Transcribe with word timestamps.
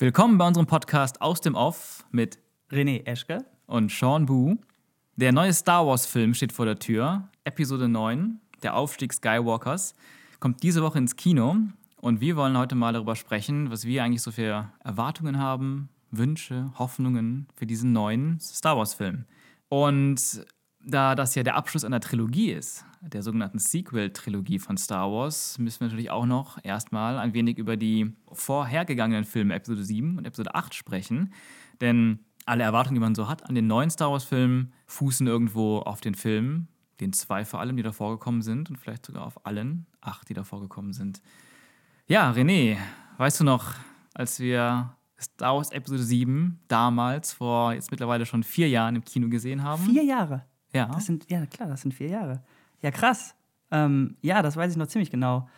Willkommen 0.00 0.38
bei 0.38 0.48
unserem 0.48 0.66
Podcast 0.66 1.20
aus 1.20 1.42
dem 1.42 1.54
Off 1.54 2.06
mit 2.10 2.38
René 2.70 3.04
Eschke 3.04 3.44
und 3.66 3.92
Sean 3.92 4.24
Bu. 4.24 4.56
Der 5.16 5.30
neue 5.30 5.52
Star 5.52 5.86
Wars-Film 5.86 6.32
steht 6.32 6.52
vor 6.54 6.64
der 6.64 6.78
Tür. 6.78 7.28
Episode 7.44 7.86
9, 7.86 8.40
der 8.62 8.76
Aufstieg 8.76 9.12
Skywalkers, 9.12 9.94
kommt 10.38 10.62
diese 10.62 10.80
Woche 10.80 10.96
ins 10.96 11.16
Kino. 11.16 11.54
Und 11.96 12.22
wir 12.22 12.36
wollen 12.36 12.56
heute 12.56 12.76
mal 12.76 12.94
darüber 12.94 13.14
sprechen, 13.14 13.70
was 13.70 13.84
wir 13.84 14.02
eigentlich 14.02 14.22
so 14.22 14.30
für 14.32 14.72
Erwartungen 14.82 15.38
haben, 15.38 15.90
Wünsche, 16.10 16.72
Hoffnungen 16.78 17.46
für 17.54 17.66
diesen 17.66 17.92
neuen 17.92 18.40
Star 18.40 18.78
Wars-Film. 18.78 19.26
Und 19.68 20.46
da 20.82 21.14
das 21.14 21.34
ja 21.34 21.42
der 21.42 21.56
Abschluss 21.56 21.84
einer 21.84 22.00
Trilogie 22.00 22.50
ist, 22.50 22.84
der 23.00 23.22
sogenannten 23.22 23.58
Sequel-Trilogie 23.58 24.58
von 24.58 24.76
Star 24.76 25.10
Wars, 25.10 25.58
müssen 25.58 25.80
wir 25.80 25.86
natürlich 25.88 26.10
auch 26.10 26.26
noch 26.26 26.58
erstmal 26.62 27.18
ein 27.18 27.34
wenig 27.34 27.58
über 27.58 27.76
die 27.76 28.14
vorhergegangenen 28.32 29.24
Filme 29.24 29.54
Episode 29.54 29.84
7 29.84 30.18
und 30.18 30.24
Episode 30.26 30.54
8 30.54 30.74
sprechen. 30.74 31.32
Denn 31.80 32.20
alle 32.46 32.64
Erwartungen, 32.64 32.94
die 32.94 33.00
man 33.00 33.14
so 33.14 33.28
hat 33.28 33.48
an 33.48 33.54
den 33.54 33.66
neuen 33.66 33.90
Star 33.90 34.10
Wars-Filmen, 34.10 34.72
fußen 34.86 35.26
irgendwo 35.26 35.78
auf 35.78 36.00
den 36.00 36.14
Filmen, 36.14 36.68
den 37.00 37.12
zwei 37.12 37.44
vor 37.44 37.60
allem, 37.60 37.76
die 37.76 37.82
davor 37.82 38.12
gekommen 38.12 38.42
sind 38.42 38.70
und 38.70 38.76
vielleicht 38.76 39.06
sogar 39.06 39.24
auf 39.24 39.46
allen 39.46 39.86
acht, 40.00 40.28
die 40.28 40.34
davor 40.34 40.60
gekommen 40.60 40.92
sind. 40.92 41.22
Ja, 42.06 42.32
René, 42.32 42.76
weißt 43.18 43.40
du 43.40 43.44
noch, 43.44 43.74
als 44.14 44.40
wir 44.40 44.94
Star 45.20 45.56
Wars 45.56 45.70
Episode 45.70 46.02
7 46.02 46.60
damals 46.68 47.32
vor 47.32 47.72
jetzt 47.72 47.90
mittlerweile 47.90 48.26
schon 48.26 48.42
vier 48.42 48.68
Jahren 48.68 48.96
im 48.96 49.04
Kino 49.04 49.28
gesehen 49.28 49.62
haben? 49.62 49.84
Vier 49.84 50.04
Jahre? 50.04 50.44
Ja. 50.72 50.86
Das 50.86 51.06
sind, 51.06 51.30
ja, 51.30 51.44
klar, 51.46 51.68
das 51.68 51.82
sind 51.82 51.92
vier 51.92 52.08
Jahre. 52.08 52.42
Ja, 52.82 52.90
krass. 52.90 53.34
Ähm, 53.70 54.16
ja, 54.22 54.42
das 54.42 54.56
weiß 54.56 54.72
ich 54.72 54.78
noch 54.78 54.86
ziemlich 54.86 55.10
genau. 55.10 55.48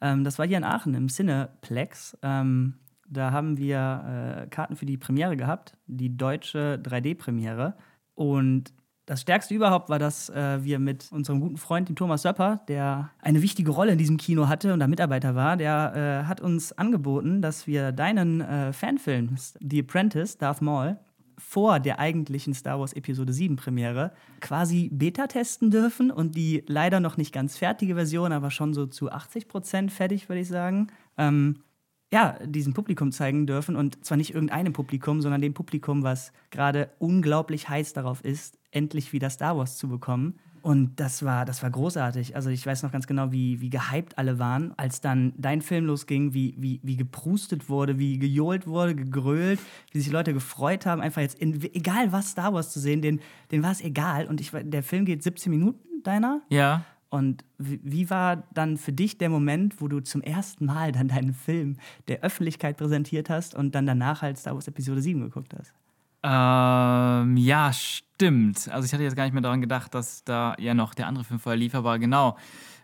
Ähm, 0.00 0.24
das 0.24 0.38
war 0.38 0.46
hier 0.46 0.56
in 0.56 0.64
Aachen 0.64 0.94
im 0.94 1.08
Cineplex. 1.08 2.16
Ähm, 2.22 2.74
da 3.08 3.30
haben 3.30 3.58
wir 3.58 4.44
äh, 4.44 4.46
Karten 4.48 4.76
für 4.76 4.86
die 4.86 4.96
Premiere 4.96 5.36
gehabt, 5.36 5.76
die 5.86 6.16
deutsche 6.16 6.80
3D-Premiere. 6.82 7.74
Und 8.14 8.72
das 9.06 9.20
Stärkste 9.20 9.54
überhaupt 9.54 9.90
war, 9.90 9.98
dass 9.98 10.30
äh, 10.30 10.62
wir 10.62 10.78
mit 10.78 11.10
unserem 11.12 11.40
guten 11.40 11.56
Freund, 11.56 11.88
dem 11.88 11.96
Thomas 11.96 12.22
Söpper, 12.22 12.62
der 12.68 13.10
eine 13.20 13.42
wichtige 13.42 13.70
Rolle 13.70 13.92
in 13.92 13.98
diesem 13.98 14.16
Kino 14.16 14.48
hatte 14.48 14.72
und 14.72 14.80
da 14.80 14.86
Mitarbeiter 14.86 15.34
war, 15.34 15.56
der 15.56 16.22
äh, 16.24 16.28
hat 16.28 16.40
uns 16.40 16.72
angeboten, 16.72 17.42
dass 17.42 17.66
wir 17.66 17.92
deinen 17.92 18.40
äh, 18.40 18.72
Fanfilm, 18.72 19.36
The 19.36 19.80
Apprentice, 19.80 20.38
Darth 20.38 20.62
Maul, 20.62 20.98
vor 21.38 21.80
der 21.80 21.98
eigentlichen 21.98 22.54
Star 22.54 22.78
Wars 22.80 22.92
Episode 22.92 23.32
7 23.32 23.56
Premiere 23.56 24.12
quasi 24.40 24.90
Beta 24.92 25.26
testen 25.26 25.70
dürfen 25.70 26.10
und 26.10 26.36
die 26.36 26.64
leider 26.66 27.00
noch 27.00 27.16
nicht 27.16 27.32
ganz 27.32 27.56
fertige 27.56 27.94
Version, 27.94 28.32
aber 28.32 28.50
schon 28.50 28.74
so 28.74 28.86
zu 28.86 29.10
80 29.10 29.48
Prozent 29.48 29.92
fertig, 29.92 30.28
würde 30.28 30.40
ich 30.40 30.48
sagen, 30.48 30.88
ähm, 31.18 31.62
ja, 32.12 32.38
diesem 32.44 32.74
Publikum 32.74 33.10
zeigen 33.10 33.46
dürfen 33.46 33.74
und 33.74 34.04
zwar 34.04 34.18
nicht 34.18 34.34
irgendeinem 34.34 34.74
Publikum, 34.74 35.22
sondern 35.22 35.40
dem 35.40 35.54
Publikum, 35.54 36.02
was 36.02 36.32
gerade 36.50 36.90
unglaublich 36.98 37.68
heiß 37.68 37.94
darauf 37.94 38.22
ist, 38.22 38.58
endlich 38.70 39.12
wieder 39.14 39.30
Star 39.30 39.56
Wars 39.56 39.78
zu 39.78 39.88
bekommen. 39.88 40.38
Und 40.62 41.00
das 41.00 41.24
war, 41.24 41.44
das 41.44 41.62
war 41.64 41.70
großartig. 41.70 42.36
Also 42.36 42.48
ich 42.48 42.64
weiß 42.64 42.84
noch 42.84 42.92
ganz 42.92 43.08
genau, 43.08 43.32
wie, 43.32 43.60
wie 43.60 43.68
gehypt 43.68 44.16
alle 44.16 44.38
waren, 44.38 44.72
als 44.78 45.00
dann 45.00 45.32
dein 45.36 45.60
Film 45.60 45.86
losging, 45.86 46.34
wie, 46.34 46.54
wie, 46.56 46.80
wie 46.84 46.96
geprustet 46.96 47.68
wurde, 47.68 47.98
wie 47.98 48.16
gejohlt 48.16 48.68
wurde, 48.68 48.94
gegrölt, 48.94 49.58
wie 49.90 50.00
sich 50.00 50.12
Leute 50.12 50.32
gefreut 50.32 50.86
haben, 50.86 51.02
einfach 51.02 51.20
jetzt, 51.20 51.36
in, 51.40 51.60
egal 51.74 52.12
was 52.12 52.30
Star 52.30 52.54
Wars 52.54 52.70
zu 52.70 52.78
sehen, 52.78 53.02
denen, 53.02 53.20
denen 53.50 53.64
war 53.64 53.72
es 53.72 53.80
egal. 53.80 54.26
Und 54.28 54.40
ich, 54.40 54.52
der 54.52 54.84
Film 54.84 55.04
geht 55.04 55.24
17 55.24 55.50
Minuten, 55.50 56.02
deiner? 56.04 56.42
Ja. 56.48 56.84
Und 57.10 57.44
wie, 57.58 57.80
wie 57.82 58.08
war 58.08 58.44
dann 58.54 58.76
für 58.76 58.92
dich 58.92 59.18
der 59.18 59.28
Moment, 59.28 59.80
wo 59.80 59.88
du 59.88 60.00
zum 60.00 60.22
ersten 60.22 60.64
Mal 60.64 60.92
dann 60.92 61.08
deinen 61.08 61.34
Film 61.34 61.76
der 62.06 62.20
Öffentlichkeit 62.20 62.76
präsentiert 62.76 63.28
hast 63.28 63.54
und 63.54 63.74
dann 63.74 63.84
danach 63.84 64.22
halt 64.22 64.38
Star 64.38 64.54
Wars 64.54 64.68
Episode 64.68 65.02
7 65.02 65.20
geguckt 65.20 65.54
hast? 65.58 65.74
Ähm, 66.22 67.36
ja, 67.36 67.72
stimmt. 67.72 68.68
Also 68.68 68.86
ich 68.86 68.92
hatte 68.92 69.02
jetzt 69.02 69.16
gar 69.16 69.24
nicht 69.24 69.32
mehr 69.32 69.42
daran 69.42 69.60
gedacht, 69.60 69.94
dass 69.94 70.24
da 70.24 70.54
ja 70.58 70.74
noch 70.74 70.94
der 70.94 71.06
andere 71.06 71.24
Film 71.24 71.40
vorher 71.40 71.58
lief, 71.58 71.74
aber 71.74 71.98
genau. 71.98 72.36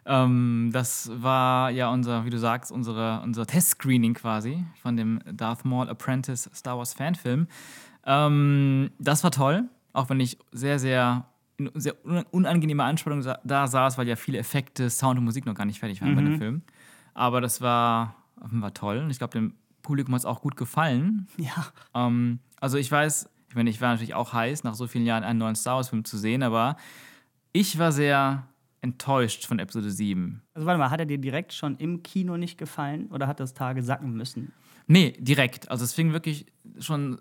Ähm, 0.06 0.70
das 0.72 1.10
war 1.14 1.70
ja 1.70 1.90
unser, 1.90 2.24
wie 2.24 2.30
du 2.30 2.38
sagst, 2.38 2.72
unsere, 2.72 3.20
unser 3.22 3.46
Testscreening 3.46 4.14
quasi 4.14 4.64
von 4.80 4.96
dem 4.96 5.20
Darth 5.30 5.64
Maul 5.64 5.88
Apprentice 5.88 6.50
Star 6.54 6.78
Wars 6.78 6.94
Fanfilm. 6.94 7.46
Ähm, 8.06 8.90
das 8.98 9.22
war 9.22 9.30
toll, 9.30 9.68
auch 9.92 10.08
wenn 10.08 10.18
ich 10.18 10.38
sehr, 10.50 10.78
sehr 10.78 11.26
in 11.58 11.70
sehr 11.74 11.94
unangenehmer 12.30 12.84
Anspannung 12.84 13.24
da 13.44 13.66
saß, 13.66 13.98
weil 13.98 14.06
ja 14.06 14.14
viele 14.16 14.38
Effekte, 14.38 14.90
Sound 14.90 15.18
und 15.18 15.24
Musik 15.24 15.44
noch 15.44 15.54
gar 15.54 15.64
nicht 15.64 15.80
fertig 15.80 16.00
waren 16.00 16.12
mhm. 16.12 16.16
bei 16.16 16.22
dem 16.22 16.32
mhm. 16.32 16.38
Film. 16.38 16.62
Aber 17.14 17.40
das 17.40 17.60
war, 17.60 18.14
war 18.36 18.72
toll 18.72 18.98
und 18.98 19.10
ich 19.10 19.18
glaube, 19.18 19.32
dem 19.32 19.54
Publikum 19.82 20.14
hat 20.14 20.20
es 20.20 20.24
auch 20.24 20.40
gut 20.40 20.56
gefallen. 20.56 21.26
Ja. 21.36 21.66
Ähm, 21.94 22.38
also 22.60 22.78
ich 22.78 22.90
weiß, 22.90 23.28
ich 23.48 23.54
meine, 23.54 23.70
ich 23.70 23.80
war 23.80 23.90
natürlich 23.90 24.14
auch 24.14 24.32
heiß, 24.32 24.64
nach 24.64 24.74
so 24.74 24.86
vielen 24.86 25.06
Jahren 25.06 25.24
einen 25.24 25.38
neuen 25.38 25.56
Star 25.56 25.76
Wars-Film 25.76 26.04
zu 26.04 26.18
sehen, 26.18 26.42
aber 26.42 26.76
ich 27.52 27.78
war 27.78 27.92
sehr 27.92 28.46
enttäuscht 28.80 29.46
von 29.46 29.58
Episode 29.58 29.90
7. 29.90 30.42
Also 30.54 30.66
warte 30.66 30.78
mal, 30.78 30.90
hat 30.90 31.00
er 31.00 31.06
dir 31.06 31.18
direkt 31.18 31.52
schon 31.52 31.76
im 31.76 32.02
Kino 32.02 32.36
nicht 32.36 32.58
gefallen 32.58 33.06
oder 33.08 33.26
hat 33.26 33.40
das 33.40 33.54
Tage 33.54 33.82
sacken 33.82 34.12
müssen? 34.12 34.52
Nee, 34.86 35.12
direkt. 35.18 35.70
Also 35.70 35.84
es 35.84 35.92
fing 35.92 36.12
wirklich 36.12 36.46
schon 36.78 37.18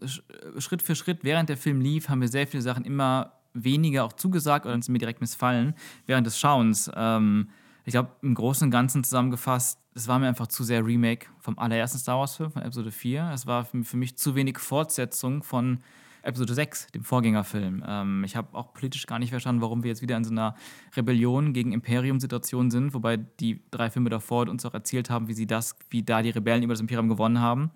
Schritt 0.57 0.81
für 0.81 0.95
Schritt, 0.95 1.23
während 1.23 1.49
der 1.49 1.57
Film 1.57 1.81
lief, 1.81 2.09
haben 2.09 2.19
mir 2.19 2.27
sehr 2.27 2.47
viele 2.47 2.61
Sachen 2.61 2.85
immer 2.85 3.33
weniger 3.53 4.05
auch 4.05 4.13
zugesagt 4.13 4.65
oder 4.65 4.73
sind 4.81 4.89
mir 4.89 4.99
direkt 4.99 5.19
missfallen 5.19 5.73
während 6.05 6.27
des 6.27 6.39
Schauens. 6.39 6.89
Ähm, 6.95 7.49
ich 7.87 7.93
glaube, 7.93 8.09
im 8.21 8.35
Großen 8.35 8.65
und 8.65 8.71
Ganzen 8.71 9.05
zusammengefasst, 9.05 9.79
es 9.95 10.09
war 10.09 10.19
mir 10.19 10.27
einfach 10.27 10.47
zu 10.47 10.65
sehr 10.65 10.85
Remake 10.85 11.27
vom 11.39 11.57
allerersten 11.57 11.97
Star 11.97 12.19
Wars-Film, 12.19 12.51
von 12.51 12.61
Episode 12.61 12.91
4. 12.91 13.31
Es 13.33 13.47
war 13.47 13.63
für 13.63 13.95
mich 13.95 14.17
zu 14.17 14.35
wenig 14.35 14.59
Fortsetzung 14.59 15.41
von 15.41 15.79
Episode 16.21 16.53
6, 16.53 16.87
dem 16.87 17.05
Vorgängerfilm. 17.05 17.81
Ähm, 17.87 18.25
ich 18.25 18.35
habe 18.35 18.57
auch 18.57 18.73
politisch 18.73 19.07
gar 19.07 19.19
nicht 19.19 19.29
verstanden, 19.29 19.61
warum 19.61 19.83
wir 19.83 19.87
jetzt 19.87 20.01
wieder 20.01 20.17
in 20.17 20.25
so 20.25 20.31
einer 20.31 20.55
Rebellion 20.97 21.53
gegen 21.53 21.71
Imperium-Situation 21.71 22.71
sind, 22.71 22.93
wobei 22.93 23.15
die 23.15 23.61
drei 23.71 23.89
Filme 23.89 24.09
davor 24.09 24.49
uns 24.49 24.65
auch 24.65 24.73
erzählt 24.73 25.09
haben, 25.09 25.29
wie 25.29 25.33
sie 25.33 25.47
das, 25.47 25.77
wie 25.89 26.03
da 26.03 26.21
die 26.21 26.31
Rebellen 26.31 26.63
über 26.63 26.73
das 26.73 26.81
Imperium 26.81 27.07
gewonnen 27.07 27.39
haben. 27.39 27.71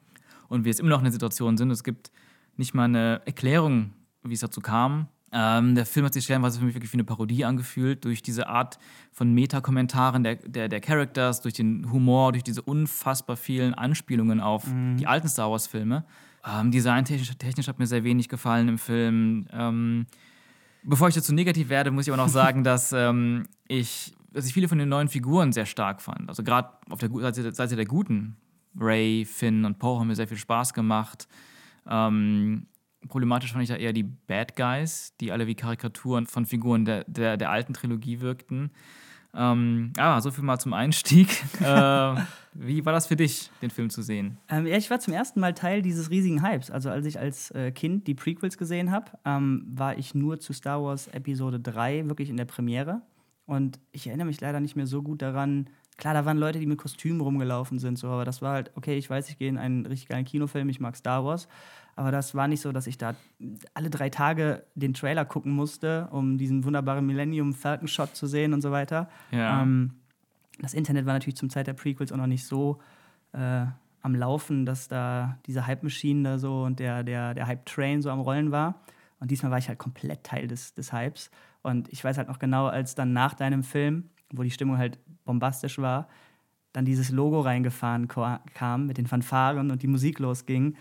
Und 0.50 0.66
wir 0.66 0.72
jetzt 0.72 0.82
immer 0.82 0.90
noch 0.90 1.00
in 1.00 1.06
der 1.06 1.14
Situation 1.14 1.56
sind. 1.56 1.72
Es 1.72 1.86
gibt 1.86 2.12
nicht 2.58 2.74
mal 2.74 2.84
eine 2.84 3.22
Erklärung, 3.26 3.94
wie 4.24 4.34
es 4.34 4.42
dazu 4.42 4.60
kam. 4.60 5.08
Ähm, 5.34 5.76
der 5.76 5.86
Film 5.86 6.06
hat 6.06 6.14
sich 6.14 6.26
stellenweise 6.26 6.60
für 6.60 6.66
mich 6.66 6.76
wirklich 6.76 6.92
wie 6.92 6.98
eine 6.98 7.06
Parodie 7.06 7.46
angefühlt, 7.46 8.04
durch 8.04 8.22
diese 8.22 8.48
Art 8.48 8.78
von 9.12 9.34
Metakommentaren 9.34 10.24
der, 10.24 10.36
der, 10.36 10.68
der 10.68 10.82
Characters, 10.82 11.42
durch 11.42 11.54
den 11.54 11.90
Humor, 11.92 12.34
durch 12.34 12.44
diese 12.44 12.62
unfassbar 12.62 13.38
vielen 13.38 13.74
Anspielungen 13.74 14.42
auf 14.42 14.68
mhm. 14.68 14.98
die 14.98 15.08
alten 15.08 15.30
Star 15.30 15.50
Wars-Filme. 15.50 16.04
Ähm, 16.46 16.72
Designtechnisch 16.72 17.32
technisch 17.38 17.68
hat 17.68 17.80
mir 17.80 17.88
sehr 17.88 18.04
wenig 18.04 18.28
gefallen 18.28 18.68
im 18.68 18.78
Film. 18.78 19.48
Ähm, 19.54 20.06
bevor 20.84 21.08
ich 21.08 21.16
dazu 21.16 21.34
negativ 21.34 21.70
werde, 21.70 21.92
muss 21.92 22.08
ich 22.08 22.14
aber 22.14 22.22
noch 22.22 22.30
sagen, 22.34 22.64
dass 22.64 22.92
ähm, 22.92 23.48
ich, 23.68 24.14
dass 24.34 24.46
ich 24.46 24.54
viele 24.54 24.68
von 24.68 24.80
den 24.80 24.90
neuen 24.90 25.08
Figuren 25.08 25.54
sehr 25.54 25.66
stark 25.66 26.02
fand. 26.02 26.28
Also 26.28 26.44
gerade 26.44 26.72
auf 26.90 27.00
der 27.00 27.10
Seite, 27.10 27.54
Seite 27.54 27.76
der 27.78 27.86
Guten. 27.86 28.36
Ray, 28.78 29.26
Finn 29.26 29.66
und 29.66 29.80
Poe 29.80 30.00
haben 30.00 30.08
mir 30.08 30.16
sehr 30.16 30.28
viel 30.28 30.38
Spaß 30.38 30.74
gemacht. 30.74 31.28
Ähm, 31.88 32.68
Problematisch 33.08 33.52
fand 33.52 33.64
ich 33.64 33.70
da 33.70 33.76
eher 33.76 33.94
die 33.94 34.04
Bad 34.04 34.56
Guys, 34.56 35.14
die 35.20 35.32
alle 35.32 35.48
wie 35.48 35.56
Karikaturen 35.56 36.28
von 36.28 36.46
Figuren 36.46 36.86
der, 36.86 37.04
der, 37.06 37.38
der 37.38 37.50
alten 37.50 37.74
Trilogie 37.74 38.22
wirkten. 38.22 38.72
Ähm, 39.34 39.94
ah, 39.98 40.20
so 40.20 40.30
viel 40.32 40.44
mal 40.44 40.60
zum 40.60 40.74
Einstieg. 40.74 41.30
äh, 41.62 42.16
wie 42.54 42.86
war 42.86 42.94
das 42.94 43.08
für 43.08 43.16
dich, 43.16 43.50
den 43.62 43.70
Film 43.70 43.90
zu 43.90 44.02
sehen? 44.02 44.38
Ähm, 44.50 44.68
ja, 44.68 44.76
ich 44.76 44.90
war 44.90 45.00
zum 45.00 45.14
ersten 45.14 45.40
Mal 45.40 45.54
Teil 45.54 45.82
dieses 45.82 46.10
riesigen 46.10 46.44
Hypes. 46.44 46.70
Also 46.70 46.90
als 46.90 47.06
ich 47.06 47.18
als 47.18 47.52
äh, 47.52 47.72
Kind 47.72 48.08
die 48.08 48.14
Prequels 48.14 48.58
gesehen 48.58 48.92
habe, 48.92 49.12
ähm, 49.24 49.66
war 49.74 49.98
ich 49.98 50.14
nur 50.14 50.40
zu 50.40 50.52
Star 50.54 50.84
Wars 50.84 51.08
Episode 51.08 51.60
3 51.60 52.10
wirklich 52.10 52.30
in 52.30 52.38
der 52.38 52.46
Premiere. 52.46 53.02
Und 53.46 53.80
ich 53.92 54.08
erinnere 54.08 54.28
mich 54.28 54.42
leider 54.42 54.60
nicht 54.60 54.76
mehr 54.76 54.88
so 54.88 55.02
gut 55.02 55.22
daran. 55.22 55.70
Klar, 55.98 56.14
da 56.14 56.26
waren 56.26 56.38
Leute, 56.38 56.60
die 56.60 56.66
mit 56.66 56.80
Kostümen 56.80 57.22
rumgelaufen 57.22 57.78
sind, 57.78 57.98
so, 57.98 58.08
aber 58.08 58.26
das 58.26 58.42
war 58.42 58.54
halt, 58.54 58.72
okay, 58.76 58.98
ich 58.98 59.10
weiß, 59.10 59.30
ich 59.30 59.38
gehe 59.38 59.50
in 59.50 59.58
einen 59.58 59.86
richtig 59.86 60.08
geilen 60.08 60.26
Kinofilm, 60.26 60.68
ich 60.70 60.80
mag 60.80 60.96
Star 60.96 61.24
Wars. 61.24 61.48
Aber 61.96 62.12
das 62.12 62.36
war 62.36 62.48
nicht 62.48 62.62
so, 62.62 62.72
dass 62.72 62.88
ich 62.88 62.98
da 62.98 63.16
alle 63.74 63.90
drei 63.90 64.10
Tage 64.10 64.64
den 64.76 64.94
Trailer 64.94 65.26
gucken 65.26 65.52
musste, 65.52 66.08
um 66.12 66.38
diesen 66.38 66.64
wunderbaren 66.64 67.06
Millennium 67.06 67.54
Falcon 67.54 67.88
Shot 67.88 68.16
zu 68.16 68.28
sehen 68.28 68.54
und 68.54 68.62
so 68.62 68.72
weiter. 68.72 69.10
Ja. 69.32 69.62
Ähm, 69.62 69.94
das 70.60 70.74
Internet 70.74 71.06
war 71.06 71.14
natürlich 71.14 71.38
zum 71.38 71.50
Zeit 71.50 71.68
der 71.68 71.74
Prequels 71.74 72.12
auch 72.12 72.18
noch 72.18 72.28
nicht 72.28 72.46
so 72.46 72.80
äh, 73.34 73.66
am 74.02 74.16
Laufen, 74.16 74.66
dass 74.66 74.88
da 74.88 75.38
diese 75.46 75.68
Hype-Maschinen 75.68 76.24
da 76.24 76.40
so 76.40 76.64
und 76.64 76.80
der, 76.80 77.04
der, 77.04 77.34
der 77.34 77.48
Hype-Train 77.48 78.02
so 78.02 78.10
am 78.10 78.20
Rollen 78.20 78.52
war. 78.52 78.82
Und 79.20 79.30
diesmal 79.32 79.52
war 79.52 79.60
ich 79.60 79.68
halt 79.68 79.78
komplett 79.78 80.24
Teil 80.24 80.48
des, 80.48 80.74
des 80.74 80.92
Hypes. 80.92 81.30
Und 81.62 81.88
ich 81.90 82.04
weiß 82.04 82.18
halt 82.18 82.28
noch 82.28 82.40
genau, 82.40 82.68
als 82.68 82.96
dann 82.96 83.14
nach 83.14 83.36
deinem 83.36 83.64
Film, 83.64 84.10
wo 84.32 84.44
die 84.44 84.52
Stimmung 84.52 84.78
halt 84.78 84.98
bombastisch 85.26 85.78
war, 85.78 86.08
dann 86.74 86.86
dieses 86.86 87.12
Logo 87.12 87.42
reingefahren 87.42 88.08
kam 88.08 88.88
mit 88.88 88.98
den 88.98 89.06
Fanfaren 89.06 89.70
und 89.72 89.84
die 89.84 89.88
Musik 89.88 90.20
losging 90.20 90.76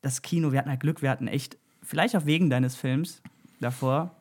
das 0.00 0.22
Kino, 0.22 0.52
wir 0.52 0.58
hatten 0.58 0.70
halt 0.70 0.80
Glück, 0.80 1.02
wir 1.02 1.10
hatten 1.10 1.28
echt, 1.28 1.58
vielleicht 1.82 2.16
auch 2.16 2.26
wegen 2.26 2.50
deines 2.50 2.76
Films 2.76 3.22
davor, 3.60 4.14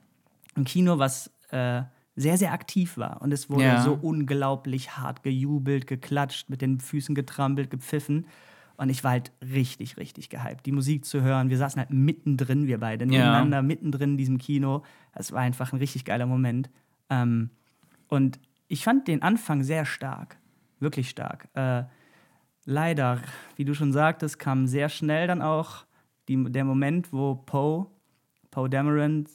ein 0.56 0.64
Kino, 0.64 0.98
was 1.00 1.32
äh, 1.52 1.84
sehr, 2.16 2.38
sehr 2.38 2.52
aktiv 2.52 2.98
war. 2.98 3.22
Und 3.22 3.32
es 3.32 3.50
wurde 3.50 3.66
ja. 3.66 3.82
so 3.82 3.94
unglaublich 3.94 4.98
hart 4.98 5.22
gejubelt, 5.24 5.86
geklatscht, 5.86 6.50
mit 6.50 6.62
den 6.62 6.80
Füßen 6.80 7.14
getrampelt, 7.14 7.70
gepfiffen. 7.70 8.26
Und 8.76 8.90
ich 8.90 9.04
war 9.04 9.12
halt 9.12 9.32
richtig, 9.42 9.98
richtig 9.98 10.30
gehypt, 10.30 10.66
die 10.66 10.72
Musik 10.72 11.06
zu 11.06 11.22
hören. 11.22 11.50
Wir 11.50 11.58
saßen 11.58 11.80
halt 11.80 11.92
mittendrin, 11.92 12.68
wir 12.68 12.80
beide, 12.80 13.06
Ja. 13.06 13.12
nebeneinander, 13.12 13.62
mittendrin 13.62 14.12
in 14.12 14.18
diesem 14.18 14.38
Kino. 14.38 14.84
Es 15.14 15.32
war 15.32 15.42
einfach 15.42 15.74
ein 15.74 15.80
richtig 15.80 16.06
geiler 16.06 16.26
Moment. 16.26 16.70
Ähm, 17.10 17.52
und 18.08 18.40
ich 18.68 18.84
fand 18.84 19.08
den 19.08 19.22
Anfang 19.22 19.64
sehr 19.64 19.86
stark, 19.86 20.38
wirklich 20.80 21.10
stark. 21.10 21.50
Äh, 21.54 21.84
leider, 22.68 23.22
wie 23.56 23.66
du 23.66 23.74
schon 23.74 23.92
sagtest, 23.92 24.38
kam 24.38 24.68
sehr 24.68 24.90
schnell 24.90 25.26
dann 25.26 25.42
auch 25.42 25.86
die, 26.28 26.44
der 26.52 26.66
Moment, 26.66 27.12
wo 27.12 27.36
Poe, 27.36 27.88
Poe 28.52 28.70
Dameron, 28.70 29.26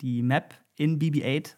die 0.00 0.22
Map 0.22 0.54
in 0.76 0.98
BB-8 0.98 1.54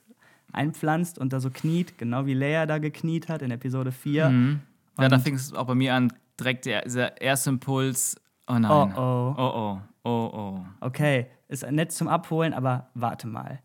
einpflanzt 0.53 1.19
und 1.19 1.32
da 1.32 1.41
so 1.41 1.49
kniet, 1.49 1.97
genau 1.97 2.27
wie 2.27 2.35
Leia 2.35 2.67
da 2.67 2.79
gekniet 2.79 3.29
hat 3.29 3.41
in 3.41 3.53
Episode 3.53 3.93
4. 3.93 4.29
Mhm. 4.29 4.61
Ja, 4.99 5.09
da 5.09 5.19
fing 5.19 5.37
es 5.37 5.55
auch 5.55 5.67
bei 5.67 5.75
mir 5.75 5.94
an, 5.94 6.12
direkt 6.38 6.67
der, 6.67 6.82
dieser 6.82 7.21
erste 7.21 7.50
Impuls. 7.50 8.17
Oh 8.49 8.59
nein. 8.59 8.93
Oh, 8.97 9.00
oh. 9.00 9.35
Oh 9.38 9.53
oh. 9.55 9.81
Oh 10.03 10.31
oh. 10.32 10.65
Okay, 10.81 11.27
ist 11.49 11.71
nett 11.71 11.93
zum 11.93 12.09
Abholen, 12.09 12.53
aber 12.53 12.88
warte 12.94 13.29
mal. 13.29 13.61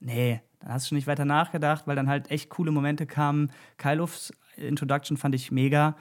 Nee, 0.00 0.40
dann 0.60 0.72
hast 0.72 0.90
du 0.90 0.94
nicht 0.94 1.06
weiter 1.06 1.24
nachgedacht, 1.24 1.86
weil 1.86 1.96
dann 1.96 2.08
halt 2.08 2.30
echt 2.30 2.50
coole 2.50 2.70
Momente 2.70 3.06
kamen. 3.06 3.50
Kylofs 3.76 4.32
Introduction 4.56 5.16
fand 5.16 5.34
ich 5.36 5.52
mega. 5.52 5.96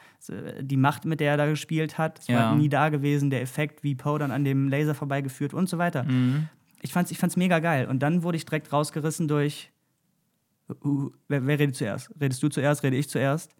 Die 0.61 0.77
Macht, 0.77 1.05
mit 1.05 1.19
der 1.19 1.31
er 1.31 1.37
da 1.37 1.45
gespielt 1.45 1.97
hat, 1.99 2.19
es 2.19 2.27
Ja. 2.27 2.37
war 2.51 2.55
nie 2.55 2.69
da 2.69 2.89
gewesen. 2.89 3.29
Der 3.29 3.41
Effekt, 3.41 3.83
wie 3.83 3.93
Poe 3.95 4.17
dann 4.17 4.31
an 4.31 4.43
dem 4.43 4.67
Laser 4.67 4.95
vorbeigeführt 4.95 5.53
und 5.53 5.69
so 5.69 5.77
weiter. 5.77 6.03
Mhm. 6.03 6.49
Ich 6.81 6.91
fand's, 6.91 7.11
ich 7.11 7.17
fand's 7.19 7.37
mega 7.37 7.59
geil. 7.59 7.87
Und 7.87 7.99
dann 7.99 8.23
wurde 8.23 8.37
ich 8.37 8.45
direkt 8.45 8.71
rausgerissen 8.73 9.27
durch. 9.27 9.71
Uh, 10.83 11.11
wer, 11.27 11.45
wer 11.45 11.59
redet 11.59 11.75
zuerst? 11.75 12.11
Redest 12.19 12.41
du 12.43 12.49
zuerst? 12.49 12.83
Rede 12.83 12.97
ich 12.97 13.09
zuerst? 13.09 13.55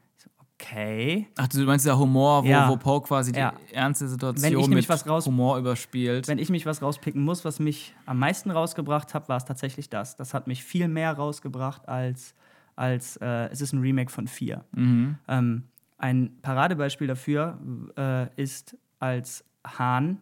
Okay. 0.60 1.28
Ach, 1.38 1.48
du 1.48 1.60
meinst 1.66 1.86
der 1.86 1.98
Humor, 2.00 2.44
wo, 2.44 2.48
Ja. 2.48 2.68
wo 2.70 2.78
Poe 2.78 3.02
quasi 3.02 3.32
Ja. 3.36 3.54
die 3.70 3.76
ernste 3.76 4.08
Situation 4.08 4.44
Wenn 4.44 4.54
ich 4.60 4.68
nämlich 4.68 4.86
mit 4.88 4.90
was 4.90 5.08
raus- 5.08 5.28
Humor 5.28 5.58
überspielt. 5.60 6.28
Wenn 6.28 6.40
ich 6.40 6.50
mich 6.50 6.66
was 6.66 6.82
rauspicken 6.82 7.24
muss, 7.24 7.46
was 7.46 7.60
mich 7.60 7.94
am 8.08 8.18
meisten 8.20 8.50
rausgebracht 8.50 9.14
hat, 9.14 9.30
war 9.30 9.38
es 9.38 9.46
tatsächlich 9.46 9.90
das. 9.90 10.16
Das 10.16 10.34
hat 10.34 10.48
mich 10.48 10.64
viel 10.64 10.88
mehr 10.88 11.14
rausgebracht 11.14 11.88
als, 11.88 12.34
als 12.76 13.18
äh, 13.18 13.50
es 13.52 13.62
ist 13.62 13.74
ein 13.74 13.82
Remake 13.82 14.12
von 14.12 14.28
4. 14.28 14.64
mhm. 14.72 15.18
Ähm, 15.28 15.64
ein 16.00 16.38
Paradebeispiel 16.42 17.08
dafür 17.08 17.58
äh, 17.96 18.28
ist, 18.42 18.76
als 19.00 19.44
Hahn 19.66 20.20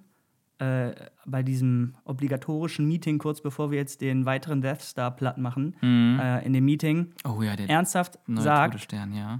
äh, 0.59 0.91
bei 1.25 1.43
diesem 1.43 1.95
obligatorischen 2.05 2.87
Meeting, 2.87 3.17
kurz 3.19 3.41
bevor 3.41 3.71
wir 3.71 3.77
jetzt 3.77 3.99
den 4.01 4.25
weiteren 4.25 4.61
Death 4.61 4.81
Star 4.81 5.11
platt 5.11 5.37
machen, 5.37 5.75
Mhm. 5.81 6.19
äh, 6.19 6.45
in 6.45 6.53
dem 6.53 6.63
Meeting 6.65 7.11
Oh 7.25 7.41
ja, 7.41 7.55
der 7.57 7.69
ernsthaft 7.69 8.19
sagt, 8.27 8.73
Todesstern, 8.73 9.13
ja. 9.13 9.39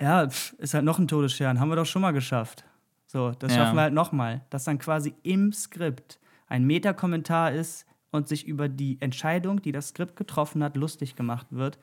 Ja, 0.00 0.28
pf, 0.28 0.54
ist 0.58 0.74
halt 0.74 0.84
noch 0.84 0.98
ein 0.98 1.08
Todesstern, 1.08 1.60
haben 1.60 1.68
wir 1.68 1.76
doch 1.76 1.86
schon 1.86 2.02
mal 2.02 2.12
geschafft. 2.12 2.64
So, 3.06 3.30
das 3.30 3.54
Ja. 3.54 3.58
schaffen 3.64 3.76
wir 3.76 3.82
halt 3.82 3.94
nochmal. 3.94 4.42
Dass 4.50 4.64
dann 4.64 4.78
quasi 4.78 5.14
im 5.22 5.52
Skript 5.52 6.18
ein 6.48 6.64
Metakommentar 6.64 7.52
ist 7.52 7.86
und 8.10 8.28
sich 8.28 8.46
über 8.46 8.68
die 8.68 8.98
Entscheidung, 9.00 9.62
die 9.62 9.72
das 9.72 9.88
Skript 9.88 10.16
getroffen 10.16 10.62
hat, 10.62 10.76
lustig 10.76 11.16
gemacht 11.16 11.46
wird. 11.50 11.78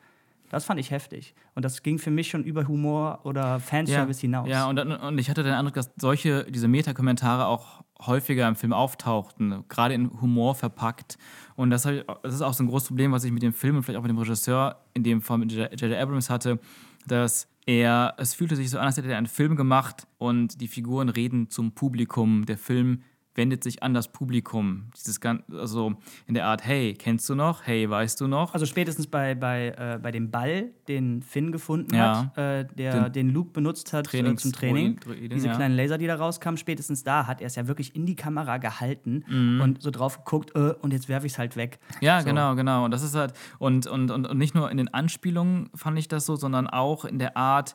Das 0.50 0.66
fand 0.66 0.78
ich 0.78 0.90
heftig. 0.90 1.34
Und 1.54 1.64
das 1.64 1.82
ging 1.82 1.98
für 1.98 2.10
mich 2.10 2.28
schon 2.28 2.44
über 2.44 2.68
Humor 2.68 3.20
oder 3.24 3.58
Fanservice 3.58 4.20
hinaus. 4.20 4.46
Ja, 4.48 4.66
und, 4.68 4.78
und 4.78 5.18
ich 5.18 5.30
hatte 5.30 5.42
den 5.42 5.54
Eindruck, 5.54 5.72
dass 5.74 5.90
solche, 5.96 6.44
diese 6.44 6.68
Meta-Kommentare 6.68 7.46
auch 7.46 7.82
häufiger 8.06 8.46
im 8.48 8.54
Film 8.56 8.74
auftauchten, 8.74 9.64
gerade 9.68 9.94
in 9.94 10.20
Humor 10.20 10.54
verpackt. 10.54 11.16
Und 11.56 11.70
das, 11.70 11.86
ich, 11.86 12.04
das 12.22 12.34
ist 12.34 12.42
auch 12.42 12.52
so 12.52 12.64
ein 12.64 12.66
großes 12.66 12.88
Problem, 12.88 13.12
was 13.12 13.24
ich 13.24 13.32
mit 13.32 13.42
dem 13.42 13.54
Film 13.54 13.76
und 13.76 13.82
vielleicht 13.82 13.98
auch 13.98 14.02
mit 14.02 14.10
dem 14.10 14.18
Regisseur, 14.18 14.76
in 14.92 15.02
dem 15.02 15.22
Fall 15.22 15.38
mit 15.38 15.52
J.J. 15.52 15.94
Abrams 15.94 16.28
hatte, 16.28 16.58
dass 17.06 17.48
er, 17.66 18.14
es 18.18 18.34
fühlte 18.34 18.56
sich 18.56 18.70
so 18.70 18.78
an, 18.78 18.86
als 18.86 18.96
hätte 18.96 19.10
er 19.10 19.18
einen 19.18 19.26
Film 19.26 19.56
gemacht 19.56 20.06
und 20.18 20.60
die 20.60 20.68
Figuren 20.68 21.08
reden 21.08 21.48
zum 21.48 21.72
Publikum. 21.72 22.46
Der 22.46 22.58
Film 22.58 23.02
wendet 23.34 23.64
sich 23.64 23.82
an 23.82 23.94
das 23.94 24.12
Publikum. 24.12 24.90
Dieses 24.96 25.20
gan- 25.20 25.42
also 25.52 25.94
in 26.26 26.34
der 26.34 26.46
Art, 26.46 26.64
hey, 26.64 26.94
kennst 26.94 27.28
du 27.30 27.34
noch? 27.34 27.62
Hey, 27.66 27.88
weißt 27.88 28.20
du 28.20 28.26
noch? 28.26 28.52
Also 28.52 28.66
spätestens 28.66 29.06
bei, 29.06 29.34
bei, 29.34 29.68
äh, 29.78 29.98
bei 30.02 30.10
dem 30.10 30.30
Ball, 30.30 30.70
den 30.88 31.22
Finn 31.22 31.50
gefunden 31.52 31.94
Ja. 31.94 32.30
hat, 32.34 32.38
äh, 32.38 32.66
der 32.74 33.08
den, 33.08 33.30
Luke 33.30 33.50
benutzt 33.52 33.92
hat 33.92 34.12
äh, 34.12 34.36
zum 34.36 34.52
Training. 34.52 35.00
Droiden, 35.00 35.30
Diese 35.30 35.46
ja. 35.46 35.54
kleinen 35.54 35.74
Laser, 35.76 35.96
die 35.98 36.06
da 36.06 36.16
rauskamen, 36.16 36.58
spätestens 36.58 37.04
da 37.04 37.26
hat 37.26 37.40
er 37.40 37.46
es 37.46 37.54
ja 37.56 37.66
wirklich 37.66 37.96
in 37.96 38.04
die 38.06 38.16
Kamera 38.16 38.58
gehalten 38.58 39.24
Mhm. 39.28 39.60
und 39.62 39.82
so 39.82 39.90
drauf 39.90 40.18
geguckt, 40.24 40.54
äh, 40.54 40.74
und 40.80 40.92
jetzt 40.92 41.08
werfe 41.08 41.26
ich 41.26 41.32
es 41.32 41.38
halt 41.38 41.56
weg. 41.56 41.78
Ja, 42.02 42.20
So. 42.20 42.26
genau, 42.26 42.54
genau. 42.54 42.84
Und 42.84 42.90
das 42.90 43.02
ist 43.02 43.14
halt, 43.14 43.32
und, 43.58 43.86
und, 43.86 44.10
und, 44.10 44.26
und 44.26 44.36
nicht 44.38 44.54
nur 44.54 44.70
in 44.70 44.76
den 44.76 44.92
Anspielungen 44.92 45.70
fand 45.74 45.98
ich 45.98 46.08
das 46.08 46.26
so, 46.26 46.36
sondern 46.36 46.66
auch 46.66 47.04
in 47.06 47.18
der 47.18 47.36
Art, 47.36 47.74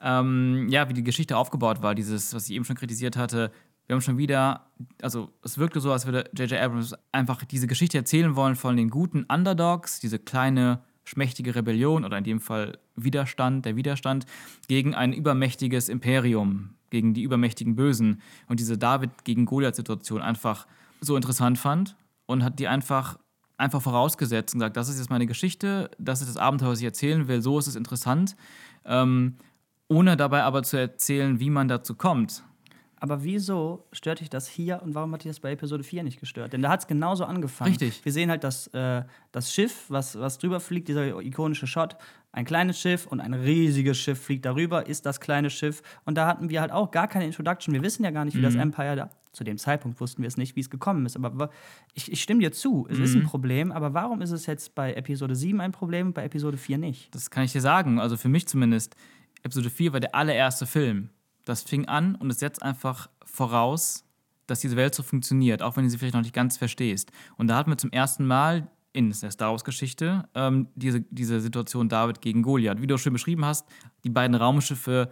ähm, 0.00 0.66
ja, 0.68 0.88
wie 0.88 0.92
die 0.92 1.04
Geschichte 1.04 1.36
aufgebaut 1.36 1.82
war, 1.82 1.94
dieses, 1.94 2.34
was 2.34 2.48
ich 2.48 2.54
eben 2.56 2.64
schon 2.64 2.76
kritisiert 2.76 3.16
hatte. 3.16 3.50
Wir 3.86 3.94
haben 3.94 4.00
schon 4.00 4.18
wieder, 4.18 4.66
also 5.02 5.30
es 5.42 5.58
wirkte 5.58 5.80
so, 5.80 5.92
als 5.92 6.06
würde 6.06 6.30
J.J. 6.36 6.60
Abrams 6.60 6.94
einfach 7.12 7.44
diese 7.44 7.66
Geschichte 7.66 7.98
erzählen 7.98 8.34
wollen 8.34 8.56
von 8.56 8.76
den 8.76 8.88
guten 8.88 9.24
Underdogs, 9.24 10.00
diese 10.00 10.18
kleine, 10.18 10.80
schmächtige 11.04 11.54
Rebellion 11.54 12.04
oder 12.04 12.16
in 12.16 12.24
dem 12.24 12.40
Fall 12.40 12.78
Widerstand, 12.96 13.66
der 13.66 13.76
Widerstand 13.76 14.24
gegen 14.68 14.94
ein 14.94 15.12
übermächtiges 15.12 15.90
Imperium, 15.90 16.70
gegen 16.88 17.12
die 17.12 17.22
übermächtigen 17.22 17.76
Bösen. 17.76 18.22
Und 18.48 18.58
diese 18.58 18.78
David 18.78 19.10
gegen 19.24 19.44
Goliath-Situation 19.44 20.22
einfach 20.22 20.66
so 21.00 21.16
interessant 21.16 21.58
fand 21.58 21.94
und 22.26 22.42
hat 22.42 22.58
die 22.58 22.68
einfach 22.68 23.18
einfach 23.56 23.82
vorausgesetzt 23.82 24.54
und 24.54 24.60
gesagt, 24.60 24.76
das 24.76 24.88
ist 24.88 24.98
jetzt 24.98 25.10
meine 25.10 25.26
Geschichte, 25.26 25.90
das 25.98 26.20
ist 26.20 26.28
das 26.28 26.36
Abenteuer, 26.36 26.70
was 26.70 26.80
ich 26.80 26.84
erzählen 26.84 27.28
will, 27.28 27.40
so 27.40 27.58
ist 27.58 27.68
es 27.68 27.76
interessant, 27.76 28.36
ähm, 28.84 29.36
ohne 29.86 30.16
dabei 30.16 30.42
aber 30.42 30.62
zu 30.64 30.76
erzählen, 30.76 31.38
wie 31.38 31.50
man 31.50 31.68
dazu 31.68 31.94
kommt. 31.94 32.42
Aber 33.04 33.22
wieso 33.22 33.84
stört 33.92 34.20
dich 34.20 34.30
das 34.30 34.48
hier 34.48 34.80
und 34.82 34.94
warum 34.94 35.12
hat 35.12 35.24
dich 35.24 35.28
das 35.28 35.38
bei 35.38 35.52
Episode 35.52 35.84
4 35.84 36.04
nicht 36.04 36.20
gestört? 36.20 36.54
Denn 36.54 36.62
da 36.62 36.70
hat 36.70 36.80
es 36.80 36.86
genauso 36.86 37.26
angefangen. 37.26 37.72
Richtig. 37.72 38.02
Wir 38.02 38.12
sehen 38.12 38.30
halt 38.30 38.42
das, 38.44 38.68
äh, 38.68 39.02
das 39.30 39.52
Schiff, 39.52 39.84
was, 39.90 40.18
was 40.18 40.38
drüber 40.38 40.58
fliegt, 40.58 40.88
dieser 40.88 41.20
ikonische 41.20 41.66
Shot. 41.66 41.98
Ein 42.32 42.46
kleines 42.46 42.80
Schiff 42.80 43.06
und 43.06 43.20
ein 43.20 43.34
riesiges 43.34 43.98
Schiff 43.98 44.22
fliegt 44.22 44.46
darüber, 44.46 44.86
ist 44.86 45.04
das 45.04 45.20
kleine 45.20 45.50
Schiff. 45.50 45.82
Und 46.06 46.16
da 46.16 46.26
hatten 46.26 46.48
wir 46.48 46.62
halt 46.62 46.72
auch 46.72 46.92
gar 46.92 47.06
keine 47.06 47.26
Introduction. 47.26 47.74
Wir 47.74 47.82
wissen 47.82 48.04
ja 48.04 48.10
gar 48.10 48.24
nicht, 48.24 48.38
wie 48.38 48.40
das 48.40 48.54
Empire 48.54 48.96
da. 48.96 49.10
Zu 49.32 49.44
dem 49.44 49.58
Zeitpunkt 49.58 50.00
wussten 50.00 50.22
wir 50.22 50.28
es 50.28 50.38
nicht, 50.38 50.56
wie 50.56 50.60
es 50.60 50.70
gekommen 50.70 51.04
ist. 51.04 51.22
Aber 51.22 51.50
ich, 51.92 52.10
ich 52.10 52.22
stimme 52.22 52.40
dir 52.40 52.52
zu, 52.52 52.86
es 52.88 52.98
ist 52.98 53.14
ein 53.14 53.24
Problem. 53.24 53.70
Aber 53.70 53.92
warum 53.92 54.22
ist 54.22 54.30
es 54.30 54.46
jetzt 54.46 54.74
bei 54.74 54.94
Episode 54.94 55.34
7 55.34 55.60
ein 55.60 55.72
Problem 55.72 56.06
und 56.06 56.14
bei 56.14 56.24
Episode 56.24 56.56
4 56.56 56.78
nicht? 56.78 57.14
Das 57.14 57.28
kann 57.28 57.44
ich 57.44 57.52
dir 57.52 57.60
sagen, 57.60 58.00
also 58.00 58.16
für 58.16 58.30
mich 58.30 58.48
zumindest. 58.48 58.96
Episode 59.42 59.68
4 59.68 59.92
war 59.92 60.00
der 60.00 60.14
allererste 60.14 60.64
Film. 60.64 61.10
Das 61.44 61.62
fing 61.62 61.86
an 61.86 62.14
und 62.14 62.30
es 62.30 62.38
setzt 62.38 62.62
einfach 62.62 63.08
voraus, 63.24 64.04
dass 64.46 64.60
diese 64.60 64.76
Welt 64.76 64.94
so 64.94 65.02
funktioniert, 65.02 65.62
auch 65.62 65.76
wenn 65.76 65.84
du 65.84 65.90
sie 65.90 65.98
vielleicht 65.98 66.14
noch 66.14 66.22
nicht 66.22 66.34
ganz 66.34 66.56
verstehst. 66.56 67.10
Und 67.36 67.48
da 67.48 67.56
hatten 67.56 67.70
wir 67.70 67.78
zum 67.78 67.90
ersten 67.90 68.26
Mal 68.26 68.70
in 68.92 69.10
der 69.10 69.30
Star 69.30 69.50
Wars-Geschichte 69.50 70.28
ähm, 70.34 70.68
diese, 70.74 71.00
diese 71.00 71.40
Situation 71.40 71.88
David 71.88 72.20
gegen 72.20 72.42
Goliath. 72.42 72.80
Wie 72.80 72.86
du 72.86 72.96
schön 72.96 73.12
beschrieben 73.12 73.44
hast, 73.44 73.66
die 74.04 74.10
beiden 74.10 74.36
Raumschiffe 74.36 75.10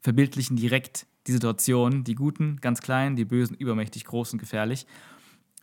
verbildlichen 0.00 0.56
direkt 0.56 1.06
die 1.26 1.32
Situation. 1.32 2.04
Die 2.04 2.14
Guten 2.14 2.56
ganz 2.60 2.80
klein, 2.80 3.16
die 3.16 3.24
Bösen 3.24 3.56
übermächtig 3.56 4.04
groß 4.04 4.32
und 4.32 4.38
gefährlich. 4.38 4.86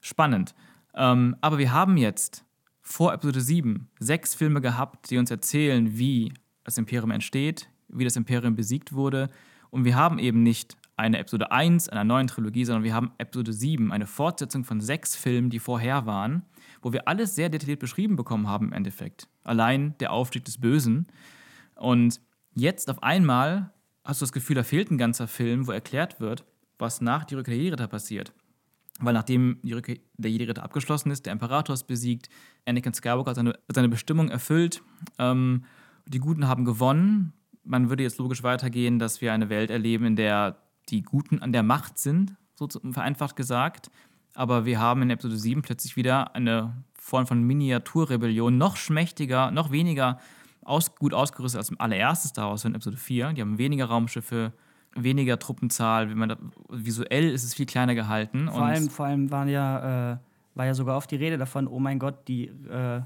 Spannend. 0.01 0.55
Ähm, 0.95 1.35
aber 1.41 1.57
wir 1.57 1.71
haben 1.71 1.97
jetzt 1.97 2.45
vor 2.81 3.13
Episode 3.13 3.41
7 3.41 3.89
sechs 3.99 4.35
Filme 4.35 4.61
gehabt, 4.61 5.09
die 5.09 5.17
uns 5.17 5.31
erzählen, 5.31 5.97
wie 5.97 6.33
das 6.63 6.77
Imperium 6.77 7.11
entsteht, 7.11 7.69
wie 7.87 8.03
das 8.03 8.15
Imperium 8.15 8.55
besiegt 8.55 8.93
wurde. 8.93 9.29
Und 9.73 9.85
wir 9.85 9.95
haben 9.95 10.19
eben 10.19 10.43
nicht 10.43 10.77
eine 10.97 11.17
Episode 11.17 11.51
1 11.51 11.89
einer 11.89 12.03
neuen 12.03 12.27
Trilogie, 12.27 12.63
sondern 12.63 12.83
wir 12.83 12.93
haben 12.93 13.11
Episode 13.17 13.51
7, 13.51 13.91
eine 13.91 14.05
Fortsetzung 14.05 14.65
von 14.65 14.79
sechs 14.79 15.15
Filmen, 15.15 15.49
die 15.49 15.57
vorher 15.57 16.05
waren, 16.05 16.43
wo 16.83 16.93
wir 16.93 17.07
alles 17.07 17.33
sehr 17.33 17.49
detailliert 17.49 17.79
beschrieben 17.79 18.15
bekommen 18.15 18.47
haben 18.47 18.67
im 18.67 18.73
Endeffekt. 18.73 19.27
Allein 19.43 19.97
der 19.97 20.11
Aufstieg 20.11 20.45
des 20.45 20.59
Bösen. 20.59 21.07
Und 21.73 22.21
jetzt 22.53 22.87
auf 22.87 23.01
einmal 23.01 23.73
hast 24.03 24.21
du 24.21 24.25
das 24.25 24.31
Gefühl, 24.31 24.57
da 24.57 24.63
fehlt 24.63 24.91
ein 24.91 24.99
ganzer 24.99 25.27
Film, 25.27 25.65
wo 25.65 25.71
erklärt 25.71 26.19
wird, 26.19 26.45
was 26.77 27.01
nach 27.01 27.25
die 27.25 27.33
Rückkehr 27.33 27.55
der 27.55 27.63
Jedi-Ritter 27.63 27.87
passiert. 27.87 28.31
Weil 28.99 29.15
nachdem 29.15 29.57
die 29.63 29.73
Rückkehr 29.73 29.97
der 30.17 30.29
Jedi-Ritter 30.29 30.61
abgeschlossen 30.61 31.09
ist, 31.09 31.25
der 31.25 31.33
Imperator 31.33 31.73
ist 31.73 31.87
besiegt, 31.87 32.29
Anakin 32.67 32.93
Skywalker 32.93 33.31
hat 33.31 33.37
seine, 33.37 33.57
seine 33.73 33.89
Bestimmung 33.89 34.29
erfüllt, 34.29 34.83
ähm, 35.17 35.65
die 36.05 36.19
Guten 36.19 36.47
haben 36.47 36.63
gewonnen. 36.63 37.33
Man 37.63 37.89
würde 37.89 38.03
jetzt 38.03 38.17
logisch 38.17 38.43
weitergehen, 38.43 38.99
dass 38.99 39.21
wir 39.21 39.33
eine 39.33 39.49
Welt 39.49 39.69
erleben, 39.69 40.05
in 40.05 40.15
der 40.15 40.57
die 40.89 41.01
Guten 41.01 41.39
an 41.39 41.53
der 41.53 41.63
Macht 41.63 41.97
sind, 41.97 42.35
so 42.55 42.67
vereinfacht 42.91 43.35
gesagt. 43.35 43.89
Aber 44.35 44.65
wir 44.65 44.79
haben 44.79 45.01
in 45.01 45.09
Episode 45.09 45.37
7 45.37 45.61
plötzlich 45.61 45.95
wieder 45.95 46.35
eine 46.35 46.83
Form 46.95 47.27
von 47.27 47.43
Miniaturrebellion, 47.43 48.57
noch 48.57 48.77
schmächtiger, 48.77 49.51
noch 49.51 49.71
weniger 49.71 50.19
aus, 50.63 50.95
gut 50.95 51.13
ausgerüstet 51.13 51.59
als 51.59 51.69
im 51.69 51.79
allerersten 51.79 52.29
Star 52.29 52.49
Wars 52.49 52.65
in 52.65 52.75
Episode 52.75 52.97
4. 52.97 53.33
Die 53.33 53.41
haben 53.41 53.57
weniger 53.57 53.85
Raumschiffe, 53.85 54.53
weniger 54.95 55.37
Truppenzahl. 55.37 56.09
Wie 56.09 56.15
man 56.15 56.29
da, 56.29 56.37
visuell 56.69 57.29
ist 57.29 57.43
es 57.43 57.53
viel 57.53 57.65
kleiner 57.65 57.95
gehalten. 57.95 58.49
Vor 58.49 58.63
allem, 58.63 58.89
vor 58.89 59.05
allem 59.05 59.31
waren 59.31 59.49
ja, 59.49 60.13
äh, 60.13 60.17
war 60.55 60.65
ja 60.65 60.73
sogar 60.73 60.97
oft 60.97 61.11
die 61.11 61.17
Rede 61.17 61.37
davon, 61.37 61.67
oh 61.67 61.79
mein 61.79 61.99
Gott, 61.99 62.27
die, 62.27 62.45
äh, 62.45 63.01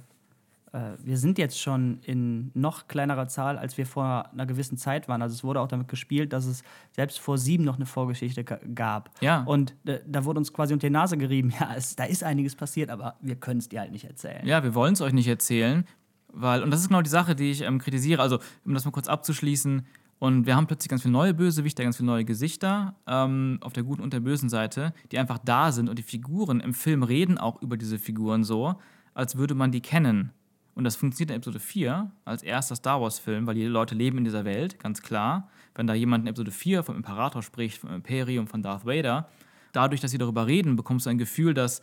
wir 0.72 1.18
sind 1.18 1.38
jetzt 1.38 1.60
schon 1.60 2.00
in 2.04 2.52
noch 2.54 2.88
kleinerer 2.88 3.28
Zahl, 3.28 3.58
als 3.58 3.78
wir 3.78 3.86
vor 3.86 4.30
einer 4.32 4.46
gewissen 4.46 4.78
Zeit 4.78 5.08
waren. 5.08 5.22
Also 5.22 5.34
es 5.34 5.44
wurde 5.44 5.62
auch 5.62 5.68
damit 5.68 5.88
gespielt, 5.88 6.34
dass 6.34 6.46
es 6.46 6.64
selbst 6.92 7.20
vor 7.20 7.38
sieben 7.38 7.64
noch 7.64 7.78
eine 7.78 7.86
Vorgeschichte 7.86 8.44
gab. 8.44 9.10
Ja. 9.22 9.44
Und 9.44 9.76
äh, 9.86 10.00
da 10.06 10.26
wurde 10.26 10.40
uns 10.40 10.52
quasi 10.52 10.74
unter 10.74 10.88
die 10.88 10.94
Nase 10.94 11.18
gerieben, 11.18 11.54
ja, 11.60 11.74
es, 11.76 11.96
da 11.96 12.04
ist 12.04 12.24
einiges 12.24 12.56
passiert, 12.56 12.90
aber 12.90 13.16
wir 13.22 13.36
können 13.36 13.60
es 13.60 13.70
dir 13.70 13.80
halt 13.80 13.92
nicht 13.92 14.06
erzählen. 14.06 14.46
Ja, 14.46 14.64
wir 14.64 14.76
wollen 14.76 14.94
es 14.94 15.02
euch 15.02 15.14
nicht 15.14 15.28
erzählen, 15.28 15.86
weil, 16.34 16.62
und 16.64 16.72
das 16.72 16.82
ist 16.82 16.90
genau 16.90 17.02
die 17.02 17.10
Sache, 17.10 17.36
die 17.36 17.52
ich 17.52 17.62
ähm, 17.62 17.80
kritisiere. 17.80 18.22
Also, 18.22 18.40
um 18.66 18.74
das 18.74 18.86
mal 18.86 18.92
kurz 18.92 19.08
abzuschließen, 19.08 19.86
und 20.20 20.48
wir 20.48 20.56
haben 20.56 20.66
plötzlich 20.66 20.90
ganz 20.90 21.04
viele 21.04 21.12
neue 21.12 21.34
Bösewichter, 21.34 21.84
ganz 21.84 21.98
viele 21.98 22.08
neue 22.08 22.26
Gesichter 22.26 22.96
ähm, 23.06 23.60
auf 23.62 23.74
der 23.74 23.84
guten 23.84 24.02
und 24.02 24.14
der 24.14 24.20
bösen 24.20 24.50
Seite, 24.50 24.94
die 25.12 25.20
einfach 25.20 25.38
da 25.38 25.72
sind. 25.72 25.90
Und 25.90 26.00
die 26.00 26.04
Figuren 26.04 26.60
im 26.60 26.74
Film 26.74 27.04
reden 27.04 27.38
auch 27.38 27.62
über 27.62 27.78
diese 27.78 28.00
Figuren 28.00 28.44
so, 28.44 28.76
als 29.14 29.38
würde 29.38 29.54
man 29.54 29.72
die 29.72 29.82
kennen. 29.82 30.32
Und 30.78 30.84
das 30.84 30.96
funktioniert 30.96 31.32
in 31.32 31.38
Episode 31.38 31.60
4 31.60 32.12
als 32.24 32.44
erster 32.44 32.76
Star 32.76 33.02
Wars-Film, 33.02 33.48
weil 33.48 33.56
die 33.56 33.66
Leute 33.66 33.96
leben 33.96 34.20
in 34.20 34.26
dieser 34.26 34.46
Welt, 34.46 34.78
ganz 34.78 35.02
klar. 35.02 35.50
Wenn 35.74 35.88
da 35.88 35.96
jemand 35.96 36.24
in 36.24 36.28
Episode 36.28 36.52
4 36.52 36.84
vom 36.84 36.96
Imperator 36.96 37.42
spricht, 37.42 37.80
vom 37.80 37.92
Imperium, 37.92 38.46
von 38.46 38.62
Darth 38.62 38.86
Vader, 38.86 39.28
dadurch, 39.72 40.02
dass 40.02 40.12
sie 40.12 40.20
darüber 40.20 40.46
reden, 40.46 40.76
bekommst 40.76 41.08
du 41.08 41.10
ein 41.10 41.18
Gefühl, 41.18 41.56
dass 41.56 41.82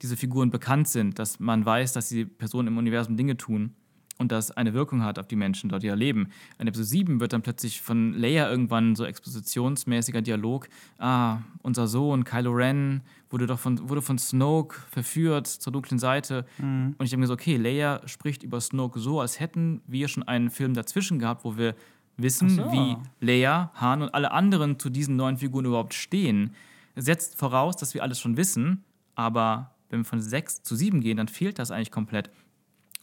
diese 0.00 0.16
Figuren 0.16 0.50
bekannt 0.52 0.86
sind, 0.86 1.18
dass 1.18 1.40
man 1.40 1.66
weiß, 1.66 1.92
dass 1.92 2.08
die 2.08 2.24
Personen 2.24 2.68
im 2.68 2.78
Universum 2.78 3.16
Dinge 3.16 3.36
tun 3.36 3.74
und 4.18 4.32
das 4.32 4.50
eine 4.50 4.74
Wirkung 4.74 5.02
hat 5.02 5.18
auf 5.18 5.28
die 5.28 5.36
Menschen 5.36 5.68
dort, 5.68 5.82
die 5.82 5.88
da 5.88 5.94
leben. 5.94 6.28
In 6.58 6.66
Episode 6.66 6.86
7 6.86 7.20
wird 7.20 7.32
dann 7.32 7.42
plötzlich 7.42 7.82
von 7.82 8.14
Leia 8.14 8.50
irgendwann 8.50 8.96
so 8.96 9.04
expositionsmäßiger 9.04 10.22
Dialog, 10.22 10.68
ah, 10.98 11.38
unser 11.62 11.86
Sohn 11.86 12.24
Kylo 12.24 12.52
Ren 12.52 13.02
wurde 13.30 13.46
doch 13.46 13.58
von, 13.58 13.88
wurde 13.88 14.02
von 14.02 14.18
Snoke 14.18 14.76
verführt 14.90 15.46
zur 15.46 15.72
dunklen 15.72 15.98
Seite. 15.98 16.46
Mhm. 16.58 16.94
Und 16.96 17.04
ich 17.04 17.10
denke 17.10 17.22
mir 17.22 17.26
so, 17.26 17.34
okay, 17.34 17.56
Leia 17.56 18.00
spricht 18.06 18.42
über 18.42 18.60
Snoke 18.60 19.00
so, 19.00 19.20
als 19.20 19.40
hätten 19.40 19.82
wir 19.86 20.08
schon 20.08 20.22
einen 20.22 20.50
Film 20.50 20.74
dazwischen 20.74 21.18
gehabt, 21.18 21.44
wo 21.44 21.56
wir 21.56 21.74
wissen, 22.16 22.48
so. 22.48 22.72
wie 22.72 22.96
Leia, 23.20 23.70
Han 23.74 24.02
und 24.02 24.14
alle 24.14 24.30
anderen 24.30 24.78
zu 24.78 24.90
diesen 24.90 25.16
neuen 25.16 25.36
Figuren 25.36 25.64
überhaupt 25.64 25.94
stehen. 25.94 26.54
Setzt 26.94 27.36
voraus, 27.36 27.76
dass 27.76 27.94
wir 27.94 28.02
alles 28.02 28.20
schon 28.20 28.36
wissen, 28.36 28.84
aber 29.14 29.72
wenn 29.90 30.00
wir 30.00 30.04
von 30.04 30.20
6 30.20 30.62
zu 30.62 30.74
7 30.74 31.00
gehen, 31.00 31.16
dann 31.16 31.28
fehlt 31.28 31.58
das 31.58 31.70
eigentlich 31.70 31.90
komplett. 31.90 32.30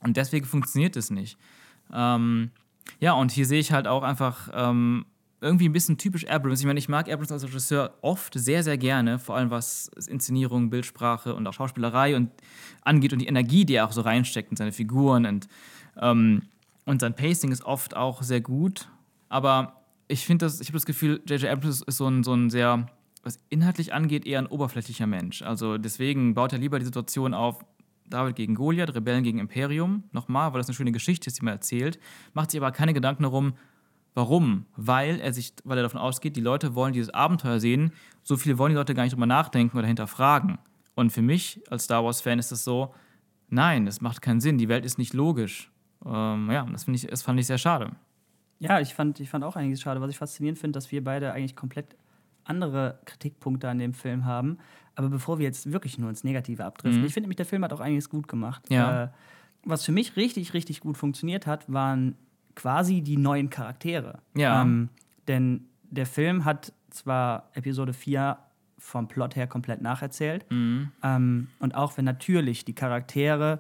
Und 0.04 0.18
deswegen 0.18 0.46
funktioniert 0.46 0.96
es 0.96 1.10
nicht. 1.10 1.38
Ähm, 1.92 2.52
ja, 3.00 3.14
und 3.14 3.32
hier 3.32 3.46
sehe 3.46 3.60
ich 3.60 3.72
halt 3.72 3.88
auch 3.88 4.04
einfach 4.04 4.50
ähm, 4.54 5.06
irgendwie 5.44 5.68
ein 5.68 5.74
bisschen 5.74 5.98
typisch 5.98 6.28
Abrams. 6.28 6.62
Ich 6.62 6.66
meine, 6.66 6.80
ich 6.80 6.90
mag 6.90 7.12
Abrams 7.12 7.32
als 7.32 7.44
Regisseur 7.44 7.94
oft 8.02 8.34
sehr, 8.34 8.64
sehr 8.64 8.78
gerne, 8.78 9.20
vor 9.20 9.36
allem 9.36 9.50
was 9.50 9.92
Inszenierung, 10.08 10.70
Bildsprache 10.70 11.36
und 11.36 11.46
auch 11.46 11.54
Schauspielerei 11.54 12.16
und 12.16 12.32
angeht 12.84 13.14
und 13.14 13.20
die 13.20 13.28
Energie, 13.28 13.66
die 13.66 13.76
er 13.76 13.86
auch 13.86 13.92
so 13.92 14.02
reinsteckt 14.02 14.52
in 14.52 14.58
seine 14.58 14.72
Figuren 14.72 15.26
und, 15.26 15.48
ähm, 16.00 16.44
und 16.86 17.02
sein 17.02 17.16
Pacing 17.16 17.52
ist 17.52 17.66
oft 17.66 17.96
auch 17.96 18.24
sehr 18.24 18.42
gut. 18.42 18.88
Aber 19.30 19.82
ich 20.08 20.26
finde 20.26 20.46
das, 20.46 20.62
ich 20.62 20.68
habe 20.68 20.78
das 20.78 20.86
Gefühl, 20.86 21.22
J.J. 21.26 21.50
Abrams 21.50 21.82
ist 21.82 21.98
so 21.98 22.08
ein, 22.08 22.24
so 22.24 22.34
ein 22.34 22.50
sehr, 22.50 22.88
was 23.24 23.40
inhaltlich 23.50 23.94
angeht, 23.94 24.26
eher 24.26 24.40
ein 24.40 24.48
oberflächlicher 24.48 25.08
Mensch. 25.08 25.42
Also 25.42 25.78
deswegen 25.78 26.34
baut 26.36 26.54
er 26.54 26.60
lieber 26.60 26.80
die 26.80 26.86
Situation 26.86 27.34
auf, 27.34 27.60
David 28.14 28.36
gegen 28.36 28.56
Goliath, 28.56 28.96
Rebellen 28.96 29.24
gegen 29.24 29.40
Imperium, 29.40 30.04
nochmal, 30.12 30.54
weil 30.54 30.60
das 30.60 30.68
eine 30.68 30.76
schöne 30.76 30.92
Geschichte 30.92 31.28
ist, 31.28 31.40
die 31.40 31.46
man 31.46 31.56
erzählt, 31.56 32.00
macht 32.34 32.52
sich 32.52 32.60
aber 32.60 32.72
keine 32.72 32.94
Gedanken 32.94 33.24
darum, 33.24 33.54
warum. 34.14 34.66
Weil 34.76 35.20
er 35.20 35.34
sich, 35.34 35.54
weil 35.64 35.78
er 35.78 35.84
davon 35.84 36.00
ausgeht, 36.00 36.36
die 36.36 36.42
Leute 36.42 36.76
wollen 36.76 36.94
dieses 36.94 37.14
Abenteuer 37.14 37.60
sehen, 37.60 37.92
so 38.24 38.38
viel 38.38 38.58
wollen 38.58 38.72
die 38.72 38.78
Leute 38.78 38.94
gar 38.94 39.04
nicht 39.04 39.14
drüber 39.14 39.26
nachdenken 39.26 39.78
oder 39.78 39.88
hinterfragen. 39.88 40.58
Und 40.96 41.12
für 41.12 41.22
mich 41.22 41.62
als 41.70 41.86
Star 41.86 42.04
Wars-Fan 42.04 42.40
ist 42.40 42.52
es 42.52 42.64
so, 42.64 42.94
nein, 43.50 43.86
das 43.86 44.02
macht 44.02 44.22
keinen 44.22 44.42
Sinn, 44.42 44.58
die 44.58 44.70
Welt 44.70 44.86
ist 44.86 44.98
nicht 44.98 45.14
logisch. 45.14 45.72
Ähm, 46.06 46.50
ja, 46.52 46.66
das, 46.72 46.88
ich, 46.88 47.08
das 47.08 47.22
fand 47.22 47.40
ich 47.40 47.48
sehr 47.48 47.58
schade. 47.58 47.92
Ja, 48.60 48.80
ich 48.80 48.94
fand, 48.94 49.20
ich 49.20 49.30
fand 49.30 49.44
auch 49.44 49.56
einiges 49.56 49.82
schade. 49.82 50.00
Was 50.02 50.10
ich 50.10 50.18
faszinierend 50.18 50.60
finde, 50.60 50.78
dass 50.78 50.92
wir 50.92 51.04
beide 51.04 51.34
eigentlich 51.34 51.56
komplett 51.56 51.96
andere 52.46 53.00
Kritikpunkte 53.06 53.70
an 53.70 53.80
dem 53.80 53.94
Film 53.94 54.26
haben. 54.26 54.58
Aber 54.96 55.10
bevor 55.10 55.40
wir 55.40 55.46
jetzt 55.46 55.72
wirklich 55.72 55.98
nur 55.98 56.10
ins 56.10 56.24
Negative 56.24 56.64
abdriften, 56.64 57.02
mhm. 57.02 57.08
ich 57.08 57.14
finde 57.14 57.26
nämlich, 57.26 57.38
der 57.38 57.46
Film 57.46 57.64
hat 57.64 57.74
auch 57.74 57.80
einiges 57.80 58.10
gut 58.10 58.28
gemacht. 58.28 58.64
Ja. 58.70 59.06
Äh, 59.06 59.10
was 59.66 59.86
für 59.86 59.92
mich 59.92 60.16
richtig, 60.16 60.54
richtig 60.54 60.82
gut 60.82 60.98
funktioniert 60.98 61.48
hat, 61.48 61.72
waren 61.72 62.16
quasi 62.56 63.02
die 63.02 63.18
neuen 63.18 63.50
Charaktere. 63.50 64.20
Ja. 64.36 64.62
Ähm, 64.62 64.90
denn 65.28 65.66
der 65.90 66.06
Film 66.06 66.46
hat 66.46 66.74
zwar 66.90 67.50
Episode 67.54 67.94
4 67.94 68.38
vom 68.78 69.08
Plot 69.08 69.36
her 69.36 69.48
komplett 69.48 69.82
nacherzählt. 69.82 70.46
Mhm. 70.52 70.92
Ähm, 71.02 71.48
und 71.60 71.76
auch 71.76 71.98
wenn 71.98 72.06
natürlich 72.06 72.66
die 72.66 72.76
Charaktere 72.76 73.60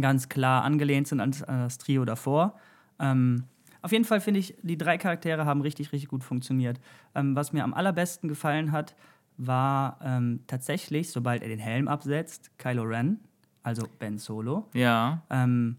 ganz 0.00 0.28
klar 0.28 0.62
angelehnt 0.62 1.08
sind 1.08 1.20
an, 1.20 1.34
an 1.46 1.60
das 1.64 1.78
Trio 1.78 2.04
davor, 2.04 2.58
ähm, 2.98 3.44
auf 3.82 3.92
jeden 3.92 4.04
Fall 4.04 4.20
finde 4.20 4.40
ich, 4.40 4.56
die 4.62 4.76
drei 4.76 4.98
Charaktere 4.98 5.44
haben 5.44 5.60
richtig, 5.60 5.92
richtig 5.92 6.08
gut 6.08 6.24
funktioniert. 6.24 6.80
Ähm, 7.14 7.36
was 7.36 7.52
mir 7.52 7.62
am 7.62 7.72
allerbesten 7.72 8.28
gefallen 8.28 8.72
hat, 8.72 8.96
war 9.38 9.98
ähm, 10.02 10.40
tatsächlich, 10.46 11.10
sobald 11.10 11.42
er 11.42 11.48
den 11.48 11.58
Helm 11.58 11.88
absetzt, 11.88 12.50
Kylo 12.58 12.82
Ren, 12.82 13.20
also 13.62 13.86
Ben 13.98 14.18
Solo. 14.18 14.68
Ja. 14.72 15.22
Ähm, 15.30 15.76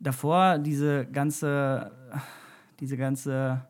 davor 0.00 0.58
diese 0.58 1.06
ganze, 1.06 1.92
diese 2.80 2.96
ganze 2.96 3.62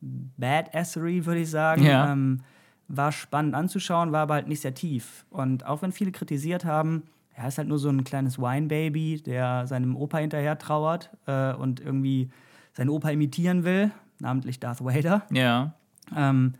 Badassery, 0.00 1.26
würde 1.26 1.40
ich 1.40 1.50
sagen, 1.50 1.84
ja. 1.84 2.12
ähm, 2.12 2.40
war 2.88 3.12
spannend 3.12 3.54
anzuschauen, 3.54 4.12
war 4.12 4.22
aber 4.22 4.34
halt 4.34 4.48
nicht 4.48 4.60
sehr 4.60 4.74
tief. 4.74 5.24
Und 5.30 5.66
auch 5.66 5.82
wenn 5.82 5.92
viele 5.92 6.12
kritisiert 6.12 6.64
haben, 6.64 7.04
er 7.34 7.48
ist 7.48 7.58
halt 7.58 7.68
nur 7.68 7.78
so 7.78 7.88
ein 7.88 8.04
kleines 8.04 8.38
Wine-Baby, 8.38 9.22
der 9.22 9.66
seinem 9.66 9.96
Opa 9.96 10.18
hinterher 10.18 10.58
trauert 10.58 11.10
äh, 11.26 11.52
und 11.54 11.80
irgendwie 11.80 12.30
seinen 12.72 12.90
Opa 12.90 13.10
imitieren 13.10 13.64
will, 13.64 13.90
namentlich 14.20 14.60
Darth 14.60 14.84
Vader. 14.84 15.22
Ja. 15.30 15.74
Ähm, 16.14 16.54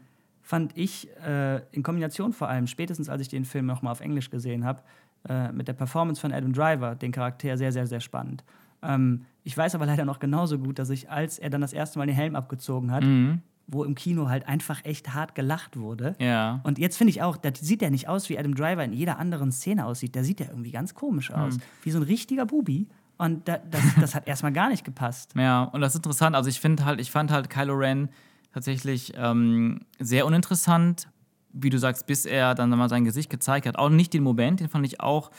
fand 0.44 0.76
ich 0.76 1.08
äh, 1.26 1.62
in 1.72 1.82
Kombination 1.82 2.32
vor 2.34 2.48
allem, 2.48 2.66
spätestens 2.66 3.08
als 3.08 3.22
ich 3.22 3.28
den 3.28 3.46
Film 3.46 3.64
nochmal 3.64 3.92
auf 3.92 4.00
Englisch 4.00 4.30
gesehen 4.30 4.64
habe, 4.64 4.82
äh, 5.26 5.50
mit 5.52 5.66
der 5.68 5.72
Performance 5.72 6.20
von 6.20 6.32
Adam 6.32 6.52
Driver, 6.52 6.94
den 6.94 7.12
Charakter 7.12 7.56
sehr, 7.56 7.72
sehr, 7.72 7.86
sehr 7.86 8.00
spannend. 8.00 8.44
Ähm, 8.82 9.24
ich 9.42 9.56
weiß 9.56 9.74
aber 9.74 9.86
leider 9.86 10.04
noch 10.04 10.18
genauso 10.18 10.58
gut, 10.58 10.78
dass 10.78 10.90
ich, 10.90 11.10
als 11.10 11.38
er 11.38 11.48
dann 11.48 11.62
das 11.62 11.72
erste 11.72 11.98
Mal 11.98 12.06
den 12.06 12.14
Helm 12.14 12.36
abgezogen 12.36 12.92
hat, 12.92 13.04
mhm. 13.04 13.40
wo 13.66 13.84
im 13.84 13.94
Kino 13.94 14.28
halt 14.28 14.46
einfach 14.46 14.84
echt 14.84 15.14
hart 15.14 15.34
gelacht 15.34 15.78
wurde. 15.78 16.14
Ja. 16.18 16.60
Und 16.64 16.78
jetzt 16.78 16.98
finde 16.98 17.10
ich 17.10 17.22
auch, 17.22 17.38
da 17.38 17.48
sieht 17.58 17.80
er 17.80 17.90
nicht 17.90 18.08
aus, 18.08 18.28
wie 18.28 18.38
Adam 18.38 18.54
Driver 18.54 18.84
in 18.84 18.92
jeder 18.92 19.18
anderen 19.18 19.50
Szene 19.50 19.86
aussieht. 19.86 20.14
Da 20.14 20.22
sieht 20.22 20.42
er 20.42 20.50
irgendwie 20.50 20.72
ganz 20.72 20.94
komisch 20.94 21.30
aus. 21.30 21.56
Mhm. 21.56 21.62
Wie 21.84 21.90
so 21.90 21.98
ein 21.98 22.04
richtiger 22.04 22.44
Bubi. 22.44 22.86
Und 23.16 23.48
da, 23.48 23.56
das, 23.56 23.80
das 24.00 24.14
hat 24.14 24.28
erstmal 24.28 24.52
gar 24.52 24.68
nicht 24.68 24.84
gepasst. 24.84 25.32
Ja, 25.36 25.64
und 25.64 25.80
das 25.80 25.94
ist 25.94 26.00
interessant. 26.00 26.36
Also 26.36 26.50
ich 26.50 26.60
finde 26.60 26.84
halt, 26.84 27.00
ich 27.00 27.10
fand 27.10 27.30
halt 27.30 27.48
Kylo 27.48 27.72
Ren 27.72 28.10
tatsächlich 28.54 29.12
ähm, 29.16 29.80
sehr 29.98 30.26
uninteressant, 30.26 31.08
wie 31.52 31.70
du 31.70 31.78
sagst, 31.78 32.06
bis 32.06 32.24
er 32.24 32.54
dann 32.54 32.70
mal 32.70 32.88
sein 32.88 33.04
Gesicht 33.04 33.28
gezeigt 33.28 33.66
hat. 33.66 33.76
Auch 33.76 33.90
nicht 33.90 34.14
den 34.14 34.22
Moment, 34.22 34.60
den 34.60 34.68
fand 34.68 34.86
ich 34.86 35.00
auch 35.00 35.32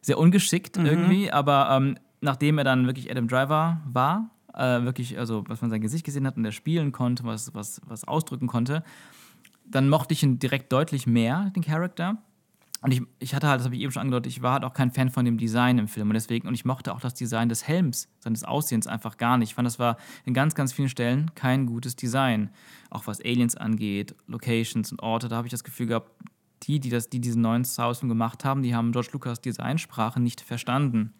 sehr 0.00 0.18
ungeschickt 0.18 0.78
mhm. 0.78 0.86
irgendwie, 0.86 1.30
aber 1.30 1.68
ähm, 1.70 1.98
nachdem 2.22 2.56
er 2.56 2.64
dann 2.64 2.86
wirklich 2.86 3.10
Adam 3.10 3.28
Driver 3.28 3.82
war, 3.84 4.30
äh, 4.54 4.82
wirklich, 4.82 5.18
also 5.18 5.44
was 5.46 5.60
man 5.60 5.70
sein 5.70 5.82
Gesicht 5.82 6.04
gesehen 6.04 6.26
hat 6.26 6.38
und 6.38 6.44
er 6.44 6.52
spielen 6.52 6.90
konnte, 6.90 7.24
was, 7.24 7.54
was, 7.54 7.82
was 7.86 8.08
ausdrücken 8.08 8.46
konnte, 8.46 8.82
dann 9.66 9.90
mochte 9.90 10.14
ich 10.14 10.22
ihn 10.22 10.38
direkt 10.38 10.72
deutlich 10.72 11.06
mehr, 11.06 11.50
den 11.54 11.62
Charakter. 11.62 12.16
Und 12.82 12.92
ich, 12.92 13.00
ich 13.20 13.32
hatte 13.32 13.48
halt, 13.48 13.60
das 13.60 13.66
habe 13.66 13.76
ich 13.76 13.80
eben 13.80 13.92
schon 13.92 14.02
angedeutet, 14.02 14.32
ich 14.32 14.42
war 14.42 14.54
halt 14.54 14.64
auch 14.64 14.74
kein 14.74 14.90
Fan 14.90 15.08
von 15.08 15.24
dem 15.24 15.38
Design 15.38 15.78
im 15.78 15.86
Film. 15.86 16.08
Und 16.08 16.14
deswegen, 16.14 16.48
und 16.48 16.54
ich 16.54 16.64
mochte 16.64 16.92
auch 16.92 17.00
das 17.00 17.14
Design 17.14 17.48
des 17.48 17.66
Helms, 17.68 18.08
seines 18.18 18.42
Aussehens 18.42 18.88
einfach 18.88 19.18
gar 19.18 19.38
nicht. 19.38 19.50
Ich 19.50 19.54
fand, 19.54 19.66
das 19.66 19.78
war 19.78 19.96
in 20.24 20.34
ganz, 20.34 20.56
ganz 20.56 20.72
vielen 20.72 20.88
Stellen 20.88 21.30
kein 21.36 21.66
gutes 21.66 21.94
Design. 21.94 22.50
Auch 22.90 23.06
was 23.06 23.20
Aliens 23.20 23.56
angeht, 23.56 24.16
Locations 24.26 24.90
und 24.90 25.00
Orte, 25.00 25.28
da 25.28 25.36
habe 25.36 25.46
ich 25.46 25.52
das 25.52 25.62
Gefühl 25.62 25.86
gehabt, 25.86 26.10
die, 26.64 26.80
die, 26.80 26.90
das, 26.90 27.08
die 27.08 27.20
diesen 27.20 27.40
neuen 27.40 27.64
Star 27.64 27.94
Film 27.94 28.08
gemacht 28.08 28.44
haben, 28.44 28.62
die 28.62 28.74
haben 28.74 28.90
George 28.90 29.10
Lucas 29.12 29.40
Designsprache 29.40 30.20
nicht 30.20 30.40
verstanden. 30.40 31.12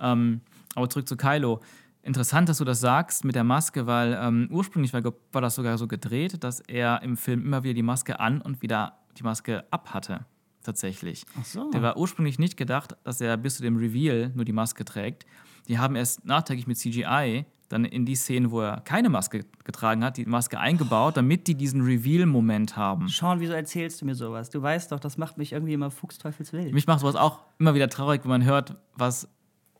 Ähm, 0.00 0.40
aber 0.74 0.88
zurück 0.88 1.08
zu 1.08 1.16
Kylo. 1.16 1.60
Interessant, 2.02 2.48
dass 2.48 2.58
du 2.58 2.64
das 2.64 2.80
sagst 2.80 3.24
mit 3.24 3.36
der 3.36 3.44
Maske, 3.44 3.86
weil 3.86 4.18
ähm, 4.20 4.48
ursprünglich 4.50 4.92
war, 4.92 5.02
war 5.30 5.42
das 5.42 5.54
sogar 5.54 5.78
so 5.78 5.86
gedreht, 5.86 6.42
dass 6.42 6.58
er 6.58 7.02
im 7.02 7.16
Film 7.16 7.44
immer 7.44 7.62
wieder 7.62 7.74
die 7.74 7.82
Maske 7.84 8.18
an 8.18 8.40
und 8.40 8.62
wieder 8.62 8.98
die 9.16 9.22
Maske 9.22 9.64
ab 9.70 9.94
hatte 9.94 10.26
tatsächlich. 10.62 11.24
Ach 11.40 11.44
so. 11.44 11.70
Der 11.70 11.82
war 11.82 11.96
ursprünglich 11.96 12.38
nicht 12.38 12.56
gedacht, 12.56 12.96
dass 13.04 13.20
er 13.20 13.36
bis 13.36 13.56
zu 13.56 13.62
dem 13.62 13.76
Reveal 13.76 14.30
nur 14.34 14.44
die 14.44 14.52
Maske 14.52 14.84
trägt. 14.84 15.26
Die 15.68 15.78
haben 15.78 15.96
erst 15.96 16.24
nachträglich 16.24 16.66
mit 16.66 16.78
CGI 16.78 17.46
dann 17.72 17.84
in 17.86 18.04
die 18.04 18.14
Szenen, 18.14 18.50
wo 18.50 18.60
er 18.60 18.82
keine 18.82 19.08
Maske 19.08 19.46
getragen 19.64 20.04
hat, 20.04 20.18
die 20.18 20.26
Maske 20.26 20.58
eingebaut, 20.60 21.16
damit 21.16 21.46
die 21.46 21.54
diesen 21.54 21.80
Reveal-Moment 21.80 22.76
haben. 22.76 23.08
Sean, 23.08 23.40
wieso 23.40 23.54
erzählst 23.54 24.02
du 24.02 24.04
mir 24.04 24.14
sowas? 24.14 24.50
Du 24.50 24.60
weißt 24.60 24.92
doch, 24.92 25.00
das 25.00 25.16
macht 25.16 25.38
mich 25.38 25.52
irgendwie 25.52 25.72
immer 25.72 25.90
fuchsteufelswild. 25.90 26.74
Mich 26.74 26.86
macht 26.86 27.00
sowas 27.00 27.16
auch 27.16 27.40
immer 27.58 27.74
wieder 27.74 27.88
traurig, 27.88 28.24
wenn 28.24 28.30
man 28.30 28.44
hört, 28.44 28.76
was 28.94 29.26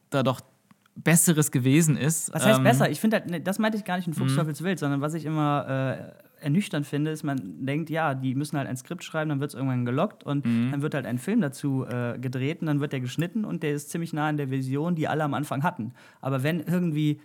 da 0.08 0.22
doch 0.22 0.40
Besseres 0.94 1.50
gewesen 1.50 1.96
ist. 1.96 2.32
Was 2.32 2.44
heißt 2.44 2.58
ähm, 2.58 2.64
besser? 2.64 2.90
Ich 2.90 3.00
finde, 3.00 3.18
halt, 3.18 3.30
ne, 3.30 3.40
das 3.40 3.58
meinte 3.58 3.76
ich 3.76 3.84
gar 3.84 3.96
nicht 3.96 4.06
in 4.06 4.14
Fuchsteufelswild, 4.14 4.78
sondern 4.78 5.00
was 5.00 5.14
ich 5.14 5.24
immer 5.24 5.68
äh, 5.68 6.12
ernüchternd 6.42 6.86
finde, 6.86 7.10
ist, 7.10 7.22
man 7.22 7.64
denkt, 7.64 7.88
ja, 7.90 8.14
die 8.14 8.34
müssen 8.34 8.58
halt 8.58 8.68
ein 8.68 8.76
Skript 8.76 9.04
schreiben, 9.04 9.30
dann 9.30 9.40
wird 9.40 9.50
es 9.50 9.54
irgendwann 9.54 9.84
gelockt 9.84 10.24
und 10.24 10.44
Mhm. 10.44 10.70
dann 10.72 10.82
wird 10.82 10.94
halt 10.94 11.06
ein 11.06 11.18
Film 11.18 11.40
dazu 11.40 11.84
äh, 11.86 12.18
gedreht 12.18 12.60
und 12.60 12.66
dann 12.66 12.80
wird 12.80 12.92
der 12.92 13.00
geschnitten 13.00 13.44
und 13.44 13.62
der 13.62 13.72
ist 13.72 13.90
ziemlich 13.90 14.12
nah 14.12 14.28
an 14.28 14.36
der 14.36 14.50
Vision, 14.50 14.94
die 14.94 15.08
alle 15.08 15.24
am 15.24 15.34
Anfang 15.34 15.62
hatten. 15.62 15.92
Aber 16.20 16.42
wenn 16.42 16.60
irgendwie 16.60 17.20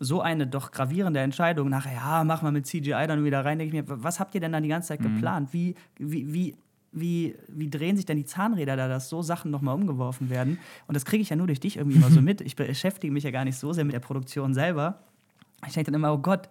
so 0.00 0.20
eine 0.20 0.46
doch 0.46 0.70
gravierende 0.70 1.20
Entscheidung 1.20 1.68
nachher, 1.68 1.92
ja, 1.94 2.22
mach 2.24 2.42
mal 2.42 2.52
mit 2.52 2.66
CGI 2.66 3.06
dann 3.08 3.24
wieder 3.24 3.44
rein, 3.44 3.58
denke 3.58 3.76
ich 3.76 3.82
mir, 3.88 4.02
was 4.02 4.20
habt 4.20 4.34
ihr 4.34 4.40
denn 4.40 4.52
dann 4.52 4.62
die 4.62 4.68
ganze 4.68 4.88
Zeit 4.88 5.00
Mhm. 5.00 5.14
geplant? 5.14 5.52
Wie, 5.52 5.74
wie, 5.98 6.32
wie, 6.32 6.54
wie, 6.92 7.34
wie 7.48 7.68
drehen 7.68 7.96
sich 7.96 8.06
denn 8.06 8.16
die 8.16 8.24
Zahnräder 8.24 8.76
da, 8.76 8.88
dass 8.88 9.08
so 9.08 9.22
Sachen 9.22 9.50
nochmal 9.50 9.74
umgeworfen 9.74 10.30
werden? 10.30 10.58
Und 10.86 10.94
das 10.96 11.04
kriege 11.04 11.20
ich 11.22 11.30
ja 11.30 11.36
nur 11.36 11.46
durch 11.48 11.60
dich 11.60 11.76
irgendwie 11.76 11.96
immer 11.96 12.10
so 12.10 12.22
mit. 12.22 12.40
Ich 12.40 12.54
beschäftige 12.56 13.12
mich 13.12 13.24
ja 13.24 13.30
gar 13.30 13.44
nicht 13.44 13.56
so 13.56 13.72
sehr 13.72 13.84
mit 13.84 13.92
der 13.92 14.00
Produktion 14.00 14.54
selber. 14.54 15.00
Ich 15.66 15.74
denke 15.74 15.90
dann 15.90 16.00
immer, 16.00 16.12
oh 16.14 16.18
Gott, 16.18 16.48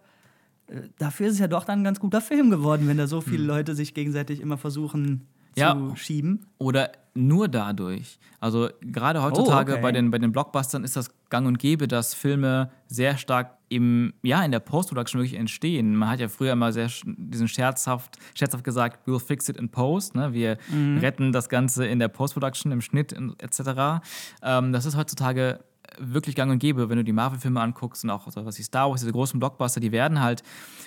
dafür 1.00 1.28
ist 1.28 1.34
es 1.34 1.40
ja 1.40 1.48
doch 1.48 1.64
dann 1.66 1.82
ein 1.82 1.84
ganz 1.84 2.00
guter 2.00 2.22
Film 2.22 2.50
geworden, 2.50 2.88
wenn 2.88 2.98
da 2.98 3.08
so 3.08 3.22
viele 3.22 3.44
Leute 3.46 3.76
sich 3.76 3.94
gegenseitig 3.94 4.42
immer 4.42 4.58
versuchen 4.58 5.28
Ja. 5.56 5.74
zu 5.74 5.96
schieben. 5.96 6.46
Oder 6.58 6.92
nur 7.16 7.48
dadurch. 7.48 8.20
Also 8.40 8.70
gerade 8.82 9.24
heutzutage 9.24 9.72
Oh, 9.72 9.76
okay. 9.76 9.82
bei, 9.82 9.92
den, 9.92 10.12
bei 10.12 10.20
den 10.20 10.32
Blockbustern 10.32 10.84
ist 10.84 10.96
das 10.96 11.10
gang 11.30 11.48
und 11.48 11.58
gäbe, 11.58 11.88
dass 11.88 12.14
Filme 12.14 12.70
sehr 12.88 13.18
stark 13.18 13.58
im, 13.70 14.14
ja, 14.22 14.44
in 14.46 14.52
der 14.52 14.60
Post-Production 14.60 15.20
wirklich 15.20 15.38
entstehen. 15.40 15.96
Man 15.96 16.10
hat 16.10 16.20
ja 16.20 16.28
früher 16.30 16.54
immer 16.54 16.72
sehr 16.72 16.90
diesen 17.06 17.48
scherzhaft, 17.48 18.18
scherzhaft 18.36 18.64
gesagt, 18.64 19.08
we'll 19.08 19.20
fix 19.20 19.50
it 19.50 19.58
in 19.58 19.70
Post. 19.70 20.16
Ne? 20.16 20.32
Wir 20.32 20.58
retten 21.02 21.32
das 21.32 21.50
Ganze 21.50 21.86
in 21.88 22.00
der 22.00 22.08
Post-Production, 22.08 22.72
im 22.72 22.82
Schnitt 22.82 23.14
etc. 23.40 24.06
Ähm, 24.44 24.72
das 24.74 24.86
ist 24.86 24.96
heutzutage 24.96 25.60
wirklich 25.98 26.36
gang 26.36 26.52
und 26.52 26.60
gäbe, 26.60 26.90
wenn 26.90 26.98
du 26.98 27.04
die 27.04 27.14
Marvel-Filme 27.14 27.62
anguckst 27.62 28.04
und 28.04 28.10
auch 28.10 28.30
so 28.30 28.46
was 28.46 28.58
wie 28.58 28.64
Star 28.64 28.90
Wars, 28.90 29.02
diese 29.02 29.12
großen 29.12 29.40
Blockbuster, 29.40 29.80
die 29.80 29.92
werden 29.92 30.22
halt 30.22 30.44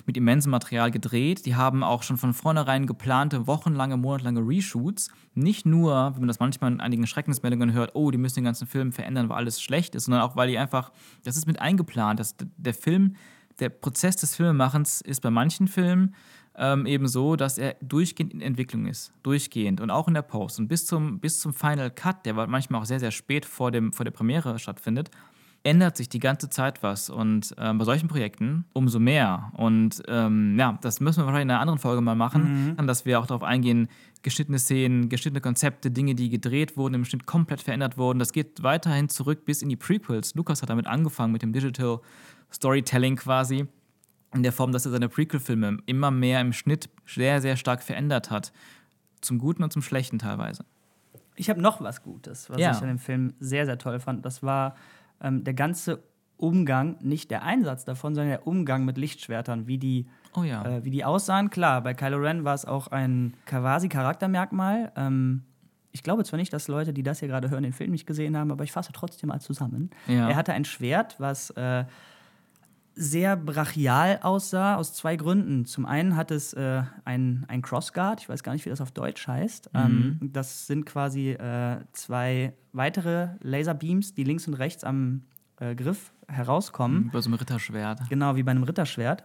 mit 0.07 0.17
immensem 0.17 0.51
Material 0.51 0.91
gedreht. 0.91 1.47
Die 1.47 1.57
haben 1.57 1.83
auch 1.83 2.03
schon 2.03 2.17
von 2.17 2.35
vornherein 2.35 2.87
geplante, 2.87 3.47
wochenlange, 3.47 3.97
monatelange 3.97 4.41
Reshoots. 4.41 5.11
Nicht 5.35 5.67
nur, 5.67 6.15
wie 6.15 6.21
man 6.21 6.29
das 6.29 6.41
manchmal 6.41 6.73
in 6.73 6.81
einigen 6.81 7.07
Schreckensmeldungen 7.07 7.73
hört, 7.73 7.93
oh, 7.95 8.11
die 8.11 8.19
müssen 8.19 8.37
den 8.37 8.45
ganzen 8.45 8.67
Film 8.67 8.93
verändern, 8.93 9.29
weil 9.29 9.37
alles 9.37 9.61
schlecht 9.61 9.95
ist, 9.95 10.05
sondern 10.05 10.23
auch, 10.23 10.37
weil 10.37 10.49
die 10.49 10.59
einfach, 10.59 10.93
das 11.25 11.37
ist 11.37 11.47
mit 11.47 11.61
eingeplant. 11.61 12.21
Das, 12.21 12.37
der 12.57 12.75
Film, 12.75 13.17
der 13.59 13.69
Prozess 13.69 14.17
des 14.17 14.37
Filmemachens 14.37 15.01
ist 15.01 15.21
bei 15.21 15.31
manchen 15.31 15.69
Filmen 15.69 16.15
ähm, 16.61 16.85
eben 16.85 17.09
so, 17.09 17.37
dass 17.37 17.57
er 17.57 17.77
durchgehend 17.81 18.35
in 18.35 18.43
Entwicklung 18.43 18.87
ist. 18.87 19.13
Durchgehend 19.23 19.81
und 19.81 19.91
auch 19.91 20.07
in 20.07 20.15
der 20.15 20.23
Post. 20.23 20.61
Und 20.61 20.69
bis 20.69 20.87
zum, 20.87 21.19
bis 21.19 21.41
zum 21.41 21.55
Final 21.55 21.91
Cut, 21.91 22.27
der 22.27 22.35
manchmal 22.35 22.83
auch 22.83 22.85
sehr, 22.85 23.01
sehr 23.01 23.11
spät 23.11 23.47
vor, 23.47 23.71
dem, 23.71 23.95
vor 23.95 24.05
der 24.05 24.13
Premiere 24.13 24.59
stattfindet, 24.59 25.11
ändert 25.63 25.97
sich 25.97 26.11
die 26.11 26.19
ganze 26.19 26.51
Zeit 26.51 26.83
was. 26.83 27.09
Und 27.09 27.55
ähm, 27.59 27.79
bei 27.79 27.87
solchen 27.87 28.09
Projekten 28.09 28.67
umso 28.75 28.99
mehr. 28.99 29.53
Und 29.57 30.03
ähm, 30.07 30.59
ja, 30.59 30.79
das 30.83 31.01
müssen 31.01 31.21
wir 31.21 31.27
wahrscheinlich 31.27 31.47
in 31.47 31.51
einer 31.51 31.61
anderen 31.61 31.79
Folge 31.79 32.03
mal 32.03 32.15
machen, 32.15 32.77
dass 32.87 33.07
wir 33.07 33.19
auch 33.21 33.27
darauf 33.27 33.43
eingehen, 33.43 33.89
geschnittene 34.23 34.59
Szenen, 34.59 35.09
geschnittene 35.09 35.41
Konzepte, 35.41 35.91
Dinge, 35.91 36.15
die 36.15 36.29
gedreht 36.29 36.77
wurden, 36.77 36.93
im 36.93 37.07
Schnitt 37.07 37.25
komplett 37.25 37.63
verändert 37.63 37.97
wurden. 37.97 38.19
Das 38.19 38.33
geht 38.33 38.63
weiterhin 38.63 39.09
zurück 39.09 39.47
bis 39.47 39.63
in 39.63 39.71
die 39.71 39.77
Prequels. 39.77 40.35
Lukas 40.35 40.61
hat 40.61 40.69
damit 40.69 40.87
angefangen, 40.87 41.33
mit 41.33 41.41
dem 41.41 41.55
Digital 41.55 42.01
Storytelling 42.53 43.17
quasi 43.17 43.67
in 44.35 44.43
der 44.43 44.53
Form, 44.53 44.73
dass 44.73 44.85
er 44.87 44.93
seine 44.93 45.09
Prequel-Filme 45.09 45.79
immer 45.87 46.11
mehr 46.11 46.41
im 46.41 46.53
Schnitt 46.53 46.89
sehr, 47.07 47.41
sehr 47.41 47.57
stark 47.57 47.83
verändert 47.83 48.31
hat. 48.31 48.53
Zum 49.21 49.39
Guten 49.39 49.63
und 49.63 49.73
zum 49.73 49.83
Schlechten 49.83 50.19
teilweise. 50.19 50.65
Ich 51.37 51.51
habe 51.51 51.61
noch 51.61 51.81
was 51.81 52.03
Gutes, 52.03 52.49
was 52.51 52.59
Ja. 52.61 52.71
ich 52.73 52.79
an 52.83 52.89
dem 52.89 52.99
Film 52.99 53.33
sehr, 53.41 53.67
sehr 53.67 53.79
toll 53.79 53.99
fand. 54.01 54.25
Das 54.25 54.43
war 54.43 54.77
ähm, 55.21 55.45
der 55.45 55.55
ganze 55.55 56.03
Umgang, 56.37 56.97
nicht 57.03 57.31
der 57.31 57.43
Einsatz 57.43 57.85
davon, 57.85 58.15
sondern 58.15 58.31
der 58.31 58.47
Umgang 58.47 58.85
mit 58.87 58.97
Lichtschwertern, 58.97 59.67
wie 59.67 59.77
die, 59.79 60.07
Oh 60.35 60.43
ja. 60.43 60.65
äh, 60.65 60.85
wie 60.85 60.91
die 60.91 61.05
aussahen. 61.05 61.51
Klar, 61.51 61.83
bei 61.83 61.93
Kylo 61.93 62.17
Ren 62.19 62.45
war 62.45 62.55
es 62.55 62.65
auch 62.65 62.87
ein 62.89 63.35
quasi 63.47 63.89
Charaktermerkmal. 63.89 64.93
Ähm, 64.97 65.43
ich 65.93 66.03
glaube 66.03 66.25
zwar 66.25 66.39
nicht, 66.39 66.53
dass 66.53 66.69
Leute, 66.69 66.93
die 66.95 67.03
das 67.03 67.19
hier 67.19 67.29
gerade 67.29 67.51
hören, 67.51 67.63
den 67.65 67.73
Film 67.73 67.91
nicht 67.91 68.07
gesehen 68.07 68.37
haben, 68.37 68.51
aber 68.53 68.65
ich 68.65 68.73
fasse 68.73 68.93
trotzdem 68.93 69.29
mal 69.29 69.41
zusammen. 69.41 69.91
Ja. 70.07 70.31
Er 70.31 70.37
hatte 70.37 70.53
ein 70.53 70.65
Schwert, 70.65 71.17
was 71.19 71.51
äh, 71.51 71.85
sehr 72.95 73.37
brachial 73.37 74.19
aussah, 74.23 74.77
aus 74.77 74.93
zwei 74.95 75.17
Gründen. 75.17 75.65
Zum 75.65 75.87
einen 75.87 76.17
hat 76.17 76.31
es 76.31 76.53
äh, 76.53 76.83
ein, 77.05 77.45
ein 77.49 77.63
Crossguard, 77.63 78.21
ich 78.21 78.29
weiß 78.29 78.43
gar 78.43 78.53
nicht, 78.53 78.65
wie 78.67 78.71
das 78.71 78.81
auf 78.81 78.91
Deutsch 78.91 79.27
heißt. 79.27 79.71
Ähm, 79.75 80.19
das 80.33 80.67
sind 80.67 80.87
quasi 80.87 81.31
äh, 81.31 81.79
zwei 81.93 82.53
weitere 82.73 83.29
Laserbeams, 83.43 84.15
die 84.15 84.25
links 84.25 84.47
und 84.49 84.55
rechts 84.55 84.85
am 84.85 85.23
äh, 85.61 85.75
Griff 85.75 86.13
herauskommen. 86.29 87.11
Bei 87.13 87.21
so 87.21 87.29
einem 87.31 87.39
Ritterschwert. 87.39 88.09
Genau, 88.09 88.37
wie 88.37 88.43
bei 88.43 88.51
einem 88.51 88.65
Ritterschwert. 88.65 89.25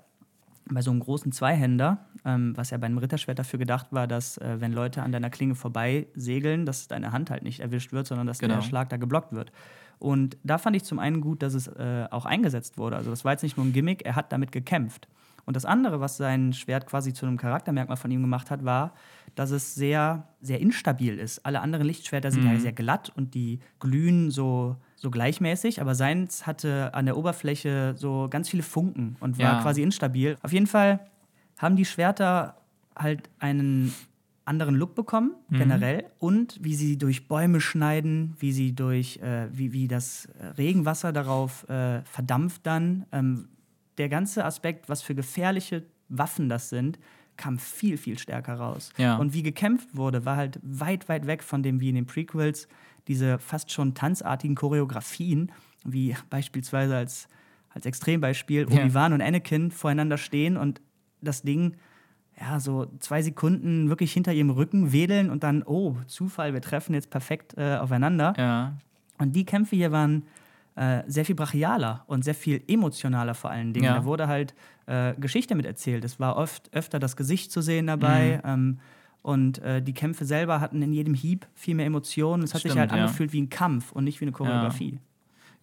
Bei 0.68 0.82
so 0.82 0.90
einem 0.90 1.00
großen 1.00 1.32
Zweihänder, 1.32 2.06
ähm, 2.26 2.58
was 2.58 2.72
ja 2.72 2.78
bei 2.80 2.88
einem 2.88 2.98
Ritterschwert 2.98 3.38
dafür 3.38 3.60
gedacht 3.60 3.88
war, 3.92 4.08
dass, 4.08 4.38
äh, 4.40 4.56
wenn 4.60 4.74
Leute 4.74 5.04
an 5.04 5.12
deiner 5.12 5.30
Klinge 5.30 5.54
vorbei 5.54 6.08
segeln, 6.16 6.66
dass 6.66 6.88
deine 6.88 7.12
Hand 7.12 7.30
halt 7.30 7.44
nicht 7.44 7.60
erwischt 7.60 7.92
wird, 7.94 8.08
sondern 8.08 8.26
dass 8.26 8.40
Genau. 8.40 8.56
der 8.56 8.62
Schlag 8.64 8.90
da 8.90 8.98
geblockt 8.98 9.32
wird. 9.32 9.52
Und 10.00 10.38
da 10.44 10.58
fand 10.58 10.76
ich 10.76 10.84
zum 10.84 11.00
einen 11.00 11.22
gut, 11.22 11.42
dass 11.42 11.54
es 11.54 11.68
äh, 11.68 12.08
auch 12.12 12.26
eingesetzt 12.26 12.78
wurde. 12.78 12.96
Also, 12.98 13.10
das 13.10 13.26
war 13.26 13.32
jetzt 13.32 13.44
nicht 13.44 13.58
nur 13.58 13.66
ein 13.66 13.74
Gimmick, 13.74 14.06
er 14.06 14.16
hat 14.16 14.32
damit 14.32 14.52
gekämpft. 14.52 15.08
Und 15.46 15.56
das 15.56 15.66
andere, 15.66 16.00
was 16.00 16.18
sein 16.18 16.54
Schwert 16.54 16.88
quasi 16.88 17.14
zu 17.14 17.26
einem 17.26 17.38
Charaktermerkmal 17.38 17.98
von 17.98 18.10
ihm 18.10 18.22
gemacht 18.22 18.50
hat, 18.50 18.66
war, 18.66 18.94
dass 19.36 19.52
es 19.52 19.76
sehr, 19.76 20.28
sehr 20.42 20.60
instabil 20.60 21.20
ist. 21.20 21.46
Alle 21.46 21.62
anderen 21.62 21.86
Lichtschwerter 21.86 22.32
sind 22.32 22.44
ja 22.46 22.58
sehr 22.60 22.72
glatt 22.74 23.12
und 23.16 23.36
die 23.36 23.60
glühen 23.80 24.32
so, 24.32 24.78
so 24.96 25.12
gleichmäßig, 25.12 25.82
aber 25.82 25.94
seins 25.94 26.48
hatte 26.48 26.94
an 26.96 27.06
der 27.06 27.16
Oberfläche 27.16 27.94
so 27.96 28.28
ganz 28.30 28.50
viele 28.50 28.64
Funken 28.64 29.18
und 29.20 29.38
war 29.38 29.54
Ja. 29.54 29.62
quasi 29.62 29.84
instabil. 29.84 30.36
Auf 30.42 30.52
jeden 30.52 30.68
Fall 30.68 31.00
haben 31.58 31.76
die 31.76 31.86
Schwerter 31.86 32.58
halt 32.96 33.30
einen 33.40 33.94
anderen 34.46 34.76
Look 34.76 34.94
bekommen, 34.96 35.34
generell. 35.50 36.06
Und 36.20 36.60
wie 36.62 36.76
sie 36.76 36.98
durch 36.98 37.28
Bäume 37.28 37.60
schneiden, 37.60 38.36
wie 38.40 38.52
sie 38.52 38.74
durch, 38.74 39.18
äh, 39.18 39.48
wie, 39.52 39.74
wie 39.74 39.88
das 39.88 40.30
Regenwasser 40.58 41.12
darauf 41.12 41.68
äh, 41.68 42.02
verdampft 42.04 42.66
dann. 42.66 43.06
Ähm, 43.12 43.48
der 43.98 44.08
ganze 44.10 44.46
Aspekt, 44.46 44.88
was 44.88 45.02
für 45.02 45.16
gefährliche 45.16 45.84
Waffen 46.10 46.48
das 46.48 46.70
sind, 46.70 47.00
kam 47.38 47.58
viel, 47.58 47.98
viel 47.98 48.18
stärker 48.20 48.54
raus. 48.56 48.92
Ja. 48.98 49.18
Und 49.18 49.34
wie 49.34 49.44
gekämpft 49.44 49.96
wurde, 49.96 50.26
war 50.26 50.38
halt 50.38 50.60
weit, 50.62 51.10
weit 51.10 51.28
weg 51.28 51.44
von 51.44 51.64
dem, 51.64 51.80
wie 51.82 51.90
in 51.90 51.96
den 51.96 52.06
Prequels, 52.06 52.68
diese 53.08 53.40
fast 53.40 53.72
schon 53.72 53.94
tanzartigen 53.94 54.56
Choreografien, 54.56 55.52
wie 55.84 56.16
beispielsweise 56.30 56.96
als, 56.96 57.28
als 57.70 57.86
Extrembeispiel 57.86 58.68
Ja. 58.70 58.82
Obi-Wan 58.84 59.14
und 59.14 59.22
Anakin 59.22 59.72
voreinander 59.72 60.18
stehen 60.18 60.56
und 60.56 60.82
das 61.22 61.42
Ding 61.42 61.76
ja, 62.40 62.60
so 62.60 62.88
zwei 63.00 63.22
Sekunden 63.22 63.90
wirklich 63.90 64.12
hinter 64.12 64.34
ihrem 64.34 64.50
Rücken 64.50 64.92
wedeln 64.92 65.30
und 65.30 65.44
dann, 65.44 65.64
oh, 65.64 65.96
Zufall, 66.08 66.54
wir 66.54 66.62
treffen 66.62 66.94
jetzt 66.94 67.10
perfekt 67.10 67.56
äh, 67.58 67.78
aufeinander. 67.78 68.34
Ja. 68.38 68.74
Und 69.18 69.36
die 69.36 69.46
Kämpfe 69.46 69.76
hier 69.76 69.92
waren 69.92 70.24
äh, 70.76 71.04
sehr 71.08 71.24
viel 71.24 71.36
brachialer 71.36 72.04
und 72.08 72.26
sehr 72.26 72.36
viel 72.36 72.62
emotionaler 72.68 73.34
vor 73.34 73.50
allen 73.50 73.72
Dingen. 73.72 73.86
Ja. 73.86 73.96
Da 73.96 74.06
wurde 74.06 74.28
halt 74.28 74.54
äh, 74.88 75.14
Geschichte 75.16 75.56
mit 75.56 75.66
erzählt. 75.66 76.04
Es 76.04 76.20
war 76.20 76.36
oft 76.36 76.74
öfter 76.74 77.00
das 77.00 77.16
Gesicht 77.16 77.52
zu 77.52 77.62
sehen 77.62 77.88
dabei. 77.88 78.42
Mhm. 78.44 78.50
Ähm, 78.50 78.80
und 79.22 79.58
äh, 79.60 79.82
die 79.82 79.94
Kämpfe 79.94 80.26
selber 80.26 80.60
hatten 80.60 80.82
in 80.82 80.94
jedem 80.94 81.16
Hieb 81.16 81.48
viel 81.56 81.74
mehr 81.74 81.88
Emotionen. 81.88 82.44
Es 82.44 82.54
hat 82.54 82.62
sich 82.62 82.72
Stimmt, 82.72 82.92
halt 82.92 82.92
ja. 82.92 83.06
angefühlt 83.06 83.34
wie 83.34 83.42
ein 83.42 83.50
Kampf 83.50 83.92
und 83.92 84.04
nicht 84.04 84.22
wie 84.22 84.26
eine 84.26 84.34
Choreografie. 84.34 85.00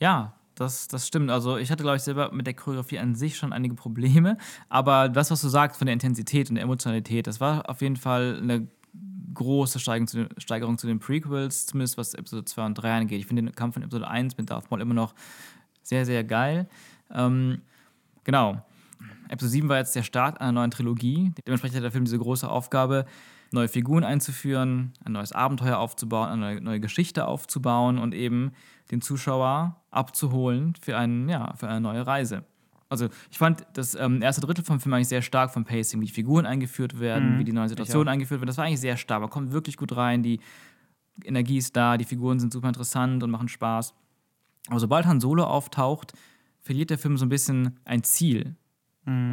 Ja, 0.01 0.33
das, 0.55 0.89
das 0.89 1.07
stimmt. 1.07 1.31
Also 1.31 1.57
ich 1.57 1.71
hatte, 1.71 1.83
glaube 1.83 1.97
ich, 1.97 2.03
selber 2.03 2.31
mit 2.33 2.47
der 2.47 2.55
Choreografie 2.55 2.99
an 2.99 3.15
sich 3.15 3.37
schon 3.37 3.53
einige 3.53 3.75
Probleme. 3.75 4.37
Aber 4.69 5.09
das, 5.09 5.31
was 5.31 5.41
du 5.41 5.49
sagst 5.49 5.79
von 5.79 5.87
der 5.87 5.95
Intensität 5.95 6.49
und 6.51 6.57
der 6.57 6.65
Emotionalität, 6.65 7.27
das 7.27 7.41
war 7.41 7.69
auf 7.69 7.81
jeden 7.81 7.97
Fall 7.97 8.39
eine 8.41 8.69
große 9.35 9.79
Steigerung 9.79 10.07
zu, 10.07 10.17
den, 10.19 10.29
Steigerung 10.39 10.79
zu 10.79 10.87
den 10.87 10.99
Prequels, 10.99 11.67
zumindest 11.67 11.97
was 11.97 12.15
Episode 12.15 12.45
2 12.45 12.67
und 12.67 12.75
3 12.75 12.99
angeht. 12.99 13.21
Ich 13.21 13.27
finde 13.27 13.43
den 13.43 13.55
Kampf 13.55 13.75
von 13.75 13.83
Episode 13.83 14.09
1 14.09 14.37
mit 14.37 14.51
Darth 14.51 14.71
Maul 14.71 14.81
immer 14.81 14.95
noch 14.95 15.15
sehr, 15.83 16.05
sehr 16.05 16.25
geil. 16.25 16.69
Ähm, 17.11 17.63
genau. 18.25 18.63
Episode 19.29 19.51
7 19.51 19.69
war 19.69 19.79
jetzt 19.79 19.97
der 19.97 20.03
Start 20.03 20.41
einer 20.41 20.53
neuen 20.53 20.71
Trilogie. 20.71 21.33
Dementsprechend 21.47 21.77
hat 21.77 21.85
der 21.85 21.93
Film 21.93 22.05
diese 22.05 22.19
große 22.19 22.49
Aufgabe, 22.49 23.07
neue 23.51 23.69
Figuren 23.69 24.05
einzuführen, 24.05 24.93
ein 25.05 25.13
neues 25.13 25.33
Abenteuer 25.33 25.79
aufzubauen, 25.79 26.29
eine 26.29 26.41
neue, 26.41 26.61
neue 26.61 26.81
Geschichte 26.81 27.27
aufzubauen 27.27 27.99
und 27.99 28.15
eben 28.15 28.53
den 28.93 29.01
Zuschauer 29.01 29.83
abzuholen 29.91 30.75
für, 30.81 30.97
einen, 30.97 31.29
ja, 31.29 31.55
für 31.57 31.69
eine 31.69 31.81
neue 31.81 32.07
Reise. 32.07 32.45
Also 32.89 33.09
ich 33.31 33.39
fand 33.39 33.67
das 33.73 33.95
ähm, 33.95 34.21
erste 34.21 34.43
Drittel 34.43 34.65
vom 34.65 34.79
Film 34.79 34.93
eigentlich 34.93 35.09
sehr 35.09 35.23
stark 35.23 35.51
vom 35.51 35.65
Pacing, 35.65 36.01
wie 36.03 36.05
die 36.05 36.13
Figuren 36.13 36.45
eingeführt 36.45 37.01
werden, 37.01 37.39
wie 37.39 37.45
die 37.45 37.53
neuen 37.53 37.71
Situationen 37.71 38.09
eingeführt 38.09 38.41
werden. 38.41 38.49
Das 38.49 38.59
war 38.59 38.67
eigentlich 38.67 38.81
sehr 38.81 38.99
stark. 38.99 39.23
Man 39.23 39.31
kommt 39.31 39.51
wirklich 39.51 39.79
gut 39.79 39.97
rein, 39.97 40.23
die 40.23 40.41
Energie 41.25 41.57
ist 41.57 41.75
da, 41.75 41.97
die 41.97 42.05
Figuren 42.05 42.39
sind 42.39 42.53
super 42.53 42.69
interessant 42.69 43.23
und 43.23 43.31
machen 43.31 43.49
Spaß. 43.49 43.95
Aber 44.69 44.79
sobald 44.79 45.07
Han 45.07 45.21
Solo 45.21 45.45
auftaucht, 45.45 46.13
verliert 46.61 46.91
der 46.91 46.99
Film 46.99 47.17
so 47.17 47.25
ein 47.25 47.31
bisschen 47.31 47.81
ein 47.87 48.05
Ziel. 48.05 48.57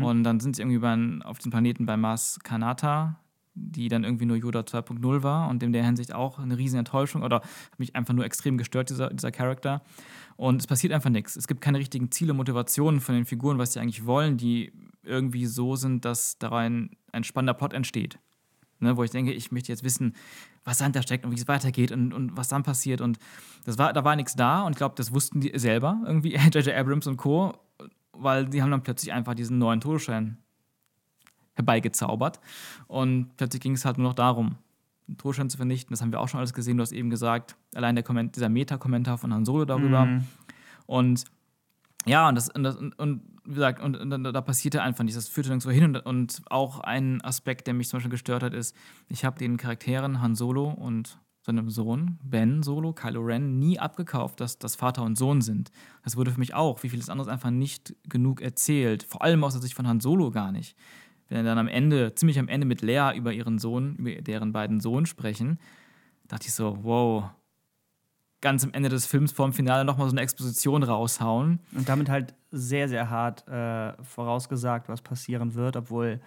Und 0.03 0.23
dann 0.23 0.39
sind 0.39 0.55
sie 0.55 0.61
irgendwie 0.61 0.79
bei, 0.79 1.25
auf 1.25 1.39
dem 1.39 1.51
Planeten 1.51 1.85
bei 1.85 1.97
Mars 1.97 2.39
Kanata, 2.41 3.19
die 3.59 3.89
dann 3.89 4.03
irgendwie 4.03 4.25
nur 4.25 4.37
Yoda 4.37 4.61
2.0 4.61 5.23
war 5.23 5.49
und 5.49 5.61
in 5.61 5.73
der 5.73 5.83
Hinsicht 5.83 6.13
auch 6.13 6.39
eine 6.39 6.57
riesen 6.57 6.79
Enttäuschung 6.79 7.23
oder 7.23 7.37
hat 7.37 7.79
mich 7.79 7.95
einfach 7.95 8.13
nur 8.13 8.25
extrem 8.25 8.57
gestört, 8.57 8.89
dieser, 8.89 9.09
dieser 9.09 9.31
Charakter. 9.31 9.81
Und 10.37 10.61
es 10.61 10.67
passiert 10.67 10.93
einfach 10.93 11.09
nichts. 11.09 11.35
Es 11.35 11.47
gibt 11.47 11.61
keine 11.61 11.79
richtigen 11.79 12.11
Ziele, 12.11 12.33
Motivationen 12.33 13.01
von 13.01 13.15
den 13.15 13.25
Figuren, 13.25 13.57
was 13.57 13.73
sie 13.73 13.79
eigentlich 13.79 14.05
wollen. 14.05 14.37
Die 14.37 14.71
irgendwie 15.03 15.45
so 15.45 15.75
sind, 15.75 16.05
dass 16.05 16.37
darin 16.37 16.91
ein 17.11 17.23
spannender 17.23 17.53
Plot 17.53 17.73
entsteht. 17.73 18.19
Ne, 18.81 18.95
wo 18.95 19.03
ich 19.03 19.11
denke, 19.11 19.33
ich 19.33 19.51
möchte 19.51 19.73
jetzt 19.73 19.83
wissen, 19.83 20.13
was 20.63 20.77
dahinter 20.77 21.01
steckt 21.01 21.25
und 21.25 21.31
wie 21.31 21.35
es 21.35 21.49
weitergeht 21.49 21.91
und, 21.91 22.13
und 22.13 22.37
was 22.37 22.47
dann 22.47 22.63
passiert. 22.63 23.01
Und 23.01 23.19
das 23.65 23.77
war, 23.77 23.91
da 23.91 24.05
war 24.05 24.15
nichts 24.15 24.35
da 24.35 24.61
und 24.61 24.71
ich 24.71 24.77
glaube, 24.77 24.95
das 24.95 25.13
wussten 25.13 25.41
die 25.41 25.51
selber 25.59 26.01
irgendwie, 26.05 26.35
J.J. 26.53 26.69
Abrams 26.69 27.05
und 27.07 27.17
Co., 27.17 27.57
weil 28.13 28.45
die 28.45 28.61
haben 28.61 28.71
dann 28.71 28.83
plötzlich 28.83 29.11
einfach 29.11 29.33
diesen 29.33 29.57
neuen 29.57 29.81
Todesschein 29.81 30.37
herbeigezaubert. 31.59 32.39
Und 32.87 33.35
plötzlich 33.37 33.61
ging 33.61 33.73
es 33.73 33.85
halt 33.85 33.97
nur 33.97 34.07
noch 34.07 34.15
darum, 34.15 34.55
den 35.07 35.17
Todesschein 35.17 35.49
zu 35.49 35.57
vernichten. 35.57 35.93
Das 35.93 36.01
haben 36.01 36.11
wir 36.11 36.19
auch 36.19 36.27
schon 36.27 36.39
alles 36.39 36.53
gesehen. 36.53 36.77
Du 36.77 36.81
hast 36.81 36.91
eben 36.91 37.09
gesagt, 37.09 37.55
allein 37.75 37.95
der 37.95 38.03
Komment 38.03 38.35
dieser 38.35 38.49
Meta-Kommentar 38.49 39.17
von 39.17 39.33
Han 39.33 39.45
Solo 39.45 39.65
darüber. 39.65 40.05
Mhm. 40.05 40.25
Und 40.87 41.25
ja, 42.05 42.27
und, 42.29 42.35
das, 42.35 42.49
und, 42.49 42.63
das, 42.63 42.75
und, 42.77 42.97
und 42.97 43.21
wie 43.45 43.55
gesagt, 43.55 43.81
und, 43.81 43.95
und, 43.95 44.23
da 44.23 44.41
passierte 44.41 44.81
einfach 44.81 45.03
nichts. 45.03 45.17
Das 45.17 45.27
führte 45.27 45.49
nirgendwo 45.49 45.71
hin. 45.71 45.83
Und, 45.83 45.97
und 45.97 46.41
auch 46.49 46.79
ein 46.79 47.21
Aspekt, 47.23 47.67
der 47.67 47.73
mich 47.73 47.89
zum 47.89 47.97
Beispiel 47.97 48.11
gestört 48.11 48.43
hat, 48.43 48.53
ist, 48.53 48.75
ich 49.09 49.25
habe 49.25 49.37
den 49.37 49.57
Charakteren 49.57 50.21
Han 50.21 50.35
Solo 50.35 50.69
und 50.69 51.19
seinem 51.41 51.69
Sohn 51.69 52.19
Ben 52.23 52.63
Solo, 52.63 52.93
Kylo 52.93 53.21
Ren, 53.21 53.57
nie 53.59 53.79
abgekauft, 53.79 54.39
dass 54.39 54.59
das 54.59 54.75
Vater 54.75 55.03
und 55.03 55.17
Sohn 55.17 55.41
sind. 55.41 55.71
Das 56.03 56.15
wurde 56.15 56.31
für 56.31 56.39
mich 56.39 56.53
auch, 56.53 56.83
wie 56.83 56.89
vieles 56.89 57.09
anderes, 57.09 57.27
einfach 57.27 57.49
nicht 57.49 57.95
genug 58.07 58.41
erzählt. 58.41 59.03
Vor 59.03 59.23
allem 59.23 59.43
aus 59.43 59.53
der 59.53 59.61
Sicht 59.61 59.73
von 59.73 59.87
Han 59.87 59.99
Solo 59.99 60.31
gar 60.31 60.51
nicht. 60.51 60.75
Wenn 61.29 61.37
er 61.37 61.43
dann 61.43 61.57
am 61.57 61.67
Ende, 61.67 62.13
ziemlich 62.15 62.39
am 62.39 62.47
Ende 62.47 62.65
mit 62.65 62.81
Lea 62.81 63.11
über 63.15 63.31
ihren 63.31 63.59
Sohn, 63.59 63.95
über 63.95 64.21
deren 64.21 64.51
beiden 64.51 64.79
Sohn 64.79 65.05
sprechen, 65.05 65.59
dachte 66.27 66.47
ich 66.47 66.53
so, 66.53 66.79
wow, 66.83 67.29
ganz 68.41 68.63
am 68.63 68.73
Ende 68.73 68.89
des 68.89 69.05
Films 69.05 69.31
vorm 69.31 69.53
Finale 69.53 69.85
nochmal 69.85 70.07
so 70.07 70.13
eine 70.13 70.21
Exposition 70.21 70.83
raushauen. 70.83 71.59
Und 71.75 71.87
damit 71.87 72.09
halt 72.09 72.35
sehr, 72.51 72.89
sehr 72.89 73.09
hart 73.09 73.47
äh, 73.47 73.93
vorausgesagt, 74.03 74.89
was 74.89 75.01
passieren 75.01 75.53
wird, 75.53 75.75
obwohl 75.75 76.19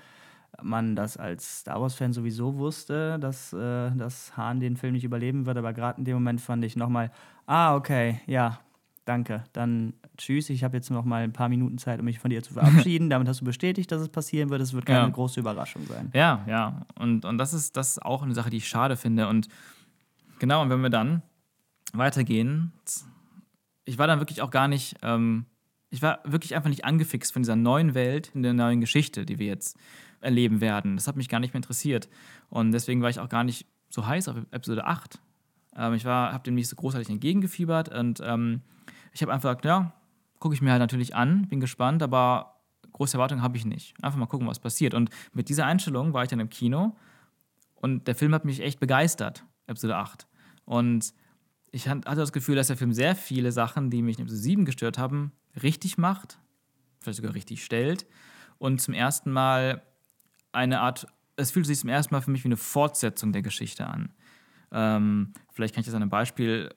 man 0.61 0.95
das 0.95 1.17
als 1.17 1.61
Star 1.61 1.81
Wars-Fan 1.81 2.12
sowieso 2.12 2.57
wusste, 2.57 3.19
dass, 3.19 3.53
äh, 3.53 3.91
dass 3.93 4.37
Hahn 4.37 4.61
den 4.61 4.77
Film 4.77 4.93
nicht 4.93 5.05
überleben 5.05 5.47
wird. 5.47 5.57
Aber 5.57 5.73
gerade 5.73 5.99
in 5.99 6.05
dem 6.05 6.15
Moment 6.15 6.41
fand 6.41 6.65
ich 6.65 6.77
nochmal, 6.77 7.11
ah, 7.47 7.75
okay, 7.75 8.21
ja, 8.27 8.61
danke. 9.05 9.45
Dann 9.53 9.95
tschüss. 10.16 10.51
Ich 10.51 10.64
habe 10.64 10.77
jetzt 10.77 10.90
noch 10.90 11.05
mal 11.05 11.22
ein 11.22 11.33
paar 11.33 11.48
Minuten 11.48 11.79
Zeit, 11.79 11.98
um 11.98 12.05
mich 12.05 12.18
von 12.18 12.31
dir 12.31 12.42
zu 12.42 12.55
verabschieden. 12.55 13.11
Damit 13.11 13.29
hast 13.29 13.40
du 13.40 13.44
bestätigt, 13.44 13.90
dass 13.92 14.01
es 14.01 14.09
passieren 14.09 14.51
wird. 14.51 14.61
Es 14.61 14.72
wird 14.72 14.87
keine 14.87 15.01
ja. 15.01 15.09
große 15.09 15.40
Überraschung 15.40 15.87
sein. 15.87 16.11
Ja, 16.14 16.44
ja. 16.46 16.87
Und, 16.98 17.25
und 17.25 17.38
das, 17.38 17.53
ist, 17.53 17.77
das 17.77 17.90
ist 17.90 18.03
auch 18.03 18.22
eine 18.22 18.35
Sache, 18.35 18.51
die 18.51 18.59
ich 18.59 18.68
schade 18.68 18.96
finde. 18.96 19.29
Und 19.29 19.48
genau, 20.38 20.62
und 20.62 20.70
wenn 20.70 20.81
wir 20.81 20.90
dann 20.90 21.22
weitergehen. 21.92 22.72
Ich 23.85 23.98
war 23.98 24.07
dann 24.07 24.18
wirklich 24.18 24.42
auch 24.42 24.51
gar 24.51 24.68
nicht, 24.68 24.96
ähm, 25.03 25.46
ich 25.90 26.03
war 26.03 26.20
wirklich 26.25 26.55
einfach 26.55 26.70
nicht 26.70 26.85
angefixt 26.85 27.33
von 27.33 27.42
dieser 27.42 27.57
neuen 27.57 27.94
Welt, 27.94 28.31
in 28.35 28.42
der 28.42 28.53
neuen 28.53 28.81
Geschichte, 28.81 29.27
die 29.27 29.38
wir 29.38 29.46
jetzt 29.46 29.77
erleben 30.20 30.61
werden. 30.61 30.96
Das 30.96 31.07
hat 31.07 31.16
mich 31.16 31.29
gar 31.29 31.40
nicht 31.40 31.53
mehr 31.53 31.59
interessiert. 31.59 32.09
Und 32.48 32.72
deswegen 32.72 33.03
war 33.03 33.11
ich 33.11 33.18
auch 33.18 33.29
gar 33.29 33.44
nicht 33.44 33.66
so 33.88 34.07
heiß 34.07 34.29
auf 34.29 34.37
Episode 34.51 34.87
8. 34.87 35.20
Ähm, 35.77 35.94
ich 35.94 36.05
habe 36.07 36.44
dem 36.44 36.55
nicht 36.55 36.68
so 36.68 36.77
großartig 36.77 37.11
entgegengefiebert 37.11 37.88
und 37.88 38.20
ähm, 38.25 38.62
ich 39.12 39.20
habe 39.22 39.33
einfach 39.33 39.51
gesagt, 39.51 39.64
ja, 39.64 39.92
gucke 40.43 40.57
ich 40.57 40.61
mir 40.61 40.73
halt 40.73 40.81
natürlich 40.81 41.15
an, 41.15 41.47
bin 41.47 41.61
gespannt, 41.61 42.03
aber 42.03 42.57
große 42.93 43.17
Erwartungen 43.17 43.43
habe 43.43 43.57
ich 43.57 43.65
nicht. 43.65 43.95
Einfach 44.03 44.19
mal 44.19 44.27
gucken, 44.27 44.49
was 44.49 44.59
passiert. 44.59 44.93
Und 44.93 45.09
mit 45.33 45.49
dieser 45.49 45.67
Einstellung 45.67 46.15
war 46.15 46.25
ich 46.25 46.31
dann 46.31 46.41
im 46.41 46.51
Kino 46.51 46.97
und 47.77 48.09
der 48.09 48.17
Film 48.17 48.35
hat 48.35 48.45
mich 48.45 48.61
echt 48.61 48.81
begeistert, 48.81 49.47
Episode 49.69 49.97
8. 49.97 50.27
Und 50.65 51.15
ich 51.71 51.89
hatte 51.89 52.17
das 52.17 52.33
Gefühl, 52.33 52.57
dass 52.57 52.67
der 52.67 52.77
Film 52.77 52.93
sehr 52.93 53.15
viele 53.15 53.53
Sachen, 53.53 53.89
die 53.89 54.03
mich 54.03 54.19
in 54.19 54.23
Episode 54.23 54.43
7 54.43 54.65
gestört 54.65 54.99
haben, 54.99 55.31
richtig 55.63 55.97
macht, 55.97 56.41
vielleicht 57.01 57.19
sogar 57.19 57.35
richtig 57.35 57.65
stellt 57.65 58.05
und 58.59 58.81
zum 58.81 58.95
ersten 58.95 59.31
Mal 59.31 59.83
eine 60.51 60.81
Art, 60.81 61.07
es 61.37 61.53
fühlt 61.53 61.67
sich 61.67 61.79
zum 61.79 61.89
ersten 61.89 62.13
Mal 62.13 62.21
für 62.21 62.33
mich 62.33 62.43
wie 62.43 62.49
eine 62.49 62.57
Fortsetzung 62.57 63.33
der 63.33 63.43
Geschichte 63.43 63.87
an. 63.87 64.13
Ähm, 64.73 65.35
vielleicht 65.53 65.75
kann 65.75 65.83
ich 65.83 65.87
das 65.87 65.95
an 65.95 66.03
einem 66.03 66.11
Beispiel 66.11 66.75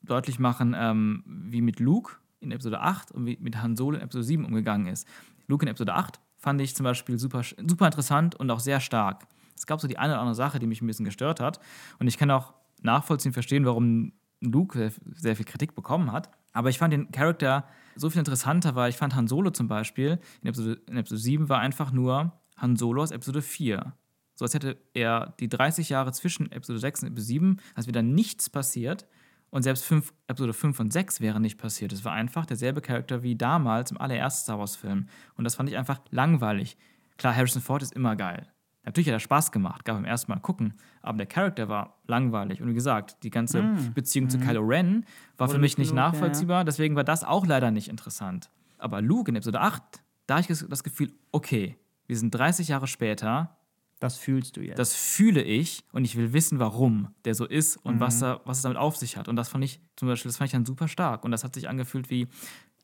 deutlich 0.00 0.38
machen, 0.38 0.74
ähm, 0.74 1.24
wie 1.26 1.60
mit 1.60 1.78
Luke 1.78 2.21
in 2.42 2.50
Episode 2.50 2.80
8 2.80 3.12
und 3.12 3.26
wie 3.26 3.38
mit 3.40 3.60
Han 3.62 3.76
Solo 3.76 3.96
in 3.96 4.02
Episode 4.02 4.24
7 4.24 4.44
umgegangen 4.44 4.86
ist. 4.86 5.06
Luke 5.46 5.64
in 5.64 5.68
Episode 5.68 5.94
8 5.94 6.20
fand 6.36 6.60
ich 6.60 6.74
zum 6.74 6.84
Beispiel 6.84 7.18
super, 7.18 7.42
super 7.42 7.86
interessant 7.86 8.34
und 8.34 8.50
auch 8.50 8.60
sehr 8.60 8.80
stark. 8.80 9.26
Es 9.56 9.66
gab 9.66 9.80
so 9.80 9.88
die 9.88 9.98
eine 9.98 10.14
oder 10.14 10.20
andere 10.20 10.34
Sache, 10.34 10.58
die 10.58 10.66
mich 10.66 10.82
ein 10.82 10.86
bisschen 10.86 11.04
gestört 11.04 11.40
hat. 11.40 11.60
Und 11.98 12.08
ich 12.08 12.18
kann 12.18 12.30
auch 12.30 12.54
nachvollziehen, 12.82 13.32
verstehen, 13.32 13.64
warum 13.64 14.12
Luke 14.40 14.92
sehr 15.14 15.36
viel 15.36 15.44
Kritik 15.44 15.74
bekommen 15.74 16.10
hat. 16.10 16.30
Aber 16.52 16.68
ich 16.68 16.78
fand 16.78 16.92
den 16.92 17.12
Charakter 17.12 17.64
so 17.94 18.10
viel 18.10 18.18
interessanter, 18.18 18.74
weil 18.74 18.90
ich 18.90 18.96
fand 18.96 19.14
Han 19.14 19.28
Solo 19.28 19.50
zum 19.50 19.68
Beispiel 19.68 20.18
in 20.42 20.48
Episode, 20.48 20.80
in 20.88 20.96
Episode 20.96 21.20
7 21.20 21.48
war 21.48 21.60
einfach 21.60 21.92
nur 21.92 22.32
Han 22.56 22.76
Solo 22.76 23.02
aus 23.02 23.10
Episode 23.10 23.40
4. 23.40 23.94
So 24.34 24.44
als 24.44 24.54
hätte 24.54 24.78
er 24.94 25.34
die 25.38 25.48
30 25.48 25.88
Jahre 25.90 26.12
zwischen 26.12 26.50
Episode 26.50 26.78
6 26.78 27.02
und 27.02 27.08
Episode 27.08 27.26
7, 27.26 27.56
als 27.74 27.86
wäre 27.86 27.92
da 27.92 28.02
nichts 28.02 28.50
passiert. 28.50 29.06
Und 29.52 29.64
selbst 29.64 29.84
5, 29.84 30.14
Episode 30.28 30.54
5 30.54 30.80
und 30.80 30.92
6 30.94 31.20
wäre 31.20 31.38
nicht 31.38 31.58
passiert. 31.58 31.92
Es 31.92 32.06
war 32.06 32.12
einfach 32.14 32.46
derselbe 32.46 32.80
Charakter 32.80 33.22
wie 33.22 33.36
damals 33.36 33.90
im 33.90 34.00
allerersten 34.00 34.44
Star 34.44 34.58
Wars-Film. 34.58 35.08
Und 35.34 35.44
das 35.44 35.56
fand 35.56 35.68
ich 35.68 35.76
einfach 35.76 36.00
langweilig. 36.10 36.78
Klar, 37.18 37.36
Harrison 37.36 37.60
Ford 37.60 37.82
ist 37.82 37.92
immer 37.92 38.16
geil. 38.16 38.46
Natürlich 38.84 39.08
hat 39.08 39.14
er 39.14 39.20
Spaß 39.20 39.52
gemacht, 39.52 39.84
gab 39.84 39.96
beim 39.96 40.06
ersten 40.06 40.32
Mal 40.32 40.40
gucken, 40.40 40.72
aber 41.02 41.18
der 41.18 41.26
Charakter 41.26 41.68
war 41.68 41.98
langweilig. 42.06 42.62
Und 42.62 42.68
wie 42.68 42.74
gesagt, 42.74 43.22
die 43.22 43.30
ganze 43.30 43.62
mm. 43.62 43.92
Beziehung 43.94 44.26
mm. 44.26 44.30
zu 44.30 44.38
Kylo 44.38 44.62
Ren 44.62 45.04
war 45.36 45.48
Oder 45.48 45.56
für 45.56 45.60
mich 45.60 45.76
nicht 45.76 45.90
Luke, 45.90 46.00
nachvollziehbar, 46.00 46.60
ja. 46.60 46.64
deswegen 46.64 46.96
war 46.96 47.04
das 47.04 47.22
auch 47.22 47.46
leider 47.46 47.70
nicht 47.70 47.88
interessant. 47.88 48.50
Aber 48.78 49.02
Luke 49.02 49.30
in 49.30 49.36
Episode 49.36 49.60
8, 49.60 49.82
da 50.26 50.34
habe 50.38 50.40
ich 50.50 50.66
das 50.66 50.82
Gefühl, 50.82 51.12
okay, 51.30 51.76
wir 52.06 52.16
sind 52.16 52.30
30 52.34 52.68
Jahre 52.68 52.86
später. 52.86 53.56
Das 54.02 54.16
fühlst 54.16 54.56
du 54.56 54.62
jetzt. 54.62 54.80
Das 54.80 54.96
fühle 54.96 55.42
ich 55.44 55.84
und 55.92 56.04
ich 56.04 56.16
will 56.16 56.32
wissen, 56.32 56.58
warum 56.58 57.14
der 57.24 57.36
so 57.36 57.46
ist 57.46 57.76
und 57.76 57.96
mhm. 57.96 58.00
was, 58.00 58.20
er, 58.20 58.40
was 58.44 58.56
es 58.56 58.62
damit 58.64 58.76
auf 58.76 58.96
sich 58.96 59.16
hat. 59.16 59.28
Und 59.28 59.36
das 59.36 59.48
fand 59.48 59.62
ich 59.62 59.80
zum 59.94 60.08
Beispiel, 60.08 60.28
das 60.28 60.38
fand 60.38 60.48
ich 60.48 60.52
dann 60.52 60.66
super 60.66 60.88
stark. 60.88 61.24
Und 61.24 61.30
das 61.30 61.44
hat 61.44 61.54
sich 61.54 61.68
angefühlt 61.68 62.10
wie, 62.10 62.26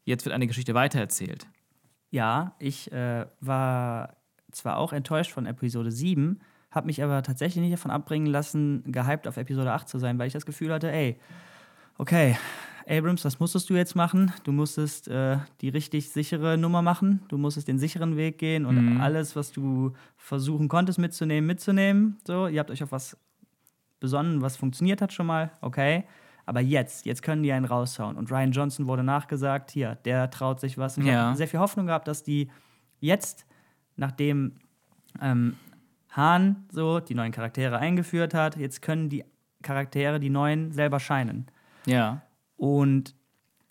jetzt 0.04 0.24
wird 0.24 0.32
eine 0.32 0.46
Geschichte 0.46 0.74
weitererzählt. 0.74 1.48
Ja, 2.10 2.54
ich 2.60 2.92
äh, 2.92 3.26
war 3.40 4.16
zwar 4.52 4.76
auch 4.76 4.92
enttäuscht 4.92 5.32
von 5.32 5.46
Episode 5.46 5.90
7, 5.90 6.38
habe 6.70 6.86
mich 6.86 7.02
aber 7.02 7.24
tatsächlich 7.24 7.62
nicht 7.62 7.72
davon 7.72 7.90
abbringen 7.90 8.28
lassen, 8.28 8.84
gehypt 8.92 9.26
auf 9.26 9.38
Episode 9.38 9.72
8 9.72 9.88
zu 9.88 9.98
sein, 9.98 10.20
weil 10.20 10.28
ich 10.28 10.34
das 10.34 10.46
Gefühl 10.46 10.72
hatte, 10.72 10.92
ey, 10.92 11.18
okay, 11.96 12.36
Abrams, 12.88 13.22
das 13.22 13.38
musstest 13.38 13.68
du 13.70 13.74
jetzt 13.74 13.94
machen. 13.94 14.32
Du 14.44 14.52
musstest 14.52 15.08
äh, 15.08 15.38
die 15.60 15.68
richtig 15.68 16.10
sichere 16.10 16.56
Nummer 16.56 16.82
machen. 16.82 17.22
Du 17.28 17.36
musstest 17.36 17.68
den 17.68 17.78
sicheren 17.78 18.16
Weg 18.16 18.38
gehen 18.38 18.64
und 18.64 18.94
mhm. 18.94 19.00
alles, 19.00 19.36
was 19.36 19.52
du 19.52 19.92
versuchen 20.16 20.68
konntest 20.68 20.98
mitzunehmen, 20.98 21.46
mitzunehmen. 21.46 22.18
So, 22.26 22.46
ihr 22.46 22.60
habt 22.60 22.70
euch 22.70 22.82
auf 22.82 22.92
was 22.92 23.16
besonnen, 24.00 24.42
was 24.42 24.56
funktioniert 24.56 25.02
hat 25.02 25.12
schon 25.12 25.26
mal, 25.26 25.50
okay. 25.60 26.04
Aber 26.46 26.60
jetzt, 26.60 27.04
jetzt 27.04 27.22
können 27.22 27.42
die 27.42 27.52
einen 27.52 27.66
raushauen. 27.66 28.16
Und 28.16 28.30
Ryan 28.30 28.52
Johnson 28.52 28.86
wurde 28.86 29.02
nachgesagt, 29.02 29.70
hier, 29.70 29.96
der 30.04 30.30
traut 30.30 30.60
sich 30.60 30.78
was. 30.78 30.96
Und 30.96 31.04
ich 31.04 31.10
ja. 31.10 31.26
habe 31.26 31.36
sehr 31.36 31.48
viel 31.48 31.60
Hoffnung 31.60 31.86
gehabt, 31.86 32.08
dass 32.08 32.22
die 32.22 32.50
jetzt 33.00 33.44
nachdem 33.98 34.52
ähm, 35.20 35.56
Hahn 36.10 36.64
so 36.70 37.00
die 37.00 37.14
neuen 37.14 37.32
Charaktere 37.32 37.78
eingeführt 37.78 38.32
hat, 38.32 38.56
jetzt 38.56 38.80
können 38.80 39.10
die 39.10 39.24
Charaktere, 39.62 40.20
die 40.20 40.30
neuen, 40.30 40.72
selber 40.72 41.00
scheinen. 41.00 41.46
Ja. 41.84 42.22
Und 42.58 43.14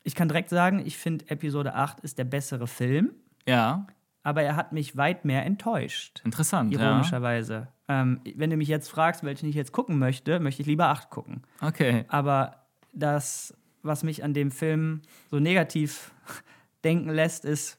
ich 0.03 0.15
kann 0.15 0.29
direkt 0.29 0.49
sagen, 0.49 0.81
ich 0.83 0.97
finde 0.97 1.29
Episode 1.29 1.75
8 1.75 1.99
ist 1.99 2.17
der 2.17 2.23
bessere 2.23 2.65
Film. 2.65 3.11
Ja. 3.45 3.85
Aber 4.23 4.41
er 4.41 4.55
hat 4.55 4.71
mich 4.71 4.97
weit 4.97 5.25
mehr 5.25 5.45
enttäuscht. 5.45 6.21
Interessant. 6.23 6.73
Ironischerweise. 6.73 7.67
Ja. 7.87 8.01
Ähm, 8.01 8.21
wenn 8.35 8.49
du 8.49 8.57
mich 8.57 8.69
jetzt 8.69 8.89
fragst, 8.89 9.23
welchen 9.23 9.47
ich 9.47 9.55
jetzt 9.55 9.73
gucken 9.73 9.99
möchte, 9.99 10.39
möchte 10.39 10.61
ich 10.61 10.67
lieber 10.67 10.87
8 10.87 11.09
gucken. 11.09 11.43
Okay. 11.61 12.05
Aber 12.07 12.65
das, 12.93 13.53
was 13.83 14.03
mich 14.03 14.23
an 14.23 14.33
dem 14.33 14.49
Film 14.51 15.01
so 15.29 15.39
negativ 15.39 16.11
denken 16.83 17.09
lässt, 17.09 17.45
ist, 17.45 17.77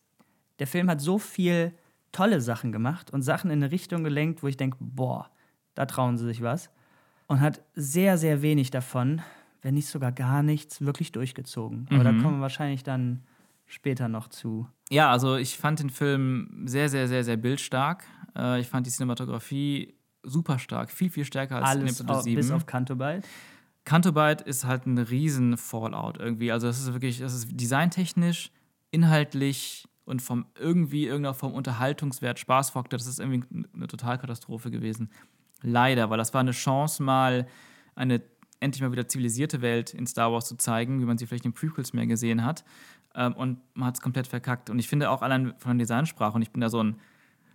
der 0.58 0.66
Film 0.66 0.90
hat 0.90 1.00
so 1.00 1.18
viel 1.18 1.72
tolle 2.12 2.40
Sachen 2.40 2.72
gemacht 2.72 3.10
und 3.10 3.22
Sachen 3.22 3.50
in 3.50 3.62
eine 3.62 3.72
Richtung 3.72 4.04
gelenkt, 4.04 4.42
wo 4.42 4.48
ich 4.48 4.56
denke, 4.56 4.76
boah, 4.80 5.30
da 5.74 5.86
trauen 5.86 6.18
sie 6.18 6.26
sich 6.26 6.42
was. 6.42 6.70
Und 7.26 7.40
hat 7.40 7.62
sehr, 7.74 8.18
sehr 8.18 8.42
wenig 8.42 8.70
davon, 8.70 9.22
wenn 9.62 9.74
nicht 9.74 9.88
sogar 9.88 10.12
gar 10.12 10.42
nichts, 10.42 10.80
wirklich 10.80 11.12
durchgezogen. 11.12 11.86
Aber 11.90 12.00
mhm. 12.00 12.04
da 12.04 12.22
kommen 12.22 12.38
wir 12.38 12.42
wahrscheinlich 12.42 12.82
dann 12.82 13.22
später 13.66 14.08
noch 14.08 14.28
zu. 14.28 14.66
Ja, 14.90 15.10
also 15.10 15.36
ich 15.36 15.58
fand 15.58 15.80
den 15.80 15.90
Film 15.90 16.64
sehr, 16.64 16.88
sehr, 16.88 17.08
sehr, 17.08 17.24
sehr 17.24 17.36
bildstark. 17.36 18.04
Äh, 18.36 18.60
ich 18.60 18.68
fand 18.68 18.86
die 18.86 18.90
Cinematografie 18.90 19.94
super 20.22 20.58
stark, 20.58 20.90
viel, 20.90 21.10
viel 21.10 21.24
stärker 21.24 21.56
als 21.56 21.68
Alles 21.68 21.82
in 21.82 22.06
Episode 22.06 22.22
7. 22.22 22.36
Bis 22.36 22.50
auf 22.50 22.66
Cantobite. 22.66 23.22
Cantobite 23.84 24.44
ist 24.44 24.64
halt 24.64 24.86
ein 24.86 24.98
riesen 24.98 25.56
Fallout 25.56 26.18
irgendwie. 26.18 26.52
Also 26.52 26.68
es 26.68 26.78
ist 26.78 26.92
wirklich, 26.92 27.20
das 27.20 27.34
ist 27.34 27.48
designtechnisch, 27.52 28.50
inhaltlich 28.90 29.88
und 30.04 30.22
vom 30.22 30.46
irgendwie 30.58 31.06
irgendeiner 31.06 31.34
Form 31.34 31.52
Unterhaltungswert, 31.52 32.38
Spaßfaktor, 32.38 32.98
das 32.98 33.06
ist 33.06 33.20
irgendwie 33.20 33.66
eine 33.74 33.86
Totalkatastrophe 33.86 34.70
gewesen. 34.70 35.10
Leider, 35.62 36.08
weil 36.10 36.18
das 36.18 36.32
war 36.32 36.40
eine 36.40 36.52
Chance, 36.52 37.02
mal 37.02 37.46
eine 37.94 38.22
endlich 38.60 38.82
mal 38.82 38.92
wieder 38.92 39.06
zivilisierte 39.08 39.62
Welt 39.62 39.94
in 39.94 40.06
Star 40.06 40.32
Wars 40.32 40.46
zu 40.46 40.56
zeigen, 40.56 41.00
wie 41.00 41.04
man 41.04 41.18
sie 41.18 41.26
vielleicht 41.26 41.44
in 41.46 41.52
Prequels 41.52 41.92
mehr 41.92 42.06
gesehen 42.06 42.44
hat. 42.44 42.64
ähm, 43.14 43.32
und 43.34 43.58
man 43.74 43.88
hat 43.88 43.94
es 43.96 44.00
komplett 44.00 44.26
verkackt. 44.26 44.70
Und 44.70 44.78
ich 44.78 44.88
finde 44.88 45.10
auch 45.10 45.22
allein 45.22 45.54
von 45.58 45.78
der 45.78 45.84
Designsprache, 45.86 46.34
und 46.34 46.42
ich 46.42 46.50
bin 46.50 46.60
da 46.60 46.68
so 46.68 46.82
ein 46.82 46.96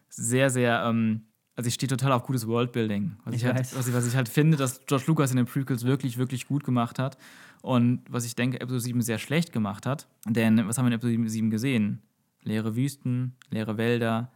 sehr, 0.10 0.50
sehr, 0.50 0.84
ähm, 0.86 1.24
also 1.56 1.68
ich 1.68 1.76
stehe 1.76 1.88
total 1.88 2.12
auf 2.12 2.24
gutes 2.24 2.48
Worldbuilding. 2.48 3.18
Was 3.26 3.36
ich, 3.36 3.42
Ich 3.44 3.48
halt, 3.48 3.76
was, 3.76 3.88
ich, 3.88 3.94
was 3.94 4.08
ich 4.08 4.16
halt 4.16 4.30
finde, 4.30 4.58
dass 4.58 4.86
George 4.88 5.06
Lucas 5.08 5.32
in 5.32 5.38
den 5.38 5.46
Prequels 5.46 5.86
wirklich, 5.86 6.18
wirklich 6.18 6.48
gut 6.48 6.64
gemacht 6.64 6.98
hat. 7.00 7.18
Und 7.62 8.02
was 8.10 8.26
ich 8.26 8.36
denke, 8.36 8.60
Episode 8.60 8.82
7 8.82 9.02
sehr 9.02 9.20
schlecht 9.20 9.54
gemacht 9.54 9.86
hat. 9.86 10.08
Denn 10.28 10.68
was 10.68 10.78
haben 10.78 10.86
wir 10.86 10.92
in 10.92 11.00
Episode 11.00 11.30
7 11.30 11.50
gesehen? 11.50 12.02
Leere 12.42 12.76
Wüsten, 12.76 13.36
leere 13.52 13.78
Wälder, 13.78 14.32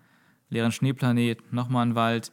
leeren 0.49 0.71
Schneeplanet, 0.71 1.51
nochmal 1.51 1.85
ein 1.87 1.95
Wald. 1.95 2.31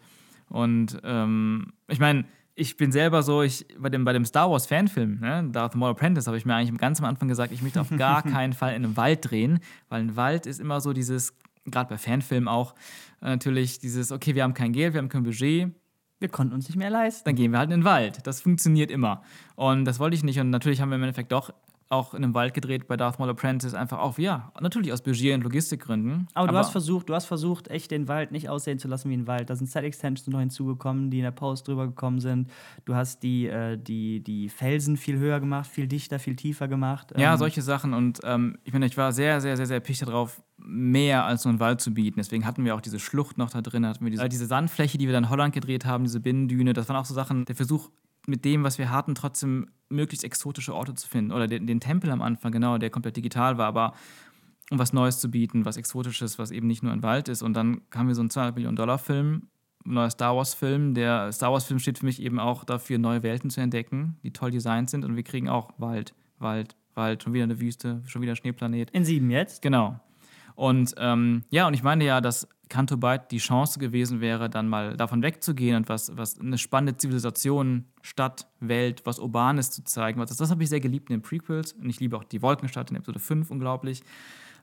Und 0.48 1.00
ähm, 1.02 1.72
ich 1.88 1.98
meine, 1.98 2.26
ich 2.54 2.76
bin 2.76 2.92
selber 2.92 3.22
so, 3.22 3.42
ich 3.42 3.66
bei 3.78 3.88
dem, 3.88 4.04
bei 4.04 4.12
dem 4.12 4.24
Star 4.24 4.50
Wars 4.50 4.66
Fanfilm, 4.66 5.18
ne, 5.20 5.48
Darth 5.50 5.74
Maul 5.74 5.90
Apprentice, 5.90 6.26
habe 6.26 6.36
ich 6.36 6.44
mir 6.44 6.54
eigentlich 6.54 6.78
ganz 6.78 7.00
am 7.00 7.06
Anfang 7.06 7.28
gesagt, 7.28 7.52
ich 7.52 7.62
möchte 7.62 7.80
auf 7.80 7.90
gar 7.96 8.22
keinen 8.22 8.52
Fall 8.52 8.74
in 8.74 8.84
einem 8.84 8.96
Wald 8.96 9.28
drehen, 9.28 9.60
weil 9.88 10.00
ein 10.02 10.16
Wald 10.16 10.46
ist 10.46 10.60
immer 10.60 10.80
so 10.80 10.92
dieses, 10.92 11.34
gerade 11.64 11.88
bei 11.88 11.98
Fanfilmen 11.98 12.48
auch, 12.48 12.74
äh, 13.20 13.26
natürlich 13.26 13.78
dieses, 13.78 14.12
okay, 14.12 14.34
wir 14.34 14.44
haben 14.44 14.54
kein 14.54 14.72
Geld, 14.72 14.94
wir 14.94 14.98
haben 14.98 15.08
kein 15.08 15.24
Budget, 15.24 15.72
Wir 16.20 16.28
konnten 16.28 16.54
uns 16.54 16.68
nicht 16.68 16.76
mehr 16.76 16.90
leisten. 16.90 17.24
dann 17.24 17.34
gehen 17.34 17.50
wir 17.50 17.58
halt 17.58 17.70
in 17.70 17.80
den 17.80 17.84
Wald. 17.84 18.26
Das 18.26 18.40
funktioniert 18.40 18.90
immer. 18.90 19.22
Und 19.56 19.84
das 19.84 19.98
wollte 19.98 20.14
ich 20.14 20.22
nicht. 20.22 20.38
Und 20.38 20.50
natürlich 20.50 20.80
haben 20.80 20.90
wir 20.90 20.96
im 20.96 21.02
Endeffekt 21.02 21.32
doch 21.32 21.52
auch 21.94 22.14
in 22.14 22.22
einem 22.22 22.34
Wald 22.34 22.54
gedreht 22.54 22.86
bei 22.86 22.96
Darth 22.96 23.18
Maul 23.18 23.30
Apprentice, 23.30 23.74
einfach 23.74 23.98
auch, 23.98 24.18
ja, 24.18 24.52
natürlich 24.60 24.92
aus 24.92 25.02
Budget- 25.02 25.34
und 25.34 25.42
Logistikgründen. 25.42 26.28
Aber, 26.34 26.48
du 26.48 26.56
hast 26.56 26.70
versucht, 26.70 27.08
du 27.08 27.14
hast 27.14 27.26
versucht, 27.26 27.68
echt 27.68 27.90
den 27.90 28.08
Wald 28.08 28.32
nicht 28.32 28.48
aussehen 28.48 28.78
zu 28.78 28.88
lassen 28.88 29.10
wie 29.10 29.16
ein 29.16 29.26
Wald. 29.26 29.48
Da 29.50 29.56
sind 29.56 29.68
Set-Extensions 29.68 30.26
noch 30.28 30.40
hinzugekommen, 30.40 31.10
die 31.10 31.18
in 31.18 31.24
der 31.24 31.30
Post 31.30 31.68
drüber 31.68 31.86
gekommen 31.86 32.20
sind. 32.20 32.50
Du 32.84 32.94
hast 32.94 33.22
die, 33.22 33.46
äh, 33.46 33.78
die, 33.78 34.20
die 34.20 34.48
Felsen 34.48 34.96
viel 34.96 35.18
höher 35.18 35.40
gemacht, 35.40 35.68
viel 35.70 35.86
dichter, 35.86 36.18
viel 36.18 36.36
tiefer 36.36 36.68
gemacht. 36.68 37.12
Ja, 37.16 37.32
Ähm, 37.32 37.38
solche 37.38 37.62
Sachen. 37.62 37.94
Und 37.94 38.20
ähm, 38.24 38.58
ich 38.64 38.72
meine, 38.72 38.86
ich 38.86 38.96
war 38.96 39.12
sehr, 39.12 39.40
sehr, 39.40 39.56
sehr, 39.56 39.66
sehr 39.66 39.80
picht 39.80 40.02
darauf, 40.02 40.42
mehr 40.58 41.24
als 41.24 41.44
nur 41.44 41.50
einen 41.50 41.60
Wald 41.60 41.80
zu 41.80 41.92
bieten. 41.92 42.18
Deswegen 42.18 42.46
hatten 42.46 42.64
wir 42.64 42.74
auch 42.74 42.80
diese 42.80 42.98
Schlucht 42.98 43.38
noch 43.38 43.50
da 43.50 43.60
drin, 43.60 43.86
hatten 43.86 44.04
wir 44.04 44.10
diese, 44.10 44.24
äh, 44.24 44.28
diese 44.28 44.46
Sandfläche, 44.46 44.98
die 44.98 45.06
wir 45.06 45.12
dann 45.12 45.24
in 45.24 45.30
Holland 45.30 45.54
gedreht 45.54 45.84
haben, 45.84 46.04
diese 46.04 46.20
Binnendüne. 46.20 46.72
Das 46.72 46.88
waren 46.88 46.96
auch 46.96 47.04
so 47.04 47.14
Sachen, 47.14 47.44
der 47.44 47.56
Versuch, 47.56 47.90
mit 48.26 48.44
dem, 48.44 48.64
was 48.64 48.78
wir 48.78 48.90
hatten, 48.90 49.14
trotzdem 49.14 49.68
möglichst 49.88 50.24
exotische 50.24 50.74
Orte 50.74 50.94
zu 50.94 51.08
finden. 51.08 51.32
Oder 51.32 51.46
den, 51.46 51.66
den 51.66 51.80
Tempel 51.80 52.10
am 52.10 52.22
Anfang, 52.22 52.52
genau, 52.52 52.78
der 52.78 52.90
komplett 52.90 53.16
digital 53.16 53.58
war, 53.58 53.66
aber 53.66 53.94
um 54.70 54.78
was 54.78 54.92
Neues 54.92 55.20
zu 55.20 55.30
bieten, 55.30 55.64
was 55.64 55.76
Exotisches, 55.76 56.38
was 56.38 56.50
eben 56.50 56.66
nicht 56.66 56.82
nur 56.82 56.92
ein 56.92 57.02
Wald 57.02 57.28
ist. 57.28 57.42
Und 57.42 57.54
dann 57.54 57.82
haben 57.94 58.08
wir 58.08 58.14
so 58.14 58.22
einen 58.22 58.30
200 58.30 58.54
Millionen 58.54 58.76
Dollar 58.76 58.98
Film, 58.98 59.48
ein 59.84 59.94
neuer 59.94 60.10
Star 60.10 60.36
Wars 60.36 60.54
Film. 60.54 60.94
Der 60.94 61.32
Star 61.32 61.52
Wars 61.52 61.64
Film 61.64 61.78
steht 61.78 61.98
für 61.98 62.06
mich 62.06 62.20
eben 62.22 62.40
auch 62.40 62.64
dafür, 62.64 62.98
neue 62.98 63.22
Welten 63.22 63.50
zu 63.50 63.60
entdecken, 63.60 64.16
die 64.22 64.32
toll 64.32 64.50
designt 64.50 64.90
sind. 64.90 65.04
Und 65.04 65.16
wir 65.16 65.22
kriegen 65.22 65.48
auch 65.48 65.72
Wald, 65.78 66.14
Wald, 66.38 66.76
Wald, 66.94 67.22
schon 67.22 67.34
wieder 67.34 67.44
eine 67.44 67.60
Wüste, 67.60 68.02
schon 68.06 68.22
wieder 68.22 68.36
Schneeplanet. 68.36 68.90
In 68.90 69.04
sieben 69.04 69.30
jetzt. 69.30 69.60
Genau. 69.60 70.00
Und 70.54 70.94
ähm, 70.98 71.42
ja, 71.50 71.66
und 71.66 71.74
ich 71.74 71.82
meine 71.82 72.04
ja, 72.04 72.20
dass 72.20 72.48
Canto 72.68 72.96
Bight 72.96 73.30
die 73.30 73.38
Chance 73.38 73.78
gewesen 73.78 74.20
wäre, 74.20 74.48
dann 74.48 74.68
mal 74.68 74.96
davon 74.96 75.22
wegzugehen 75.22 75.76
und 75.76 75.88
was, 75.88 76.16
was 76.16 76.38
eine 76.38 76.58
spannende 76.58 76.96
Zivilisation, 76.96 77.84
Stadt, 78.02 78.46
Welt, 78.60 79.02
was 79.04 79.18
Urbanes 79.18 79.70
zu 79.70 79.84
zeigen. 79.84 80.20
Das, 80.20 80.36
das 80.36 80.50
habe 80.50 80.62
ich 80.62 80.68
sehr 80.68 80.80
geliebt 80.80 81.10
in 81.10 81.16
den 81.16 81.22
Prequels 81.22 81.72
und 81.72 81.88
ich 81.88 82.00
liebe 82.00 82.16
auch 82.16 82.24
die 82.24 82.42
Wolkenstadt 82.42 82.90
in 82.90 82.96
Episode 82.96 83.18
5 83.18 83.50
unglaublich. 83.50 84.02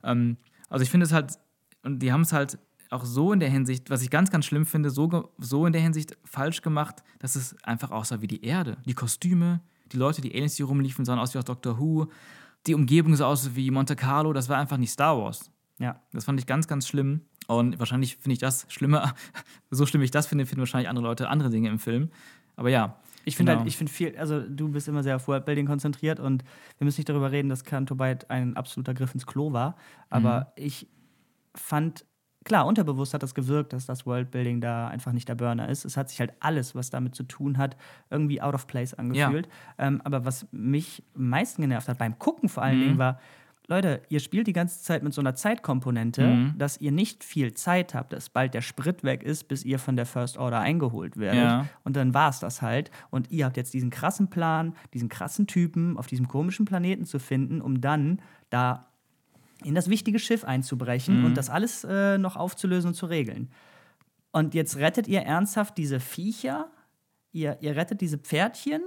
Ähm, 0.04 0.38
also 0.70 0.84
ich 0.84 0.90
finde 0.90 1.06
es 1.06 1.12
halt, 1.12 1.38
und 1.84 2.00
die 2.00 2.12
haben 2.12 2.22
es 2.22 2.34
halt 2.34 2.58
auch 2.90 3.06
so 3.06 3.32
in 3.32 3.40
der 3.40 3.50
Hinsicht, 3.50 3.90
was 3.90 4.02
ich 4.02 4.10
ganz, 4.10 4.32
ganz 4.32 4.46
schlimm 4.46 4.66
finde, 4.66 4.90
so, 4.90 5.32
so 5.38 5.66
in 5.66 5.74
der 5.74 5.82
Hinsicht 5.82 6.18
falsch 6.26 6.62
gemacht, 6.62 7.04
dass 7.20 7.36
es 7.36 7.56
einfach 7.64 7.92
aussah 7.92 8.22
wie 8.22 8.28
die 8.28 8.44
Erde. 8.44 8.78
Die 8.86 8.94
Kostüme, 8.94 9.62
die 9.92 9.98
Leute, 9.98 10.22
die 10.22 10.34
Aliens, 10.34 10.56
die 10.56 10.64
rumliefen, 10.64 11.06
sahen 11.06 11.20
aus 11.20 11.34
wie 11.34 11.38
aus 11.38 11.46
Doctor 11.46 11.80
Who. 11.80 12.08
Die 12.68 12.76
Umgebung 12.76 13.16
sah 13.16 13.26
aus 13.26 13.56
wie 13.56 13.72
Monte 13.72 13.96
Carlo. 13.96 14.34
Das 14.34 14.50
war 14.50 14.58
einfach 14.58 14.78
nicht 14.78 14.92
Star 14.92 15.18
Wars. 15.18 15.50
Ja. 15.80 16.02
Das 16.12 16.26
fand 16.26 16.40
ich 16.40 16.46
ganz, 16.46 16.68
ganz 16.68 16.88
schlimm. 16.88 17.22
Und 17.48 17.80
wahrscheinlich 17.80 18.16
finde 18.18 18.34
ich 18.34 18.40
das 18.40 18.66
schlimmer. 18.70 19.14
so 19.72 19.86
schlimm 19.86 20.02
ich 20.04 20.12
das 20.12 20.28
finde, 20.28 20.46
finden 20.46 20.62
wahrscheinlich 20.62 20.90
andere 20.90 21.06
Leute 21.06 21.30
andere 21.30 21.50
Dinge 21.50 21.70
im 21.70 21.80
Film. 21.80 22.10
Aber 22.56 22.70
ja. 22.70 22.98
Ich 23.24 23.36
finde 23.38 23.52
genau. 23.52 23.60
halt, 23.60 23.68
ich 23.70 23.78
finde 23.78 23.92
viel, 23.92 24.18
also 24.18 24.40
du 24.42 24.70
bist 24.70 24.88
immer 24.88 25.04
sehr 25.04 25.16
auf 25.18 25.28
Worldbuilding 25.28 25.68
konzentriert 25.68 26.20
und 26.20 26.44
wir 26.80 26.86
müssen 26.86 27.02
nicht 27.02 27.10
darüber 27.10 27.32
reden, 27.32 27.50
dass 27.50 27.64
Canto 27.64 27.94
Bight 27.94 28.30
ein 28.32 28.58
absoluter 28.58 28.96
Griff 28.96 29.14
ins 29.14 29.28
Klo 29.28 29.54
war. 29.54 29.76
Aber 30.10 30.40
Mhm. 30.58 30.64
ich 30.64 30.88
fand, 31.56 32.06
klar, 32.44 32.66
unterbewusst 32.66 33.14
hat 33.14 33.22
das 33.22 33.36
gewirkt, 33.36 33.74
dass 33.74 33.86
das 33.86 34.08
Worldbuilding 34.08 34.60
da 34.60 34.88
einfach 34.88 35.12
nicht 35.12 35.30
der 35.30 35.36
Burner 35.36 35.70
ist. 35.70 35.86
Es 35.86 35.98
hat 35.98 36.10
sich 36.10 36.20
halt 36.20 36.34
alles, 36.40 36.74
was 36.74 36.90
damit 36.90 37.14
zu 37.14 37.22
tun 37.24 37.60
hat, 37.60 37.78
irgendwie 38.10 38.42
out 38.42 38.56
of 38.56 38.66
place 38.66 38.94
angefühlt. 38.96 39.48
Ähm, 39.78 40.02
aber 40.04 40.26
was 40.26 40.48
mich 40.52 41.04
am 41.16 41.30
meisten 41.30 41.62
genervt 41.62 41.90
hat 41.90 42.00
beim 42.00 42.18
Gucken 42.18 42.50
vor 42.50 42.64
allen 42.64 42.80
Mhm. 42.80 42.84
Dingen 42.84 42.98
war, 42.98 43.20
Leute, 43.72 44.02
ihr 44.10 44.20
spielt 44.20 44.48
die 44.48 44.54
ganze 44.54 44.82
Zeit 44.82 45.02
mit 45.02 45.14
so 45.14 45.22
einer 45.22 45.34
Zeitkomponente, 45.34 46.28
Mhm. 46.28 46.54
dass 46.58 46.78
ihr 46.80 46.92
nicht 46.92 47.24
viel 47.24 47.54
Zeit 47.54 47.94
habt, 47.96 48.12
dass 48.14 48.30
bald 48.30 48.54
der 48.54 48.62
Sprit 48.62 49.04
weg 49.04 49.24
ist, 49.24 49.48
bis 49.48 49.64
ihr 49.64 49.80
von 49.80 49.96
der 49.96 50.06
First 50.06 50.38
Order 50.38 50.60
eingeholt 50.60 51.16
werdet. 51.18 51.42
Ja. 51.42 51.68
Und 51.86 51.96
dann 51.96 52.14
war 52.14 52.30
es 52.30 52.40
das 52.40 52.62
halt. 52.62 52.92
Und 53.12 53.32
ihr 53.32 53.46
habt 53.46 53.56
jetzt 53.56 53.74
diesen 53.74 53.90
krassen 53.90 54.30
Plan, 54.30 54.76
diesen 54.94 55.08
krassen 55.10 55.48
Typen 55.48 55.98
auf 55.98 56.06
diesem 56.08 56.28
komischen 56.28 56.66
Planeten 56.66 57.06
zu 57.06 57.18
finden, 57.18 57.62
um 57.62 57.80
dann 57.82 58.22
da 58.50 58.88
in 59.64 59.74
das 59.74 59.90
wichtige 59.90 60.20
Schiff 60.20 60.44
einzubrechen 60.44 61.20
Mhm. 61.20 61.26
und 61.26 61.38
das 61.38 61.50
alles 61.50 61.84
äh, 61.88 62.18
noch 62.18 62.36
aufzulösen 62.36 62.90
und 62.90 62.94
zu 62.96 63.06
regeln. 63.06 63.50
Und 64.32 64.54
jetzt 64.54 64.76
rettet 64.78 65.08
ihr 65.08 65.22
ernsthaft 65.22 65.78
diese 65.78 66.00
Viecher? 66.00 66.70
Ihr, 67.32 67.58
ihr 67.62 67.76
rettet 67.78 68.02
diese 68.02 68.18
Pferdchen? 68.18 68.82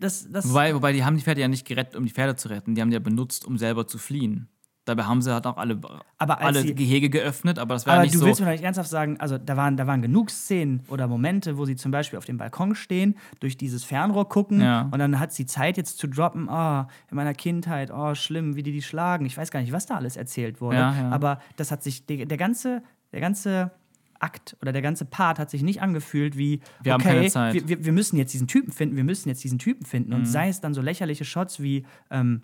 Das, 0.00 0.30
das, 0.30 0.48
Wobei, 0.48 0.74
wobei, 0.74 0.92
die 0.92 1.04
haben 1.04 1.16
die 1.16 1.22
Pferde 1.22 1.40
ja 1.42 1.48
nicht 1.48 1.66
gerettet, 1.66 1.96
um 1.96 2.04
die 2.06 2.12
Pferde 2.12 2.36
zu 2.36 2.48
retten. 2.48 2.74
Die 2.74 2.80
haben 2.80 2.90
die 2.90 2.94
ja 2.94 3.00
benutzt, 3.00 3.44
um 3.44 3.58
selber 3.58 3.86
zu 3.86 3.98
fliehen. 3.98 4.48
Dabei 4.86 5.02
haben 5.02 5.20
sie 5.20 5.32
halt 5.34 5.44
auch 5.48 5.56
alle, 5.56 5.80
Aber 6.16 6.40
alle 6.40 6.62
sie- 6.62 6.72
Gehege 6.74 7.10
geöffnet, 7.10 7.58
aber 7.58 7.74
das 7.74 7.86
war 7.86 7.94
ja 7.94 7.96
aber 7.98 8.04
nicht 8.04 8.14
du 8.14 8.20
so. 8.20 8.26
willst 8.26 8.38
mir 8.40 8.46
doch 8.46 8.52
nicht 8.52 8.62
ernsthaft 8.62 8.88
sagen, 8.88 9.18
also 9.18 9.36
da 9.36 9.56
waren, 9.56 9.76
da 9.76 9.88
waren 9.88 10.00
genug 10.00 10.30
Szenen 10.30 10.84
oder 10.88 11.08
Momente, 11.08 11.58
wo 11.58 11.64
sie 11.64 11.74
zum 11.74 11.90
Beispiel 11.90 12.16
auf 12.18 12.24
dem 12.24 12.38
Balkon 12.38 12.76
stehen, 12.76 13.16
durch 13.40 13.56
dieses 13.56 13.82
Fernrohr 13.82 14.28
gucken 14.28 14.60
Ja. 14.60 14.82
und 14.92 15.00
dann 15.00 15.18
hat 15.18 15.32
sie 15.32 15.44
Zeit 15.44 15.76
jetzt 15.76 15.98
zu 15.98 16.06
droppen, 16.06 16.48
oh, 16.48 16.84
in 17.10 17.16
meiner 17.16 17.34
Kindheit, 17.34 17.90
oh, 17.92 18.14
schlimm, 18.14 18.54
wie 18.54 18.62
die 18.62 18.70
die 18.70 18.80
schlagen. 18.82 19.26
Ich 19.26 19.36
weiß 19.36 19.50
gar 19.50 19.58
nicht, 19.60 19.72
was 19.72 19.86
da 19.86 19.96
alles 19.96 20.16
erzählt 20.16 20.60
wurde. 20.60 20.76
Ja, 20.76 20.94
ja. 20.94 21.10
Aber 21.10 21.40
das 21.56 21.72
hat 21.72 21.82
sich, 21.82 22.06
der, 22.06 22.24
der 22.26 22.36
ganze, 22.38 22.80
der 23.12 23.20
ganze 23.20 23.72
Akt 24.20 24.56
oder 24.62 24.72
der 24.72 24.82
ganze 24.82 25.04
Part 25.04 25.38
hat 25.38 25.50
sich 25.50 25.62
nicht 25.62 25.82
angefühlt 25.82 26.36
wie, 26.36 26.60
Wir 26.82 26.94
okay. 26.94 27.30
Wir, 27.52 27.68
wir, 27.68 27.84
wir 27.84 27.92
müssen 27.92 28.16
jetzt 28.16 28.32
diesen 28.34 28.46
Typen 28.46 28.72
finden, 28.72 28.96
wir 28.96 29.04
müssen 29.04 29.28
jetzt 29.28 29.42
diesen 29.44 29.58
Typen 29.58 29.84
finden. 29.86 30.10
Mhm. 30.10 30.16
Und 30.16 30.24
sei 30.26 30.48
es 30.48 30.60
dann 30.60 30.74
so 30.74 30.80
lächerliche 30.82 31.24
Shots 31.24 31.60
wie, 31.60 31.84
ähm, 32.10 32.42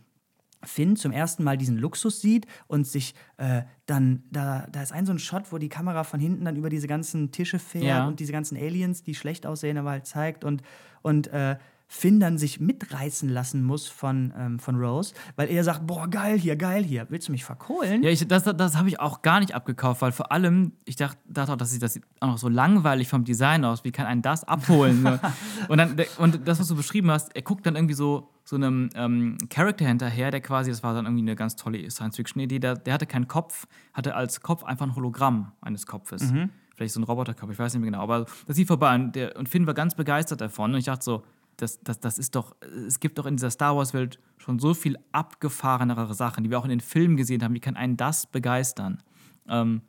Finn 0.65 0.97
zum 0.97 1.13
ersten 1.13 1.43
Mal 1.43 1.57
diesen 1.57 1.77
Luxus 1.77 2.21
sieht 2.21 2.47
und 2.67 2.87
sich 2.87 3.15
äh, 3.37 3.63
dann, 3.87 4.23
da, 4.31 4.67
da 4.71 4.83
ist 4.83 4.93
ein 4.93 5.07
so 5.07 5.13
ein 5.13 5.19
Shot, 5.19 5.51
wo 5.51 5.59
die 5.59 5.69
Kamera 5.69 6.05
von 6.05 6.21
hinten 6.21 6.45
dann 6.45 6.57
über 6.57 6.69
diese 6.69 6.87
ganzen 6.87 7.33
Tische 7.33 7.59
fährt 7.59 7.85
Ja. 7.85 8.07
und 8.07 8.21
diese 8.21 8.33
ganzen 8.33 8.57
Aliens, 8.57 9.03
die 9.03 9.15
schlecht 9.15 9.47
aussehen, 9.47 9.77
aber 9.77 9.91
halt 9.91 10.07
zeigt 10.07 10.45
und, 10.45 10.63
und 11.03 11.29
äh, 11.29 11.57
Finn 11.95 12.21
dann 12.21 12.39
sich 12.39 12.59
mitreißen 12.59 13.29
lassen 13.29 13.63
muss 13.63 13.87
von, 13.87 14.33
ähm, 14.37 14.59
von 14.59 14.77
Rose, 14.77 15.13
weil 15.37 15.51
er 15.51 15.63
sagt, 15.63 15.87
boah, 15.87 16.09
geil 16.09 16.39
hier, 16.39 16.57
geil 16.57 16.83
hier, 16.83 17.07
willst 17.11 17.29
du 17.29 17.33
mich 17.33 17.45
verkohlen? 17.45 18.03
Ja, 18.03 18.09
ich, 18.09 18.27
das, 18.27 18.45
das, 18.45 18.57
das 18.57 18.77
habe 18.79 18.89
ich 18.89 18.99
auch 18.99 19.21
gar 19.21 19.41
nicht 19.41 19.55
abgekauft, 19.55 20.01
weil 20.01 20.11
vor 20.11 20.33
allem, 20.33 20.73
ich 20.87 20.97
dachte, 20.97 21.19
dachte 21.29 21.53
auch, 21.53 21.57
dass 21.57 21.71
sieht 21.71 21.83
das 21.83 21.93
sieht 21.93 22.05
auch 22.21 22.29
noch 22.29 22.39
so 22.39 22.49
langweilig 22.49 23.09
vom 23.09 23.25
Design 23.25 23.67
aus. 23.67 23.85
Wie 23.85 23.93
kann 23.93 24.07
einen 24.07 24.23
das 24.23 24.43
abholen? 24.43 25.03
ne? 25.03 25.21
und, 25.69 25.77
dann, 25.77 25.95
und 26.17 26.49
das, 26.49 26.59
was 26.59 26.69
du 26.69 26.77
beschrieben 26.77 27.11
hast, 27.11 27.37
er 27.37 27.43
guckt 27.43 27.67
dann 27.67 27.77
irgendwie 27.77 27.95
so, 27.95 28.31
so 28.43 28.57
einem 28.57 28.89
ähm, 28.95 29.37
Charakter 29.51 29.87
hinterher, 29.87 30.31
der 30.31 30.41
quasi, 30.41 30.71
das 30.71 30.83
war 30.83 30.95
dann 30.95 31.05
irgendwie 31.05 31.23
eine 31.23 31.37
ganz 31.37 31.57
tolle 31.57 31.89
Science-Fiction-Idee, 31.91 32.59
der, 32.59 32.75
der 32.75 32.95
hatte 32.95 33.07
keinen 33.07 33.29
Kopf, 33.29 33.67
hatte 33.93 34.15
als 34.15 34.41
Kopf 34.41 34.65
einfach 34.65 34.87
ein 34.87 34.97
Hologramm 34.97 35.53
eines 35.61 35.87
Kopfes. 35.87 36.33
Vielleicht 36.75 36.95
so 36.95 37.01
ein 37.01 37.05
Roboterkopf, 37.05 37.51
ich 37.53 37.59
weiß 37.59 37.75
nicht 37.75 37.83
mehr 37.83 37.91
genau. 37.91 38.03
Aber 38.03 38.25
das 38.47 38.57
lief 38.57 38.69
vorbei 38.69 38.95
und, 38.95 39.15
der, 39.15 39.37
und 39.37 39.51
Finn 39.51 39.67
war 39.67 39.75
ganz 39.75 39.95
begeistert 39.95 40.41
davon. 40.41 40.73
Und 40.73 40.79
ich 40.79 40.87
dachte 40.87 41.05
so, 41.05 41.23
das, 41.57 41.81
das, 41.81 42.01
das 42.01 42.19
ist 42.19 42.35
doch, 42.35 42.57
es 42.87 43.01
gibt 43.01 43.19
doch 43.19 43.27
in 43.27 43.37
dieser 43.37 43.51
Star 43.51 43.77
Wars-Welt 43.77 44.19
schon 44.39 44.59
so 44.59 44.75
viel 44.75 44.99
abgefahrenere 45.13 46.15
Sachen, 46.15 46.45
die 46.45 46.51
wir 46.51 46.59
auch 46.59 46.65
in 46.65 46.71
den 46.71 46.81
Filmen 46.81 47.17
gesehen 47.17 47.43
haben. 47.43 47.55
Wie 47.55 47.61
kann 47.61 47.77
einen 47.77 47.97
das 47.97 48.27
begeistern? 48.27 49.03
Ähm, 49.49 49.83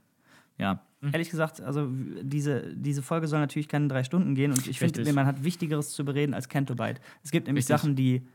ja. 0.57 0.81
Ehrlich 1.11 1.29
gesagt, 1.29 1.59
also 1.59 1.89
diese, 1.91 2.73
diese 2.75 3.01
Folge 3.01 3.27
soll 3.27 3.39
natürlich 3.39 3.67
keine 3.67 3.87
drei 3.89 4.03
Stunden 4.03 4.35
gehen 4.35 4.51
und 4.51 4.67
ich 4.67 4.79
finde, 4.79 5.11
man 5.11 5.25
hat 5.25 5.43
Wichtigeres 5.43 5.91
zu 5.91 6.05
bereden 6.05 6.33
als 6.33 6.47
Canto 6.47 6.75
Bight. 6.75 7.01
Es 7.23 7.31
gibt 7.31 7.47
nämlich 7.47 7.63
Richtig. 7.63 7.77
Sachen, 7.77 7.95
die 7.95 8.25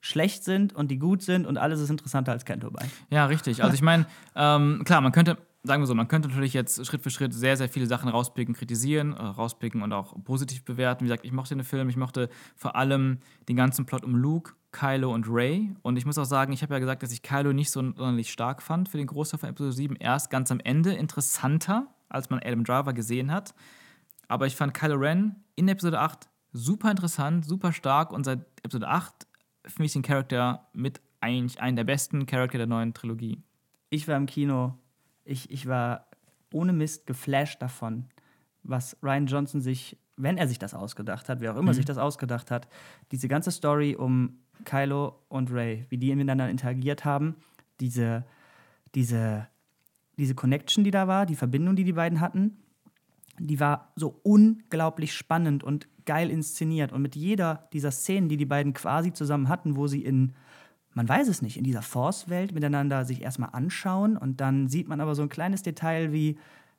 schlecht 0.00 0.44
sind 0.44 0.74
und 0.74 0.90
die 0.90 0.98
gut 0.98 1.22
sind 1.22 1.46
und 1.46 1.56
alles 1.56 1.80
ist 1.80 1.90
interessanter 1.90 2.32
als 2.32 2.44
Canto 2.44 2.70
Bight. 2.70 2.90
Ja, 3.10 3.26
richtig. 3.26 3.62
Also 3.62 3.74
ich 3.74 3.82
meine, 3.82 4.06
ähm, 4.36 4.82
klar, 4.84 5.00
man 5.00 5.12
könnte, 5.12 5.38
sagen 5.62 5.82
wir 5.82 5.86
so, 5.86 5.94
man 5.94 6.08
könnte 6.08 6.28
natürlich 6.28 6.54
jetzt 6.54 6.84
Schritt 6.86 7.02
für 7.02 7.10
Schritt 7.10 7.34
sehr, 7.34 7.56
sehr 7.56 7.68
viele 7.68 7.86
Sachen 7.86 8.08
rauspicken, 8.08 8.54
kritisieren, 8.54 9.12
äh, 9.12 9.22
rauspicken 9.22 9.82
und 9.82 9.92
auch 9.92 10.14
positiv 10.24 10.64
bewerten. 10.64 11.04
Wie 11.04 11.08
gesagt, 11.08 11.24
ich 11.24 11.32
mochte 11.32 11.54
den 11.54 11.64
Film, 11.64 11.88
ich 11.88 11.96
mochte 11.96 12.28
vor 12.56 12.76
allem 12.76 13.18
den 13.48 13.56
ganzen 13.56 13.86
Plot 13.86 14.04
um 14.04 14.14
Luke, 14.14 14.54
Kylo 14.72 15.12
und 15.12 15.26
Ray. 15.28 15.74
Und 15.82 15.96
ich 15.96 16.06
muss 16.06 16.18
auch 16.18 16.24
sagen, 16.24 16.52
ich 16.52 16.62
habe 16.62 16.74
ja 16.74 16.80
gesagt, 16.80 17.02
dass 17.02 17.12
ich 17.12 17.22
Kylo 17.22 17.52
nicht 17.52 17.70
so 17.70 17.80
sonderlich 17.80 18.30
stark 18.30 18.62
fand 18.62 18.88
für 18.88 18.98
den 18.98 19.06
Großteil 19.06 19.40
von 19.40 19.48
Episode 19.48 19.72
7. 19.72 19.96
Erst 19.96 20.30
ganz 20.30 20.50
am 20.50 20.60
Ende 20.60 20.92
interessanter, 20.92 21.88
als 22.08 22.30
man 22.30 22.40
Adam 22.40 22.64
Driver 22.64 22.92
gesehen 22.92 23.32
hat. 23.32 23.54
Aber 24.28 24.46
ich 24.46 24.56
fand 24.56 24.74
Kylo 24.74 24.96
Ren 24.96 25.36
in 25.56 25.68
Episode 25.68 26.00
8 26.00 26.28
super 26.52 26.90
interessant, 26.90 27.44
super 27.44 27.72
stark 27.72 28.12
und 28.12 28.24
seit 28.24 28.40
Episode 28.62 28.88
8 28.88 29.26
finde 29.66 29.86
ich 29.86 29.92
den 29.92 30.02
Charakter 30.02 30.68
mit 30.72 31.00
eigentlich 31.20 31.60
einen 31.60 31.76
der 31.76 31.84
besten 31.84 32.26
Charakter 32.26 32.58
der 32.58 32.66
neuen 32.66 32.94
Trilogie. 32.94 33.42
Ich 33.90 34.06
war 34.08 34.16
im 34.16 34.26
Kino, 34.26 34.78
ich, 35.28 35.50
ich 35.50 35.66
war 35.66 36.06
ohne 36.52 36.72
Mist 36.72 37.06
geflasht 37.06 37.60
davon, 37.60 38.06
was 38.62 38.96
Ryan 39.02 39.26
Johnson 39.26 39.60
sich, 39.60 39.96
wenn 40.16 40.38
er 40.38 40.48
sich 40.48 40.58
das 40.58 40.74
ausgedacht 40.74 41.28
hat, 41.28 41.40
wer 41.40 41.52
auch 41.52 41.58
immer 41.58 41.72
Mhm. 41.72 41.76
sich 41.76 41.84
das 41.84 41.98
ausgedacht 41.98 42.50
hat, 42.50 42.68
diese 43.12 43.28
ganze 43.28 43.50
Story 43.50 43.94
um 43.94 44.38
Kylo 44.64 45.14
und 45.28 45.52
Ray, 45.52 45.86
wie 45.90 45.98
die 45.98 46.14
miteinander 46.14 46.48
interagiert 46.50 47.04
haben, 47.04 47.36
diese, 47.80 48.24
diese, 48.94 49.46
diese 50.16 50.34
Connection, 50.34 50.82
die 50.82 50.90
da 50.90 51.06
war, 51.06 51.26
die 51.26 51.36
Verbindung, 51.36 51.76
die 51.76 51.84
die 51.84 51.92
beiden 51.92 52.20
hatten, 52.20 52.56
die 53.38 53.60
war 53.60 53.92
so 53.94 54.18
unglaublich 54.24 55.12
spannend 55.12 55.62
und 55.62 55.86
geil 56.06 56.30
inszeniert. 56.30 56.92
Und 56.92 57.02
mit 57.02 57.14
jeder 57.14 57.68
dieser 57.72 57.92
Szenen, 57.92 58.28
die 58.28 58.36
die 58.36 58.46
beiden 58.46 58.72
quasi 58.72 59.12
zusammen 59.12 59.48
hatten, 59.48 59.76
wo 59.76 59.86
sie 59.86 60.02
in, 60.02 60.34
man 60.98 61.08
weiß 61.08 61.28
es 61.28 61.42
nicht, 61.42 61.56
in 61.56 61.62
dieser 61.62 61.82
Force-Welt 61.82 62.52
miteinander 62.52 63.04
sich 63.04 63.22
erstmal 63.22 63.50
anschauen 63.52 64.16
und 64.16 64.40
dann 64.40 64.66
sieht 64.66 64.88
man 64.88 65.00
aber 65.00 65.14
so 65.14 65.22
ein 65.22 65.28
kleines 65.28 65.62
Detail 65.62 66.12
wie, 66.12 66.38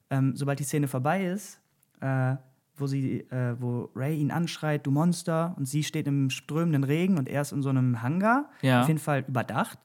ähm, 0.10 0.36
sobald 0.36 0.60
die 0.60 0.66
Szene 0.66 0.90
vorbei 0.90 1.24
ist, 1.26 1.62
äh, 2.02 2.36
wo, 2.76 2.86
sie, 2.86 3.22
äh, 3.32 3.56
wo 3.62 3.90
Ray 3.96 4.18
ihn 4.20 4.32
anschreit, 4.32 4.86
du 4.86 4.92
Monster, 4.92 5.54
und 5.58 5.68
sie 5.68 5.84
steht 5.84 6.06
im 6.06 6.30
strömenden 6.30 6.84
Regen 6.84 7.18
und 7.18 7.30
er 7.30 7.42
ist 7.44 7.54
in 7.54 7.62
so 7.62 7.70
einem 7.70 8.02
Hangar, 8.02 8.50
Ja. 8.62 8.82
auf 8.82 8.88
jeden 8.90 9.00
Fall 9.00 9.24
überdacht. 9.26 9.80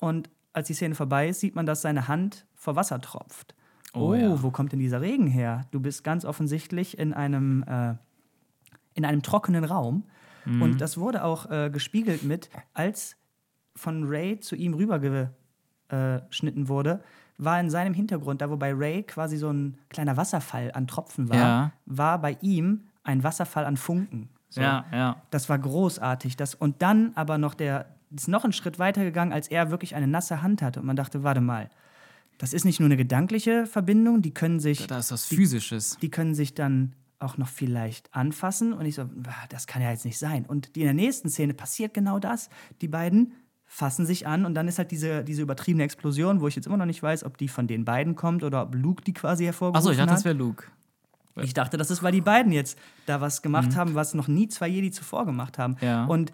Und 0.00 0.28
als 0.52 0.66
die 0.66 0.74
Szene 0.74 0.96
vorbei 0.96 1.28
ist, 1.28 1.38
sieht 1.38 1.54
man, 1.54 1.64
dass 1.64 1.80
seine 1.82 2.08
Hand 2.08 2.46
vor 2.56 2.74
Wasser 2.74 3.00
tropft. 3.00 3.54
Oh, 3.94 4.08
Oh, 4.10 4.14
ja. 4.14 4.42
wo 4.42 4.50
kommt 4.50 4.72
denn 4.72 4.80
dieser 4.80 5.00
Regen 5.00 5.28
her? 5.28 5.66
Du 5.70 5.78
bist 5.78 6.02
ganz 6.02 6.24
offensichtlich 6.24 6.98
in 6.98 7.12
einem, 7.14 7.62
äh, 7.62 7.94
in 8.94 9.04
einem 9.04 9.22
trockenen 9.22 9.62
Raum. 9.62 10.02
Mhm. 10.44 10.62
Und 10.62 10.80
das 10.80 10.98
wurde 10.98 11.22
auch 11.22 11.48
äh, 11.50 11.70
gespiegelt 11.70 12.24
mit, 12.24 12.50
als 12.74 13.14
von 13.78 14.04
Ray 14.06 14.38
zu 14.40 14.56
ihm 14.56 14.74
rübergeschnitten 14.74 16.68
wurde, 16.68 17.00
war 17.38 17.60
in 17.60 17.70
seinem 17.70 17.94
Hintergrund, 17.94 18.40
da 18.40 18.50
wo 18.50 18.56
bei 18.56 18.72
Ray 18.74 19.04
quasi 19.04 19.36
so 19.36 19.50
ein 19.50 19.78
kleiner 19.90 20.16
Wasserfall 20.16 20.72
an 20.72 20.86
Tropfen 20.86 21.28
war, 21.28 21.36
Ja. 21.36 21.72
war 21.86 22.20
bei 22.20 22.36
ihm 22.40 22.82
ein 23.04 23.22
Wasserfall 23.22 23.64
an 23.64 23.76
Funken. 23.76 24.28
So. 24.50 24.60
Ja, 24.60 24.84
ja. 24.92 25.22
Das 25.30 25.48
war 25.48 25.58
großartig. 25.58 26.36
Das, 26.36 26.54
und 26.54 26.82
dann 26.82 27.12
aber 27.14 27.38
noch 27.38 27.54
der, 27.54 27.86
ist 28.14 28.28
noch 28.28 28.44
einen 28.44 28.52
Schritt 28.52 28.78
weiter 28.78 29.04
gegangen, 29.04 29.32
als 29.32 29.48
er 29.48 29.70
wirklich 29.70 29.94
eine 29.94 30.08
nasse 30.08 30.42
Hand 30.42 30.62
hatte. 30.62 30.80
Und 30.80 30.86
man 30.86 30.96
dachte, 30.96 31.22
warte 31.22 31.40
mal, 31.40 31.68
das 32.38 32.52
ist 32.52 32.64
nicht 32.64 32.80
nur 32.80 32.86
eine 32.86 32.96
gedankliche 32.96 33.66
Verbindung, 33.66 34.22
die 34.22 34.32
können 34.32 34.58
sich, 34.60 34.86
Da 34.86 34.98
ist 34.98 35.12
was 35.12 35.26
Physisches. 35.26 35.98
die 36.00 36.10
können 36.10 36.34
sich 36.34 36.54
dann 36.54 36.94
auch 37.20 37.36
noch 37.36 37.48
vielleicht 37.48 38.14
anfassen. 38.14 38.72
Und 38.72 38.86
ich 38.86 38.94
so, 38.94 39.02
"Ah, 39.02 39.46
das 39.48 39.66
kann 39.66 39.82
ja 39.82 39.90
jetzt 39.90 40.04
nicht 40.04 40.18
sein. 40.18 40.44
Und 40.46 40.74
die, 40.76 40.80
in 40.80 40.86
der 40.86 40.94
nächsten 40.94 41.28
Szene 41.28 41.52
passiert 41.52 41.92
genau 41.94 42.18
das. 42.18 42.48
Die 42.80 42.88
beiden 42.88 43.32
fassen 43.70 44.06
sich 44.06 44.26
an 44.26 44.46
und 44.46 44.54
dann 44.54 44.66
ist 44.66 44.78
halt 44.78 44.90
diese, 44.90 45.22
diese 45.22 45.42
übertriebene 45.42 45.84
Explosion, 45.84 46.40
wo 46.40 46.48
ich 46.48 46.56
jetzt 46.56 46.66
immer 46.66 46.78
noch 46.78 46.86
nicht 46.86 47.02
weiß, 47.02 47.22
ob 47.24 47.36
die 47.36 47.48
von 47.48 47.66
den 47.66 47.84
beiden 47.84 48.16
kommt 48.16 48.42
oder 48.42 48.62
ob 48.62 48.74
Luke 48.74 49.04
die 49.04 49.12
quasi 49.12 49.44
hervorgerufen 49.44 49.76
Achso, 49.76 49.90
ich 49.90 49.98
dachte, 49.98 50.10
hat. 50.10 50.18
das 50.18 50.24
wäre 50.24 50.34
Luke. 50.34 50.64
Ich 51.36 51.54
dachte, 51.54 51.76
das 51.76 51.90
ist, 51.90 52.02
weil 52.02 52.10
die 52.10 52.22
beiden 52.22 52.50
jetzt 52.50 52.78
da 53.06 53.20
was 53.20 53.42
gemacht 53.42 53.76
haben, 53.76 53.94
was 53.94 54.14
noch 54.14 54.26
nie 54.26 54.48
zwei 54.48 54.66
Jedi 54.66 54.90
zuvor 54.90 55.24
gemacht 55.26 55.58
haben. 55.58 55.76
Mhm. 55.80 55.86
Ja. 55.86 56.04
Und 56.06 56.32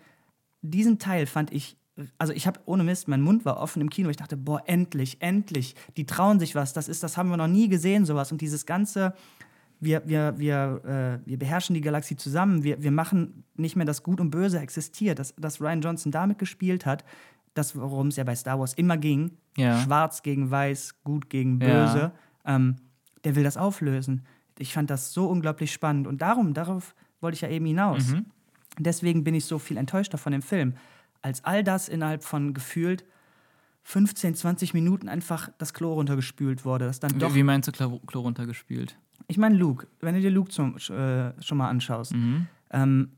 diesen 0.63 0.99
Teil 0.99 1.27
fand 1.27 1.53
ich, 1.53 1.77
also 2.17 2.33
ich 2.33 2.47
habe 2.47 2.61
ohne 2.65 2.85
Mist, 2.85 3.09
mein 3.09 3.21
Mund 3.21 3.45
war 3.45 3.59
offen 3.59 3.83
im 3.83 3.91
Kino. 3.91 4.09
Ich 4.09 4.17
dachte, 4.17 4.37
boah, 4.37 4.63
endlich, 4.67 5.21
endlich, 5.21 5.75
die 5.97 6.07
trauen 6.07 6.39
sich 6.41 6.55
was. 6.55 6.73
Das 6.73 6.89
ist, 6.89 7.03
das 7.03 7.17
haben 7.17 7.29
wir 7.29 7.37
noch 7.37 7.49
nie 7.49 7.69
gesehen, 7.69 8.07
sowas. 8.07 8.33
Und 8.33 8.41
dieses 8.41 8.65
ganze, 8.65 9.15
wir, 9.85 10.03
wir, 10.07 10.35
wir, 10.39 11.21
äh, 11.25 11.29
wir 11.29 11.39
beherrschen 11.39 11.75
die 11.75 11.81
Galaxie 11.81 12.17
zusammen. 12.17 12.63
Wir, 12.65 12.83
wir 12.83 12.91
machen 12.91 13.45
nicht 13.57 13.77
mehr, 13.77 13.87
dass 13.87 14.03
Gut 14.03 14.21
und 14.21 14.31
Böse 14.31 14.59
existiert. 14.61 15.19
Dass, 15.19 15.35
dass 15.37 15.61
Ryan 15.61 15.81
Johnson 15.81 16.13
damit 16.13 16.39
gespielt 16.39 16.87
hat, 16.87 17.05
das, 17.55 17.77
worum 17.77 18.09
es 18.09 18.17
ja 18.17 18.25
bei 18.25 18.35
Star 18.35 18.59
Wars 18.59 18.75
immer 18.75 18.97
ging, 18.97 19.33
Ja. 19.57 19.79
schwarz 19.81 20.23
gegen 20.23 20.51
weiß, 20.51 21.03
gut 21.05 21.31
gegen 21.31 21.61
Ja. 21.61 21.85
böse, 21.87 22.13
ähm, 22.45 22.77
der 23.25 23.37
will 23.37 23.45
das 23.45 23.57
auflösen. 23.57 24.27
Ich 24.59 24.73
fand 24.75 24.91
das 24.91 25.13
so 25.13 25.27
unglaublich 25.29 25.73
spannend 25.73 26.07
und 26.07 26.21
darum, 26.21 26.53
darauf 26.55 26.95
wollte 27.21 27.35
ich 27.37 27.41
ja 27.41 27.49
eben 27.49 27.67
hinaus. 27.67 28.09
Mhm. 28.09 28.27
Deswegen 28.79 29.23
bin 29.25 29.35
ich 29.35 29.45
so 29.45 29.59
viel 29.59 29.77
enttäuschter 29.77 30.19
von 30.19 30.33
dem 30.33 30.43
Film. 30.43 30.75
Als 31.23 31.45
all 31.45 31.63
das 31.65 31.89
innerhalb 31.89 32.23
von 32.25 32.55
gefühlt 32.55 33.05
15, 33.85 34.35
20 34.35 34.75
Minuten 34.75 35.09
einfach 35.09 35.51
das 35.59 35.75
Klo 35.75 35.93
runtergespült 35.95 36.65
wurde. 36.65 36.87
Das 36.87 37.01
dann 37.01 37.19
doch. 37.19 37.31
Wie, 37.31 37.37
wie 37.37 37.43
meinst 37.43 37.69
du 37.69 37.73
Klo, 37.73 37.99
Klo 38.07 38.21
runtergespült? 38.23 38.99
Ich 39.29 39.39
meine, 39.39 39.57
Luke, 39.57 39.87
wenn 40.01 40.15
du 40.15 40.21
dir 40.21 40.31
Luke 40.31 40.51
zum, 40.51 40.77
äh, 40.77 41.33
schon 41.43 41.59
mal 41.59 41.69
anschaust, 41.69 42.15
Mhm. 42.15 42.47
ähm, 42.71 43.09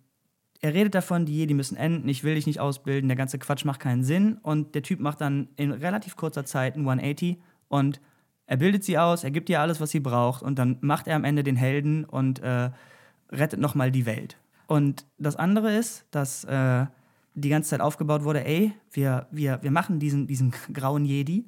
er 0.61 0.73
redet 0.73 0.95
davon, 0.95 1.27
die 1.27 1.37
Jedi 1.37 1.53
müssen 1.55 1.77
enden, 1.77 2.09
ich 2.09 2.25
will 2.25 2.35
dich 2.35 2.47
nicht 2.47 2.61
ausbilden, 2.61 3.09
der 3.09 3.17
ganze 3.17 3.39
Quatsch 3.39 3.65
macht 3.65 3.81
keinen 3.81 4.03
Sinn. 4.05 4.39
Und 4.43 4.75
der 4.75 4.83
Typ 4.83 5.01
macht 5.01 5.21
dann 5.21 5.49
in 5.57 5.71
relativ 5.71 6.17
kurzer 6.17 6.45
Zeit 6.45 6.77
ein 6.77 6.85
180 6.85 7.37
und 7.69 8.01
er 8.47 8.57
bildet 8.57 8.83
sie 8.85 8.97
aus, 8.97 9.23
er 9.25 9.31
gibt 9.33 9.51
ihr 9.51 9.61
alles, 9.61 9.81
was 9.81 9.91
sie 9.91 10.01
braucht 10.01 10.43
und 10.43 10.59
dann 10.59 10.79
macht 10.81 11.09
er 11.09 11.17
am 11.17 11.25
Ende 11.25 11.43
den 11.43 11.57
Helden 11.57 12.05
und 12.05 12.39
äh, 12.39 12.71
rettet 13.31 13.61
nochmal 13.61 13.91
die 13.91 14.07
Welt. 14.07 14.39
Und 14.69 15.05
das 15.19 15.37
andere 15.37 15.75
ist, 15.77 16.07
dass 16.11 16.45
äh, 16.45 16.87
die 17.35 17.49
ganze 17.51 17.71
Zeit 17.71 17.81
aufgebaut 17.81 18.25
wurde, 18.25 18.45
ey, 18.47 18.73
wir, 18.93 19.27
wir, 19.31 19.59
wir 19.63 19.71
machen 19.71 19.99
diesen, 19.99 20.27
diesen 20.27 20.53
grauen 20.73 21.05
Jedi 21.05 21.45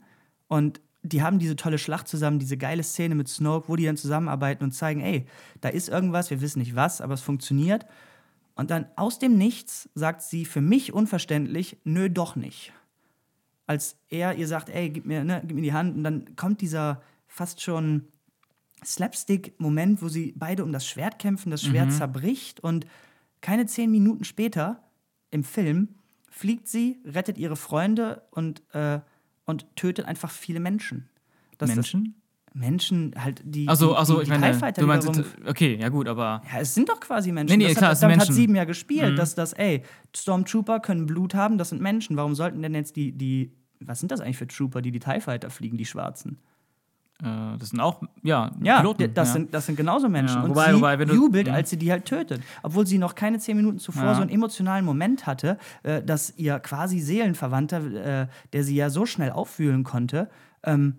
und 0.48 0.80
die 1.02 1.22
haben 1.22 1.38
diese 1.38 1.56
tolle 1.56 1.78
Schlacht 1.78 2.08
zusammen, 2.08 2.38
diese 2.38 2.56
geile 2.56 2.82
Szene 2.82 3.14
mit 3.14 3.28
Snoke, 3.28 3.68
wo 3.68 3.76
die 3.76 3.84
dann 3.84 3.96
zusammenarbeiten 3.96 4.64
und 4.64 4.72
zeigen, 4.72 5.00
ey, 5.00 5.26
da 5.60 5.68
ist 5.68 5.88
irgendwas, 5.88 6.30
wir 6.30 6.40
wissen 6.40 6.58
nicht 6.58 6.74
was, 6.74 7.00
aber 7.00 7.14
es 7.14 7.20
funktioniert. 7.20 7.86
Und 8.54 8.70
dann 8.70 8.86
aus 8.96 9.18
dem 9.18 9.38
Nichts 9.38 9.88
sagt 9.94 10.22
sie 10.22 10.44
für 10.44 10.60
mich 10.60 10.92
unverständlich, 10.92 11.78
nö, 11.84 12.10
doch 12.10 12.34
nicht. 12.34 12.72
Als 13.66 13.96
er 14.08 14.34
ihr 14.34 14.48
sagt, 14.48 14.70
ey, 14.70 14.90
gib 14.90 15.06
mir, 15.06 15.22
ne, 15.22 15.42
gib 15.46 15.54
mir 15.54 15.62
die 15.62 15.72
Hand, 15.72 15.96
und 15.96 16.04
dann 16.04 16.36
kommt 16.36 16.60
dieser 16.60 17.02
fast 17.28 17.60
schon 17.60 18.08
Slapstick-Moment, 18.84 20.02
wo 20.02 20.08
sie 20.08 20.34
beide 20.36 20.64
um 20.64 20.72
das 20.72 20.86
Schwert 20.86 21.18
kämpfen, 21.18 21.50
das 21.50 21.62
Schwert 21.62 21.92
zerbricht 21.92 22.60
und 22.60 22.86
keine 23.40 23.66
zehn 23.66 23.90
Minuten 23.90 24.24
später 24.24 24.82
im 25.30 25.44
Film 25.44 25.94
fliegt 26.30 26.68
sie, 26.68 27.00
rettet 27.04 27.38
ihre 27.38 27.56
Freunde 27.56 28.22
und, 28.30 28.62
äh, 28.74 29.00
und 29.48 29.66
tötet 29.76 30.04
einfach 30.06 30.30
viele 30.30 30.60
Menschen. 30.60 31.08
Das, 31.58 31.74
Menschen? 31.74 32.14
Menschen 32.54 33.14
halt, 33.16 33.42
die, 33.44 33.68
Achso, 33.68 33.88
die, 33.88 33.96
achso, 33.96 34.14
die, 34.16 34.22
ich 34.22 34.24
die 34.28 34.30
meine, 34.38 34.72
du 34.72 34.86
meinst, 34.86 35.08
jetzt- 35.08 35.24
okay, 35.46 35.76
ja 35.80 35.88
gut, 35.88 36.08
aber 36.08 36.42
ja, 36.52 36.60
es 36.60 36.74
sind 36.74 36.88
doch 36.88 37.00
quasi 37.00 37.32
Menschen. 37.32 37.56
Nee, 37.58 37.64
nee, 37.64 37.68
das 37.70 37.78
klar, 37.78 37.90
hat, 37.90 38.02
damit 38.02 38.16
hat 38.20 38.28
Menschen. 38.28 38.34
sieben 38.34 38.54
ja 38.54 38.64
gespielt, 38.64 39.12
Mhm. 39.12 39.16
dass 39.16 39.34
das, 39.34 39.52
ey, 39.54 39.82
Stormtrooper 40.16 40.80
können 40.80 41.06
Blut 41.06 41.34
haben, 41.34 41.58
das 41.58 41.70
sind 41.70 41.80
Menschen. 41.82 42.16
Warum 42.16 42.34
sollten 42.34 42.62
denn 42.62 42.74
jetzt 42.74 42.96
die, 42.96 43.12
die, 43.12 43.52
was 43.80 44.00
sind 44.00 44.10
das 44.12 44.20
eigentlich 44.20 44.38
für 44.38 44.46
Trooper, 44.46 44.82
die 44.82 44.90
die 44.92 44.98
TIE 45.00 45.20
Fighter 45.20 45.50
fliegen, 45.50 45.76
die 45.76 45.84
Schwarzen? 45.86 46.38
Äh, 47.22 47.58
das 47.58 47.70
sind 47.70 47.80
auch, 47.80 48.00
ja, 48.22 48.50
Ja, 48.62 48.78
Piloten. 48.78 49.12
das, 49.14 49.28
ja. 49.28 49.32
Sind, 49.34 49.52
das 49.54 49.66
sind 49.66 49.76
genauso 49.76 50.08
Menschen. 50.08 50.36
Ja, 50.36 50.42
Und 50.44 50.50
wobei- 50.50 50.68
sie 50.70 50.74
wobei, 50.76 50.96
du- 50.96 51.14
jubelt, 51.14 51.48
Mhm. 51.48 51.54
als 51.54 51.70
sie 51.70 51.76
die 51.76 51.90
halt 51.90 52.04
tötet. 52.04 52.42
Obwohl 52.62 52.86
sie 52.86 52.98
noch 52.98 53.14
keine 53.14 53.38
zehn 53.38 53.56
Minuten 53.56 53.78
zuvor 53.78 54.04
Ja. 54.04 54.14
so 54.14 54.22
einen 54.22 54.30
emotionalen 54.30 54.84
Moment 54.84 55.26
hatte, 55.26 55.58
äh, 55.82 56.02
dass 56.02 56.32
ihr 56.36 56.58
quasi 56.60 57.00
Seelenverwandter, 57.00 58.22
äh, 58.22 58.26
der 58.52 58.64
sie 58.64 58.76
ja 58.76 58.90
so 58.90 59.04
schnell 59.06 59.30
auffühlen 59.32 59.84
konnte, 59.84 60.28
ähm, 60.62 60.94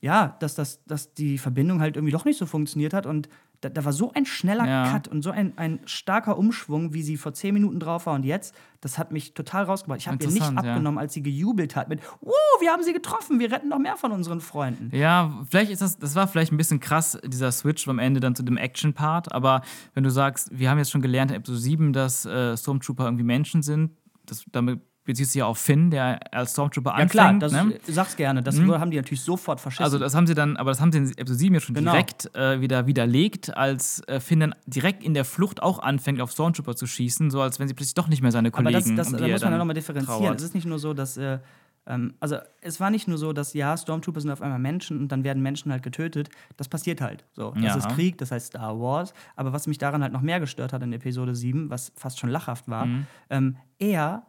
ja, 0.00 0.36
dass, 0.40 0.54
das, 0.54 0.82
dass 0.84 1.14
die 1.14 1.38
Verbindung 1.38 1.80
halt 1.80 1.96
irgendwie 1.96 2.12
doch 2.12 2.24
nicht 2.24 2.38
so 2.38 2.46
funktioniert 2.46 2.92
hat. 2.94 3.06
Und 3.06 3.28
da, 3.62 3.68
da 3.68 3.84
war 3.84 3.92
so 3.92 4.12
ein 4.12 4.26
schneller 4.26 4.66
Ja. 4.66 4.90
Cut 4.90 5.08
und 5.08 5.22
so 5.22 5.30
ein, 5.30 5.56
ein 5.56 5.80
starker 5.86 6.36
Umschwung, 6.36 6.92
wie 6.92 7.02
sie 7.02 7.16
vor 7.16 7.32
zehn 7.32 7.54
Minuten 7.54 7.80
drauf 7.80 8.06
war 8.06 8.14
und 8.14 8.24
jetzt, 8.24 8.54
das 8.80 8.98
hat 8.98 9.12
mich 9.12 9.34
total 9.34 9.64
rausgebracht. 9.64 10.00
Ich 10.00 10.08
habe 10.08 10.16
ihr 10.20 10.26
nicht 10.26 10.36
Interessant, 10.36 10.64
ja. 10.66 10.72
abgenommen, 10.72 10.98
als 10.98 11.14
sie 11.14 11.22
gejubelt 11.22 11.76
hat 11.76 11.88
mit, 11.88 12.00
wow, 12.20 12.34
wir 12.60 12.70
haben 12.70 12.82
sie 12.82 12.92
getroffen, 12.92 13.38
wir 13.38 13.50
retten 13.52 13.68
noch 13.68 13.78
mehr 13.78 13.96
von 13.96 14.10
unseren 14.12 14.40
Freunden. 14.40 14.94
Ja, 14.94 15.44
vielleicht 15.48 15.70
ist 15.70 15.80
das, 15.80 15.96
das 15.96 16.14
war 16.16 16.26
vielleicht 16.26 16.52
ein 16.52 16.56
bisschen 16.56 16.80
krass, 16.80 17.16
dieser 17.24 17.52
Switch 17.52 17.86
am 17.88 18.00
Ende 18.00 18.20
dann 18.20 18.34
zu 18.34 18.42
dem 18.42 18.56
Action-Part, 18.56 19.32
aber 19.32 19.62
wenn 19.94 20.02
du 20.02 20.10
sagst, 20.10 20.50
wir 20.52 20.68
haben 20.68 20.78
jetzt 20.78 20.90
schon 20.90 21.02
gelernt 21.02 21.30
in 21.30 21.36
Episode 21.36 21.58
7, 21.60 21.92
dass 21.92 22.26
äh, 22.26 22.56
Stormtrooper 22.56 23.04
irgendwie 23.04 23.24
Menschen 23.24 23.62
sind, 23.62 23.92
das, 24.26 24.44
damit 24.50 24.80
beziehst 25.04 25.34
du 25.34 25.40
ja 25.40 25.46
auf 25.46 25.58
Finn, 25.58 25.90
der 25.90 26.20
als 26.32 26.52
Stormtrooper 26.52 26.90
Ja 26.90 26.94
anfängt. 26.96 27.10
klar, 27.10 27.34
das, 27.38 27.52
ne? 27.52 27.78
sag's 27.88 28.16
gerne. 28.16 28.42
Das 28.42 28.56
haben 28.60 28.90
die 28.90 28.96
natürlich 28.96 29.22
sofort 29.22 29.60
verschissen. 29.60 29.84
Also 29.84 29.98
das 29.98 30.14
haben 30.14 30.26
sie 30.26 30.34
dann, 30.34 30.56
aber 30.56 30.70
das 30.70 30.80
haben 30.80 30.92
sie 30.92 30.98
in 30.98 31.04
Episode 31.18 31.38
7 31.38 31.54
ja 31.54 31.60
schon 31.60 31.74
Genau. 31.74 31.90
direkt 31.92 32.34
äh, 32.36 32.60
wieder 32.60 32.86
widerlegt, 32.86 33.56
als 33.56 34.00
äh, 34.08 34.20
Finn 34.20 34.40
dann 34.40 34.54
direkt 34.66 35.02
in 35.02 35.14
der 35.14 35.24
Flucht 35.24 35.62
auch 35.62 35.80
anfängt, 35.80 36.20
auf 36.20 36.30
Stormtrooper 36.30 36.76
zu 36.76 36.86
schießen, 36.86 37.30
so 37.30 37.40
als 37.40 37.58
wenn 37.58 37.68
sie 37.68 37.74
plötzlich 37.74 37.94
doch 37.94 38.08
nicht 38.08 38.22
mehr 38.22 38.32
seine 38.32 38.48
Aber 38.48 38.62
Kollegen 38.62 38.96
das, 38.96 39.06
das, 39.08 39.14
um 39.14 39.20
da 39.20 39.28
muss 39.28 39.42
man 39.42 39.52
ja 39.52 39.58
nochmal 39.58 39.74
differenzieren. 39.74 40.20
trauert. 40.20 40.38
Es 40.38 40.44
ist 40.44 40.54
nicht 40.54 40.66
nur 40.66 40.78
so, 40.78 40.94
dass. 40.94 41.16
Äh, 41.16 41.38
ähm, 41.84 42.14
also, 42.20 42.36
es 42.60 42.78
war 42.78 42.90
nicht 42.90 43.08
nur 43.08 43.18
so, 43.18 43.32
dass 43.32 43.54
ja, 43.54 43.76
Stormtrooper 43.76 44.20
sind 44.20 44.30
auf 44.30 44.40
einmal 44.40 44.60
Menschen 44.60 45.00
und 45.00 45.08
dann 45.10 45.24
werden 45.24 45.42
Menschen 45.42 45.72
halt 45.72 45.82
getötet. 45.82 46.28
Das 46.56 46.68
passiert 46.68 47.00
halt. 47.00 47.24
So. 47.32 47.50
Das 47.56 47.62
Ja. 47.64 47.74
ist 47.76 47.88
Krieg, 47.88 48.18
das 48.18 48.30
heißt 48.30 48.46
Star 48.46 48.78
Wars. 48.78 49.12
Aber 49.34 49.52
was 49.52 49.66
mich 49.66 49.78
daran 49.78 50.00
halt 50.00 50.12
noch 50.12 50.20
mehr 50.20 50.38
gestört 50.38 50.72
hat 50.72 50.80
in 50.84 50.92
Episode 50.92 51.34
7, 51.34 51.70
was 51.70 51.90
fast 51.96 52.20
schon 52.20 52.30
lachhaft 52.30 52.68
war, 52.68 52.86
Mhm. 52.86 53.06
ähm, 53.30 53.56
er 53.80 54.22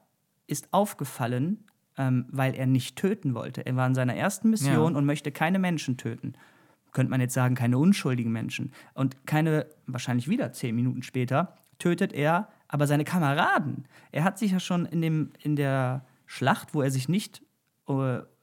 ist 0.48 0.68
aufgefallen, 0.72 1.64
ähm, 1.98 2.26
weil 2.32 2.56
er 2.56 2.66
nicht 2.66 2.96
töten 2.96 3.34
wollte. 3.36 3.66
Er 3.66 3.76
war 3.76 3.88
in 3.88 3.96
seiner 3.96 4.16
ersten 4.16 4.50
Mission 4.50 4.74
Ja. 4.94 4.98
und 4.98 5.06
möchte 5.06 5.32
keine 5.32 5.60
Menschen 5.60 5.98
töten. 5.98 6.34
Könnte 6.92 7.10
man 7.12 7.22
jetzt 7.22 7.34
sagen, 7.34 7.56
keine 7.56 7.78
unschuldigen 7.78 8.32
Menschen. 8.32 8.72
Und 8.94 9.26
keine, 9.26 9.66
wahrscheinlich 9.88 10.28
wieder 10.28 10.52
zehn 10.54 10.76
Minuten 10.76 11.04
später, 11.04 11.56
tötet 11.80 12.14
er 12.14 12.50
aber 12.68 12.88
seine 12.88 13.04
Kameraden. 13.04 13.86
Er 14.12 14.24
hat 14.24 14.38
sich 14.40 14.52
ja 14.52 14.60
schon 14.60 14.86
in, 14.86 15.02
dem, 15.02 15.32
in 15.42 15.56
der 15.56 16.06
Schlacht, 16.26 16.74
wo 16.74 16.82
er 16.82 16.90
sich 16.92 17.08
nicht, 17.10 17.42
äh, 17.88 17.92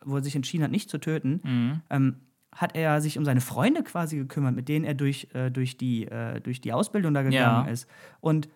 wo 0.04 0.16
er 0.16 0.22
sich 0.22 0.36
entschieden 0.36 0.64
hat, 0.64 0.70
nicht 0.70 0.88
zu 0.90 0.98
töten, 0.98 1.40
Mhm. 1.44 1.80
ähm, 1.90 2.16
hat 2.52 2.74
er 2.76 3.00
sich 3.00 3.16
um 3.18 3.24
seine 3.24 3.40
Freunde 3.40 3.82
quasi 3.84 4.16
gekümmert, 4.16 4.54
mit 4.56 4.68
denen 4.68 4.84
er 4.84 4.94
durch, 4.94 5.28
äh, 5.34 5.50
durch, 5.50 5.76
die, 5.76 6.06
äh, 6.06 6.40
durch 6.40 6.60
die 6.60 6.72
Ausbildung 6.72 7.14
da 7.14 7.22
gegangen 7.22 7.66
Ja. 7.66 7.72
ist. 7.72 7.88
Und 8.20 8.48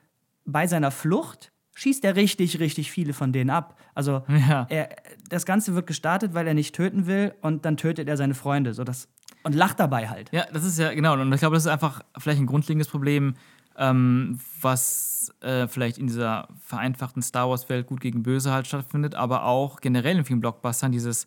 bei 0.45 0.67
seiner 0.67 0.91
Flucht 0.91 1.53
schießt 1.75 2.05
er 2.05 2.17
richtig, 2.17 2.59
richtig 2.61 2.91
viele 2.91 3.13
von 3.13 3.33
denen 3.33 3.51
ab. 3.51 3.79
Also 3.95 4.23
Ja. 4.29 4.67
er, 4.71 4.89
das 5.29 5.45
Ganze 5.47 5.75
wird 5.75 5.87
gestartet, 5.87 6.35
weil 6.35 6.47
er 6.47 6.55
nicht 6.55 6.75
töten 6.75 7.07
will 7.07 7.35
und 7.43 7.65
dann 7.65 7.77
tötet 7.77 8.09
er 8.09 8.17
seine 8.17 8.35
Freunde. 8.35 8.75
So 8.75 8.85
das, 8.85 9.09
und 9.43 9.55
lacht 9.55 9.79
dabei 9.81 10.09
halt. 10.09 10.31
Ja, 10.33 10.47
das 10.53 10.65
ist 10.65 10.79
ja, 10.79 10.93
genau. 10.95 11.15
Und 11.15 11.33
ich 11.33 11.41
glaube, 11.41 11.55
das 11.57 11.65
ist 11.65 11.71
einfach 11.71 12.03
vielleicht 12.19 12.41
ein 12.41 12.47
grundlegendes 12.47 12.89
Problem, 12.89 13.35
ähm, 13.77 14.39
was 14.61 15.33
äh, 15.41 15.67
vielleicht 15.67 15.99
in 15.99 16.07
dieser 16.07 16.49
vereinfachten 16.61 17.23
Star 17.23 17.51
Wars-Welt 17.51 17.87
gut 17.87 18.01
gegen 18.01 18.23
böse 18.23 18.53
halt 18.53 18.67
stattfindet, 18.67 19.15
aber 19.15 19.45
auch 19.45 19.81
generell 19.81 20.17
in 20.19 20.25
vielen 20.25 20.41
Blockbustern 20.41 20.93
dieses, 20.93 21.27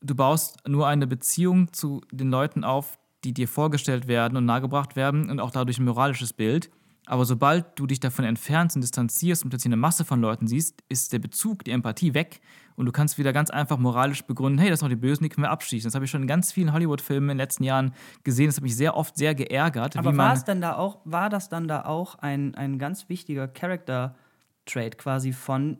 du 0.00 0.14
baust 0.14 0.58
nur 0.68 0.86
eine 0.86 1.06
Beziehung 1.06 1.72
zu 1.72 2.00
den 2.12 2.30
Leuten 2.30 2.62
auf, 2.64 2.98
die 3.24 3.34
dir 3.34 3.48
vorgestellt 3.48 4.06
werden 4.06 4.36
und 4.36 4.44
nahegebracht 4.46 4.94
werden 4.94 5.28
und 5.30 5.40
auch 5.40 5.50
dadurch 5.50 5.78
ein 5.78 5.84
moralisches 5.84 6.32
Bild. 6.32 6.70
Aber 7.08 7.24
sobald 7.24 7.78
du 7.78 7.86
dich 7.86 8.00
davon 8.00 8.24
entfernst 8.26 8.76
und 8.76 8.82
distanzierst 8.82 9.42
und 9.42 9.48
plötzlich 9.50 9.68
eine 9.72 9.76
Masse 9.76 10.04
von 10.04 10.20
Leuten 10.20 10.46
siehst, 10.46 10.82
ist 10.90 11.12
der 11.12 11.18
Bezug, 11.18 11.64
die 11.64 11.70
Empathie 11.70 12.12
weg 12.12 12.40
und 12.76 12.84
du 12.84 12.92
kannst 12.92 13.16
wieder 13.16 13.32
ganz 13.32 13.48
einfach 13.50 13.78
moralisch 13.78 14.22
begründen, 14.26 14.58
hey, 14.58 14.68
das 14.68 14.80
sind 14.80 14.88
doch 14.88 14.94
die 14.94 15.00
Bösen, 15.00 15.22
die 15.22 15.30
können 15.30 15.44
wir 15.46 15.50
abschießen. 15.50 15.88
Das 15.88 15.94
habe 15.94 16.04
ich 16.04 16.10
schon 16.10 16.20
in 16.20 16.28
ganz 16.28 16.52
vielen 16.52 16.72
Hollywood-Filmen 16.72 17.30
in 17.30 17.36
den 17.36 17.38
letzten 17.38 17.64
Jahren 17.64 17.94
gesehen. 18.24 18.46
Das 18.46 18.56
hat 18.56 18.62
mich 18.62 18.76
sehr 18.76 18.94
oft 18.94 19.16
sehr 19.16 19.34
geärgert. 19.34 19.96
Aber 19.96 20.14
war 20.16 20.34
es 20.34 20.44
dann 20.44 20.60
da 20.60 20.76
auch, 20.76 20.98
war 21.04 21.30
das 21.30 21.48
dann 21.48 21.66
da 21.66 21.86
auch 21.86 22.16
ein, 22.16 22.54
ein 22.54 22.78
ganz 22.78 23.08
wichtiger 23.08 23.48
Character-Trait 23.48 24.98
quasi 24.98 25.32
von 25.32 25.78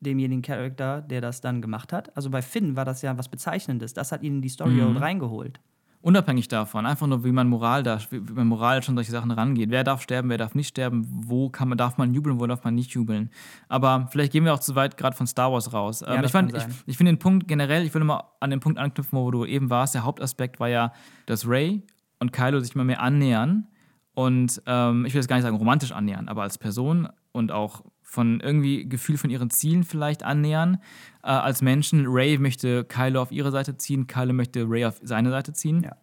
demjenigen 0.00 0.42
Charakter, 0.42 1.02
der 1.02 1.20
das 1.20 1.40
dann 1.40 1.60
gemacht 1.60 1.92
hat? 1.92 2.16
Also 2.16 2.30
bei 2.30 2.40
Finn 2.40 2.76
war 2.76 2.84
das 2.84 3.02
ja 3.02 3.18
was 3.18 3.28
Bezeichnendes. 3.28 3.94
Das 3.94 4.12
hat 4.12 4.22
ihn 4.22 4.36
in 4.36 4.42
die 4.42 4.48
Story 4.48 4.74
Mhm. 4.74 4.96
reingeholt. 4.96 5.60
Unabhängig 6.08 6.48
davon, 6.48 6.86
einfach 6.86 7.06
nur, 7.06 7.22
wie 7.22 7.32
man 7.32 7.50
Moral 7.50 7.82
da, 7.82 7.98
wie 8.10 8.32
man 8.32 8.46
moralisch 8.46 8.88
an 8.88 8.94
solche 8.94 9.10
Sachen 9.10 9.30
rangeht. 9.30 9.68
Wer 9.68 9.84
darf 9.84 10.00
sterben, 10.00 10.30
wer 10.30 10.38
darf 10.38 10.54
nicht 10.54 10.68
sterben, 10.68 11.06
wo 11.06 11.50
kann 11.50 11.68
man, 11.68 11.76
darf 11.76 11.98
man 11.98 12.14
jubeln, 12.14 12.40
wo 12.40 12.46
darf 12.46 12.64
man 12.64 12.74
nicht 12.74 12.92
jubeln. 12.92 13.28
Aber 13.68 14.08
vielleicht 14.10 14.32
gehen 14.32 14.46
wir 14.46 14.54
auch 14.54 14.58
zu 14.58 14.74
weit 14.74 14.96
gerade 14.96 15.14
von 15.14 15.26
Star 15.26 15.52
Wars 15.52 15.70
raus. 15.74 16.00
Ähm, 16.00 16.22
das 16.22 16.26
ich 16.26 16.32
fand, 16.32 16.56
ich, 16.56 16.64
ich 16.86 16.96
finde 16.96 17.12
den 17.12 17.18
Punkt 17.18 17.46
generell, 17.46 17.84
ich 17.84 17.92
will 17.92 18.02
mal 18.04 18.24
an 18.40 18.48
den 18.48 18.60
Punkt 18.60 18.78
anknüpfen, 18.78 19.18
wo 19.18 19.30
du 19.30 19.44
eben 19.44 19.68
warst. 19.68 19.94
Der 19.94 20.04
Hauptaspekt 20.04 20.58
war 20.60 20.70
ja, 20.70 20.94
dass 21.26 21.46
Ray 21.46 21.82
und 22.20 22.32
Kylo 22.32 22.58
sich 22.60 22.74
immer 22.74 22.84
mehr 22.84 23.02
annähern. 23.02 23.66
Und 24.14 24.62
ähm, 24.64 25.04
ich 25.04 25.12
will 25.12 25.20
jetzt 25.20 25.28
gar 25.28 25.36
nicht 25.36 25.44
sagen 25.44 25.58
romantisch 25.58 25.92
annähern, 25.92 26.28
aber 26.28 26.42
als 26.42 26.56
Person 26.56 27.10
und 27.32 27.52
auch 27.52 27.84
von 28.08 28.40
irgendwie 28.40 28.88
Gefühl 28.88 29.18
von 29.18 29.28
ihren 29.28 29.50
Zielen 29.50 29.84
vielleicht 29.84 30.22
annähern. 30.22 30.78
Äh, 31.22 31.28
als 31.28 31.60
Menschen, 31.60 32.06
Ray 32.08 32.38
möchte 32.38 32.84
Kylo 32.84 33.20
auf 33.20 33.30
ihre 33.30 33.50
Seite 33.50 33.76
ziehen, 33.76 34.06
Kylo 34.06 34.32
möchte 34.32 34.64
Ray 34.66 34.86
auf 34.86 34.98
seine 35.02 35.28
Seite 35.28 35.52
ziehen. 35.52 35.82
Ja. 35.82 35.94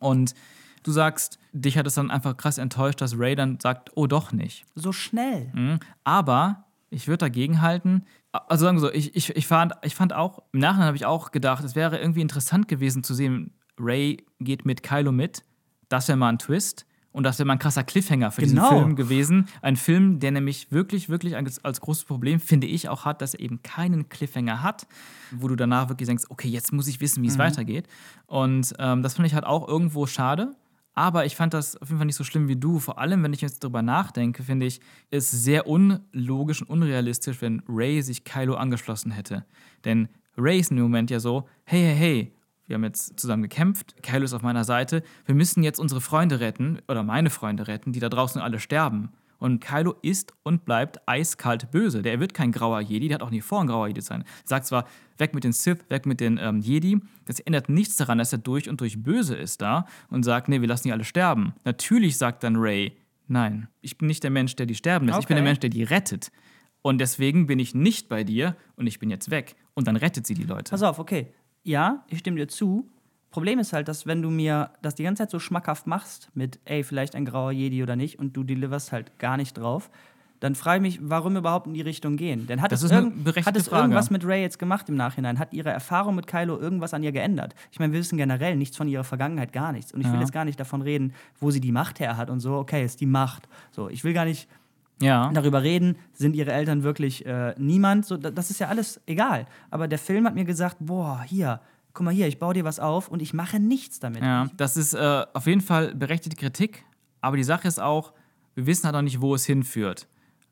Und 0.00 0.34
du 0.82 0.90
sagst, 0.90 1.38
dich 1.52 1.78
hat 1.78 1.86
es 1.86 1.94
dann 1.94 2.10
einfach 2.10 2.36
krass 2.36 2.58
enttäuscht, 2.58 3.00
dass 3.00 3.16
Ray 3.16 3.36
dann 3.36 3.60
sagt, 3.60 3.92
oh 3.94 4.08
doch 4.08 4.32
nicht. 4.32 4.66
So 4.74 4.90
schnell. 4.90 5.52
Mhm. 5.54 5.78
Aber 6.02 6.64
ich 6.90 7.06
würde 7.06 7.18
dagegen 7.18 7.62
halten, 7.62 8.04
also 8.32 8.64
sagen 8.64 8.78
wir 8.78 8.80
so, 8.80 8.92
ich, 8.92 9.14
ich, 9.14 9.36
ich, 9.36 9.46
fand, 9.46 9.74
ich 9.82 9.94
fand 9.94 10.12
auch, 10.12 10.42
im 10.52 10.58
Nachhinein 10.58 10.88
habe 10.88 10.96
ich 10.96 11.06
auch 11.06 11.30
gedacht, 11.30 11.62
es 11.62 11.76
wäre 11.76 11.98
irgendwie 11.98 12.22
interessant 12.22 12.66
gewesen 12.66 13.04
zu 13.04 13.14
sehen, 13.14 13.52
Ray 13.78 14.26
geht 14.40 14.66
mit 14.66 14.82
Kylo 14.82 15.12
mit, 15.12 15.44
das 15.88 16.08
wäre 16.08 16.18
mal 16.18 16.30
ein 16.30 16.38
Twist. 16.38 16.86
Und 17.16 17.22
das 17.22 17.38
wäre 17.38 17.46
mal 17.46 17.54
ein 17.54 17.58
krasser 17.58 17.82
Cliffhanger 17.82 18.30
für 18.30 18.42
Genau. 18.42 18.68
diesen 18.68 18.78
Film 18.78 18.94
gewesen. 18.96 19.48
Ein 19.62 19.76
Film, 19.76 20.20
der 20.20 20.32
nämlich 20.32 20.70
wirklich, 20.70 21.08
wirklich 21.08 21.34
als, 21.34 21.64
als 21.64 21.80
großes 21.80 22.04
Problem, 22.04 22.40
finde 22.40 22.66
ich, 22.66 22.90
auch 22.90 23.06
hat, 23.06 23.22
dass 23.22 23.32
er 23.32 23.40
eben 23.40 23.62
keinen 23.62 24.10
Cliffhanger 24.10 24.62
hat, 24.62 24.86
wo 25.30 25.48
du 25.48 25.56
danach 25.56 25.88
wirklich 25.88 26.08
denkst, 26.08 26.24
okay, 26.28 26.48
jetzt 26.48 26.74
muss 26.74 26.86
ich 26.88 27.00
wissen, 27.00 27.22
wie 27.22 27.28
es 27.28 27.38
weitergeht. 27.38 27.88
Und 28.26 28.74
ähm, 28.78 29.02
das 29.02 29.14
finde 29.14 29.28
ich 29.28 29.34
halt 29.34 29.46
auch 29.46 29.66
irgendwo 29.66 30.06
schade. 30.06 30.54
Aber 30.92 31.24
ich 31.24 31.36
fand 31.36 31.54
das 31.54 31.76
auf 31.80 31.88
jeden 31.88 31.98
Fall 31.98 32.06
nicht 32.06 32.16
so 32.16 32.24
schlimm 32.24 32.48
wie 32.48 32.56
du. 32.56 32.78
Vor 32.80 32.98
allem, 32.98 33.22
wenn 33.22 33.32
ich 33.32 33.40
jetzt 33.40 33.64
darüber 33.64 33.80
nachdenke, 33.80 34.42
finde 34.42 34.66
ich 34.66 34.80
es 35.10 35.30
sehr 35.30 35.66
unlogisch 35.66 36.60
und 36.60 36.68
unrealistisch, 36.68 37.40
wenn 37.40 37.62
Ray 37.66 38.02
sich 38.02 38.24
Kylo 38.24 38.56
angeschlossen 38.56 39.10
hätte. 39.10 39.46
Denn 39.86 40.08
Ray 40.36 40.58
ist 40.60 40.70
im 40.70 40.80
Moment 40.80 41.10
ja 41.10 41.18
so, 41.18 41.48
hey, 41.64 41.80
hey, 41.82 41.94
hey, 41.96 42.32
wir 42.66 42.74
haben 42.74 42.84
jetzt 42.84 43.18
zusammen 43.18 43.42
gekämpft, 43.42 44.02
Kylo 44.02 44.24
ist 44.24 44.32
auf 44.32 44.42
meiner 44.42 44.64
Seite, 44.64 45.02
wir 45.24 45.34
müssen 45.34 45.62
jetzt 45.62 45.78
unsere 45.78 46.00
Freunde 46.00 46.40
retten, 46.40 46.80
oder 46.88 47.02
meine 47.02 47.30
Freunde 47.30 47.68
retten, 47.68 47.92
die 47.92 48.00
da 48.00 48.08
draußen 48.08 48.40
alle 48.40 48.58
sterben. 48.58 49.10
Und 49.38 49.60
Kylo 49.60 49.94
ist 50.00 50.32
und 50.44 50.64
bleibt 50.64 51.06
eiskalt 51.06 51.70
böse. 51.70 52.00
Der 52.00 52.20
wird 52.20 52.32
kein 52.32 52.52
grauer 52.52 52.80
Jedi, 52.80 53.08
der 53.08 53.16
hat 53.16 53.22
auch 53.22 53.30
nie 53.30 53.42
vor, 53.42 53.60
ein 53.60 53.66
grauer 53.66 53.88
Jedi 53.88 54.00
zu 54.00 54.06
sein. 54.06 54.24
Sagt 54.44 54.64
zwar, 54.66 54.86
weg 55.18 55.34
mit 55.34 55.44
den 55.44 55.52
Sith, 55.52 55.78
weg 55.90 56.06
mit 56.06 56.20
den 56.20 56.38
ähm, 56.40 56.60
Jedi. 56.60 56.98
Das 57.26 57.40
ändert 57.40 57.68
nichts 57.68 57.96
daran, 57.96 58.16
dass 58.16 58.32
er 58.32 58.38
durch 58.38 58.68
und 58.68 58.80
durch 58.80 59.02
böse 59.02 59.36
ist 59.36 59.60
da 59.60 59.86
und 60.08 60.22
sagt, 60.22 60.48
nee, 60.48 60.62
wir 60.62 60.68
lassen 60.68 60.88
die 60.88 60.92
alle 60.92 61.04
sterben. 61.04 61.52
Natürlich 61.64 62.16
sagt 62.16 62.44
dann 62.44 62.56
Ray, 62.56 62.96
nein, 63.28 63.68
ich 63.82 63.98
bin 63.98 64.08
nicht 64.08 64.22
der 64.24 64.30
Mensch, 64.30 64.56
der 64.56 64.64
die 64.64 64.74
sterben 64.74 65.06
lässt, 65.06 65.20
ich 65.20 65.26
bin 65.26 65.36
der 65.36 65.42
Okay. 65.42 65.48
Mensch, 65.50 65.60
der 65.60 65.70
die 65.70 65.82
rettet. 65.82 66.32
Und 66.80 66.98
deswegen 66.98 67.46
bin 67.46 67.58
ich 67.58 67.74
nicht 67.74 68.08
bei 68.08 68.24
dir 68.24 68.56
und 68.76 68.86
ich 68.86 68.98
bin 68.98 69.10
jetzt 69.10 69.30
weg. 69.30 69.56
Und 69.74 69.86
dann 69.86 69.96
rettet 69.96 70.26
sie 70.26 70.34
die 70.34 70.44
Leute. 70.44 70.70
Pass 70.70 70.82
auf, 70.82 70.98
okay. 70.98 71.32
Ja, 71.66 72.04
ich 72.08 72.20
stimme 72.20 72.36
dir 72.36 72.48
zu. 72.48 72.88
Problem 73.30 73.58
ist 73.58 73.72
halt, 73.72 73.88
dass 73.88 74.06
wenn 74.06 74.22
du 74.22 74.30
mir 74.30 74.70
das 74.82 74.94
die 74.94 75.02
ganze 75.02 75.24
Zeit 75.24 75.30
so 75.30 75.38
schmackhaft 75.38 75.86
machst 75.86 76.30
mit, 76.34 76.58
ey, 76.64 76.84
vielleicht 76.84 77.14
ein 77.16 77.24
grauer 77.24 77.50
Jedi 77.52 77.82
oder 77.82 77.96
nicht 77.96 78.18
und 78.18 78.36
du 78.36 78.44
deliverst 78.44 78.92
halt 78.92 79.18
gar 79.18 79.36
nicht 79.36 79.58
drauf, 79.58 79.90
dann 80.38 80.54
frage 80.54 80.86
ich 80.86 81.00
mich, 81.00 81.10
warum 81.10 81.36
überhaupt 81.36 81.66
in 81.66 81.74
die 81.74 81.80
Richtung 81.80 82.16
gehen? 82.16 82.46
Denn 82.46 82.62
hat 82.62 82.70
Das 82.70 82.82
es, 82.82 82.90
irgend- 82.92 83.26
hat 83.46 83.56
es 83.56 83.68
irgendwas 83.68 84.10
mit 84.10 84.24
Ray 84.24 84.42
jetzt 84.42 84.58
gemacht 84.58 84.88
im 84.88 84.94
Nachhinein? 84.94 85.38
Hat 85.38 85.52
ihre 85.52 85.70
Erfahrung 85.70 86.14
mit 86.14 86.26
Kylo 86.26 86.58
irgendwas 86.58 86.94
an 86.94 87.02
ihr 87.02 87.10
geändert? 87.12 87.54
Ich 87.72 87.78
meine, 87.78 87.92
wir 87.92 87.98
wissen 88.00 88.16
generell 88.18 88.54
nichts 88.56 88.76
von 88.76 88.86
ihrer 88.86 89.02
Vergangenheit, 89.04 89.52
gar 89.52 89.72
nichts. 89.72 89.92
Und 89.92 90.02
ich 90.02 90.06
will 90.06 90.14
Ja. 90.14 90.20
jetzt 90.20 90.32
gar 90.32 90.44
nicht 90.44 90.60
davon 90.60 90.82
reden, 90.82 91.14
wo 91.40 91.50
sie 91.50 91.60
die 91.60 91.72
Macht 91.72 92.00
her 92.00 92.16
hat 92.16 92.30
und 92.30 92.40
so. 92.40 92.54
Okay, 92.56 92.84
ist 92.84 93.00
die 93.00 93.06
Macht. 93.06 93.48
So, 93.72 93.88
ich 93.88 94.04
will 94.04 94.12
gar 94.12 94.24
nicht 94.26 94.46
ja. 95.00 95.30
darüber 95.32 95.62
reden, 95.62 95.96
sind 96.12 96.34
ihre 96.36 96.52
Eltern 96.52 96.82
wirklich 96.82 97.24
äh, 97.26 97.54
niemand. 97.58 98.06
So, 98.06 98.16
da- 98.16 98.30
das 98.30 98.50
ist 98.50 98.60
ja 98.60 98.68
alles 98.68 99.00
egal. 99.06 99.46
Aber 99.70 99.88
der 99.88 99.98
Film 99.98 100.26
hat 100.26 100.34
mir 100.34 100.44
gesagt, 100.44 100.76
boah, 100.80 101.22
hier, 101.26 101.60
guck 101.92 102.04
mal 102.04 102.14
hier, 102.14 102.26
ich 102.28 102.38
baue 102.38 102.54
dir 102.54 102.64
was 102.64 102.78
auf 102.80 103.08
und 103.08 103.22
ich 103.22 103.34
mache 103.34 103.58
nichts 103.60 104.00
damit. 104.00 104.22
Ja, 104.22 104.48
das 104.56 104.76
ist 104.76 104.94
äh, 104.94 105.24
auf 105.32 105.46
jeden 105.46 105.60
Fall 105.62 105.94
berechtigte 105.94 106.36
Kritik, 106.36 106.84
aber 107.20 107.36
die 107.36 107.44
Sache 107.44 107.66
ist 107.68 107.80
auch, 107.80 108.12
wir 108.54 108.66
wissen 108.66 108.84
halt 108.84 108.94
noch 108.94 109.02
nicht, 109.02 109.20
wo 109.20 109.34
es 109.34 109.44
hinführt. 109.46 110.08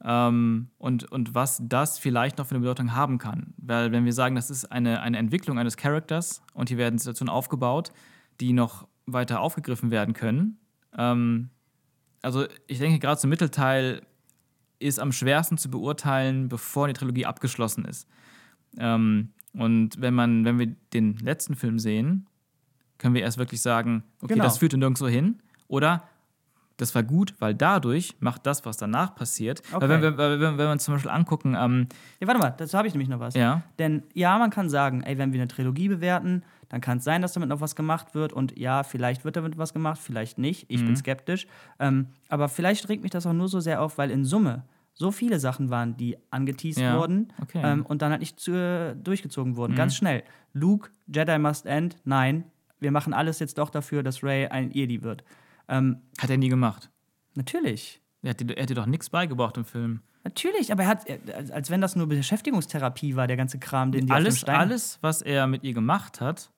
Ähm, 0.06 0.68
und, 0.76 1.10
und 1.10 1.34
was 1.34 1.62
das 1.62 1.98
vielleicht 1.98 2.36
noch 2.36 2.46
für 2.46 2.54
eine 2.54 2.60
Bedeutung 2.60 2.94
haben 2.94 3.16
kann. 3.16 3.54
Weil, 3.56 3.90
wenn 3.92 4.04
wir 4.04 4.12
sagen, 4.12 4.34
das 4.34 4.50
ist 4.50 4.70
eine, 4.70 5.00
eine 5.00 5.16
Entwicklung 5.16 5.58
eines 5.58 5.78
Charakters 5.78 6.42
und 6.52 6.68
hier 6.68 6.76
werden 6.76 6.98
Situationen 6.98 7.32
aufgebaut, 7.32 7.90
die 8.40 8.52
noch 8.52 8.86
weiter 9.06 9.40
aufgegriffen 9.40 9.90
werden 9.90 10.12
können. 10.12 10.58
Ähm, 10.98 11.48
also, 12.20 12.44
ich 12.66 12.78
denke, 12.78 12.98
gerade 12.98 13.18
zum 13.18 13.30
Mittelteil 13.30 14.02
ist 14.84 15.00
am 15.00 15.12
schwersten 15.12 15.56
zu 15.58 15.70
beurteilen, 15.70 16.48
bevor 16.48 16.86
die 16.88 16.94
Trilogie 16.94 17.26
abgeschlossen 17.26 17.84
ist. 17.84 18.06
Ähm, 18.78 19.30
und 19.52 20.00
wenn 20.00 20.14
man, 20.14 20.44
wenn 20.44 20.58
wir 20.58 20.74
den 20.92 21.16
letzten 21.18 21.54
Film 21.54 21.78
sehen, 21.78 22.26
können 22.98 23.14
wir 23.14 23.22
erst 23.22 23.38
wirklich 23.38 23.60
sagen, 23.60 24.02
okay, 24.20 24.34
Genau. 24.34 24.44
das 24.44 24.58
führte 24.58 24.76
nirgendwo 24.76 25.06
hin. 25.06 25.40
Oder 25.68 26.02
das 26.76 26.92
war 26.96 27.04
gut, 27.04 27.34
weil 27.38 27.54
dadurch 27.54 28.16
macht 28.18 28.46
das, 28.46 28.64
was 28.64 28.76
danach 28.76 29.14
passiert. 29.14 29.62
Okay. 29.72 29.80
Weil 29.82 29.88
wenn, 29.88 30.02
wir- 30.02 30.18
wenn, 30.18 30.40
wenn 30.40 30.58
wir 30.58 30.70
uns 30.72 30.84
zum 30.84 30.94
Beispiel 30.94 31.10
angucken, 31.10 31.54
ähm, 31.56 31.86
Ja, 32.20 32.26
warte 32.26 32.40
mal, 32.40 32.50
dazu 32.56 32.76
habe 32.76 32.88
ich 32.88 32.94
nämlich 32.94 33.08
noch 33.08 33.20
was. 33.20 33.34
ja, 33.34 33.62
Denn 33.78 34.02
ja, 34.12 34.36
man 34.38 34.50
kann 34.50 34.68
sagen, 34.68 35.02
ey, 35.02 35.16
wenn 35.18 35.32
wir 35.32 35.40
eine 35.40 35.46
Trilogie 35.48 35.88
bewerten, 35.88 36.42
dann 36.70 36.80
kann 36.80 36.98
es 36.98 37.04
sein, 37.04 37.22
dass 37.22 37.32
damit 37.34 37.48
noch 37.48 37.60
was 37.60 37.76
gemacht 37.76 38.16
wird. 38.16 38.32
Und 38.32 38.58
ja, 38.58 38.82
vielleicht 38.82 39.24
wird 39.24 39.36
damit 39.36 39.56
was 39.56 39.72
gemacht, 39.72 40.00
vielleicht 40.02 40.38
nicht. 40.38 40.64
Ich 40.68 40.80
Mhm. 40.82 40.86
bin 40.86 40.96
skeptisch. 40.96 41.46
Ähm, 41.78 42.08
aber 42.28 42.48
vielleicht 42.48 42.88
regt 42.88 43.02
mich 43.04 43.12
das 43.12 43.24
auch 43.26 43.32
nur 43.32 43.46
so 43.48 43.60
sehr 43.60 43.80
auf, 43.80 43.96
weil 43.98 44.10
in 44.10 44.24
Summe 44.24 44.64
so 44.94 45.10
viele 45.10 45.40
Sachen 45.40 45.70
waren, 45.70 45.96
die 45.96 46.16
angeteased 46.30 46.80
Ja, 46.80 46.96
wurden 46.98 47.32
okay. 47.42 47.60
ähm, 47.64 47.84
und 47.84 48.00
dann 48.02 48.10
halt 48.12 48.20
nicht 48.20 48.38
zu, 48.40 48.96
durchgezogen 49.02 49.56
wurden. 49.56 49.72
Mhm. 49.72 49.76
Ganz 49.76 49.96
schnell. 49.96 50.22
Luke, 50.52 50.90
Jedi 51.06 51.36
must 51.38 51.66
end. 51.66 51.96
Nein, 52.04 52.44
wir 52.80 52.90
machen 52.92 53.12
alles 53.12 53.38
jetzt 53.40 53.58
doch 53.58 53.70
dafür, 53.70 54.02
dass 54.02 54.22
Ray 54.22 54.46
ein 54.46 54.70
Jedi 54.70 55.02
wird. 55.02 55.24
Ähm, 55.68 55.98
hat 56.20 56.30
er 56.30 56.36
nie 56.36 56.48
gemacht. 56.48 56.90
natürlich. 57.34 58.00
Er 58.22 58.30
hat, 58.30 58.40
dir, 58.40 58.56
er 58.56 58.62
hat 58.62 58.70
dir 58.70 58.74
doch 58.74 58.86
nichts 58.86 59.10
beigebracht 59.10 59.56
im 59.58 59.64
Film. 59.66 60.00
Natürlich, 60.22 60.72
aber 60.72 60.84
er 60.84 60.88
hat, 60.88 61.06
er- 61.06 61.52
als 61.54 61.68
wenn 61.68 61.82
das 61.82 61.94
nur 61.96 62.06
Beschäftigungstherapie 62.08 63.16
war, 63.16 63.26
der 63.26 63.36
ganze 63.36 63.58
Kram, 63.58 63.92
den 63.92 64.06
die 64.06 64.12
Alles, 64.12 64.38
Stein 64.40 64.56
alles, 64.56 64.98
was 65.02 65.20
er 65.20 65.46
mit 65.46 65.62
ihr 65.64 65.74
gemacht 65.74 66.22
hat, 66.22 66.50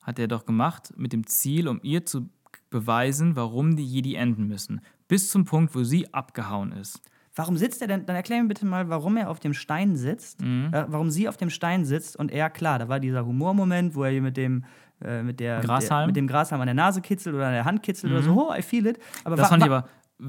hat 0.00 0.18
er 0.18 0.28
doch 0.28 0.46
gemacht 0.46 0.94
mit 0.96 1.12
dem 1.12 1.26
Ziel, 1.26 1.68
um 1.68 1.80
ihr 1.82 2.06
zu 2.06 2.30
beweisen, 2.70 3.36
warum 3.36 3.76
die 3.76 3.84
Jedi 3.86 4.14
enden 4.14 4.46
müssen. 4.46 4.80
Bis 5.08 5.28
zum 5.30 5.44
Punkt, 5.44 5.74
wo 5.74 5.82
sie 5.84 6.12
abgehauen 6.14 6.72
ist. 6.72 7.00
Warum 7.36 7.56
sitzt 7.56 7.82
er 7.82 7.88
denn? 7.88 8.06
Dann 8.06 8.16
erklär 8.16 8.40
mir 8.42 8.48
bitte 8.48 8.64
mal, 8.66 8.88
warum 8.88 9.16
er 9.16 9.28
auf 9.30 9.40
dem 9.40 9.54
Stein 9.54 9.96
sitzt. 9.96 10.40
Mhm. 10.40 10.68
Äh, 10.72 10.84
warum 10.88 11.10
sie 11.10 11.28
auf 11.28 11.36
dem 11.36 11.50
Stein 11.50 11.84
sitzt 11.84 12.16
und 12.16 12.30
er, 12.30 12.48
klar, 12.50 12.78
da 12.78 12.88
war 12.88 13.00
dieser 13.00 13.26
Humormoment, 13.26 13.94
wo 13.94 14.04
er 14.04 14.10
hier 14.12 14.22
mit 14.22 14.36
dem, 14.36 14.64
äh, 15.04 15.22
mit 15.22 15.40
der, 15.40 15.60
Grashalm? 15.60 16.06
Mit, 16.06 16.16
der, 16.16 16.22
mit 16.22 16.28
dem 16.30 16.32
Grashalm 16.32 16.60
an 16.60 16.66
der 16.68 16.74
Nase 16.74 17.00
kitzelt 17.00 17.34
oder 17.34 17.46
an 17.46 17.52
der 17.54 17.64
Hand 17.64 17.82
kitzelt 17.82 18.12
oder 18.12 18.22
so, 18.22 18.32
oh, 18.50 18.54
I 18.54 18.62
feel 18.62 18.86
it. 18.86 18.98
Aber 19.24 19.34
Mhm. 19.36 19.40
Das 19.40 19.48
fand 19.48 19.62
ich 19.64 19.70
aber 19.70 19.88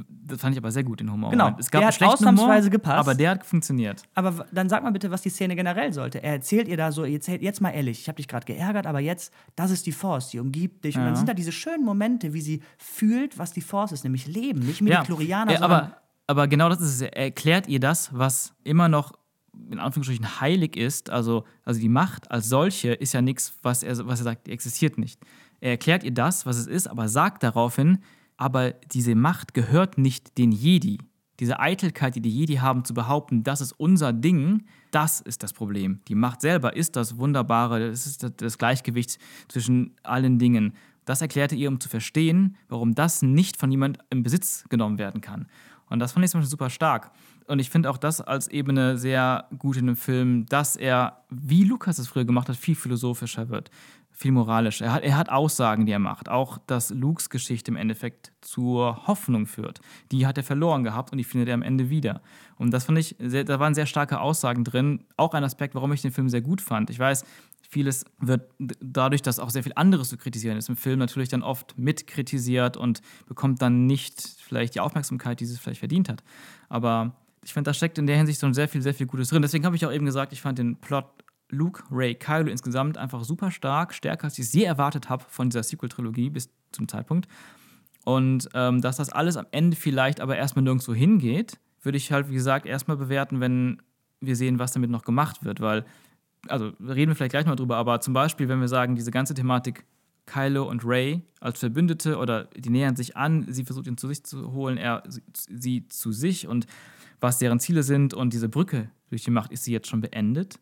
das 0.10 0.42
fand 0.42 0.56
ich 0.56 0.58
aber 0.60 0.72
sehr 0.72 0.84
gut, 0.84 1.00
den 1.00 1.12
Humor. 1.12 1.30
Genau. 1.30 1.56
Es 1.60 1.70
gab 1.70 1.80
Der 1.82 1.90
hat 1.90 2.02
ausnahmsweise 2.02 2.66
Humor, 2.68 2.72
gepasst. 2.72 2.98
aber 2.98 3.14
der 3.14 3.30
hat 3.30 3.46
funktioniert. 3.46 4.02
Aber 4.16 4.48
dann 4.52 4.68
sag 4.68 4.82
mal 4.82 4.92
bitte, 4.92 5.12
was 5.12 5.22
die 5.22 5.30
Szene 5.30 5.56
generell 5.56 5.94
sollte. 5.94 6.24
Er 6.24 6.34
erzählt 6.34 6.68
ihr 6.68 6.76
da 6.76 6.92
so, 6.92 7.06
jetzt, 7.06 7.28
jetzt 7.28 7.62
mal 7.62 7.70
ehrlich, 7.70 8.00
ich 8.00 8.08
habe 8.08 8.16
dich 8.16 8.28
gerade 8.28 8.48
geärgert, 8.48 8.88
aber 8.88 9.00
jetzt, 9.00 9.32
das 9.56 9.70
ist 9.70 9.86
die 9.86 9.92
Force, 9.92 10.30
die 10.30 10.40
umgibt 10.40 10.84
dich. 10.86 10.96
Und 10.98 11.04
dann 11.04 11.12
Ja. 11.14 11.16
sind 11.18 11.30
da 11.30 11.36
diese 11.36 11.52
schönen 11.52 11.86
Momente, 11.86 12.34
wie 12.34 12.42
sie 12.42 12.64
fühlt, 12.80 13.38
was 13.38 13.54
die 13.54 13.62
Force 13.62 13.92
ist, 13.92 14.04
nämlich 14.04 14.26
Leben. 14.26 14.62
Nicht 14.62 14.82
Midichlorianer, 14.82 15.52
Ja, 15.54 15.60
sondern 15.60 15.80
aber, 15.84 15.98
aber 16.28 16.48
genau 16.48 16.70
das 16.70 16.82
ist 16.82 16.96
es. 16.96 17.02
Er 17.02 17.16
erklärt 17.18 17.68
ihr 17.68 17.80
das, 17.80 18.14
was 18.14 18.54
immer 18.64 18.88
noch 18.90 19.14
in 19.72 19.80
Anführungsstrichen 19.80 20.42
heilig 20.42 20.76
ist. 20.76 21.10
Also, 21.10 21.46
also 21.64 21.80
die 21.80 21.90
Macht 21.90 22.30
als 22.32 22.50
solche 22.50 22.94
ist 22.94 23.14
ja 23.14 23.22
nichts, 23.22 23.54
was 23.62 23.84
er, 23.84 24.06
was 24.08 24.20
er 24.20 24.26
sagt, 24.26 24.48
existiert 24.48 24.98
nicht. 24.98 25.20
Er 25.62 25.72
erklärt 25.72 26.04
ihr 26.04 26.14
das, 26.14 26.46
was 26.46 26.58
es 26.58 26.68
ist, 26.68 26.88
aber 26.88 27.08
sagt 27.08 27.44
daraufhin, 27.44 28.00
aber 28.38 28.72
diese 28.72 29.16
Macht 29.16 29.54
gehört 29.54 29.98
nicht 29.98 30.38
den 30.38 30.52
Jedi. 30.52 31.00
Diese 31.40 31.60
Eitelkeit, 31.60 32.16
die 32.16 32.22
die 32.22 32.30
Jedi 32.30 32.56
haben, 32.56 32.86
zu 32.86 32.94
behaupten, 32.94 33.44
das 33.44 33.62
ist 33.62 33.74
unser 33.74 34.14
Ding, 34.14 34.66
das 34.92 35.22
ist 35.22 35.44
das 35.44 35.54
Problem. 35.54 36.02
Die 36.08 36.16
Macht 36.16 36.42
selber 36.42 36.76
ist 36.76 36.96
das 36.96 37.18
Wunderbare, 37.18 37.90
das 37.90 38.06
ist 38.06 38.26
das- 38.38 38.58
Gleichgewicht 38.58 39.18
zwischen 39.48 39.96
allen 40.04 40.40
Dingen. 40.40 40.74
Das 41.04 41.22
erklärte 41.22 41.56
ihr, 41.56 41.70
um 41.70 41.80
zu 41.80 41.90
verstehen, 41.90 42.56
warum 42.68 42.96
das 42.96 43.22
nicht 43.22 43.58
von 43.58 43.70
jemand 43.70 44.00
in 44.10 44.24
Besitz 44.24 44.66
genommen 44.70 44.98
werden 44.98 45.22
kann. 45.22 45.48
Und 45.90 46.00
das 46.00 46.14
fand 46.14 46.26
ich 46.26 46.32
zum 46.32 46.40
Beispiel 46.40 46.52
super 46.52 46.70
stark. 46.70 47.12
Und 47.48 47.60
ich 47.60 47.70
finde 47.70 47.90
auch 47.90 47.98
das 47.98 48.22
als 48.22 48.48
Ebene 48.48 48.98
sehr 48.98 49.46
gut 49.58 49.78
in 49.78 49.86
dem 49.86 49.96
Film, 49.96 50.46
dass 50.48 50.76
er, 50.76 51.24
wie 51.30 51.64
Lukas 51.64 52.00
es 52.00 52.08
früher 52.08 52.26
gemacht 52.26 52.50
hat, 52.50 52.56
viel 52.56 52.76
philosophischer 52.76 53.50
wird, 53.50 53.70
viel 54.16 54.32
moralischer. 54.32 54.86
Er 54.86 54.94
hat, 54.94 55.04
er 55.04 55.18
hat 55.18 55.30
Aussagen, 55.30 55.86
die 55.86 55.92
er 55.92 56.00
macht. 56.00 56.30
Auch, 56.30 56.58
dass 56.66 56.90
Lukes 56.90 57.30
Geschichte 57.30 57.70
im 57.70 57.78
Endeffekt 57.78 58.32
zur 58.42 59.06
Hoffnung 59.08 59.46
führt. 59.46 59.82
Die 60.12 60.26
hat 60.26 60.38
er 60.38 60.44
verloren 60.44 60.84
gehabt 60.84 61.12
und 61.12 61.18
die 61.18 61.24
findet 61.24 61.50
er 61.50 61.54
am 61.54 61.62
Ende 61.62 61.90
wieder. 61.90 62.22
Und 62.56 62.72
das 62.72 62.86
fand 62.86 62.98
ich, 62.98 63.16
sehr, 63.20 63.44
da 63.44 63.60
waren 63.60 63.76
sehr 63.76 63.86
starke 63.86 64.22
Aussagen 64.22 64.64
drin. 64.64 65.04
Auch 65.18 65.34
ein 65.34 65.44
Aspekt, 65.44 65.76
warum 65.76 65.92
ich 65.92 66.02
den 66.02 66.12
Film 66.12 66.30
sehr 66.30 66.42
gut 66.42 66.62
fand. 66.62 66.90
Ich 66.90 66.98
weiß, 66.98 67.26
vieles 67.70 68.06
wird 68.20 68.50
dadurch, 68.60 69.22
dass 69.22 69.40
auch 69.40 69.50
sehr 69.50 69.64
viel 69.64 69.74
anderes 69.76 70.10
zu 70.10 70.18
kritisieren 70.18 70.58
ist 70.58 70.70
im 70.70 70.76
Film, 70.76 71.00
natürlich 71.00 71.30
dann 71.30 71.44
oft 71.44 71.78
mitkritisiert 71.78 72.78
und 72.78 73.02
bekommt 73.28 73.62
dann 73.62 73.86
nicht 73.86 74.22
vielleicht 74.44 74.76
die 74.76 74.80
Aufmerksamkeit, 74.80 75.40
die 75.40 75.46
es 75.46 75.60
vielleicht 75.60 75.80
verdient 75.80 76.10
hat. 76.10 76.24
Aber 76.70 77.16
ich 77.44 77.54
finde, 77.54 77.70
da 77.70 77.74
steckt 77.74 77.98
in 77.98 78.08
der 78.08 78.18
Hinsicht 78.18 78.40
so 78.40 78.52
sehr 78.54 78.68
viel, 78.68 78.82
sehr 78.82 78.94
viel 78.94 79.08
Gutes 79.08 79.30
drin. 79.30 79.42
Deswegen 79.42 79.66
habe 79.66 79.76
ich 79.76 79.86
auch 79.86 79.92
eben 79.92 80.06
gesagt, 80.06 80.34
ich 80.34 80.42
fand 80.42 80.58
den 80.58 80.78
Plot 80.78 81.06
Luke, 81.50 81.84
Ray, 81.92 82.16
Kylo 82.16 82.50
insgesamt 82.50 82.98
einfach 82.98 83.24
super 83.24 83.52
stark, 83.52 83.94
stärker 83.94 84.26
als 84.26 84.40
ich 84.40 84.52
je 84.52 84.64
erwartet 84.64 85.10
habe 85.10 85.24
von 85.28 85.50
dieser 85.50 85.64
Sequel-Trilogie 85.64 86.32
bis 86.32 86.50
zum 86.72 86.88
Zeitpunkt. 86.88 87.28
Und 88.04 88.50
ähm, 88.54 88.82
dass 88.82 88.98
das 88.98 89.10
alles 89.10 89.38
am 89.38 89.46
Ende 89.52 89.76
vielleicht 89.76 90.22
aber 90.22 90.38
erstmal 90.38 90.64
nirgendwo 90.64 90.94
hingeht, 90.94 91.60
würde 91.82 91.98
ich 91.98 92.12
halt, 92.12 92.30
wie 92.30 92.34
gesagt, 92.34 92.66
erstmal 92.66 92.98
bewerten, 92.98 93.40
wenn 93.40 93.82
wir 94.22 94.36
sehen, 94.36 94.60
was 94.60 94.72
damit 94.72 94.90
noch 94.90 95.04
gemacht 95.04 95.44
wird. 95.44 95.62
Weil, 95.62 95.86
also 96.48 96.72
reden 96.80 97.12
wir 97.12 97.16
vielleicht 97.16 97.32
gleich 97.32 97.46
mal 97.46 97.56
drüber, 97.56 97.78
aber 97.78 98.02
zum 98.02 98.14
Beispiel, 98.14 98.48
wenn 98.48 98.60
wir 98.60 98.68
sagen, 98.68 98.96
diese 98.96 99.12
ganze 99.12 99.34
Thematik 99.34 99.86
Kylo 100.26 100.68
und 100.68 100.84
Ray 100.86 101.22
als 101.40 101.60
Verbündete 101.60 102.18
oder 102.18 102.46
die 102.56 102.70
nähern 102.70 102.96
sich 102.96 103.16
an, 103.16 103.46
sie 103.48 103.64
versucht 103.64 103.88
ihn 103.88 103.98
zu 103.98 104.08
sich 104.08 104.24
zu 104.24 104.54
holen, 104.54 104.78
er 104.78 105.04
sie, 105.08 105.22
sie 105.34 105.88
zu 105.90 106.12
sich 106.12 106.48
und 106.48 106.66
was 107.20 107.38
deren 107.38 107.60
Ziele 107.60 107.84
sind 107.84 108.14
und 108.14 108.34
diese 108.34 108.50
Brücke 108.50 108.90
durch 109.10 109.24
die 109.24 109.32
Macht, 109.32 109.52
ist 109.52 109.64
sie 109.64 109.72
jetzt 109.72 109.88
schon 109.88 110.02
beendet? 110.02 110.60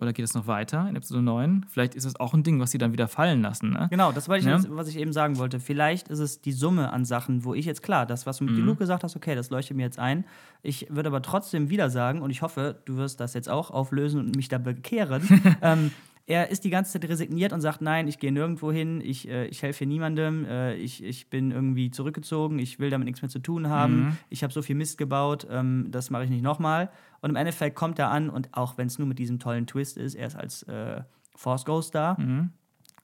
Oder 0.00 0.12
geht 0.12 0.24
es 0.24 0.34
noch 0.34 0.48
weiter 0.48 0.88
in 0.88 0.96
Episode 0.96 1.22
9? 1.22 1.66
Vielleicht 1.68 1.94
ist 1.94 2.04
es 2.04 2.18
auch 2.18 2.34
ein 2.34 2.42
Ding, 2.42 2.58
was 2.58 2.72
sie 2.72 2.78
dann 2.78 2.92
wieder 2.92 3.06
fallen 3.06 3.42
lassen. 3.42 3.70
Ne? 3.70 3.86
Genau, 3.90 4.10
das 4.10 4.28
war 4.28 4.36
ich 4.36 4.44
Ja. 4.44 4.56
jetzt, 4.56 4.66
was 4.70 4.88
ich 4.88 4.96
eben 4.98 5.12
sagen 5.12 5.38
wollte. 5.38 5.60
Vielleicht 5.60 6.08
ist 6.08 6.18
es 6.18 6.40
die 6.40 6.50
Summe 6.50 6.92
an 6.92 7.04
Sachen, 7.04 7.44
wo 7.44 7.54
ich 7.54 7.64
jetzt 7.64 7.82
klar, 7.82 8.04
das, 8.04 8.26
was 8.26 8.38
du 8.38 8.44
mit 8.44 8.54
Mhm. 8.54 8.64
Luke 8.66 8.78
gesagt 8.80 9.04
hast, 9.04 9.14
okay, 9.14 9.36
das 9.36 9.50
leuchtet 9.50 9.76
mir 9.76 9.84
jetzt 9.84 10.00
ein. 10.00 10.24
Ich 10.62 10.88
würde 10.90 11.08
aber 11.10 11.22
trotzdem 11.22 11.70
wieder 11.70 11.90
sagen, 11.90 12.22
und 12.22 12.30
ich 12.30 12.42
hoffe, 12.42 12.80
du 12.86 12.96
wirst 12.96 13.20
das 13.20 13.34
jetzt 13.34 13.48
auch 13.48 13.70
auflösen 13.70 14.18
und 14.20 14.34
mich 14.36 14.48
da 14.48 14.58
bekehren. 14.58 15.22
ähm, 15.62 15.92
er 16.26 16.48
ist 16.50 16.64
die 16.64 16.70
ganze 16.70 16.92
Zeit 16.98 17.08
resigniert 17.10 17.52
und 17.52 17.60
sagt, 17.60 17.82
nein, 17.82 18.08
ich 18.08 18.18
gehe 18.18 18.32
nirgendwo 18.32 18.72
hin, 18.72 19.02
ich, 19.04 19.28
äh, 19.28 19.46
ich 19.46 19.62
helfe 19.62 19.80
hier 19.80 19.86
niemandem, 19.88 20.46
äh, 20.46 20.74
ich, 20.74 21.02
ich 21.04 21.28
bin 21.28 21.50
irgendwie 21.50 21.90
zurückgezogen, 21.90 22.58
ich 22.58 22.78
will 22.78 22.88
damit 22.90 23.04
nichts 23.06 23.20
mehr 23.20 23.28
zu 23.28 23.40
tun 23.40 23.68
haben, 23.68 23.96
Mhm. 24.00 24.18
ich 24.30 24.42
habe 24.42 24.52
so 24.52 24.62
viel 24.62 24.74
Mist 24.76 24.96
gebaut, 24.96 25.46
ähm, 25.50 25.88
das 25.90 26.08
mache 26.10 26.24
ich 26.24 26.30
nicht 26.30 26.42
nochmal. 26.42 26.90
Und 27.20 27.30
im 27.30 27.36
Endeffekt 27.36 27.76
kommt 27.76 27.98
er 27.98 28.10
an 28.10 28.30
und 28.30 28.48
auch 28.52 28.78
wenn 28.78 28.86
es 28.86 28.98
nur 28.98 29.06
mit 29.06 29.18
diesem 29.18 29.38
tollen 29.38 29.66
Twist 29.66 29.96
ist, 29.98 30.14
er 30.14 30.26
ist 30.28 30.36
als 30.36 30.62
äh, 30.64 31.02
Force 31.36 31.64
Ghost 31.66 31.94
da, 31.94 32.16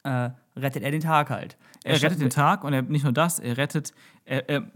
äh, 0.02 0.30
rettet 0.58 0.82
er 0.82 0.90
den 0.90 1.00
Tag 1.02 1.28
halt. 1.30 1.56
Er 1.84 1.96
rettet 2.02 2.18
sch- 2.18 2.20
den 2.20 2.30
Tag 2.30 2.64
und 2.64 2.72
er, 2.72 2.82
nicht 2.82 3.04
nur 3.04 3.12
das, 3.12 3.38
er 3.38 3.56
rettet, 3.58 3.92
er, 4.24 4.48
er, 4.48 4.70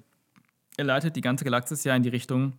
er 0.76 0.84
leitet 0.84 1.16
die 1.16 1.20
ganze 1.22 1.44
Galaxis 1.44 1.82
ja 1.84 1.94
in 1.96 2.02
die 2.02 2.08
Richtung, 2.10 2.54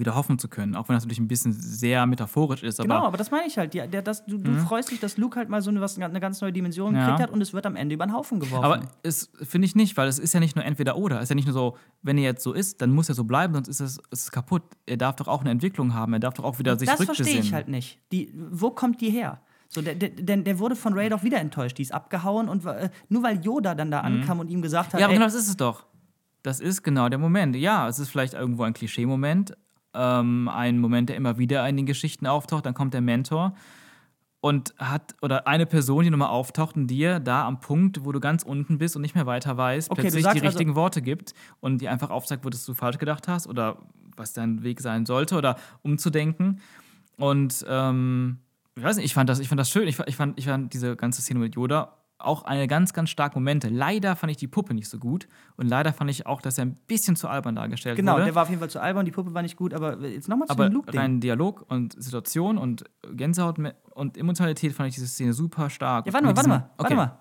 wieder 0.00 0.14
hoffen 0.14 0.38
zu 0.38 0.48
können. 0.48 0.74
Auch 0.74 0.88
wenn 0.88 0.94
das 0.96 1.04
natürlich 1.04 1.20
ein 1.20 1.28
bisschen 1.28 1.52
sehr 1.52 2.06
metaphorisch 2.06 2.62
ist. 2.62 2.80
Aber 2.80 2.88
Genau, 2.88 3.06
aber 3.06 3.16
das 3.16 3.30
meine 3.30 3.46
ich 3.46 3.56
halt. 3.58 3.74
Ja, 3.74 3.86
der, 3.86 4.02
das, 4.02 4.24
du, 4.26 4.38
du 4.38 4.52
freust 4.58 4.90
dich, 4.90 5.00
dass 5.00 5.16
Luke 5.16 5.36
halt 5.38 5.48
mal 5.48 5.62
so 5.62 5.70
eine, 5.70 5.80
was, 5.80 5.98
eine 5.98 6.20
ganz 6.20 6.40
neue 6.40 6.52
Dimension 6.52 6.94
Ja. 6.94 7.00
gekriegt 7.00 7.20
hat 7.22 7.30
und 7.30 7.40
es 7.40 7.52
wird 7.52 7.66
am 7.66 7.76
Ende 7.76 7.94
über 7.94 8.06
den 8.06 8.12
Haufen 8.14 8.40
geworfen. 8.40 8.64
Aber 8.64 8.80
es 9.02 9.30
finde 9.42 9.66
ich 9.66 9.74
nicht, 9.74 9.96
weil 9.96 10.08
es 10.08 10.18
ist 10.18 10.34
ja 10.34 10.40
nicht 10.40 10.56
nur 10.56 10.64
entweder 10.64 10.96
oder. 10.96 11.16
Es 11.18 11.24
ist 11.24 11.28
ja 11.30 11.34
nicht 11.36 11.46
nur 11.46 11.54
so, 11.54 11.76
wenn 12.02 12.18
er 12.18 12.24
jetzt 12.24 12.42
so 12.42 12.52
ist, 12.52 12.80
dann 12.82 12.90
muss 12.92 13.08
er 13.08 13.14
so 13.14 13.24
bleiben, 13.24 13.54
sonst 13.54 13.68
ist 13.68 13.80
es, 13.80 13.98
es 14.10 14.22
ist 14.24 14.32
kaputt. 14.32 14.62
Er 14.86 14.96
darf 14.96 15.16
doch 15.16 15.28
auch 15.28 15.40
eine 15.40 15.50
Entwicklung 15.50 15.94
haben. 15.94 16.12
Er 16.12 16.20
darf 16.20 16.34
doch 16.34 16.44
auch 16.44 16.58
wieder 16.58 16.78
sich 16.78 16.88
das 16.88 16.96
verstehe 16.96 17.16
rückbesinnen. 17.26 17.46
ich 17.46 17.52
halt 17.54 17.68
nicht. 17.68 18.00
Die, 18.12 18.32
wo 18.50 18.70
kommt 18.70 19.00
die 19.00 19.10
her? 19.10 19.40
So, 19.68 19.82
der, 19.82 19.94
der, 19.96 20.10
denn 20.10 20.44
der 20.44 20.58
wurde 20.60 20.76
von 20.76 20.92
Ray 20.92 21.08
doch 21.08 21.24
wieder 21.24 21.38
enttäuscht. 21.40 21.78
Die 21.78 21.82
ist 21.82 21.92
abgehauen 21.92 22.48
und 22.48 22.64
äh, 22.64 22.90
nur 23.08 23.22
weil 23.24 23.44
Yoda 23.44 23.74
dann 23.74 23.90
da 23.90 24.00
ankam 24.00 24.38
und 24.38 24.48
ihm 24.48 24.62
gesagt 24.62 24.88
hat, 24.88 24.94
Mhm. 24.94 24.98
Ja, 25.00 25.06
aber 25.06 25.14
genau 25.14 25.24
das 25.26 25.34
ist 25.34 25.48
es 25.48 25.56
doch. 25.56 25.86
Das 26.44 26.60
ist 26.60 26.82
genau 26.82 27.08
der 27.08 27.18
Moment. 27.18 27.56
Ja, 27.56 27.88
es 27.88 27.98
ist 27.98 28.10
vielleicht 28.10 28.34
irgendwo 28.34 28.62
ein 28.64 28.74
Klischee-Moment, 28.74 29.56
ähm, 29.94 30.48
ein 30.48 30.78
Moment, 30.78 31.08
der 31.08 31.16
immer 31.16 31.38
wieder 31.38 31.68
in 31.68 31.76
den 31.76 31.86
Geschichten 31.86 32.26
auftaucht. 32.26 32.66
Dann 32.66 32.74
kommt 32.74 32.94
der 32.94 33.00
Mentor 33.00 33.54
und 34.40 34.74
hat, 34.78 35.14
oder 35.22 35.46
eine 35.46 35.64
Person, 35.64 36.04
die 36.04 36.10
nochmal 36.10 36.28
auftaucht 36.28 36.76
und 36.76 36.86
dir 36.86 37.18
da 37.18 37.46
am 37.46 37.60
Punkt, 37.60 38.04
wo 38.04 38.12
du 38.12 38.20
ganz 38.20 38.42
unten 38.42 38.76
bist 38.76 38.94
und 38.94 39.02
nicht 39.02 39.14
mehr 39.14 39.24
weiter 39.24 39.56
weißt, 39.56 39.90
Okay, 39.90 40.02
plötzlich 40.02 40.24
die 40.24 40.28
also- 40.28 40.46
richtigen 40.46 40.74
Worte 40.74 41.00
gibt 41.00 41.32
und 41.60 41.80
dir 41.80 41.90
einfach 41.90 42.10
aufzeigt, 42.10 42.44
wo 42.44 42.50
du 42.50 42.56
falsch 42.74 42.98
gedacht 42.98 43.26
hast 43.26 43.46
oder 43.46 43.78
was 44.16 44.32
dein 44.34 44.62
Weg 44.62 44.80
sein 44.80 45.06
sollte 45.06 45.36
oder 45.36 45.56
umzudenken. 45.82 46.60
Und 47.16 47.64
ähm, 47.68 48.38
ich 48.76 48.82
weiß 48.82 48.96
nicht, 48.96 49.06
ich 49.06 49.14
fand 49.14 49.30
das, 49.30 49.38
ich 49.38 49.48
fand 49.48 49.60
das 49.60 49.70
schön. 49.70 49.88
Ich, 49.88 49.96
fand, 49.96 50.38
ich 50.38 50.46
fand 50.46 50.72
diese 50.74 50.94
ganze 50.96 51.22
Szene 51.22 51.40
mit 51.40 51.54
Yoda 51.54 51.96
auch 52.18 52.44
eine 52.44 52.66
ganz, 52.68 52.92
ganz 52.92 53.10
starke 53.10 53.34
Momente. 53.38 53.68
Leider 53.68 54.14
fand 54.16 54.30
ich 54.30 54.36
die 54.36 54.46
Puppe 54.46 54.72
nicht 54.72 54.88
so 54.88 54.98
gut 54.98 55.26
und 55.56 55.68
leider 55.68 55.92
fand 55.92 56.10
ich 56.10 56.26
auch, 56.26 56.40
dass 56.40 56.56
er 56.58 56.64
ein 56.64 56.74
bisschen 56.86 57.16
zu 57.16 57.28
albern 57.28 57.56
dargestellt 57.56 57.96
genau, 57.96 58.14
wurde. 58.14 58.24
der 58.24 58.34
war 58.34 58.44
auf 58.44 58.48
jeden 58.48 58.60
Fall 58.60 58.70
zu 58.70 58.80
albern, 58.80 59.04
die 59.04 59.10
Puppe 59.10 59.34
war 59.34 59.42
nicht 59.42 59.56
gut, 59.56 59.74
aber 59.74 59.98
jetzt 60.06 60.28
nochmal 60.28 60.46
zu 60.48 60.52
aber 60.52 60.68
dem 60.68 60.74
Luke-Ding. 60.74 61.00
rein 61.00 61.20
Dialog 61.20 61.64
und 61.68 62.00
Situation 62.02 62.56
und 62.56 62.84
Gänsehaut 63.12 63.58
und 63.94 64.16
Emotionalität 64.16 64.72
fand 64.72 64.88
ich 64.88 64.94
diese 64.94 65.08
Szene 65.08 65.32
super 65.34 65.68
stark. 65.70 66.06
Ja, 66.06 66.12
warte 66.12 66.26
mal, 66.26 66.36
warte 66.36 66.48
mal, 66.48 66.70
okay. 66.78 66.96
warte 66.96 67.18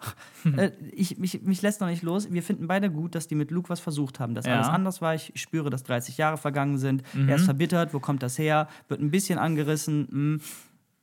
mal. 0.55 0.57
äh, 0.65 0.71
ich, 0.91 1.17
mich, 1.17 1.41
mich 1.41 1.61
lässt 1.61 1.81
noch 1.81 1.87
nicht 1.87 2.03
los. 2.03 2.31
Wir 2.31 2.43
finden 2.43 2.67
beide 2.67 2.89
gut, 2.91 3.15
dass 3.15 3.27
die 3.27 3.35
mit 3.35 3.51
Luke 3.51 3.69
was 3.69 3.79
versucht 3.79 4.19
haben, 4.19 4.35
dass 4.35 4.45
Ja. 4.45 4.55
alles 4.55 4.67
anders 4.67 5.01
war. 5.01 5.15
Ich 5.15 5.33
spüre, 5.35 5.69
dass 5.69 5.83
30 5.83 6.17
Jahre 6.17 6.37
vergangen 6.37 6.77
sind. 6.77 7.03
Er 7.13 7.19
Mhm. 7.19 7.29
ist 7.29 7.45
verbittert. 7.45 7.93
Wo 7.93 7.99
kommt 7.99 8.23
das 8.23 8.37
her? 8.37 8.67
Wird 8.87 9.01
ein 9.01 9.11
bisschen 9.11 9.39
angerissen. 9.39 10.07
mm. 10.35 10.41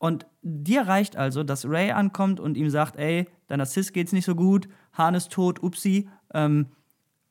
Und 0.01 0.27
dir 0.43 0.89
reicht 0.89 1.17
also, 1.17 1.45
dass 1.45 1.69
Ray 1.69 1.91
ankommt 1.93 2.41
und 2.41 2.57
ihm 2.57 2.71
sagt, 2.71 2.97
ey, 2.97 3.29
deiner 3.49 3.67
Sis 3.67 3.93
geht's 3.93 4.13
nicht 4.13 4.25
so 4.25 4.35
gut, 4.35 4.67
Han 4.95 5.15
ist 5.15 5.31
tot, 5.31 5.63
upsi. 5.63 6.09
Ähm, 6.33 6.69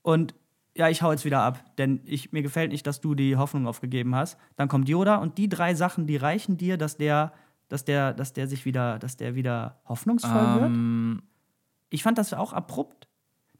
und 0.03 0.35
ja, 0.77 0.87
ich 0.87 1.01
hau 1.01 1.11
jetzt 1.11 1.25
wieder 1.25 1.41
ab, 1.41 1.61
denn 1.79 1.99
ich, 2.05 2.31
mir 2.31 2.43
gefällt 2.43 2.71
nicht, 2.71 2.85
dass 2.85 3.01
du 3.01 3.15
die 3.15 3.35
Hoffnung 3.35 3.65
aufgegeben 3.67 4.15
hast. 4.15 4.37
Dann 4.55 4.67
kommt 4.67 4.87
Yoda 4.87 5.15
und 5.15 5.37
die 5.39 5.49
drei 5.49 5.73
Sachen, 5.73 6.05
die 6.05 6.15
reichen 6.15 6.57
dir, 6.57 6.77
dass 6.77 6.95
der, 6.95 7.33
dass 7.69 7.85
der, 7.85 8.13
dass 8.13 8.33
der 8.33 8.47
sich 8.47 8.65
wieder, 8.65 8.99
dass 8.99 9.17
der 9.17 9.33
wieder 9.35 9.81
hoffnungsvoll 9.89 10.55
wird. 10.61 10.65
Ähm, 10.71 11.23
Ich 11.89 12.03
fand 12.03 12.19
das 12.19 12.33
auch 12.33 12.53
abrupt. 12.53 13.07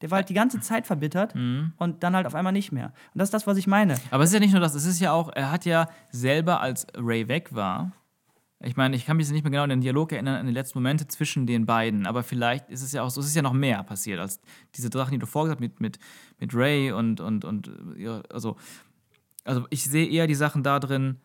Der 0.01 0.11
war 0.11 0.17
halt 0.17 0.29
die 0.29 0.33
ganze 0.35 0.59
Zeit 0.61 0.85
verbittert 0.85 1.33
Mhm. 1.35 1.73
und 1.77 2.03
dann 2.03 2.15
halt 2.15 2.27
auf 2.27 2.35
einmal 2.35 2.53
nicht 2.53 2.71
mehr. 2.71 2.93
Und 3.13 3.19
das 3.19 3.27
ist 3.29 3.33
das, 3.33 3.47
was 3.47 3.57
ich 3.57 3.65
meine. 3.67 3.95
aber 4.11 4.23
es 4.23 4.29
ist 4.29 4.35
ja 4.35 4.39
nicht 4.39 4.51
nur 4.53 4.61
das, 4.61 4.75
es 4.75 4.85
ist 4.85 4.99
ja 5.01 5.11
auch, 5.11 5.29
er 5.33 5.51
hat 5.51 5.65
ja 5.65 5.89
selber, 6.11 6.61
als 6.61 6.85
Ray 6.95 7.27
weg 7.27 7.53
war, 7.55 7.91
ich 8.61 8.75
meine, 8.75 8.95
ich 8.95 9.05
kann 9.05 9.15
mich 9.17 9.29
nicht 9.31 9.43
mehr 9.43 9.51
genau 9.51 9.63
an 9.63 9.69
den 9.69 9.81
Dialog 9.81 10.11
erinnern, 10.11 10.35
an 10.35 10.45
die 10.45 10.51
letzten 10.51 10.79
Momente 10.79 11.07
zwischen 11.07 11.47
den 11.47 11.65
beiden, 11.65 12.05
aber 12.05 12.23
vielleicht 12.23 12.69
ist 12.69 12.81
es 12.81 12.91
ja 12.91 13.03
auch 13.03 13.09
so, 13.09 13.21
es 13.21 13.27
ist 13.27 13.35
ja 13.35 13.41
noch 13.41 13.53
mehr 13.53 13.83
passiert 13.83 14.19
als 14.19 14.41
diese 14.75 14.89
Sachen, 14.91 15.11
die 15.11 15.19
du 15.19 15.25
vorgesagt 15.25 15.59
hast 15.59 15.61
mit, 15.61 15.79
mit, 15.79 15.99
mit 16.39 16.53
Ray 16.53 16.91
und, 16.91 17.21
und, 17.21 17.45
und 17.45 17.71
ja, 17.95 18.21
also, 18.29 18.57
also 19.45 19.65
ich 19.69 19.85
sehe 19.85 20.07
eher 20.07 20.27
die 20.27 20.35
Sachen 20.35 20.61
da 20.61 20.79
drin, 20.79 21.17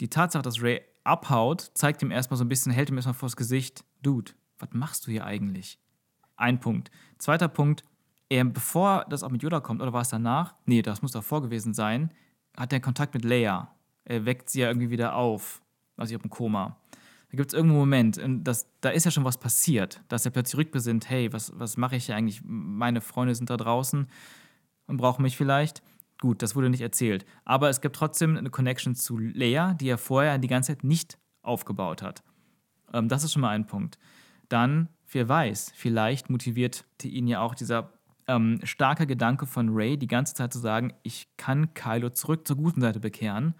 die 0.00 0.08
Tatsache, 0.08 0.42
dass 0.42 0.60
Ray 0.60 0.80
abhaut, 1.04 1.70
zeigt 1.74 2.02
ihm 2.02 2.10
erstmal 2.10 2.38
so 2.38 2.44
ein 2.44 2.48
bisschen, 2.48 2.72
hält 2.72 2.90
ihm 2.90 2.96
erstmal 2.96 3.14
vors 3.14 3.36
Gesicht, 3.36 3.84
Dude, 4.02 4.32
was 4.58 4.70
machst 4.72 5.06
du 5.06 5.12
hier 5.12 5.24
eigentlich? 5.24 5.78
Ein 6.36 6.58
Punkt. 6.58 6.90
Zweiter 7.18 7.46
Punkt, 7.46 7.84
er, 8.28 8.44
bevor 8.44 9.04
das 9.08 9.22
auch 9.22 9.30
mit 9.30 9.42
Yoda 9.42 9.60
kommt, 9.60 9.80
oder 9.80 9.92
war 9.92 10.02
es 10.02 10.08
danach? 10.08 10.56
Nee, 10.66 10.82
das 10.82 11.02
muss 11.02 11.12
davor 11.12 11.42
gewesen 11.42 11.72
sein, 11.72 12.10
hat 12.56 12.72
er 12.72 12.80
Kontakt 12.80 13.14
mit 13.14 13.24
Leia. 13.24 13.70
Er 14.04 14.24
weckt 14.24 14.50
sie 14.50 14.60
ja 14.60 14.68
irgendwie 14.68 14.90
wieder 14.90 15.14
auf, 15.14 15.62
aus 15.96 16.10
ihrem 16.10 16.30
Koma. 16.30 16.76
Da 17.30 17.36
gibt 17.36 17.48
es 17.48 17.54
irgendeinen 17.54 17.80
Moment, 17.80 18.18
und 18.18 18.44
das, 18.44 18.68
da 18.80 18.90
ist 18.90 19.04
ja 19.04 19.10
schon 19.10 19.24
was 19.24 19.38
passiert, 19.38 20.02
dass 20.08 20.24
er 20.24 20.30
plötzlich 20.30 20.58
rückbesinnt, 20.58 21.10
hey, 21.10 21.32
was, 21.32 21.52
was 21.56 21.76
mache 21.76 21.96
ich 21.96 22.06
hier 22.06 22.16
eigentlich? 22.16 22.42
Meine 22.44 23.00
Freunde 23.00 23.34
sind 23.34 23.50
da 23.50 23.56
draußen 23.56 24.06
und 24.86 24.96
brauchen 24.96 25.22
mich 25.22 25.36
vielleicht. 25.36 25.82
Gut, 26.20 26.42
das 26.42 26.54
wurde 26.54 26.70
nicht 26.70 26.80
erzählt. 26.80 27.26
Aber 27.44 27.68
es 27.68 27.80
gibt 27.80 27.96
trotzdem 27.96 28.36
eine 28.36 28.50
Connection 28.50 28.94
zu 28.94 29.18
Leia, 29.18 29.74
die 29.74 29.88
er 29.88 29.98
vorher 29.98 30.38
die 30.38 30.48
ganze 30.48 30.74
Zeit 30.74 30.84
nicht 30.84 31.18
aufgebaut 31.42 32.02
hat. 32.02 32.22
Ähm, 32.92 33.08
das 33.08 33.24
ist 33.24 33.32
schon 33.32 33.42
mal 33.42 33.50
ein 33.50 33.66
Punkt. 33.66 33.98
Dann, 34.48 34.88
wer 35.10 35.28
weiß, 35.28 35.72
vielleicht 35.74 36.30
motivierte 36.30 36.84
ihn 37.08 37.26
ja 37.26 37.40
auch 37.40 37.54
dieser 37.54 37.92
ähm, 38.26 38.60
starke 38.62 39.06
Gedanke 39.06 39.46
von 39.46 39.70
Ray, 39.70 39.98
die 39.98 40.06
ganze 40.06 40.34
Zeit 40.34 40.52
zu 40.52 40.58
sagen, 40.58 40.92
ich 41.02 41.28
kann 41.36 41.74
Kylo 41.74 42.10
zurück 42.10 42.46
zur 42.46 42.56
guten 42.56 42.80
Seite 42.80 43.00
bekehren, 43.00 43.54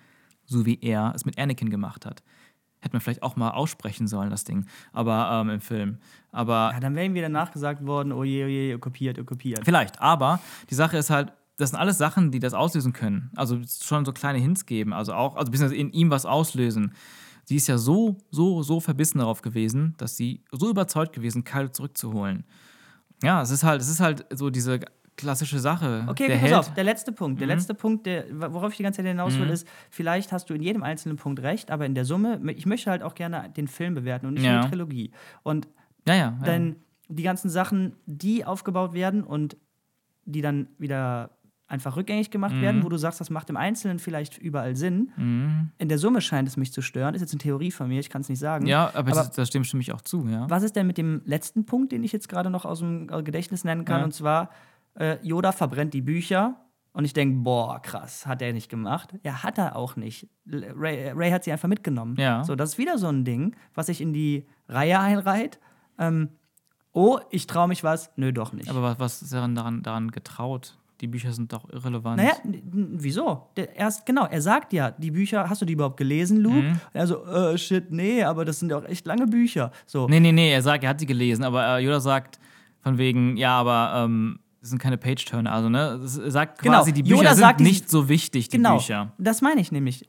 so 0.46 0.66
wie 0.66 0.78
er 0.80 1.12
es 1.14 1.24
mit 1.24 1.38
Anakin 1.38 1.70
gemacht 1.70 2.06
hat. 2.06 2.22
Hätte 2.80 2.94
man 2.94 3.00
vielleicht 3.00 3.22
auch 3.22 3.36
mal 3.36 3.50
aussprechen 3.50 4.06
sollen, 4.06 4.28
das 4.28 4.44
Ding, 4.44 4.66
aber 4.92 5.40
ähm, 5.40 5.48
im 5.50 5.60
Film. 5.60 5.98
Aber 6.32 6.70
Ja, 6.74 6.80
dann 6.80 6.94
wäre 6.94 7.06
ihm 7.06 7.14
wieder 7.14 7.30
nachgesagt 7.30 7.86
worden, 7.86 8.12
oh 8.12 8.24
je, 8.24 8.44
oh 8.44 8.48
je, 8.48 8.78
kopiert, 8.78 9.18
oh, 9.18 9.24
kopiert. 9.24 9.64
Vielleicht, 9.64 10.00
aber 10.02 10.38
die 10.68 10.74
Sache 10.74 10.98
ist 10.98 11.08
halt, 11.08 11.32
das 11.56 11.70
sind 11.70 11.78
alles 11.78 11.96
Sachen, 11.98 12.30
die 12.30 12.40
das 12.40 12.52
auslösen 12.52 12.92
können. 12.92 13.30
Also 13.36 13.58
schon 13.82 14.04
so 14.04 14.12
kleine 14.12 14.38
Hints 14.38 14.66
geben, 14.66 14.92
also 14.92 15.14
auch, 15.14 15.36
also 15.36 15.50
beziehungsweise 15.50 15.80
in 15.80 15.92
ihm 15.92 16.10
was 16.10 16.26
auslösen. 16.26 16.92
Sie 17.44 17.56
ist 17.56 17.68
ja 17.68 17.78
so, 17.78 18.18
so, 18.30 18.62
so 18.62 18.80
verbissen 18.80 19.18
darauf 19.18 19.42
gewesen, 19.42 19.94
dass 19.98 20.16
sie 20.16 20.42
so 20.50 20.68
überzeugt 20.68 21.12
gewesen, 21.14 21.44
Kylo 21.44 21.68
zurückzuholen. 21.68 22.44
Ja, 23.22 23.42
es 23.42 23.50
ist 23.50 23.62
halt, 23.62 23.80
es 23.80 23.88
ist 23.88 24.00
halt 24.00 24.26
so 24.30 24.50
diese 24.50 24.80
klassische 25.16 25.58
Sache. 25.58 26.04
Okay, 26.08 26.26
der 26.26 26.36
okay, 26.36 26.42
pass 26.42 26.42
Held, 26.42 26.54
auf, 26.54 26.74
der 26.74 26.84
letzte 26.84 27.12
Punkt. 27.12 27.40
Der 27.40 27.46
letzte 27.46 27.74
Punkt, 27.74 28.06
der, 28.06 28.24
worauf 28.52 28.72
ich 28.72 28.76
die 28.78 28.82
ganze 28.82 28.98
Zeit 28.98 29.06
hinaus 29.06 29.38
will, 29.38 29.48
ist, 29.50 29.66
vielleicht 29.90 30.32
hast 30.32 30.50
du 30.50 30.54
in 30.54 30.62
jedem 30.62 30.82
einzelnen 30.82 31.16
Punkt 31.16 31.40
recht, 31.42 31.70
aber 31.70 31.86
in 31.86 31.94
der 31.94 32.04
Summe, 32.04 32.40
ich 32.56 32.66
möchte 32.66 32.90
halt 32.90 33.02
auch 33.02 33.14
gerne 33.14 33.50
den 33.56 33.68
Film 33.68 33.94
bewerten 33.94 34.26
und 34.26 34.34
nicht 34.34 34.44
Ja. 34.44 34.54
nur 34.54 34.62
die 34.62 34.68
Trilogie. 34.70 35.10
Und 35.42 35.68
Ja, 36.06 36.14
ja. 36.14 36.38
dann 36.44 36.76
die 37.08 37.22
ganzen 37.22 37.48
Sachen, 37.50 37.94
die 38.06 38.44
aufgebaut 38.44 38.92
werden 38.94 39.22
und 39.24 39.56
die 40.24 40.40
dann 40.40 40.68
wieder 40.78 41.30
einfach 41.66 41.96
rückgängig 41.96 42.30
gemacht 42.30 42.54
Mhm. 42.54 42.60
werden, 42.60 42.84
wo 42.84 42.88
du 42.88 42.96
sagst, 42.98 43.20
das 43.20 43.30
macht 43.30 43.48
im 43.50 43.56
Einzelnen 43.56 43.98
vielleicht 43.98 44.36
überall 44.38 44.76
Sinn. 44.76 45.70
In 45.78 45.88
der 45.88 45.98
Summe 45.98 46.20
scheint 46.20 46.46
es 46.46 46.56
mich 46.58 46.72
zu 46.72 46.82
stören. 46.82 47.14
Ist 47.14 47.22
jetzt 47.22 47.32
eine 47.32 47.38
Theorie 47.38 47.70
von 47.70 47.88
mir, 47.88 48.00
ich 48.00 48.10
kann 48.10 48.20
es 48.20 48.28
nicht 48.28 48.38
sagen. 48.38 48.66
ja, 48.66 48.88
aber, 48.88 48.98
aber- 48.98 49.10
das, 49.12 49.30
das 49.30 49.48
stimmt 49.48 49.66
stimme 49.66 49.80
ich 49.80 49.92
auch 49.92 50.02
zu, 50.02 50.26
ja. 50.28 50.48
Was 50.50 50.62
ist 50.62 50.76
denn 50.76 50.86
mit 50.86 50.98
dem 50.98 51.22
letzten 51.24 51.64
Punkt, 51.64 51.92
den 51.92 52.04
ich 52.04 52.12
jetzt 52.12 52.28
gerade 52.28 52.50
noch 52.50 52.64
aus 52.64 52.80
dem 52.80 53.06
Gedächtnis 53.24 53.64
nennen 53.64 53.84
kann? 53.84 54.00
Ja. 54.00 54.04
Und 54.04 54.12
zwar, 54.12 54.50
äh, 54.98 55.16
Yoda 55.26 55.52
verbrennt 55.52 55.94
die 55.94 56.02
Bücher. 56.02 56.60
Und 56.92 57.04
ich 57.04 57.12
denke, 57.12 57.38
boah, 57.40 57.80
krass, 57.82 58.24
hat 58.24 58.40
er 58.40 58.52
nicht 58.52 58.68
gemacht. 58.68 59.14
Ja, 59.24 59.42
hat 59.42 59.58
er 59.58 59.74
auch 59.74 59.96
nicht. 59.96 60.28
Ray, 60.46 61.10
Ray 61.10 61.30
hat 61.32 61.42
sie 61.42 61.50
einfach 61.50 61.68
mitgenommen. 61.68 62.14
Ja. 62.18 62.44
So, 62.44 62.54
das 62.54 62.70
ist 62.70 62.78
wieder 62.78 62.98
so 62.98 63.08
ein 63.08 63.24
Ding, 63.24 63.56
was 63.74 63.86
sich 63.86 64.00
in 64.00 64.12
die 64.12 64.46
Reihe 64.68 65.00
einreiht. 65.00 65.58
Ähm, 65.98 66.28
oh, 66.92 67.18
ich 67.30 67.48
traue 67.48 67.66
mich 67.66 67.82
was. 67.82 68.12
Nö, 68.14 68.32
doch 68.32 68.52
nicht. 68.52 68.68
Aber 68.70 68.80
was, 68.82 69.00
was 69.00 69.22
ist 69.22 69.32
daran, 69.32 69.56
daran, 69.56 69.82
daran 69.82 70.10
getraut? 70.12 70.78
Die 71.00 71.08
Bücher 71.08 71.32
sind 71.32 71.52
doch 71.52 71.68
irrelevant. 71.68 72.16
naja, 72.18 72.34
wieso? 72.44 73.48
Der, 73.56 73.74
erst, 73.74 74.06
genau, 74.06 74.26
er 74.26 74.40
sagt 74.40 74.72
ja, 74.72 74.92
die 74.92 75.10
Bücher, 75.10 75.50
hast 75.50 75.60
du 75.60 75.66
die 75.66 75.72
überhaupt 75.72 75.96
gelesen, 75.96 76.38
Luke? 76.40 76.62
Mhm. 76.62 76.80
Er 76.92 77.06
so, 77.08 77.24
äh, 77.26 77.58
shit, 77.58 77.90
nee, 77.90 78.22
aber 78.22 78.44
das 78.44 78.60
sind 78.60 78.70
ja 78.70 78.78
auch 78.78 78.84
echt 78.84 79.04
lange 79.04 79.26
Bücher. 79.26 79.72
So, 79.84 80.06
Nee, 80.06 80.20
nee, 80.20 80.30
nee, 80.30 80.52
er 80.52 80.62
sagt, 80.62 80.84
er 80.84 80.90
hat 80.90 81.00
sie 81.00 81.06
gelesen, 81.06 81.42
aber 81.42 81.66
äh, 81.66 81.84
Yoda 81.84 81.98
sagt 81.98 82.38
von 82.82 82.96
wegen, 82.98 83.36
ja, 83.36 83.58
aber 83.58 84.04
ähm, 84.04 84.38
das 84.64 84.70
sind 84.70 84.78
keine 84.78 84.96
Page-Turner. 84.96 85.52
Also, 85.52 85.68
ne, 85.68 86.00
er 86.00 86.30
sagt 86.30 86.62
Genau, 86.62 86.78
quasi, 86.78 86.94
die 86.94 87.02
Bücher 87.02 87.16
Yoda 87.16 87.34
sind 87.34 87.40
sagt, 87.40 87.60
die 87.60 87.64
nicht 87.64 87.80
sind- 87.80 87.90
so 87.90 88.08
wichtig, 88.08 88.48
die 88.48 88.56
Genau, 88.56 88.76
Bücher. 88.78 89.12
das 89.18 89.42
meine 89.42 89.60
ich 89.60 89.70
nämlich. 89.70 90.08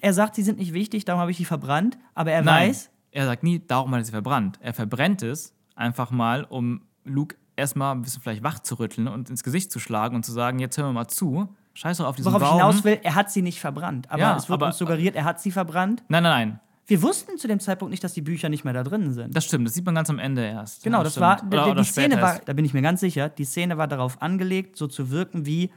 Er 0.00 0.14
sagt, 0.14 0.36
sie 0.36 0.42
sind 0.44 0.58
nicht 0.58 0.72
wichtig, 0.72 1.04
darum 1.04 1.20
habe 1.20 1.32
ich 1.32 1.36
die 1.36 1.44
verbrannt, 1.44 1.98
aber 2.14 2.30
er 2.30 2.42
Nein, 2.42 2.70
weiß, 2.70 2.90
er 3.10 3.26
sagt 3.26 3.42
nie, 3.42 3.60
darum 3.66 3.90
hat 3.92 4.00
er 4.00 4.04
sie 4.04 4.12
verbrannt. 4.12 4.58
Er 4.62 4.72
verbrennt 4.72 5.22
es 5.24 5.52
einfach 5.74 6.10
mal, 6.12 6.44
um 6.44 6.82
Luke 7.04 7.34
erstmal 7.56 7.92
ein 7.96 8.02
bisschen 8.02 8.22
vielleicht 8.22 8.44
wach 8.44 8.60
zu 8.60 8.76
rütteln 8.76 9.08
und 9.08 9.28
ins 9.30 9.42
Gesicht 9.42 9.72
zu 9.72 9.80
schlagen 9.80 10.14
und 10.14 10.24
zu 10.24 10.30
sagen, 10.32 10.60
jetzt 10.60 10.78
hören 10.78 10.86
wir 10.90 10.92
mal 10.92 11.08
zu. 11.08 11.48
Scheiß 11.74 11.98
doch 11.98 12.06
auf 12.06 12.14
diesen 12.16 12.32
worauf 12.32 12.42
ich 12.42 12.48
Baum. 12.48 12.56
hinaus 12.58 12.84
will, 12.84 12.98
er 13.02 13.14
hat 13.16 13.30
sie 13.32 13.42
nicht 13.42 13.58
verbrannt. 13.60 14.08
Aber 14.10 14.20
Ja, 14.20 14.36
es 14.36 14.48
wird 14.48 14.54
aber- 14.58 14.66
uns 14.68 14.78
suggeriert, 14.78 15.16
er 15.16 15.24
hat 15.24 15.40
sie 15.40 15.50
verbrannt. 15.50 16.02
Nein, 16.08 16.22
nein, 16.22 16.48
nein. 16.50 16.60
Wir 16.88 17.02
wussten 17.02 17.36
zu 17.36 17.46
dem 17.46 17.60
Zeitpunkt 17.60 17.90
nicht, 17.90 18.02
dass 18.02 18.14
die 18.14 18.22
Bücher 18.22 18.48
nicht 18.48 18.64
mehr 18.64 18.72
da 18.72 18.82
drin 18.82 19.12
sind. 19.12 19.36
Das 19.36 19.44
stimmt, 19.44 19.66
das 19.66 19.74
sieht 19.74 19.84
man 19.84 19.94
ganz 19.94 20.08
am 20.08 20.18
Ende 20.18 20.42
erst. 20.42 20.82
genau, 20.82 20.98
Ja, 20.98 21.04
das 21.04 21.12
stimmt. 21.12 21.22
war, 21.22 21.42
Oder, 21.46 21.64
die, 21.64 21.70
oder 21.70 21.82
die 21.82 21.86
Szene 21.88 22.20
war, 22.20 22.40
da 22.44 22.52
bin 22.54 22.64
ich 22.64 22.72
mir 22.72 22.80
ganz 22.80 23.00
sicher, 23.00 23.28
die 23.28 23.44
Szene 23.44 23.76
war 23.76 23.86
darauf 23.86 24.22
angelegt, 24.22 24.76
so 24.76 24.86
zu 24.86 25.10
wirken 25.10 25.44
wie, 25.44 25.70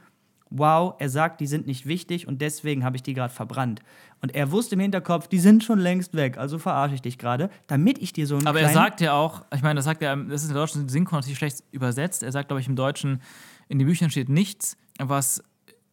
wow, 0.49 0.93
er 0.99 1.09
sagt, 1.09 1.41
die 1.41 1.47
sind 1.47 1.68
nicht 1.68 1.86
wichtig 1.86 2.30
und 2.30 2.41
deswegen 2.41 2.86
habe 2.86 2.95
ich 2.95 3.03
die 3.03 3.14
gerade 3.14 3.34
verbrannt. 3.34 3.82
Und 4.22 4.34
er 4.36 4.51
wusste 4.51 4.76
im 4.76 4.82
Hinterkopf, 4.82 5.28
die 5.28 5.39
sind 5.39 5.66
schon 5.66 5.80
längst 5.80 6.16
weg, 6.16 6.38
also 6.38 6.57
verarsche 6.59 6.95
ich 6.95 7.01
dich 7.01 7.18
gerade, 7.18 7.49
damit 7.68 7.97
ich 7.99 8.14
dir 8.14 8.26
so 8.26 8.36
einen 8.38 8.47
Aber 8.47 8.62
er 8.62 8.70
sagt 8.70 9.01
ja 9.01 9.14
auch, 9.14 9.43
ich 9.53 9.62
meine, 9.62 9.76
das 9.76 9.86
sagt 9.86 10.01
er, 10.01 10.16
das 10.16 10.43
ist 10.43 10.47
in 10.49 10.53
der 10.53 10.64
deutschen 10.64 10.88
Synchron 10.88 11.20
natürlich 11.20 11.38
schlecht 11.38 11.64
übersetzt. 11.72 12.24
Er 12.24 12.32
sagt, 12.32 12.47
glaube 12.47 12.62
ich, 12.62 12.68
im 12.70 12.78
Deutschen, 12.78 13.22
in 13.68 13.80
den 13.80 13.88
Büchern 13.88 14.09
steht 14.09 14.30
nichts, 14.30 14.78
was 14.97 15.43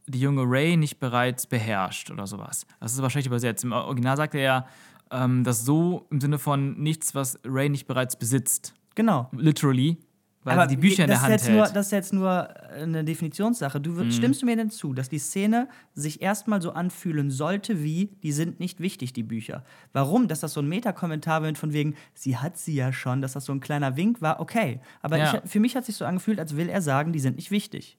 die 0.07 0.21
junge 0.21 0.43
Ray 0.45 0.77
nicht 0.77 1.01
bereits 1.01 1.47
beherrscht 1.47 2.11
oder 2.11 2.27
sowas. 2.27 2.67
Das 2.81 2.93
ist 2.93 2.99
aber 2.99 3.11
schlecht 3.11 3.27
übersetzt. 3.27 3.65
Im 3.65 3.73
Original 3.73 4.17
sagt 4.17 4.35
er 4.35 4.41
ja, 4.41 4.67
ähm, 5.11 5.45
das 5.45 5.65
so 5.65 6.07
im 6.11 6.21
Sinne 6.21 6.39
von 6.39 6.79
nichts, 6.81 7.15
was 7.15 7.39
Ray 7.45 7.69
nicht 7.69 7.87
bereits 7.87 8.17
besitzt. 8.19 8.75
Genau. 8.95 9.29
Literally, 9.33 9.99
weil 10.45 10.61
sie 10.69 10.77
die 10.77 10.81
Bücher 10.81 11.03
in 11.05 11.11
der 11.11 11.21
Hand 11.21 11.31
jetzt 11.31 11.49
Nur, 11.51 11.65
hält. 11.67 11.77
das 11.77 11.87
ist 11.87 11.93
jetzt 11.93 12.13
nur 12.15 12.49
eine 12.71 13.05
Definitionssache. 13.05 13.81
Du 13.83 13.97
würd, 13.97 14.15
stimmst 14.15 14.41
du 14.41 14.47
mir 14.47 14.57
denn 14.57 14.71
zu, 14.71 14.95
dass 14.95 15.11
die 15.11 15.19
Szene 15.19 15.69
sich 15.95 16.23
erstmal 16.23 16.63
so 16.63 16.71
anfühlen 16.73 17.31
sollte, 17.31 17.83
wie 17.83 18.17
die 18.23 18.33
sind 18.33 18.59
nicht 18.59 18.81
wichtig, 18.81 19.13
die 19.13 19.23
Bücher? 19.25 19.63
Warum? 19.93 20.27
Dass 20.27 20.41
das 20.41 20.55
so 20.55 20.61
ein 20.63 20.69
Metakommentar 20.69 21.43
wird 21.43 21.59
von 21.59 21.73
wegen, 21.75 21.97
sie 22.15 22.39
hat 22.39 22.57
sie 22.57 22.75
ja 22.75 22.93
schon, 22.95 23.21
dass 23.21 23.35
das 23.35 23.45
so 23.45 23.53
ein 23.53 23.61
kleiner 23.61 23.97
Wink 23.99 24.23
war, 24.23 24.41
okay. 24.41 24.81
Aber 25.03 25.19
Ja. 25.19 25.43
ich, 25.45 25.51
für 25.51 25.61
mich 25.61 25.77
hat 25.77 25.85
sich 25.85 25.97
so 25.97 26.07
angefühlt, 26.07 26.41
als 26.41 26.57
will 26.57 26.69
er 26.71 26.81
sagen, 26.81 27.13
die 27.13 27.21
sind 27.21 27.37
nicht 27.37 27.51
wichtig. 27.51 27.99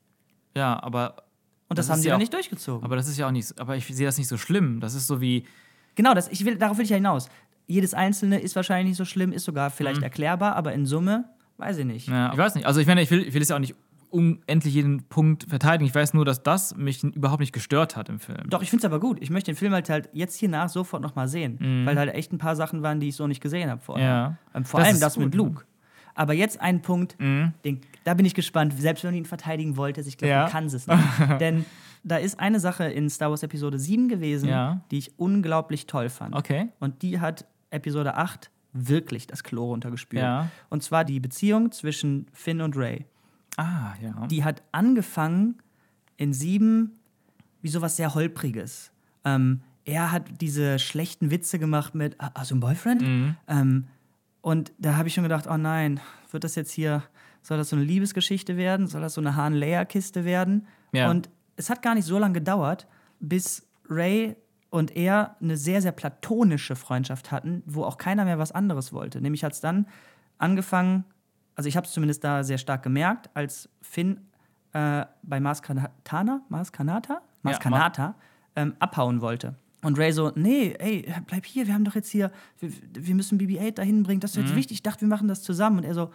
ja, 0.55 0.82
aber, 0.82 1.18
Und 1.68 1.78
das, 1.78 1.86
Das 1.86 1.93
haben 1.93 2.01
sie 2.01 2.07
ja 2.07 2.16
auch- 2.16 2.20
nicht 2.20 2.34
durchgezogen. 2.34 2.84
aber 2.84 2.95
das 2.95 3.07
ist 3.07 3.18
ja 3.20 3.28
auch 3.28 3.32
nicht, 3.32 3.60
aber 3.60 3.76
ich 3.78 3.86
sehe 3.86 4.07
das 4.07 4.18
nicht 4.18 4.28
so 4.28 4.38
schlimm. 4.38 4.80
Das 4.80 4.95
ist 4.95 5.05
so 5.05 5.22
wie, 5.22 5.45
Genau, 6.00 6.14
das, 6.14 6.30
ich 6.30 6.45
will, 6.45 6.56
darauf 6.56 6.78
will 6.78 6.86
ich 6.86 6.89
ja 6.91 6.95
hinaus. 6.95 7.28
Jedes 7.68 7.93
Einzelne 7.93 8.39
ist 8.39 8.56
wahrscheinlich 8.56 8.88
nicht 8.91 8.97
so 8.97 9.04
schlimm, 9.04 9.34
ist 9.34 9.43
sogar 9.43 9.68
Mhm. 9.70 9.74
vielleicht 9.76 10.02
erklärbar, 10.02 10.56
aber 10.56 10.72
in 10.72 10.86
Summe, 10.86 11.26
weiß 11.58 11.78
ich 11.80 11.86
nicht. 11.86 12.08
Ja, 12.08 12.32
ich 12.32 12.38
weiß 12.38 12.56
nicht. 12.56 12.66
Also 12.66 12.80
ich 12.80 12.88
meine, 12.88 13.02
ich 13.02 13.12
will, 13.12 13.22
ich 13.28 13.34
will 13.34 13.41
es 13.41 13.50
ja 13.50 13.58
auch 13.58 13.60
nicht 13.60 13.76
unendlich 14.12 14.74
jeden 14.74 15.04
Punkt 15.04 15.43
verteidigen. 15.50 15.86
Ich 15.86 15.93
weiß 15.93 16.14
nur, 16.14 16.24
dass 16.24 16.41
das 16.41 16.74
mich 16.78 17.04
überhaupt 17.04 17.41
nicht 17.41 17.52
gestört 17.52 17.97
hat 17.97 18.08
im 18.08 18.20
Film. 18.20 18.50
Doch, 18.50 18.62
ich 18.64 18.70
finde 18.70 18.82
es 18.82 18.86
aber 18.86 19.00
gut. 19.02 19.18
Ich 19.22 19.30
möchte 19.30 19.52
den 19.52 19.58
Film 19.58 19.74
halt, 19.74 19.89
halt 19.89 20.08
jetzt 20.14 20.36
hiernach 20.39 20.70
sofort 20.70 21.04
nochmal 21.04 21.28
sehen. 21.28 21.84
Weil 21.86 21.97
halt 22.00 22.14
echt 22.16 22.32
ein 22.32 22.38
paar 22.38 22.56
Sachen 22.56 22.82
waren, 22.82 23.02
die 23.02 23.10
ich 23.10 23.16
so 23.18 23.28
nicht 23.28 23.41
gesehen 23.41 23.70
habe 23.70 23.82
vorher. 23.82 24.06
Mhm. 24.30 24.34
Ja. 24.34 24.38
Ähm, 24.56 24.66
vor 24.66 24.80
Das 24.80 24.89
allem 24.89 25.00
das 25.02 25.18
mit 25.18 25.26
gut, 25.32 25.36
Luke. 25.36 25.66
Aber 26.16 26.34
jetzt 26.34 26.60
ein 26.62 26.82
Punkt, 26.82 27.18
Mhm. 27.20 27.52
den, 27.66 27.82
da 28.06 28.14
bin 28.14 28.26
ich 28.26 28.34
gespannt, 28.34 28.74
selbst 28.80 29.04
wenn 29.04 29.12
du 29.12 29.18
ihn 29.18 29.26
verteidigen 29.26 29.76
wolltest, 29.78 30.08
ich 30.10 30.18
glaube, 30.18 30.32
Ja. 30.32 30.45
du 30.45 30.52
kannst 30.54 30.74
es 30.76 30.88
nicht. 30.88 30.97
Denn 31.41 31.66
da 32.04 32.18
ist 32.18 32.39
eine 32.39 32.60
Sache 32.60 32.86
in 32.86 33.10
Star 33.10 33.30
Wars 33.30 33.43
Episode 33.43 33.78
7 33.80 34.08
gewesen, 34.08 34.50
Ja. 34.50 34.82
die 34.91 34.97
ich 35.00 35.18
unglaublich 35.20 35.86
toll 35.88 36.10
fand. 36.10 36.36
Okay. 36.36 36.70
Und 36.80 37.02
die 37.02 37.20
hat 37.20 37.45
Episode 37.70 38.16
8 38.16 38.50
wirklich 38.74 39.28
das 39.28 39.43
Klo 39.43 39.66
runtergespült. 39.66 40.22
Ja. 40.22 40.50
Und 40.70 40.84
zwar 40.84 41.04
die 41.06 41.20
Beziehung 41.20 41.72
zwischen 41.72 42.28
Finn 42.34 42.62
und 42.62 42.78
Ray. 42.78 43.06
Ah, 43.58 43.93
ja. 44.02 44.28
Die 44.28 44.43
hat 44.43 44.62
angefangen 44.72 45.58
in 46.18 46.34
sieben 46.34 47.00
wie 47.62 47.68
sowas 47.70 47.97
sehr 47.97 48.14
Holpriges. 48.16 48.91
Ähm, 49.26 49.62
er 49.84 50.12
hat 50.12 50.39
diese 50.39 50.80
schlechten 50.80 51.30
Witze 51.32 51.60
gemacht 51.60 51.93
mit, 51.95 52.16
"Ah, 52.20 52.32
hast 52.36 52.52
du 52.52 52.56
einen 52.56 52.62
Boyfriend? 52.62 53.02
Mhm. 53.02 53.36
Ähm, 53.47 53.88
und 54.41 54.72
da 54.78 54.95
habe 54.95 55.08
ich 55.10 55.14
schon 55.14 55.24
gedacht, 55.24 55.45
oh 55.50 55.58
nein, 55.58 56.00
wird 56.32 56.43
das 56.45 56.56
jetzt 56.56 56.72
hier, 56.72 57.04
soll 57.41 57.58
das 57.58 57.70
so 57.70 57.76
eine 57.76 57.84
Liebesgeschichte 57.84 58.56
werden? 58.56 58.88
Soll 58.88 59.02
das 59.02 59.16
so 59.16 59.22
eine 59.22 59.36
Han-Leia-Kiste 59.36 60.24
werden? 60.24 60.68
Ja. 60.93 61.10
Und 61.10 61.30
es 61.60 61.70
hat 61.70 61.82
gar 61.82 61.93
nicht 61.93 62.05
so 62.05 62.18
lange 62.18 62.34
gedauert, 62.34 62.88
bis 63.20 63.68
Ray 63.89 64.38
und 64.70 64.95
er 64.95 65.36
eine 65.41 65.57
sehr, 65.57 65.82
sehr 65.82 65.91
platonische 65.91 66.76
Freundschaft 66.76 67.32
hatten, 67.32 67.64
wo 67.66 67.84
auch 67.84 67.97
keiner 67.97 68.24
mehr 68.24 68.39
was 68.39 68.53
anderes 68.53 68.93
wollte. 68.93 69.20
Nämlich 69.20 69.43
hat 69.43 69.53
es 69.53 69.60
dann 69.60 69.86
angefangen, 70.38 71.03
also 71.55 71.68
ich 71.68 71.76
habe 71.76 71.86
es 71.86 71.91
zumindest 71.91 72.24
da 72.24 72.43
sehr 72.43 72.57
stark 72.57 72.82
gemerkt, 72.82 73.30
als 73.34 73.68
Finn 73.82 74.22
äh, 74.72 75.05
bei 75.22 75.41
Mars 75.41 75.62
Kanata, 75.62 76.41
Mars 76.47 76.72
Kanata, 76.72 77.22
Mars 77.41 77.57
Ja, 77.57 77.62
Kanata 77.62 78.16
ähm, 78.55 78.76
abhauen 78.80 79.20
wollte. 79.20 79.55
Und 79.82 79.97
Ray 79.99 80.14
so, 80.14 80.32
nee, 80.36 80.76
ey, 80.80 81.14
bleib 81.28 81.45
hier, 81.45 81.68
wir 81.68 81.74
haben 81.74 81.84
doch 81.84 81.95
jetzt 81.95 82.10
hier, 82.10 82.32
wir, 82.60 82.72
wir 82.93 83.16
müssen 83.16 83.38
BB-8 83.38 83.72
dahin 83.72 84.03
bringen, 84.03 84.22
das 84.22 84.32
ist 84.32 84.43
jetzt 84.43 84.55
wichtig, 84.55 84.78
ich 84.78 84.84
dachte, 84.84 85.01
wir 85.01 85.07
machen 85.10 85.28
das 85.28 85.41
zusammen. 85.41 85.80
Und 85.80 85.84
er 85.84 85.93
so, 85.93 86.12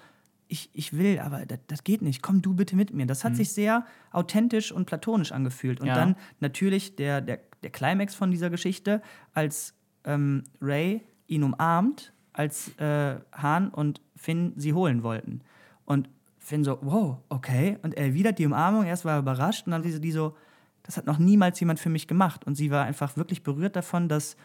ich, 0.49 0.70
ich 0.72 0.97
will, 0.97 1.18
aber 1.18 1.47
das, 1.47 1.59
das 1.66 1.84
geht 1.84 2.03
nicht, 2.03 2.22
komm 2.22 2.42
du 2.42 2.55
bitte 2.55 2.76
mit 2.76 2.92
mir. 2.92 3.07
Das 3.07 3.24
hat 3.24 3.34
sich 3.36 3.53
sehr 3.53 3.84
authentisch 4.12 4.72
und 4.72 4.86
platonisch 4.86 5.32
angefühlt. 5.32 5.80
Und 5.80 5.86
Ja. 5.88 5.95
dann 5.95 6.16
natürlich 6.40 6.97
der, 6.97 7.20
der, 7.20 7.40
der 7.62 7.70
Climax 7.70 8.14
von 8.14 8.30
dieser 8.30 8.51
Geschichte, 8.51 9.01
als 9.32 9.74
ähm, 10.05 10.45
Ray 10.61 11.03
ihn 11.26 11.42
umarmt, 11.42 12.12
als 12.32 12.76
äh, 12.78 13.16
Han 13.32 13.68
und 13.70 14.01
Finn 14.16 14.53
sie 14.57 14.74
holen 14.74 15.03
wollten. 15.03 15.40
Und 15.86 16.09
Finn 16.38 16.62
so, 16.62 16.78
wow, 16.82 17.18
okay. 17.30 17.78
Und 17.82 17.95
er 17.95 18.07
erwidert 18.07 18.38
die 18.38 18.45
Umarmung, 18.47 18.84
erst 18.84 19.05
war 19.07 19.14
er 19.14 19.20
überrascht 19.20 19.66
und 19.66 19.72
dann 19.72 19.82
diese 19.82 19.99
die 20.01 20.12
so, 20.12 20.36
das 20.82 20.99
hat 20.99 21.07
noch 21.07 21.18
niemals 21.18 21.59
jemand 21.61 21.80
für 21.80 21.88
mich 21.88 22.07
gemacht. 22.07 22.47
Und 22.47 22.55
sie 22.57 22.70
war 22.70 22.84
einfach 22.84 23.16
wirklich 23.16 23.42
berührt 23.42 23.76
davon, 23.76 24.09
dass 24.09 24.36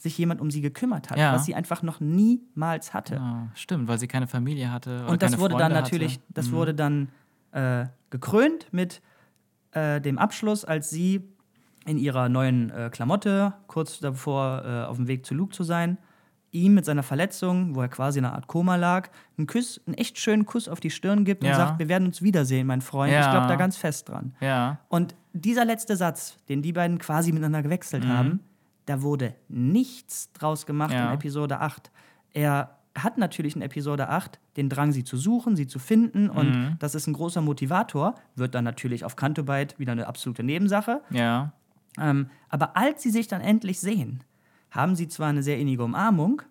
sich 0.00 0.16
jemand 0.18 0.40
um 0.40 0.50
sie 0.50 0.60
gekümmert 0.60 1.10
hat, 1.10 1.18
Ja. 1.18 1.32
was 1.34 1.44
sie 1.44 1.54
einfach 1.54 1.82
noch 1.82 2.00
niemals 2.00 2.94
hatte. 2.94 3.20
Ah, 3.20 3.48
stimmt, 3.54 3.88
weil 3.88 3.98
sie 3.98 4.08
keine 4.08 4.26
Familie 4.26 4.70
hatte. 4.72 5.00
Oder 5.02 5.10
Und 5.12 5.22
das 5.22 5.38
wurde 5.38 5.54
dann 5.56 5.72
Freunde 5.72 5.80
natürlich, 5.82 6.14
Hatte. 6.14 6.24
das 6.34 6.46
Mhm. 6.48 6.52
wurde 6.52 6.74
dann 6.74 7.08
äh, 7.52 7.86
gekrönt 8.10 8.66
mit 8.72 9.00
äh, 9.72 10.00
dem 10.00 10.18
Abschluss, 10.18 10.64
als 10.64 10.90
sie 10.90 11.22
in 11.86 11.96
ihrer 11.98 12.28
neuen 12.28 12.70
äh, 12.70 12.90
Klamotte, 12.92 13.54
kurz 13.66 13.98
davor 14.00 14.62
äh, 14.64 14.84
auf 14.84 14.96
dem 14.96 15.08
Weg 15.08 15.24
zu 15.24 15.34
Luke 15.34 15.54
zu 15.54 15.62
sein, 15.64 15.96
ihm 16.50 16.74
mit 16.74 16.84
seiner 16.84 17.02
Verletzung, 17.02 17.74
wo 17.74 17.80
er 17.82 17.88
quasi 17.88 18.18
in 18.18 18.24
einer 18.24 18.34
Art 18.34 18.46
Koma 18.46 18.76
lag, 18.76 19.08
einen 19.36 19.46
Kuss, 19.46 19.80
einen 19.86 19.94
echt 19.94 20.18
schönen 20.18 20.46
Kuss 20.46 20.68
auf 20.68 20.80
die 20.80 20.90
Stirn 20.90 21.24
gibt 21.24 21.42
Ja. 21.44 21.50
und 21.50 21.56
sagt, 21.56 21.78
wir 21.78 21.88
werden 21.88 22.06
uns 22.06 22.22
wiedersehen, 22.22 22.66
mein 22.66 22.80
Freund. 22.80 23.12
Ja. 23.12 23.20
Ich 23.20 23.30
glaube 23.30 23.46
da 23.46 23.56
ganz 23.56 23.76
fest 23.76 24.08
dran. 24.08 24.34
Ja. 24.40 24.78
Und 24.88 25.14
dieser 25.34 25.64
letzte 25.64 25.96
Satz, 25.96 26.36
den 26.48 26.62
die 26.62 26.72
beiden 26.72 26.98
quasi 26.98 27.32
miteinander 27.32 27.62
gewechselt 27.62 28.04
Mhm. 28.04 28.08
haben, 28.08 28.40
da 28.88 29.02
wurde 29.02 29.34
nichts 29.48 30.32
draus 30.32 30.64
gemacht 30.66 30.92
Ja. 30.92 31.08
in 31.08 31.14
Episode 31.14 31.60
8. 31.60 31.90
Er 32.32 32.78
hat 32.94 33.18
natürlich 33.18 33.54
in 33.54 33.62
Episode 33.62 34.08
8 34.08 34.40
den 34.56 34.68
Drang, 34.68 34.92
sie 34.92 35.04
zu 35.04 35.16
suchen, 35.16 35.54
sie 35.56 35.66
zu 35.66 35.78
finden 35.78 36.28
und 36.30 36.50
Mhm. 36.50 36.76
das 36.78 36.94
ist 36.94 37.06
ein 37.06 37.12
großer 37.12 37.40
Motivator, 37.42 38.14
wird 38.34 38.54
dann 38.54 38.64
natürlich 38.64 39.04
auf 39.04 39.14
Kantobite 39.16 39.78
wieder 39.78 39.92
eine 39.92 40.06
absolute 40.06 40.42
Nebensache. 40.42 41.02
Ja. 41.10 41.52
Ähm, 41.98 42.28
aber 42.48 42.76
als 42.76 43.02
sie 43.02 43.10
sich 43.10 43.28
dann 43.28 43.40
endlich 43.40 43.78
sehen, 43.80 44.24
haben 44.70 44.96
sie 44.96 45.08
zwar 45.08 45.28
eine 45.28 45.42
sehr 45.42 45.58
innige 45.58 45.84
Umarmung, 45.84 46.42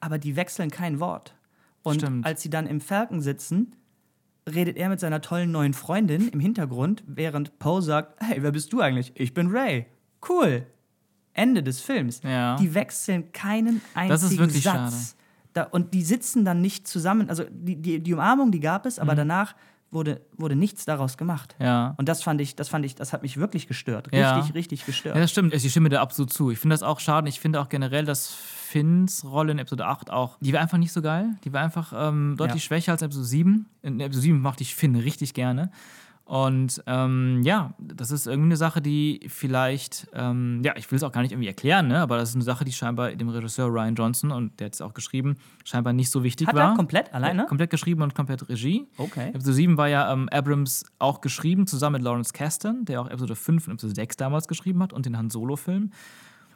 aber 0.00 0.18
die 0.18 0.36
wechseln 0.36 0.70
kein 0.70 1.00
Wort. 1.00 1.34
Und 1.82 1.96
Stimmt. 2.02 2.24
als 2.26 2.42
sie 2.42 2.50
dann 2.50 2.66
im 2.66 2.80
Falken 2.80 3.20
sitzen, 3.20 3.74
redet 4.48 4.76
er 4.76 4.88
mit 4.88 5.00
seiner 5.00 5.20
tollen 5.20 5.50
neuen 5.52 5.74
Freundin 5.74 6.28
im 6.28 6.40
Hintergrund, 6.40 7.02
während 7.06 7.58
Poe 7.58 7.80
sagt: 7.82 8.20
Hey, 8.22 8.42
wer 8.42 8.52
bist 8.52 8.72
du 8.72 8.80
eigentlich? 8.80 9.12
Ich 9.16 9.34
bin 9.34 9.48
Ray. 9.48 9.86
Cool. 10.28 10.66
Ende 11.34 11.62
des 11.62 11.80
Films. 11.80 12.20
Ja. 12.22 12.56
Die 12.56 12.74
wechseln 12.74 13.32
keinen 13.32 13.80
einzigen 13.94 14.08
Das 14.10 14.22
ist 14.22 14.38
wirklich 14.38 14.62
Satz. 14.62 14.74
schade. 14.74 14.96
Da, 15.54 15.62
und 15.64 15.92
die 15.94 16.02
sitzen 16.02 16.44
dann 16.44 16.60
nicht 16.60 16.86
zusammen. 16.88 17.28
Also 17.28 17.44
die, 17.50 17.76
die, 17.76 18.00
die 18.00 18.12
Umarmung, 18.14 18.52
die 18.52 18.60
gab 18.60 18.86
es, 18.86 18.96
Mhm. 18.96 19.02
aber 19.02 19.14
danach 19.14 19.54
wurde, 19.90 20.22
wurde 20.38 20.56
nichts 20.56 20.86
daraus 20.86 21.18
gemacht. 21.18 21.54
Ja. 21.58 21.94
Und 21.98 22.08
das 22.08 22.22
fand 22.22 22.40
ich, 22.40 22.56
das 22.56 22.70
fand 22.70 22.86
ich, 22.86 22.94
das 22.94 23.12
hat 23.12 23.20
mich 23.22 23.36
wirklich 23.36 23.68
gestört. 23.68 24.06
Richtig, 24.06 24.20
Ja. 24.20 24.38
richtig 24.54 24.86
gestört. 24.86 25.14
Ja, 25.16 25.20
das 25.20 25.30
stimmt. 25.30 25.52
Ich 25.52 25.70
stimme 25.70 25.90
dir 25.90 26.00
absolut 26.00 26.32
zu. 26.32 26.50
Ich 26.50 26.58
finde 26.58 26.72
das 26.72 26.82
auch 26.82 26.98
schade. 27.00 27.28
Ich 27.28 27.40
finde 27.40 27.60
auch 27.60 27.68
generell, 27.68 28.06
dass 28.06 28.28
Finns 28.28 29.22
Rolle 29.24 29.52
in 29.52 29.58
Episode 29.58 29.84
8 29.84 30.10
auch, 30.10 30.38
die 30.40 30.54
war 30.54 30.60
einfach 30.62 30.78
nicht 30.78 30.92
so 30.92 31.02
geil. 31.02 31.36
Die 31.44 31.52
war 31.52 31.60
einfach 31.62 31.92
ähm, 31.94 32.36
deutlich 32.38 32.62
Ja. 32.62 32.66
schwächer 32.68 32.92
als 32.92 33.02
Episode 33.02 33.26
7. 33.26 33.66
In 33.82 34.00
Episode 34.00 34.22
7 34.22 34.40
mochte 34.40 34.62
ich 34.62 34.74
Finn 34.74 34.96
richtig 34.96 35.34
gerne. 35.34 35.70
Und 36.32 36.82
ähm, 36.86 37.42
ja, 37.44 37.74
das 37.78 38.10
ist 38.10 38.26
irgendwie 38.26 38.46
eine 38.46 38.56
Sache, 38.56 38.80
die 38.80 39.20
vielleicht, 39.28 40.08
ähm, 40.14 40.62
ja, 40.64 40.72
ich 40.76 40.90
will 40.90 40.96
es 40.96 41.02
auch 41.02 41.12
gar 41.12 41.20
nicht 41.20 41.32
irgendwie 41.32 41.48
erklären, 41.48 41.88
ne? 41.88 42.00
aber 42.00 42.16
das 42.16 42.30
ist 42.30 42.36
eine 42.36 42.44
Sache, 42.44 42.64
die 42.64 42.72
scheinbar 42.72 43.10
dem 43.10 43.28
Regisseur 43.28 43.66
Ryan 43.66 43.94
Johnson, 43.94 44.30
und 44.30 44.58
der 44.58 44.64
hat 44.68 44.72
es 44.72 44.80
auch 44.80 44.94
geschrieben, 44.94 45.36
scheinbar 45.62 45.92
nicht 45.92 46.08
so 46.08 46.24
wichtig 46.24 46.46
Hat 46.46 46.54
war. 46.54 46.70
er 46.70 46.74
komplett 46.74 47.12
alleine? 47.12 47.42
Ja, 47.42 47.48
komplett 47.48 47.68
geschrieben 47.68 48.00
und 48.00 48.14
komplett 48.14 48.48
Regie. 48.48 48.88
Okay. 48.96 49.28
Episode 49.28 49.52
7 49.52 49.76
war 49.76 49.88
ja 49.88 50.10
ähm, 50.10 50.30
Abrams 50.32 50.86
auch 50.98 51.20
geschrieben, 51.20 51.66
zusammen 51.66 51.96
mit 51.96 52.02
Lawrence 52.02 52.32
Kasdan, 52.32 52.86
der 52.86 53.02
auch 53.02 53.10
Episode 53.10 53.36
5 53.36 53.66
und 53.66 53.74
Episode 53.74 53.94
6 53.94 54.16
damals 54.16 54.48
geschrieben 54.48 54.82
hat 54.82 54.94
und 54.94 55.04
den 55.04 55.18
Han 55.18 55.28
Solo-Film. 55.28 55.90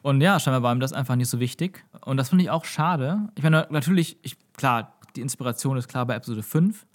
Und 0.00 0.22
ja, 0.22 0.40
scheinbar 0.40 0.62
war 0.62 0.74
ihm 0.74 0.80
das 0.80 0.94
einfach 0.94 1.16
nicht 1.16 1.28
so 1.28 1.38
wichtig. 1.38 1.84
Und 2.00 2.16
das 2.16 2.30
finde 2.30 2.44
ich 2.44 2.48
auch 2.48 2.64
schade. 2.64 3.28
Ich 3.34 3.42
meine, 3.42 3.66
natürlich, 3.68 4.16
ich, 4.22 4.38
klar, 4.56 4.94
die 5.16 5.20
Inspiration 5.20 5.76
ist 5.76 5.88
klar 5.88 6.06
bei 6.06 6.14
Episode 6.14 6.42
5. 6.42 6.86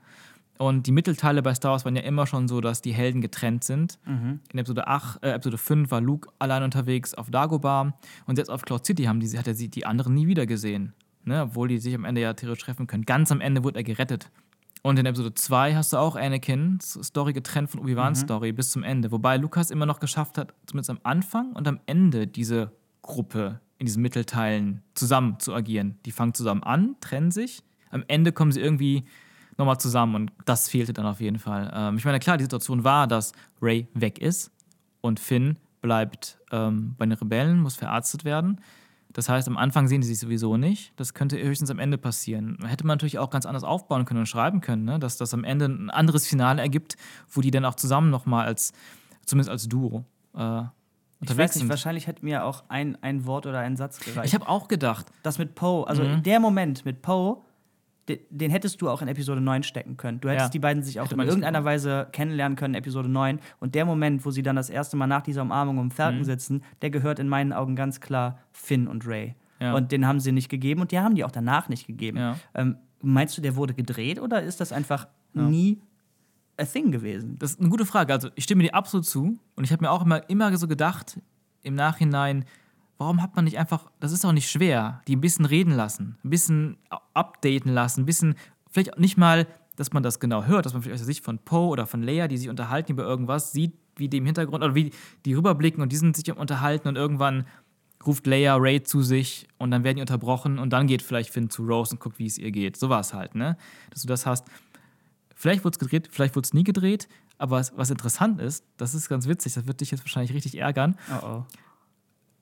Und 0.61 0.85
die 0.85 0.91
Mittelteile 0.91 1.41
bei 1.41 1.55
Star 1.55 1.71
Wars 1.71 1.85
waren 1.85 1.95
ja 1.95 2.03
immer 2.03 2.27
schon 2.27 2.47
so, 2.47 2.61
dass 2.61 2.83
die 2.83 2.93
Helden 2.93 3.19
getrennt 3.19 3.63
sind. 3.63 3.97
In 4.53 4.59
Episode 4.59 4.87
8, 4.87 5.23
äh, 5.23 5.31
Episode 5.31 5.57
5 5.57 5.89
war 5.89 6.01
Luke 6.01 6.29
allein 6.37 6.61
unterwegs 6.61 7.15
auf 7.15 7.31
Dagobah. 7.31 7.95
Und 8.27 8.37
jetzt 8.37 8.51
auf 8.51 8.61
Cloud 8.61 8.85
City 8.85 9.05
haben 9.05 9.19
die, 9.19 9.39
hat 9.39 9.47
er 9.47 9.55
sie, 9.55 9.69
die 9.69 9.87
anderen 9.87 10.13
nie 10.13 10.27
wieder 10.27 10.45
gesehen. 10.45 10.93
Ne? 11.23 11.41
Obwohl 11.41 11.69
die 11.69 11.79
sich 11.79 11.95
am 11.95 12.05
Ende 12.05 12.21
ja 12.21 12.35
theoretisch 12.35 12.63
treffen 12.63 12.85
können. 12.85 13.05
Ganz 13.05 13.31
am 13.31 13.41
Ende 13.41 13.63
wurde 13.63 13.79
er 13.79 13.83
gerettet. 13.83 14.29
Und 14.83 14.99
in 14.99 15.07
Episode 15.07 15.33
2 15.33 15.73
hast 15.73 15.93
du 15.93 15.97
auch 15.97 16.15
Anakin's 16.15 16.99
Story 17.01 17.33
getrennt 17.33 17.71
von 17.71 17.79
Obi-Wan's 17.79 18.19
Story 18.19 18.51
bis 18.51 18.69
zum 18.69 18.83
Ende. 18.83 19.11
Wobei 19.11 19.37
Lukas 19.37 19.71
immer 19.71 19.87
noch 19.87 19.99
geschafft 19.99 20.37
hat, 20.37 20.53
zumindest 20.67 20.91
am 20.91 20.99
Anfang 21.01 21.53
und 21.53 21.67
am 21.67 21.79
Ende 21.87 22.27
diese 22.27 22.71
Gruppe 23.01 23.61
in 23.79 23.87
diesen 23.87 24.03
Mittelteilen 24.03 24.83
zusammen 24.93 25.39
zu 25.39 25.55
agieren. 25.55 25.97
Die 26.05 26.11
fangen 26.11 26.35
zusammen 26.35 26.61
an, 26.61 26.97
trennen 27.01 27.31
sich. 27.31 27.63
Am 27.89 28.03
Ende 28.07 28.31
kommen 28.31 28.51
sie 28.51 28.61
irgendwie 28.61 29.05
nochmal 29.61 29.79
zusammen 29.79 30.15
und 30.15 30.31
das 30.45 30.67
fehlte 30.69 30.91
dann 30.93 31.05
auf 31.05 31.21
jeden 31.21 31.39
Fall. 31.39 31.71
Ähm, 31.73 31.97
ich 31.97 32.05
meine, 32.05 32.19
klar, 32.19 32.37
die 32.37 32.43
Situation 32.43 32.83
war, 32.83 33.07
dass 33.07 33.31
Ray 33.61 33.87
weg 33.93 34.19
ist 34.19 34.51
und 35.01 35.19
Finn 35.19 35.57
bleibt 35.81 36.37
ähm, 36.51 36.95
bei 36.97 37.05
den 37.05 37.13
Rebellen, 37.13 37.59
muss 37.59 37.75
verarztet 37.75 38.25
werden. 38.25 38.59
Das 39.13 39.27
heißt, 39.27 39.47
am 39.47 39.57
Anfang 39.57 39.87
sehen 39.87 40.01
sie 40.03 40.09
sich 40.09 40.19
sowieso 40.19 40.55
nicht. 40.57 40.93
Das 40.95 41.13
könnte 41.13 41.37
höchstens 41.41 41.69
am 41.69 41.79
Ende 41.79 41.97
passieren. 41.97 42.57
Hätte 42.65 42.85
man 42.87 42.93
natürlich 42.95 43.19
auch 43.19 43.29
ganz 43.29 43.45
anders 43.45 43.63
aufbauen 43.63 44.05
können 44.05 44.21
und 44.21 44.25
schreiben 44.27 44.61
können, 44.61 44.85
ne? 44.85 44.99
dass 44.99 45.17
das 45.17 45.33
am 45.33 45.43
Ende 45.43 45.65
ein 45.65 45.89
anderes 45.89 46.27
Finale 46.27 46.61
ergibt, 46.61 46.95
wo 47.29 47.41
die 47.41 47.51
dann 47.51 47.65
auch 47.65 47.75
zusammen 47.75 48.09
nochmal 48.09 48.45
als, 48.45 48.71
zumindest 49.25 49.49
als 49.49 49.67
Duo, 49.67 50.05
äh, 50.33 50.37
Ich 50.39 50.39
weiß 50.39 50.69
unterwegs 51.19 51.55
nicht, 51.55 51.61
sind. 51.63 51.69
wahrscheinlich 51.69 52.07
hätte 52.07 52.23
mir 52.23 52.45
auch 52.45 52.63
ein, 52.69 52.97
ein 53.03 53.25
Wort 53.25 53.45
oder 53.47 53.59
ein 53.59 53.75
Satz 53.75 53.99
gereicht. 53.99 54.27
Ich 54.27 54.33
habe 54.33 54.47
auch 54.47 54.69
gedacht, 54.69 55.07
das 55.23 55.37
mit 55.39 55.55
Poe, 55.55 55.85
also 55.87 56.03
Mhm. 56.03 56.23
der 56.23 56.39
Moment 56.39 56.85
mit 56.85 57.01
Poe, 57.01 57.41
den 58.09 58.51
hättest 58.51 58.81
du 58.81 58.89
auch 58.89 59.01
in 59.01 59.07
Episode 59.07 59.39
9 59.41 59.63
stecken 59.63 59.95
können. 59.95 60.19
Du 60.19 60.27
hättest 60.29 60.47
Ja. 60.47 60.51
die 60.51 60.59
beiden 60.59 60.83
sich 60.83 60.99
auch 60.99 61.05
Hätte 61.05 61.15
in 61.15 61.21
irgendeiner 61.21 61.63
Weise 61.63 62.07
kennenlernen 62.11 62.55
können, 62.57 62.73
Episode 62.75 63.07
9. 63.07 63.39
Und 63.59 63.75
der 63.75 63.85
Moment, 63.85 64.25
wo 64.25 64.31
sie 64.31 64.41
dann 64.43 64.55
das 64.55 64.69
erste 64.69 64.97
Mal 64.97 65.07
nach 65.07 65.21
dieser 65.21 65.43
Umarmung 65.43 65.77
um 65.77 65.91
Falcon 65.91 66.19
Mhm. 66.19 66.23
sitzen, 66.25 66.63
der 66.81 66.89
gehört 66.89 67.19
in 67.19 67.29
meinen 67.29 67.53
Augen 67.53 67.75
ganz 67.75 68.01
klar 68.01 68.39
Finn 68.51 68.87
und 68.87 69.05
Ray. 69.07 69.35
Ja. 69.59 69.73
Und 69.75 69.91
den 69.91 70.05
haben 70.07 70.19
sie 70.19 70.31
nicht 70.31 70.49
gegeben 70.49 70.81
und 70.81 70.91
die 70.91 70.99
haben 70.99 71.15
die 71.15 71.23
auch 71.23 71.31
danach 71.31 71.69
nicht 71.69 71.85
gegeben. 71.87 72.17
Ja. 72.17 72.35
Ähm, 72.55 72.77
meinst 73.01 73.37
du, 73.37 73.41
der 73.41 73.55
wurde 73.55 73.73
gedreht 73.75 74.19
oder 74.19 74.41
ist 74.41 74.59
das 74.59 74.71
einfach 74.73 75.07
nie 75.33 75.79
a 76.57 76.65
thing 76.65 76.91
gewesen? 76.91 77.37
Das 77.39 77.51
ist 77.51 77.59
eine 77.59 77.69
gute 77.69 77.85
Frage. 77.85 78.11
Also, 78.11 78.29
ich 78.35 78.43
stimme 78.43 78.63
dir 78.63 78.73
absolut 78.73 79.05
zu. 79.05 79.37
Und 79.55 79.63
ich 79.63 79.71
habe 79.71 79.83
mir 79.83 79.91
auch 79.91 80.03
immer, 80.03 80.27
immer 80.29 80.55
so 80.57 80.67
gedacht, 80.67 81.19
im 81.63 81.75
Nachhinein, 81.75 82.45
warum 83.01 83.23
hat 83.23 83.35
man 83.35 83.45
nicht 83.45 83.57
einfach, 83.57 83.89
das 83.99 84.11
ist 84.11 84.23
auch 84.25 84.31
nicht 84.31 84.47
schwer, 84.47 85.01
die 85.07 85.15
ein 85.15 85.21
bisschen 85.21 85.45
reden 85.45 85.73
lassen, 85.73 86.19
ein 86.23 86.29
bisschen 86.29 86.77
updaten 87.15 87.73
lassen, 87.73 88.01
ein 88.01 88.05
bisschen, 88.05 88.35
vielleicht 88.69 88.99
nicht 88.99 89.17
mal, 89.17 89.47
dass 89.75 89.91
man 89.91 90.03
das 90.03 90.19
genau 90.19 90.43
hört, 90.43 90.67
dass 90.67 90.73
man 90.73 90.83
vielleicht 90.83 90.93
aus 90.93 90.99
der 91.01 91.07
Sicht 91.07 91.25
von 91.25 91.39
Poe 91.39 91.69
oder 91.69 91.87
von 91.87 92.03
Leia, 92.03 92.27
die 92.27 92.37
sich 92.37 92.47
unterhalten 92.47 92.91
über 92.91 93.03
irgendwas, 93.03 93.53
sieht, 93.53 93.73
wie 93.95 94.07
die 94.07 94.17
im 94.17 94.27
Hintergrund, 94.27 94.63
oder 94.63 94.75
wie 94.75 94.91
die 95.25 95.33
rüberblicken 95.33 95.81
und 95.81 95.91
die 95.91 95.95
sind 95.95 96.15
sich 96.15 96.31
unterhalten 96.31 96.87
und 96.87 96.95
irgendwann 96.95 97.47
ruft 98.05 98.27
Leia 98.27 98.55
Ray 98.55 98.83
zu 98.83 99.01
sich 99.01 99.47
und 99.57 99.71
dann 99.71 99.83
werden 99.83 99.95
die 99.95 100.01
unterbrochen 100.01 100.59
und 100.59 100.69
dann 100.69 100.85
geht 100.85 101.01
vielleicht 101.01 101.31
Finn 101.31 101.49
zu 101.49 101.65
Rose 101.65 101.95
und 101.95 101.99
guckt, 101.99 102.19
wie 102.19 102.27
es 102.27 102.37
ihr 102.37 102.51
geht. 102.51 102.77
So 102.77 102.89
war 102.89 102.99
es 102.99 103.15
halt, 103.15 103.33
ne? 103.33 103.57
Dass 103.89 104.03
du 104.03 104.07
das 104.07 104.27
hast. 104.27 104.47
Vielleicht 105.33 105.63
wurde 105.63 105.73
es 105.73 105.79
gedreht, 105.79 106.09
vielleicht 106.11 106.35
wurde 106.35 106.45
es 106.45 106.53
nie 106.53 106.63
gedreht, 106.63 107.07
aber 107.39 107.57
was, 107.57 107.75
was 107.75 107.89
interessant 107.89 108.39
ist, 108.39 108.63
das 108.77 108.93
ist 108.93 109.09
ganz 109.09 109.27
witzig, 109.27 109.55
das 109.55 109.65
wird 109.65 109.81
dich 109.81 109.89
jetzt 109.89 110.03
wahrscheinlich 110.03 110.35
richtig 110.35 110.59
ärgern. 110.59 110.97
Oh 111.11 111.25
oh. 111.25 111.45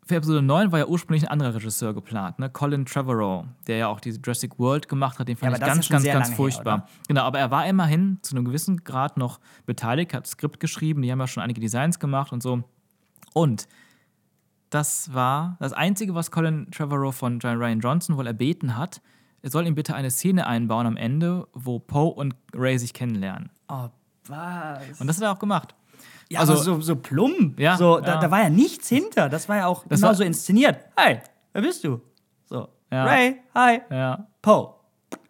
Für 0.10 0.16
Episode 0.16 0.42
9 0.42 0.72
war 0.72 0.80
ja 0.80 0.88
ursprünglich 0.88 1.26
ein 1.26 1.30
anderer 1.30 1.54
Regisseur 1.54 1.94
geplant, 1.94 2.40
ne? 2.40 2.50
Colin 2.50 2.84
Trevorrow, 2.84 3.46
der 3.68 3.78
ja 3.78 3.88
auch 3.90 4.00
diese 4.00 4.20
Jurassic 4.20 4.58
World 4.58 4.90
gemacht 4.90 5.20
hat, 5.20 5.28
den 5.28 5.38
fand 5.38 5.52
Ja, 5.52 5.60
ich 5.60 5.64
ganz, 5.64 5.88
ganz, 5.88 6.04
ganz 6.04 6.30
her, 6.30 6.36
furchtbar. 6.36 6.76
oder? 6.78 6.88
genau, 7.08 7.22
aber 7.22 7.38
er 7.38 7.52
war 7.52 7.68
immerhin 7.68 8.18
zu 8.24 8.36
einem 8.36 8.44
gewissen 8.44 8.84
Grad 8.84 9.18
noch 9.18 9.40
beteiligt, 9.68 10.16
hat 10.16 10.26
Skript 10.26 10.60
geschrieben, 10.60 11.04
die 11.04 11.12
haben 11.12 11.20
ja 11.20 11.28
schon 11.28 11.44
einige 11.44 11.62
Designs 11.62 12.00
gemacht 12.00 12.32
und 12.34 12.42
so. 12.42 12.64
Und 13.34 13.68
das 14.72 15.14
war 15.14 15.58
das 15.60 15.74
Einzige, 15.74 16.16
was 16.16 16.32
Colin 16.32 16.72
Trevorrow 16.72 17.16
von 17.16 17.40
Ryan 17.40 17.80
Johnson 17.80 18.18
wohl 18.18 18.26
erbeten 18.26 18.78
hat. 18.78 19.04
Er 19.44 19.52
soll 19.52 19.68
ihm 19.68 19.76
bitte 19.76 19.94
eine 19.94 20.10
Szene 20.10 20.48
einbauen 20.48 20.88
am 20.88 20.98
Ende, 20.98 21.48
wo 21.54 21.78
Poe 21.78 22.10
und 22.16 22.34
Ray 22.56 22.80
sich 22.80 22.94
kennenlernen. 22.96 23.52
Oh, 23.68 23.90
was? 24.26 25.00
Und 25.00 25.06
das 25.06 25.18
hat 25.18 25.24
er 25.26 25.32
auch 25.34 25.40
gemacht. 25.40 25.76
Ja, 26.32 26.42
Also- 26.42 26.56
so, 26.56 26.80
so 26.82 26.96
plump. 26.96 27.60
Ja, 27.60 27.76
so, 27.78 28.00
da, 28.00 28.16
ja. 28.16 28.20
da 28.20 28.32
war 28.32 28.42
ja 28.44 28.50
nichts 28.50 28.88
hinter. 28.90 29.30
Das 29.30 29.50
war 29.50 29.58
ja 29.58 29.66
auch 29.68 29.86
Das 29.88 30.00
genau 30.00 30.10
war- 30.10 30.16
so 30.16 30.24
inszeniert. 30.24 30.78
Hi, 30.98 31.18
wer 31.54 31.62
bist 31.62 31.84
du? 31.84 32.02
So, 32.46 32.68
Ja. 32.92 33.04
Ray, 33.06 33.38
hi, 33.56 33.80
Ja, 33.90 34.28
Poe. 34.42 34.74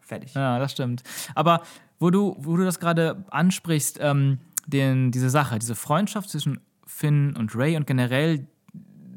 Fertig. 0.02 0.34
ja, 0.34 0.60
das 0.60 0.72
stimmt. 0.72 1.04
Aber 1.36 1.62
wo 2.00 2.10
du, 2.10 2.36
wo 2.39 2.58
du 2.58 2.64
das 2.66 2.80
gerade 2.80 3.24
ansprichst, 3.30 3.97
ähm, 4.02 4.39
den, 4.68 5.12
diese 5.12 5.30
Sache, 5.30 5.58
diese 5.60 5.76
Freundschaft 5.76 6.30
zwischen 6.30 6.60
Finn 6.86 7.36
und 7.38 7.56
Ray 7.56 7.76
und 7.78 7.86
generell 7.88 8.47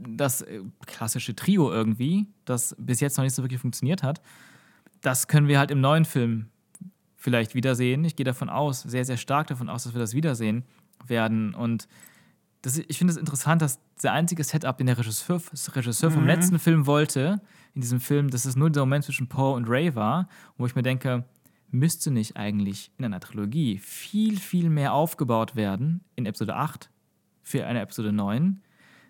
das 0.09 0.43
äh, 0.43 0.61
klassische 0.87 1.35
Trio 1.35 1.71
irgendwie, 1.73 2.27
das 2.45 2.75
bis 2.79 3.01
jetzt 3.01 3.17
noch 3.17 3.25
nicht 3.25 3.35
so 3.35 3.43
wirklich 3.43 3.61
funktioniert 3.61 4.03
hat, 4.03 4.21
das 5.01 5.27
können 5.29 5.49
wir 5.49 5.59
halt 5.59 5.71
im 5.71 5.81
neuen 5.81 6.05
Film 6.05 6.47
vielleicht 7.17 7.55
wiedersehen. 7.55 8.05
Ich 8.05 8.15
gehe 8.17 8.25
davon 8.25 8.51
aus, 8.51 8.83
sehr, 8.83 9.05
sehr 9.05 9.17
stark 9.17 9.47
davon 9.49 9.69
aus, 9.69 9.85
dass 9.85 9.95
wir 9.95 10.01
das 10.01 10.15
wiedersehen 10.15 10.65
werden. 11.09 11.55
Und 11.55 11.89
das, 12.63 12.79
ich 12.79 12.99
finde 12.99 13.13
es 13.13 13.19
interessant, 13.19 13.63
dass 13.63 13.81
der 14.03 14.13
einzige 14.13 14.45
Setup, 14.45 14.77
den 14.77 14.87
der 14.87 14.99
Regisseur, 14.99 15.41
Regisseur 15.75 16.11
vom 16.11 16.27
letzten 16.27 16.59
Film 16.59 16.87
wollte, 16.87 17.41
in 17.75 17.81
diesem 17.81 18.01
Film, 18.01 18.31
dass 18.31 18.45
es 18.45 18.57
nur 18.57 18.71
dieser 18.71 18.83
Moment 18.83 19.05
zwischen 19.05 19.29
Poe 19.29 19.55
und 19.55 19.69
Ray 19.69 19.95
war, 19.95 20.29
wo 20.57 20.67
ich 20.67 20.75
mir 20.75 20.83
denke, 20.83 21.25
müsste 21.71 22.11
nicht 22.11 22.37
eigentlich 22.37 22.93
in 22.99 23.05
einer 23.05 23.21
Trilogie 23.21 23.79
viel, 23.79 24.39
viel 24.39 24.69
mehr 24.69 24.93
aufgebaut 24.93 25.57
werden 25.57 26.05
in 26.17 26.27
Episode 26.27 26.55
8 26.55 26.91
für 27.43 27.67
eine 27.67 27.81
Episode 27.81 28.13
9. 28.13 28.61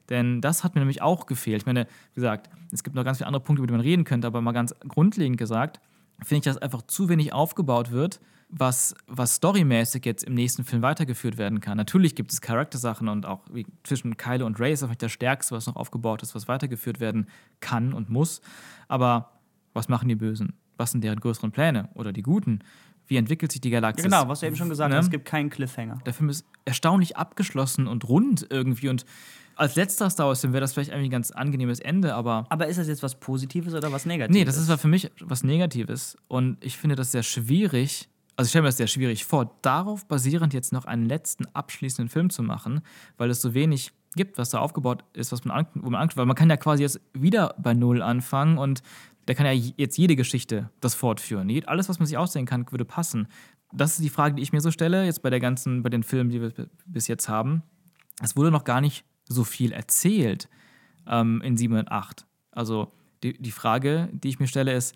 Denn 0.08 0.40
das 0.40 0.64
hat 0.64 0.74
mir 0.74 0.80
nämlich 0.80 1.02
auch 1.02 1.26
gefehlt. 1.26 1.62
Ich 1.62 1.66
meine, 1.66 1.86
wie 2.12 2.14
gesagt, 2.16 2.50
es 2.70 2.82
gibt 2.82 2.96
noch 2.96 3.04
ganz 3.04 3.18
viele 3.18 3.26
andere 3.26 3.42
Punkte, 3.42 3.60
über 3.60 3.66
die 3.66 3.72
man 3.72 3.80
reden 3.80 4.04
könnte, 4.04 4.26
aber 4.26 4.40
mal 4.40 4.52
ganz 4.52 4.74
grundlegend 4.86 5.38
gesagt, 5.38 5.80
finde 6.22 6.38
ich, 6.38 6.44
dass 6.44 6.58
einfach 6.58 6.82
zu 6.82 7.08
wenig 7.08 7.32
aufgebaut 7.32 7.90
wird, 7.90 8.20
was, 8.54 8.94
was 9.06 9.36
storymäßig 9.36 10.04
jetzt 10.04 10.24
im 10.24 10.34
nächsten 10.34 10.62
Film 10.64 10.82
weitergeführt 10.82 11.38
werden 11.38 11.60
kann. 11.60 11.78
Natürlich 11.78 12.14
gibt 12.14 12.32
es 12.32 12.40
Charaktersachen 12.42 13.08
und 13.08 13.24
auch 13.24 13.40
wie 13.50 13.66
zwischen 13.82 14.16
Kylo 14.18 14.44
und 14.44 14.60
Ray 14.60 14.74
ist 14.74 14.82
einfach 14.82 14.94
das 14.96 15.10
Stärkste, 15.10 15.54
was 15.56 15.66
noch 15.66 15.76
aufgebaut 15.76 16.22
ist, 16.22 16.34
was 16.34 16.48
weitergeführt 16.48 17.00
werden 17.00 17.26
kann 17.60 17.94
und 17.94 18.10
muss. 18.10 18.42
Aber 18.88 19.30
was 19.72 19.88
machen 19.88 20.08
die 20.08 20.16
Bösen? 20.16 20.52
Was 20.76 20.90
sind 20.92 21.02
deren 21.02 21.18
größeren 21.18 21.50
Pläne? 21.50 21.88
Oder 21.94 22.12
die 22.12 22.22
Guten? 22.22 22.60
Wie 23.06 23.16
entwickelt 23.16 23.52
sich 23.52 23.60
die 23.62 23.70
Galaxis? 23.70 24.04
Genau, 24.04 24.28
was 24.28 24.40
du 24.40 24.46
eben 24.46 24.56
schon 24.56 24.68
gesagt 24.68 24.90
Ne? 24.90 24.96
hast, 24.96 25.06
es 25.06 25.10
gibt 25.10 25.24
keinen 25.24 25.48
Cliffhanger. 25.48 25.98
Der 26.04 26.12
Film 26.12 26.28
ist 26.28 26.44
erstaunlich 26.66 27.16
abgeschlossen 27.16 27.86
und 27.86 28.06
rund 28.08 28.46
irgendwie. 28.50 28.88
Und 28.90 29.06
als 29.56 29.76
letzter 29.76 30.08
Star 30.10 30.28
Wars-Film 30.28 30.52
wäre 30.52 30.60
das 30.60 30.74
vielleicht 30.74 30.90
irgendwie 30.90 31.08
ein 31.08 31.12
ganz 31.12 31.30
angenehmes 31.30 31.80
Ende, 31.80 32.14
aber 32.14 32.46
Aber 32.50 32.68
ist 32.68 32.78
das 32.78 32.86
jetzt 32.86 33.02
was 33.02 33.14
Positives 33.18 33.74
oder 33.74 33.92
was 33.92 34.06
Negatives? 34.06 34.38
Nee, 34.38 34.44
das 34.44 34.56
ist 34.56 34.70
für 34.80 34.88
mich 34.88 35.10
was 35.20 35.42
Negatives. 35.42 36.16
Und 36.28 36.62
ich 36.64 36.76
finde 36.76 36.96
das 36.96 37.12
sehr 37.12 37.22
schwierig. 37.22 38.08
Also 38.36 38.46
ich 38.46 38.50
stelle 38.50 38.62
mir 38.62 38.68
das 38.68 38.78
sehr 38.78 38.86
schwierig 38.86 39.24
vor, 39.24 39.58
darauf 39.62 40.06
basierend 40.06 40.54
jetzt 40.54 40.72
noch 40.72 40.84
einen 40.84 41.06
letzten 41.06 41.46
abschließenden 41.54 42.08
Film 42.08 42.30
zu 42.30 42.42
machen, 42.42 42.80
weil 43.18 43.30
es 43.30 43.42
so 43.42 43.54
wenig 43.54 43.92
gibt, 44.14 44.38
was 44.38 44.50
da 44.50 44.58
aufgebaut 44.58 45.04
ist, 45.12 45.32
was 45.32 45.44
man, 45.44 45.58
an, 45.58 45.66
wo 45.74 45.90
man 45.90 46.00
anknüpft. 46.00 46.16
Weil 46.16 46.26
man 46.26 46.36
kann 46.36 46.50
ja 46.50 46.56
quasi 46.56 46.82
jetzt 46.82 47.00
wieder 47.12 47.54
bei 47.58 47.74
Null 47.74 48.02
anfangen 48.02 48.58
und 48.58 48.82
der 49.28 49.34
kann 49.34 49.46
ja 49.46 49.52
jetzt 49.52 49.96
jede 49.96 50.16
Geschichte 50.16 50.70
das 50.80 50.94
fortführen. 50.94 51.50
Alles, 51.66 51.88
was 51.88 51.98
man 51.98 52.06
sich 52.06 52.16
ausdenken 52.16 52.48
kann, 52.48 52.72
würde 52.72 52.84
passen. 52.84 53.28
Das 53.72 53.92
ist 53.92 54.02
die 54.02 54.10
Frage, 54.10 54.34
die 54.34 54.42
ich 54.42 54.52
mir 54.52 54.60
so 54.60 54.70
stelle, 54.70 55.04
jetzt 55.04 55.22
bei 55.22 55.30
der 55.30 55.40
ganzen, 55.40 55.82
bei 55.82 55.88
den 55.88 56.02
Filmen, 56.02 56.30
die 56.30 56.40
wir 56.40 56.52
bis 56.86 57.06
jetzt 57.06 57.28
haben. 57.28 57.62
Es 58.22 58.36
wurde 58.36 58.50
noch 58.50 58.64
gar 58.64 58.80
nicht 58.80 59.04
so 59.24 59.44
viel 59.44 59.72
erzählt 59.72 60.48
ähm, 61.06 61.40
in 61.42 61.56
7 61.56 61.74
und 61.74 61.90
8. 61.90 62.26
Also 62.50 62.92
die, 63.22 63.40
die 63.40 63.52
Frage, 63.52 64.08
die 64.12 64.28
ich 64.28 64.40
mir 64.40 64.48
stelle, 64.48 64.72
ist, 64.72 64.94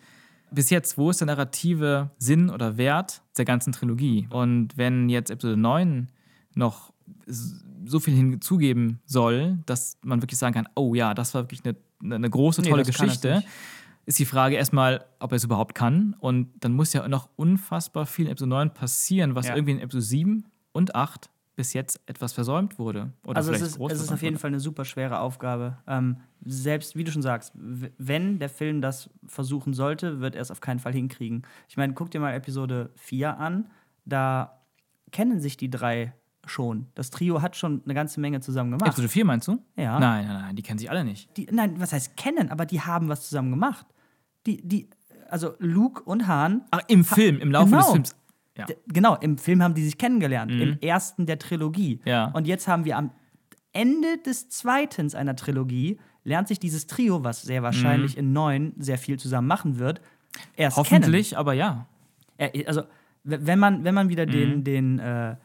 bis 0.51 0.71
jetzt, 0.71 0.97
wo 0.99 1.11
ist 1.11 1.21
der 1.21 1.27
narrative 1.27 2.11
Sinn 2.19 2.51
oder 2.51 2.77
Wert 2.77 3.23
der 3.37 3.45
ganzen 3.45 3.73
Trilogie? 3.73 4.27
Und 4.31 4.77
wenn 4.77 5.09
jetzt 5.09 5.31
Episode 5.31 5.57
9 5.57 6.09
noch 6.55 6.93
so 7.85 8.01
viel 8.01 8.15
hinzugeben 8.15 9.01
soll, 9.05 9.59
dass 9.67 9.99
man 10.03 10.23
wirklich 10.23 10.39
sagen 10.39 10.55
kann, 10.55 10.69
oh 10.75 10.95
ja, 10.95 11.15
das 11.15 11.35
war 11.35 11.43
wirklich 11.43 11.63
eine, 11.65 11.77
eine 12.15 12.29
große, 12.31 12.63
Nee, 12.63 12.71
tolle 12.71 12.83
es 12.83 12.89
Geschichte, 12.89 13.43
ist 14.07 14.19
die 14.19 14.25
Frage 14.25 14.57
erstmal, 14.57 15.05
ob 15.19 15.33
er 15.33 15.37
es 15.37 15.45
überhaupt 15.45 15.75
kann. 15.75 16.15
Und 16.19 16.49
dann 16.61 16.73
muss 16.73 16.93
ja 16.93 17.07
noch 17.09 17.29
unfassbar 17.37 18.07
viel 18.07 18.27
in 18.27 18.33
Episode 18.33 18.51
9 18.51 18.75
passieren, 18.75 19.35
was 19.35 19.47
Ja. 19.47 19.55
irgendwie 19.55 19.73
in 19.73 19.81
Episode 19.81 20.03
7 20.05 20.45
und 20.73 20.95
8 20.95 21.29
bis 21.57 21.73
jetzt 21.73 22.01
etwas 22.07 22.35
versäumt 22.35 22.79
wurde. 22.79 23.13
Oder 23.25 23.39
also 23.39 23.51
es 23.51 23.59
vielleicht 23.59 23.77
ist, 23.77 23.93
es 23.93 24.03
ist 24.03 24.13
auf 24.13 24.23
jeden. 24.23 24.39
Fall 24.39 24.49
eine 24.49 24.61
super 24.61 24.85
schwere 24.85 25.21
Aufgabe. 25.21 25.79
Ähm, 25.87 26.19
selbst, 26.45 26.95
wie 26.97 27.03
du 27.03 27.11
schon 27.11 27.23
sagst, 27.23 27.53
wenn 27.55 28.39
der 28.39 28.51
Film 28.51 28.83
das 28.83 29.09
versuchen 29.27 29.73
sollte, 29.73 30.21
wird 30.21 30.35
er 30.35 30.43
es 30.43 30.51
auf 30.51 30.61
keinen 30.61 30.79
Fall 30.79 30.93
hinkriegen. 30.93 31.43
Ich 31.69 31.79
meine, 31.79 31.95
guck 31.95 32.11
dir 32.11 32.21
mal 32.21 32.35
Episode 32.35 32.91
4 32.97 33.39
an. 33.39 33.71
Da 34.05 34.61
kennen 35.11 35.41
sich 35.41 35.57
die 35.57 35.71
drei 35.71 36.13
schon. 36.45 36.87
Das 36.95 37.11
Trio 37.11 37.41
hat 37.41 37.57
schon 37.57 37.83
eine 37.85 37.95
ganze 37.95 38.21
Menge 38.21 38.41
zusammen 38.41 38.73
gemacht. 38.73 38.89
Episode 38.89 39.09
4 39.09 39.25
meinst 39.25 39.49
du? 39.49 39.59
Ja. 39.77 39.99
Nein, 39.99 40.27
nein, 40.27 40.43
nein, 40.43 40.57
die 40.57 40.63
kennen 40.63 40.79
sich 40.79 40.91
alle 40.91 41.05
nicht. 41.05 41.35
Die, 41.39 41.49
nein, 41.51 41.81
was 41.81 41.93
heißt 41.93 42.17
kennen, 42.19 42.51
aber 42.51 42.67
die 42.67 42.83
haben 42.83 43.09
was 43.09 43.29
zusammen 43.29 43.51
gemacht. 43.51 43.87
Die, 44.47 44.61
die, 44.67 44.91
also 45.31 45.55
Luke 45.59 46.03
und 46.03 46.29
Han. 46.29 46.63
Ach, 46.71 46.83
im 46.89 47.05
Film, 47.05 47.41
im 47.41 47.51
Laufe 47.51 47.71
genau. 47.71 47.81
des 47.81 47.91
Films. 47.91 48.17
Ja. 48.57 48.67
Genau, 48.87 49.17
im 49.17 49.39
Film 49.39 49.63
haben 49.63 49.75
die 49.75 49.85
sich 49.85 49.99
kennengelernt, 49.99 50.51
im 50.51 50.79
ersten 50.81 51.27
der 51.27 51.39
Trilogie. 51.39 52.01
Ja. 52.05 52.27
Und 52.33 52.47
jetzt 52.47 52.67
haben 52.69 52.85
wir 52.85 52.97
am 52.97 53.11
Ende 53.73 54.19
des 54.25 54.49
zweiten 54.49 55.15
einer 55.15 55.37
Trilogie, 55.37 55.99
lernt 56.25 56.49
sich 56.49 56.59
dieses 56.59 56.87
Trio, 56.87 57.23
was 57.23 57.43
sehr 57.43 57.63
wahrscheinlich 57.63 58.17
in 58.17 58.33
neun 58.33 58.73
sehr 58.79 58.99
viel 58.99 59.19
zusammen 59.19 59.47
machen 59.47 59.79
wird, 59.79 60.01
erst 60.57 60.77
Hoffentlich, 60.77 61.37
aber 61.37 61.53
ja. 61.53 61.87
kennen. 62.39 62.67
Also, 62.67 62.83
wenn 63.25 63.59
man, 63.59 63.85
wenn 63.85 63.95
man 63.95 64.09
wieder 64.09 64.27
Mhm. 64.27 64.31
den, 64.31 64.65
den, 64.65 64.99
äh, 64.99 65.37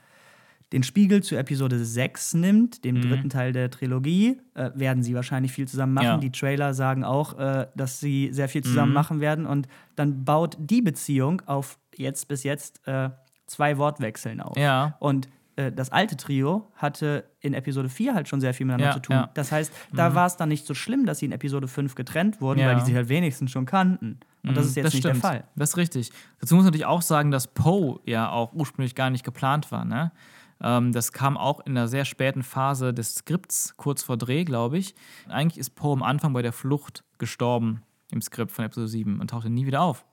den 0.72 0.84
Spiegel 0.84 1.22
zu 1.22 1.36
Episode 1.36 1.84
6 1.84 2.36
nimmt, 2.36 2.86
dem 2.86 3.02
dritten 3.02 3.30
Teil 3.30 3.52
der 3.52 3.70
Trilogie, 3.70 4.40
äh, 4.54 4.72
werden 4.74 5.04
sie 5.04 5.14
wahrscheinlich 5.16 5.52
viel 5.52 5.68
zusammen 5.68 5.94
machen. 5.94 6.06
Mhm. 6.08 6.12
Ja. 6.14 6.18
Die 6.20 6.32
Trailer 6.32 6.74
sagen 6.74 7.04
auch, 7.04 7.38
äh, 7.38 7.68
dass 7.76 8.00
sie 8.00 8.30
sehr 8.32 8.48
viel 8.48 8.62
Mhm. 8.62 8.66
zusammen 8.66 8.94
machen 8.94 9.20
werden. 9.20 9.46
Und 9.46 9.68
dann 9.96 10.24
baut 10.24 10.56
die 10.60 10.82
Beziehung 10.82 11.42
auf 11.46 11.78
jetzt 11.98 12.28
bis 12.30 12.44
jetzt 12.44 12.88
äh, 12.88 13.10
zwei 13.48 13.78
Wortwechseln 13.78 14.40
auf. 14.40 14.56
Ja. 14.58 14.96
Und 15.00 15.28
äh, 15.58 15.74
das 15.74 15.92
alte 15.92 16.16
Trio 16.16 16.72
hatte 16.76 17.26
in 17.42 17.54
Episode 17.54 17.90
4 17.90 18.14
halt 18.16 18.30
schon 18.30 18.40
sehr 18.40 18.54
viel 18.54 18.66
miteinander 18.66 18.88
Ja, 18.88 18.94
zu 18.94 19.02
tun. 19.02 19.16
ja. 19.18 19.24
Mhm. 19.24 19.30
Das 19.34 19.52
heißt, 19.52 19.74
da 19.94 20.16
war 20.16 20.26
es 20.26 20.38
dann 20.38 20.48
nicht 20.48 20.66
so 20.66 20.74
schlimm, 20.74 21.06
dass 21.06 21.20
sie 21.20 21.26
in 21.26 21.34
Episode 21.34 21.68
5 21.68 21.96
getrennt 21.96 22.40
wurden, 22.40 22.62
weil 22.62 22.76
die 22.76 22.86
sich 22.86 22.96
halt 22.96 23.10
wenigstens 23.10 23.52
schon 23.52 23.66
kannten. 23.66 24.20
Und 24.44 24.56
das 24.56 24.66
ist 24.68 24.76
jetzt 24.78 24.86
das 24.86 24.94
nicht 24.94 25.04
stimmt. 25.04 25.16
der 25.22 25.22
Fall. 25.30 25.44
Das 25.58 25.72
ist 25.72 25.78
richtig. 25.78 26.12
Dazu 26.40 26.56
muss 26.56 26.64
man 26.64 26.68
natürlich 26.72 26.86
auch 26.88 27.02
sagen, 27.04 27.30
dass 27.30 27.48
Poe 27.48 28.00
ja 28.06 28.32
auch 28.32 28.54
ursprünglich 28.54 28.96
gar 28.96 29.10
nicht 29.12 29.24
geplant 29.26 29.72
war. 29.72 29.84
Ne? 29.86 30.12
Ähm, 30.62 30.92
das 30.92 31.12
kam 31.12 31.38
auch 31.38 31.60
in 31.62 31.78
einer 31.78 31.88
sehr 31.88 32.06
späten 32.06 32.44
Phase 32.44 32.94
des 32.94 33.16
Skripts, 33.16 33.76
kurz 33.78 34.04
vor 34.04 34.18
Dreh, 34.18 34.44
glaube 34.44 34.78
ich. 34.78 34.96
Eigentlich 35.28 35.58
ist 35.60 35.72
Poe 35.72 35.94
am 35.94 36.04
Anfang 36.04 36.34
bei 36.34 36.42
der 36.42 36.54
Flucht 36.54 37.04
gestorben 37.18 37.82
im 38.12 38.22
Skript 38.22 38.52
von 38.52 38.66
Episode 38.66 38.88
7 38.88 39.20
und 39.20 39.30
tauchte 39.30 39.50
nie 39.50 39.66
wieder 39.66 39.82
auf. 39.82 40.06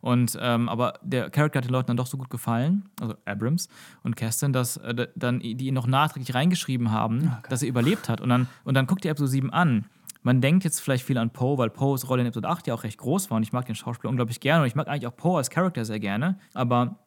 Und, 0.00 0.36
ähm, 0.40 0.68
aber 0.68 0.94
der 1.02 1.30
Charakter 1.30 1.58
hat 1.58 1.64
den 1.64 1.70
Leuten 1.70 1.86
dann 1.86 1.96
doch 1.96 2.08
so 2.08 2.16
gut 2.16 2.28
gefallen, 2.28 2.88
also 3.00 3.14
Abrams 3.24 3.68
und 4.02 4.16
Kerstin, 4.16 4.52
dass 4.52 4.76
äh, 4.78 5.06
dann 5.14 5.38
die 5.38 5.68
ihn 5.68 5.74
noch 5.74 5.86
nachträglich 5.86 6.34
reingeschrieben 6.34 6.90
haben, 6.90 7.36
dass 7.48 7.62
er 7.62 7.68
überlebt 7.68 8.08
hat. 8.08 8.20
Und 8.20 8.28
dann, 8.28 8.48
und 8.64 8.74
dann 8.74 8.88
guckt 8.88 9.04
ihr 9.04 9.12
Episode 9.12 9.30
7 9.30 9.50
an. 9.52 9.84
Man 10.24 10.40
denkt 10.40 10.64
jetzt 10.64 10.80
vielleicht 10.80 11.04
viel 11.04 11.18
an 11.18 11.30
Poe, 11.30 11.56
weil 11.56 11.70
Poes 11.70 12.08
Rolle 12.08 12.22
in 12.22 12.28
Episode 12.28 12.48
8 12.48 12.66
ja 12.66 12.74
auch 12.74 12.82
recht 12.82 12.98
groß 12.98 13.30
war 13.30 13.36
und 13.36 13.44
ich 13.44 13.52
mag 13.52 13.66
den 13.66 13.76
Schauspieler 13.76 14.10
unglaublich 14.10 14.40
gerne 14.40 14.62
und 14.62 14.66
ich 14.66 14.74
mag 14.74 14.88
eigentlich 14.88 15.06
auch 15.06 15.16
Poe 15.16 15.36
als 15.36 15.50
Charakter 15.50 15.84
sehr 15.84 16.00
gerne. 16.00 16.38
Aber 16.52 16.98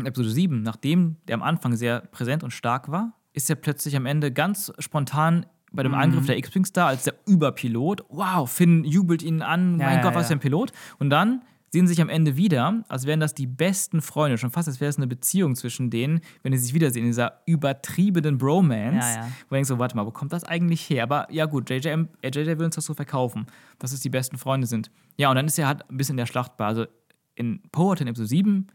in 0.00 0.06
Episode 0.06 0.30
7, 0.30 0.62
nachdem 0.62 1.16
der 1.26 1.34
am 1.34 1.42
Anfang 1.42 1.76
sehr 1.76 2.00
präsent 2.00 2.44
und 2.44 2.50
stark 2.50 2.90
war, 2.90 3.14
ist 3.32 3.48
er 3.50 3.56
plötzlich 3.56 3.96
am 3.96 4.06
Ende 4.06 4.32
ganz 4.32 4.72
spontan 4.78 5.46
bei 5.72 5.82
dem 5.82 5.94
Angriff 5.94 6.26
der 6.26 6.38
X-Wing 6.38 6.64
Star 6.64 6.88
als 6.88 7.04
der 7.04 7.14
Überpilot. 7.26 8.04
Wow, 8.08 8.50
Finn 8.50 8.84
jubelt 8.84 9.22
ihn 9.22 9.42
an, 9.42 9.78
Ja, 9.78 9.86
mein 9.86 9.96
ja, 9.96 10.02
Gott, 10.02 10.14
was 10.14 10.28
für 10.28 10.32
ein 10.32 10.40
Pilot. 10.40 10.72
Und 10.98 11.10
dann 11.10 11.42
sehen 11.70 11.86
sie 11.86 11.94
sich 11.94 12.00
am 12.00 12.08
Ende 12.08 12.36
wieder, 12.36 12.84
als 12.88 13.06
wären 13.06 13.20
das 13.20 13.34
die 13.34 13.46
besten 13.46 14.00
Freunde. 14.00 14.38
Schon 14.38 14.50
fast, 14.50 14.68
als 14.68 14.80
wäre 14.80 14.88
es 14.88 14.96
eine 14.96 15.06
Beziehung 15.06 15.54
zwischen 15.54 15.90
denen, 15.90 16.20
wenn 16.42 16.52
sie 16.52 16.58
sich 16.58 16.74
wiedersehen, 16.74 17.04
in 17.04 17.10
dieser 17.10 17.42
übertriebenen 17.46 18.38
Bromance. 18.38 19.06
Ja, 19.06 19.16
ja. 19.16 19.22
Wo 19.22 19.50
man 19.50 19.58
denkt 19.58 19.68
so, 19.68 19.78
warte 19.78 19.96
mal, 19.96 20.06
wo 20.06 20.10
kommt 20.10 20.32
das 20.32 20.44
eigentlich 20.44 20.88
her? 20.88 21.02
Aber 21.02 21.30
ja 21.30 21.44
gut, 21.44 21.68
JJ, 21.68 21.88
JJ 22.24 22.58
will 22.58 22.64
uns 22.64 22.76
das 22.76 22.86
so 22.86 22.94
verkaufen, 22.94 23.46
dass 23.78 23.92
es 23.92 24.00
die 24.00 24.10
besten 24.10 24.38
Freunde 24.38 24.66
sind. 24.66 24.90
Ja, 25.16 25.28
und 25.30 25.36
dann 25.36 25.46
ist 25.46 25.58
er 25.58 25.66
halt 25.66 25.88
ein 25.90 25.96
bisschen 25.96 26.18
in 26.18 26.24
der. 26.24 26.88
In 27.34 27.60
Poe 27.70 27.92
hat 27.92 28.00
in 28.00 28.08
Episode 28.08 28.28
7 28.28 28.66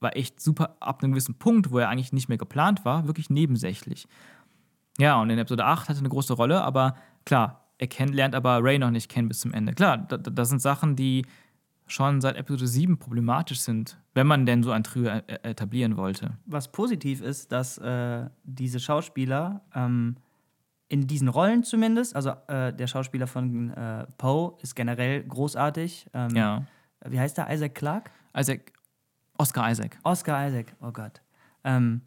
war 0.00 0.16
echt 0.16 0.40
super 0.40 0.76
ab 0.80 1.02
einem 1.02 1.12
gewissen 1.12 1.34
Punkt, 1.36 1.70
wo 1.70 1.78
er 1.78 1.88
eigentlich 1.88 2.12
nicht 2.12 2.28
mehr 2.28 2.38
geplant 2.38 2.84
war, 2.84 3.06
wirklich 3.06 3.30
nebensächlich. 3.30 4.06
Ja, 4.98 5.20
und 5.20 5.30
in 5.30 5.38
Episode 5.38 5.64
8 5.64 5.88
hatte 5.88 5.98
eine 6.00 6.08
große 6.08 6.32
Rolle, 6.34 6.62
aber 6.62 6.96
klar, 7.24 7.64
er 7.78 7.86
kennt, 7.86 8.14
lernt 8.14 8.34
aber 8.34 8.62
Ray 8.62 8.78
noch 8.78 8.90
nicht 8.90 9.10
kennen 9.10 9.28
bis 9.28 9.40
zum 9.40 9.52
Ende. 9.52 9.74
Klar, 9.74 9.98
da- 9.98 10.16
da- 10.16 10.30
das 10.30 10.48
sind 10.48 10.60
Sachen, 10.62 10.96
die 10.96 11.26
schon 11.86 12.20
seit 12.20 12.36
Episode 12.36 12.66
7 12.66 12.98
problematisch 12.98 13.60
sind, 13.60 13.98
wenn 14.14 14.26
man 14.26 14.44
denn 14.46 14.62
so 14.62 14.70
ein 14.72 14.82
Trio 14.82 15.06
äh, 15.08 15.22
etablieren 15.42 15.96
wollte. 15.96 16.36
Was 16.46 16.72
positiv 16.72 17.20
ist, 17.20 17.52
dass 17.52 17.78
äh, 17.78 18.28
diese 18.44 18.80
Schauspieler 18.80 19.60
ähm, 19.74 20.16
in 20.88 21.06
diesen 21.06 21.28
Rollen 21.28 21.62
zumindest, 21.62 22.16
also 22.16 22.30
äh, 22.48 22.72
der 22.72 22.86
Schauspieler 22.86 23.26
von 23.26 23.70
äh, 23.70 24.06
Poe 24.18 24.54
ist 24.62 24.74
generell 24.74 25.22
großartig. 25.24 26.06
Ähm, 26.14 26.34
Ja. 26.34 26.64
Wie 27.08 27.20
heißt 27.20 27.36
der? 27.38 27.52
Isaac 27.52 27.74
Clarke? 27.74 28.10
Isaac, 28.36 28.72
Oscar 29.38 29.70
Isaac. 29.70 29.98
Oscar 30.02 30.48
Isaac, 30.48 30.74
oh 30.80 30.90
Gott. 30.90 31.20
Ähm, 31.64 32.00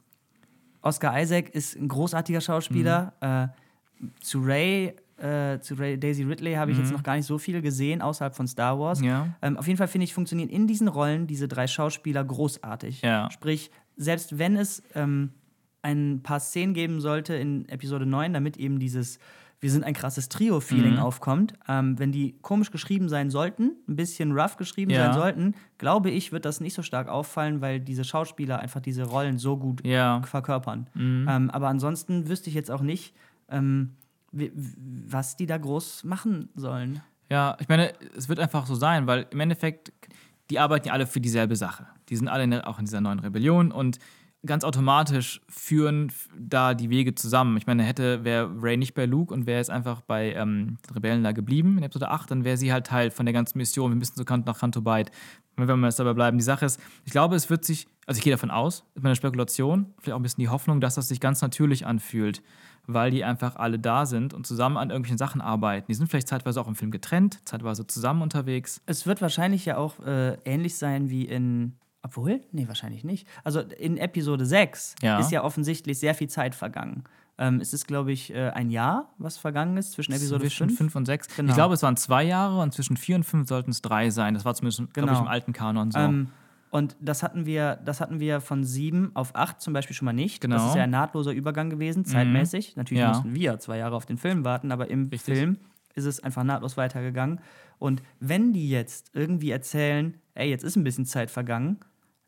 Oscar 0.82 1.20
Isaac 1.22 1.50
ist 1.50 1.76
ein 1.76 1.88
großartiger 1.88 2.42
Schauspieler. 2.42 3.14
Mhm. 3.22 3.28
Äh, 3.28 3.48
zu 4.22 4.42
Ray, 4.42 4.96
äh, 5.18 5.60
zu 5.60 5.74
Ray 5.76 6.00
Daisy 6.00 6.24
Ridley 6.24 6.54
habe 6.54 6.72
ich 6.72 6.78
jetzt 6.78 6.94
noch 6.94 7.04
gar 7.04 7.16
nicht 7.16 7.26
so 7.26 7.38
viel 7.38 7.62
gesehen 7.62 8.02
außerhalb 8.02 8.34
von 8.34 8.48
Star 8.48 8.80
Wars. 8.80 9.02
Mhm. 9.02 9.08
Ja. 9.08 9.28
Ähm, 9.42 9.58
auf 9.58 9.68
jeden 9.68 9.78
Fall 9.78 9.90
finde 9.90 10.06
ich, 10.06 10.14
funktionieren 10.14 10.50
in 10.50 10.68
diesen 10.68 10.88
Rollen 10.88 11.28
diese 11.28 11.48
drei 11.48 11.68
Schauspieler 11.68 12.24
großartig. 12.24 13.02
Ja. 13.02 13.30
Sprich, 13.32 13.72
selbst 13.98 14.38
wenn 14.38 14.56
es 14.56 14.82
ähm, 14.96 15.32
ein 15.82 16.22
paar 16.24 16.40
Szenen 16.40 16.74
geben 16.74 17.02
sollte 17.02 17.36
in 17.36 17.68
Episode 17.68 18.06
9, 18.06 18.34
damit 18.34 18.58
eben 18.58 18.80
dieses 18.80 19.20
wir 19.62 19.70
sind 19.72 19.84
ein 19.84 19.94
krasses 19.94 20.30
Trio-Feeling 20.30 20.94
Mhm. 20.94 21.00
aufkommt, 21.00 21.54
ähm, 21.68 22.00
wenn 22.00 22.12
die 22.12 22.38
komisch 22.42 22.72
geschrieben 22.72 23.10
sein 23.10 23.30
sollten, 23.30 23.76
ein 23.88 23.96
bisschen 23.98 24.32
rough 24.32 24.56
geschrieben 24.58 24.92
Ja. 24.92 25.06
sein 25.06 25.14
sollten, 25.14 25.56
glaube 25.78 26.10
ich, 26.12 26.32
wird 26.32 26.46
das 26.46 26.62
nicht 26.62 26.74
so 26.74 26.82
stark 26.82 27.10
auffallen, 27.10 27.60
weil 27.62 27.80
diese 27.82 28.04
Schauspieler 28.06 28.60
einfach 28.60 28.80
diese 28.80 29.04
Rollen 29.04 29.38
so 29.38 29.58
gut 29.58 29.86
Ja. 29.86 30.22
verkörpern. 30.24 30.88
Mhm. 30.94 31.28
Ähm, 31.30 31.50
aber 31.50 31.68
ansonsten 31.68 32.30
wüsste 32.30 32.50
ich 32.50 32.56
jetzt 32.56 32.72
auch 32.72 32.82
nicht, 32.82 33.14
ähm, 33.50 33.96
was 34.32 35.36
die 35.36 35.46
da 35.46 35.58
groß 35.58 36.04
machen 36.04 36.50
sollen. 36.56 37.02
Ja, 37.30 37.58
ich 37.60 37.68
meine, 37.68 37.94
es 38.16 38.30
wird 38.30 38.40
einfach 38.40 38.66
so 38.66 38.76
sein, 38.76 39.08
weil 39.08 39.28
im 39.32 39.40
Endeffekt, 39.40 39.92
die 40.50 40.60
arbeiten 40.60 40.88
ja 40.88 40.94
alle 40.94 41.06
für 41.08 41.20
dieselbe 41.22 41.56
Sache. 41.56 41.86
Die 42.10 42.16
sind 42.16 42.28
alle 42.28 42.44
in 42.44 42.52
der, 42.52 42.68
auch 42.68 42.80
in 42.80 42.86
dieser 42.86 43.02
neuen 43.02 43.20
Rebellion 43.20 43.72
und 43.72 44.00
ganz 44.46 44.64
automatisch 44.64 45.42
führen 45.50 46.12
da 46.38 46.74
die 46.74 46.90
Wege 46.90 47.14
zusammen. 47.14 47.58
Ich 47.58 47.68
meine, 47.68 47.84
hätte, 47.84 48.24
wäre 48.24 48.50
Ray 48.62 48.78
nicht 48.78 48.94
bei 48.94 49.06
Luke 49.06 49.34
und 49.34 49.46
wäre 49.46 49.58
jetzt 49.58 49.70
einfach 49.70 50.02
bei 50.02 50.34
ähm, 50.34 50.78
Rebellen 50.94 51.24
da 51.24 51.34
geblieben 51.34 51.78
in 51.78 51.84
Episode 51.84 52.10
8, 52.10 52.32
dann 52.32 52.44
wäre 52.46 52.56
sie 52.56 52.72
halt 52.72 52.88
Teil 52.88 53.12
von 53.12 53.26
der 53.26 53.34
ganzen 53.34 53.58
Mission. 53.58 53.92
Wir 53.92 53.98
müssen 53.98 54.16
so 54.16 54.24
Kant 54.24 54.46
nach 54.46 54.60
Kanto 54.60 54.82
Byte, 54.82 55.12
wenn 55.58 55.80
wir 55.80 55.88
jetzt 55.88 56.00
dabei 56.00 56.14
bleiben. 56.14 56.38
Die 56.38 56.44
Sache 56.44 56.66
ist, 56.66 56.80
ich 57.04 57.12
glaube, 57.12 57.36
es 57.36 57.50
wird 57.50 57.66
sich, 57.66 57.88
also 58.06 58.18
ich 58.18 58.24
gehe 58.24 58.32
davon 58.32 58.50
aus, 58.50 58.86
ist 58.96 59.04
meine 59.04 59.16
Spekulation, 59.16 59.94
vielleicht 60.00 60.14
auch 60.14 60.20
ein 60.20 60.24
bisschen 60.24 60.42
die 60.42 60.50
Hoffnung, 60.50 60.80
dass 60.80 60.96
das 60.96 61.10
sich 61.10 61.20
ganz 61.20 61.42
natürlich 61.42 61.86
anfühlt, 61.86 62.42
weil 62.88 63.12
die 63.12 63.26
einfach 63.26 63.58
alle 63.58 63.78
da 63.78 64.06
sind 64.06 64.34
und 64.34 64.48
zusammen 64.48 64.78
an 64.78 64.90
irgendwelchen 64.90 65.18
Sachen 65.18 65.42
arbeiten. 65.42 65.88
Die 65.90 65.94
sind 65.96 66.08
vielleicht 66.08 66.30
zeitweise 66.30 66.62
auch 66.62 66.68
im 66.70 66.76
Film 66.76 66.92
getrennt, 66.92 67.42
zeitweise 67.44 67.86
zusammen 67.88 68.22
unterwegs. 68.22 68.82
Es 68.86 69.06
wird 69.06 69.22
wahrscheinlich 69.22 69.66
ja 69.66 69.76
auch 69.78 70.00
äh, 70.00 70.38
ähnlich 70.46 70.78
sein 70.78 71.10
wie 71.10 71.26
in 71.26 71.74
obwohl? 72.02 72.42
Nee, 72.52 72.68
wahrscheinlich 72.68 73.04
nicht. 73.04 73.28
Also 73.44 73.60
in 73.62 73.98
Episode 73.98 74.46
6 74.46 74.96
Ja. 75.02 75.20
ist 75.20 75.32
ja 75.32 75.44
offensichtlich 75.44 76.00
sehr 76.00 76.16
viel 76.16 76.30
Zeit 76.30 76.56
vergangen. 76.56 77.04
Ähm, 77.38 77.62
es 77.62 77.74
ist, 77.74 77.88
glaube 77.88 78.12
ich, 78.12 78.34
äh, 78.34 78.50
ein 78.50 78.70
Jahr, 78.70 79.14
was 79.18 79.38
vergangen 79.38 79.78
ist 79.78 79.94
zwischen 79.94 80.12
Episode 80.12 80.42
zwischen 80.44 80.68
5. 80.70 80.78
5 80.78 80.96
und 80.96 81.06
6. 81.06 81.36
Genau. 81.38 81.50
Ich 81.50 81.56
glaube, 81.56 81.74
es 81.74 81.84
waren 81.84 81.96
zwei 81.96 82.24
Jahre 82.24 82.60
und 82.62 82.74
zwischen 82.74 82.98
4 82.98 83.16
und 83.18 83.24
5 83.24 83.48
sollten 83.48 83.72
es 83.72 83.82
drei 83.82 84.10
sein. 84.10 84.34
Das 84.34 84.44
war 84.46 84.54
zumindest, 84.56 84.80
glaube 84.94 85.08
ich, 85.12 85.18
Genau. 85.18 85.22
im 85.22 85.28
alten 85.28 85.54
Kanon 85.54 85.92
so. 85.92 86.00
Ähm, 86.00 86.28
und 86.72 86.98
das 87.00 87.24
hatten 87.24 87.46
wir, 87.46 87.78
das 87.86 88.02
hatten 88.02 88.20
wir 88.20 88.42
von 88.42 88.64
7 88.66 89.12
auf 89.16 89.36
8 89.36 89.62
zum 89.62 89.74
Beispiel 89.74 89.96
schon 89.96 90.06
mal 90.06 90.14
nicht. 90.14 90.42
Genau. 90.42 90.56
Mhm. 90.56 90.60
Das 90.60 90.70
ist 90.72 90.76
ja 90.76 90.84
ein 90.84 90.90
nahtloser 90.90 91.32
Übergang 91.32 91.70
gewesen, 91.70 92.04
zeitmäßig. 92.06 92.76
Natürlich 92.76 93.02
Ja. 93.02 93.10
mussten 93.10 93.34
wir 93.34 93.58
zwei 93.60 93.78
Jahre 93.78 93.96
auf 93.96 94.06
den 94.06 94.18
Film 94.18 94.44
warten, 94.44 94.72
aber 94.72 94.90
im 94.90 95.08
Richtig. 95.08 95.38
Film 95.38 95.58
ist 95.96 96.06
es 96.06 96.22
einfach 96.22 96.44
nahtlos 96.44 96.76
weitergegangen. 96.78 97.40
Und 97.80 98.04
wenn 98.20 98.52
die 98.52 98.70
jetzt 98.70 99.12
irgendwie 99.14 99.52
erzählen, 99.52 100.14
ey, 100.36 100.50
jetzt 100.50 100.64
ist 100.66 100.76
ein 100.76 100.84
bisschen 100.84 101.06
Zeit 101.06 101.32
vergangen, 101.32 101.78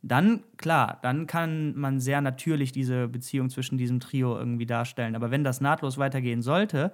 dann, 0.01 0.41
klar, 0.57 0.99
dann 1.03 1.27
kann 1.27 1.75
man 1.77 1.99
sehr 1.99 2.21
natürlich 2.21 2.71
diese 2.71 3.07
Beziehung 3.07 3.49
zwischen 3.49 3.77
diesem 3.77 3.99
Trio 3.99 4.37
irgendwie 4.37 4.65
darstellen. 4.65 5.15
Aber 5.15 5.29
wenn 5.31 5.43
das 5.43 5.61
nahtlos 5.61 5.97
weitergehen 5.97 6.41
sollte, 6.41 6.91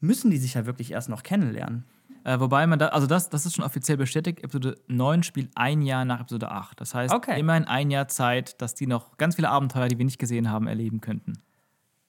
müssen 0.00 0.30
die 0.30 0.36
sich 0.38 0.54
ja 0.54 0.66
wirklich 0.66 0.92
erst 0.92 1.08
noch 1.08 1.22
kennenlernen. 1.22 1.84
Äh, 2.24 2.40
wobei 2.40 2.66
man 2.66 2.78
da, 2.78 2.88
also 2.88 3.06
das, 3.06 3.30
das 3.30 3.46
ist 3.46 3.54
schon 3.56 3.64
offiziell 3.64 3.96
bestätigt, 3.96 4.40
Episode 4.42 4.76
9 4.88 5.22
spielt 5.22 5.50
ein 5.54 5.82
Jahr 5.82 6.04
nach 6.04 6.20
Episode 6.20 6.50
8. 6.50 6.80
Das 6.80 6.94
heißt, 6.94 7.14
Okay. 7.14 7.38
immerhin 7.38 7.64
ein 7.64 7.90
Jahr 7.90 8.08
Zeit, 8.08 8.60
dass 8.60 8.74
die 8.74 8.86
noch 8.86 9.16
ganz 9.16 9.36
viele 9.36 9.48
Abenteuer, 9.48 9.88
die 9.88 9.96
wir 9.98 10.04
nicht 10.04 10.18
gesehen 10.18 10.50
haben, 10.50 10.66
erleben 10.66 11.00
könnten. 11.00 11.34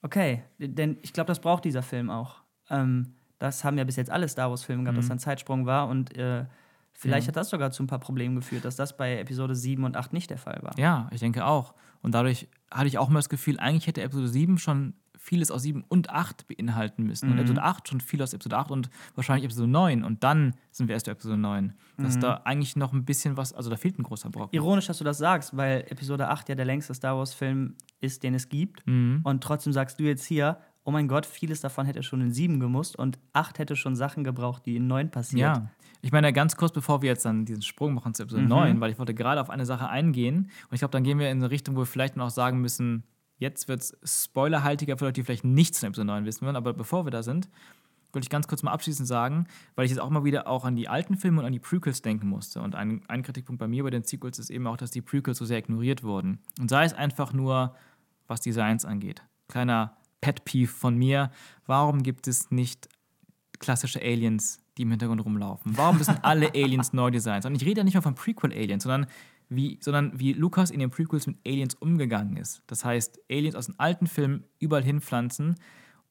Okay, 0.02 0.42
denn 0.58 0.98
ich 1.02 1.12
glaube, 1.12 1.28
das 1.28 1.40
braucht 1.40 1.64
dieser 1.64 1.82
Film 1.82 2.10
auch. 2.10 2.42
Ähm, 2.68 3.14
das 3.38 3.64
haben 3.64 3.78
ja 3.78 3.84
bis 3.84 3.96
jetzt 3.96 4.10
alle 4.10 4.28
Star 4.28 4.50
Wars-Filme 4.50 4.82
gehabt, 4.82 4.98
dass 4.98 5.08
da 5.08 5.14
ein 5.14 5.18
Zeitsprung 5.18 5.66
war 5.66 5.88
und 5.88 6.16
äh, 6.16 6.44
vielleicht 7.00 7.26
Ja. 7.26 7.28
hat 7.28 7.36
das 7.36 7.50
sogar 7.50 7.70
zu 7.70 7.82
ein 7.82 7.86
paar 7.86 7.98
Problemen 8.00 8.36
geführt, 8.36 8.64
dass 8.64 8.76
das 8.76 8.96
bei 8.96 9.18
Episode 9.18 9.54
7 9.54 9.84
und 9.84 9.96
8 9.96 10.12
nicht 10.12 10.30
der 10.30 10.38
Fall 10.38 10.58
war. 10.62 10.78
Ja, 10.78 11.08
ich 11.12 11.20
denke 11.20 11.44
auch. 11.46 11.74
Und 12.02 12.14
dadurch 12.14 12.48
hatte 12.70 12.86
ich 12.88 12.98
auch 12.98 13.08
mal 13.08 13.18
das 13.18 13.28
Gefühl, 13.28 13.58
eigentlich 13.58 13.86
hätte 13.86 14.02
Episode 14.02 14.28
7 14.28 14.58
schon 14.58 14.94
vieles 15.18 15.50
aus 15.50 15.62
7 15.62 15.84
und 15.88 16.08
8 16.08 16.48
beinhalten 16.48 17.02
müssen. 17.04 17.26
Und 17.26 17.34
Mhm. 17.34 17.40
Episode 17.40 17.62
8 17.62 17.88
schon 17.88 18.00
viel 18.00 18.22
aus 18.22 18.32
Episode 18.32 18.56
8 18.56 18.70
und 18.70 18.88
wahrscheinlich 19.14 19.44
Episode 19.44 19.68
9. 19.68 20.02
Und 20.02 20.24
dann 20.24 20.54
sind 20.70 20.88
wir 20.88 20.94
erst 20.94 21.06
bei 21.06 21.12
Episode 21.12 21.36
9. 21.36 21.74
Dass 21.98 22.16
Mhm. 22.16 22.20
da 22.20 22.34
eigentlich 22.44 22.74
noch 22.76 22.94
ein 22.94 23.04
bisschen 23.04 23.36
was, 23.36 23.52
also 23.52 23.68
da 23.68 23.76
fehlt 23.76 23.98
ein 23.98 24.02
großer 24.02 24.30
Brocken. 24.30 24.54
Ironisch, 24.56 24.86
dass 24.86 24.96
du 24.98 25.04
das 25.04 25.18
sagst, 25.18 25.54
weil 25.56 25.84
Episode 25.90 26.28
8 26.28 26.48
ja 26.48 26.54
der 26.54 26.64
längste 26.64 26.94
Star 26.94 27.18
Wars-Film 27.18 27.74
ist, 28.00 28.22
den 28.22 28.32
es 28.34 28.48
gibt. 28.48 28.86
Mhm. 28.86 29.20
Und 29.22 29.42
trotzdem 29.44 29.74
sagst 29.74 30.00
du 30.00 30.04
jetzt 30.04 30.24
hier, 30.24 30.58
oh 30.84 30.90
mein 30.90 31.06
Gott, 31.06 31.26
vieles 31.26 31.60
davon 31.60 31.84
hätte 31.84 32.02
schon 32.02 32.22
in 32.22 32.32
7 32.32 32.58
gemusst 32.58 32.96
und 32.96 33.18
8 33.34 33.58
hätte 33.58 33.76
schon 33.76 33.96
Sachen 33.96 34.24
gebraucht, 34.24 34.64
die 34.64 34.76
in 34.76 34.86
9 34.86 35.10
passiert. 35.10 35.40
Ja. 35.56 35.70
Ich 36.02 36.12
meine, 36.12 36.32
ganz 36.32 36.56
kurz 36.56 36.72
bevor 36.72 37.02
wir 37.02 37.08
jetzt 37.10 37.24
dann 37.24 37.44
diesen 37.44 37.62
Sprung 37.62 37.94
machen 37.94 38.14
zu 38.14 38.22
Episode 38.22 38.42
Mhm. 38.42 38.48
9, 38.48 38.80
weil 38.80 38.90
ich 38.90 38.98
wollte 38.98 39.14
gerade 39.14 39.40
auf 39.40 39.50
eine 39.50 39.66
Sache 39.66 39.88
eingehen. 39.88 40.50
Und 40.68 40.72
ich 40.74 40.80
glaube, 40.80 40.92
dann 40.92 41.04
gehen 41.04 41.18
wir 41.18 41.30
in 41.30 41.38
eine 41.38 41.50
Richtung, 41.50 41.76
wo 41.76 41.80
wir 41.80 41.86
vielleicht 41.86 42.16
noch 42.16 42.30
sagen 42.30 42.60
müssen, 42.60 43.04
jetzt 43.38 43.68
wird 43.68 43.82
es 43.82 44.24
spoilerhaltiger 44.24 44.96
für 44.98 45.04
Leute, 45.06 45.20
die 45.20 45.24
vielleicht 45.24 45.44
nichts 45.44 45.80
von 45.80 45.88
Episode 45.88 46.06
9 46.06 46.24
wissen 46.24 46.44
wollen. 46.46 46.56
Aber 46.56 46.72
bevor 46.72 47.04
wir 47.06 47.10
da 47.10 47.22
sind, 47.22 47.48
wollte 48.12 48.24
ich 48.24 48.30
ganz 48.30 48.48
kurz 48.48 48.62
mal 48.62 48.72
abschließend 48.72 49.06
sagen, 49.06 49.46
weil 49.76 49.84
ich 49.84 49.90
jetzt 49.92 50.00
auch 50.00 50.10
mal 50.10 50.24
wieder 50.24 50.46
auch 50.48 50.64
an 50.64 50.74
die 50.74 50.88
alten 50.88 51.16
Filme 51.16 51.40
und 51.40 51.46
an 51.46 51.52
die 51.52 51.60
Prequels 51.60 52.02
denken 52.02 52.28
musste. 52.28 52.60
Und 52.60 52.74
ein, 52.74 53.02
ein 53.08 53.22
Kritikpunkt 53.22 53.60
bei 53.60 53.68
mir 53.68 53.84
bei 53.84 53.90
den 53.90 54.02
Sequels 54.02 54.38
ist 54.38 54.50
eben 54.50 54.66
auch, 54.66 54.76
dass 54.76 54.90
die 54.90 55.00
Prequels 55.02 55.38
so 55.38 55.44
sehr 55.44 55.58
ignoriert 55.58 56.02
wurden. 56.02 56.40
Und 56.58 56.70
sei 56.70 56.84
es 56.84 56.92
einfach 56.92 57.32
nur, 57.32 57.76
was 58.26 58.40
Designs 58.40 58.84
angeht. 58.84 59.22
Kleiner 59.48 59.96
Pet 60.20 60.44
Peeve 60.44 60.70
von 60.72 60.96
mir. 60.96 61.30
Warum 61.66 62.02
gibt 62.02 62.26
es 62.26 62.50
nicht 62.50 62.88
klassische 63.60 64.00
Aliens, 64.00 64.58
die 64.80 64.84
im 64.84 64.90
Hintergrund 64.90 65.24
rumlaufen? 65.24 65.76
Warum 65.76 65.98
müssen 65.98 66.16
alle 66.22 66.48
Aliens 66.54 66.92
neu 66.92 67.10
designt 67.10 67.42
sein? 67.42 67.52
Und 67.52 67.60
ich 67.60 67.68
rede 67.68 67.80
ja 67.80 67.84
nicht 67.84 67.94
mal 67.94 68.00
von 68.00 68.14
Prequel-Aliens, 68.14 68.82
sondern 68.82 69.06
wie, 69.50 69.78
sondern 69.82 70.18
wie 70.18 70.32
Lucas 70.32 70.70
in 70.70 70.80
den 70.80 70.90
Prequels 70.90 71.26
mit 71.26 71.36
Aliens 71.46 71.74
umgegangen 71.74 72.36
ist. 72.36 72.62
Das 72.66 72.84
heißt, 72.84 73.20
Aliens 73.30 73.56
aus 73.56 73.66
den 73.66 73.78
alten 73.78 74.06
Filmen 74.06 74.44
überall 74.58 74.84
hinpflanzen 74.84 75.56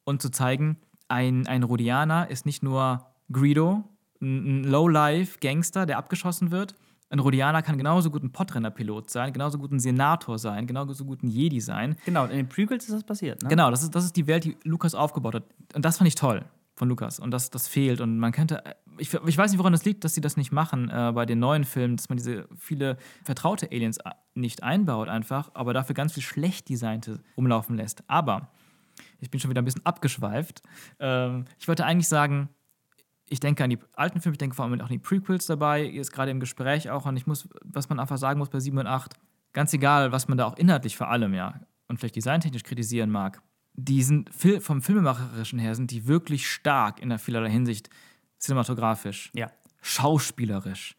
und 0.04 0.22
zu 0.22 0.30
zeigen, 0.30 0.78
ein, 1.08 1.48
ein 1.48 1.64
Rhodianer 1.64 2.30
ist 2.30 2.46
nicht 2.46 2.62
nur 2.62 3.08
Greedo, 3.32 3.84
ein, 4.22 4.64
Low-Life-Gangster, 4.66 5.86
der 5.86 5.98
abgeschossen 5.98 6.52
wird. 6.52 6.76
Ein 7.10 7.20
Rhodianer 7.20 7.64
kann 7.64 7.78
genauso 7.78 8.12
gut 8.12 8.22
ein 8.22 8.32
Podrenner-Pilot 8.32 9.10
sein, 9.10 9.34
genauso 9.34 9.58
gut 9.58 9.72
ein 9.72 9.80
Senator 9.80 10.38
sein, 10.38 10.68
genauso 10.68 11.06
gut 11.06 11.24
ein 11.24 11.28
Jedi 11.28 11.60
sein. 11.60 11.96
Genau, 12.06 12.26
in 12.26 12.38
den 12.38 12.50
Prequels 12.50 12.84
ist 12.84 12.94
das 12.94 13.04
passiert, 13.04 13.42
ne? 13.42 13.50
Genau, 13.50 13.72
das 13.72 13.82
ist, 13.82 13.96
das 13.96 14.06
ist 14.06 14.16
die 14.16 14.28
Welt, 14.28 14.44
die 14.44 14.58
Lukas 14.64 14.94
aufgebaut 14.94 15.36
hat. 15.36 15.44
Und 15.74 15.84
das 15.86 15.98
fand 15.98 16.08
ich 16.08 16.16
toll 16.16 16.46
von 16.80 16.90
Lukas. 16.90 17.20
Und 17.20 17.30
das, 17.32 17.52
das 17.52 17.68
fehlt. 17.68 18.02
Und 18.02 18.18
man 18.18 18.32
könnte, 18.32 18.64
ich, 18.98 19.14
ich 19.14 19.38
weiß 19.38 19.52
nicht, 19.52 19.60
woran 19.60 19.74
das 19.74 19.86
liegt, 19.86 20.04
dass 20.04 20.16
sie 20.16 20.22
das 20.22 20.38
nicht 20.38 20.52
machen 20.52 20.90
äh, 20.90 21.12
bei 21.14 21.26
den 21.28 21.38
neuen 21.38 21.66
Filmen, 21.66 21.98
dass 21.98 22.10
man 22.10 22.18
diese 22.18 22.48
viele 22.58 22.98
vertraute 23.24 23.70
Aliens 23.72 24.04
a- 24.04 24.16
nicht 24.34 24.64
einbaut 24.64 25.10
einfach, 25.10 25.52
aber 25.54 25.74
dafür 25.74 25.94
ganz 25.94 26.14
viel 26.14 26.24
schlecht 26.24 26.70
designte 26.70 27.22
rumlaufen 27.38 27.76
lässt. 27.76 28.04
Aber 28.10 28.50
ich 29.20 29.30
bin 29.30 29.40
schon 29.40 29.50
wieder 29.52 29.62
ein 29.62 29.66
bisschen 29.66 29.86
abgeschweift. 29.86 30.62
Ähm, 31.00 31.46
ich 31.60 31.68
wollte 31.68 31.86
eigentlich 31.86 32.08
sagen, 32.08 32.50
ich 33.28 33.40
denke 33.42 33.64
an 33.64 33.70
die 33.70 33.78
alten 33.94 34.22
Filme, 34.22 34.34
ich 34.34 34.40
denke 34.40 34.56
vor 34.56 34.66
allem 34.66 34.80
auch 34.80 34.86
an 34.86 34.90
die 34.92 34.98
Prequels 35.00 35.46
dabei, 35.46 35.86
ist 35.86 36.12
gerade 36.12 36.32
im 36.32 36.40
Gespräch 36.40 36.90
auch. 36.90 37.06
Und 37.06 37.18
ich 37.18 37.28
muss, 37.28 37.48
was 37.64 37.90
man 37.90 38.00
einfach 38.00 38.18
sagen 38.18 38.40
muss 38.40 38.50
bei 38.50 38.60
7 38.60 38.78
und 38.78 38.88
8, 38.88 39.14
ganz 39.54 39.74
egal, 39.74 40.12
was 40.12 40.28
man 40.30 40.38
da 40.38 40.46
auch 40.46 40.58
inhaltlich 40.58 40.96
vor 40.98 41.10
allem, 41.10 41.34
ja, 41.34 41.60
und 41.90 42.00
vielleicht 42.00 42.16
designtechnisch 42.16 42.64
kritisieren 42.64 43.10
mag, 43.10 43.42
die 43.86 44.04
sind 44.04 44.30
vom 44.62 44.82
Filmemacherischen 44.82 45.60
her 45.60 45.76
sind 45.76 45.92
die 45.92 46.08
wirklich 46.08 46.50
stark 46.50 47.00
in 47.02 47.10
der 47.10 47.20
vielerlei 47.20 47.50
Hinsicht 47.50 47.90
cinematografisch, 48.40 49.32
Ja. 49.34 49.52
schauspielerisch, 49.82 50.96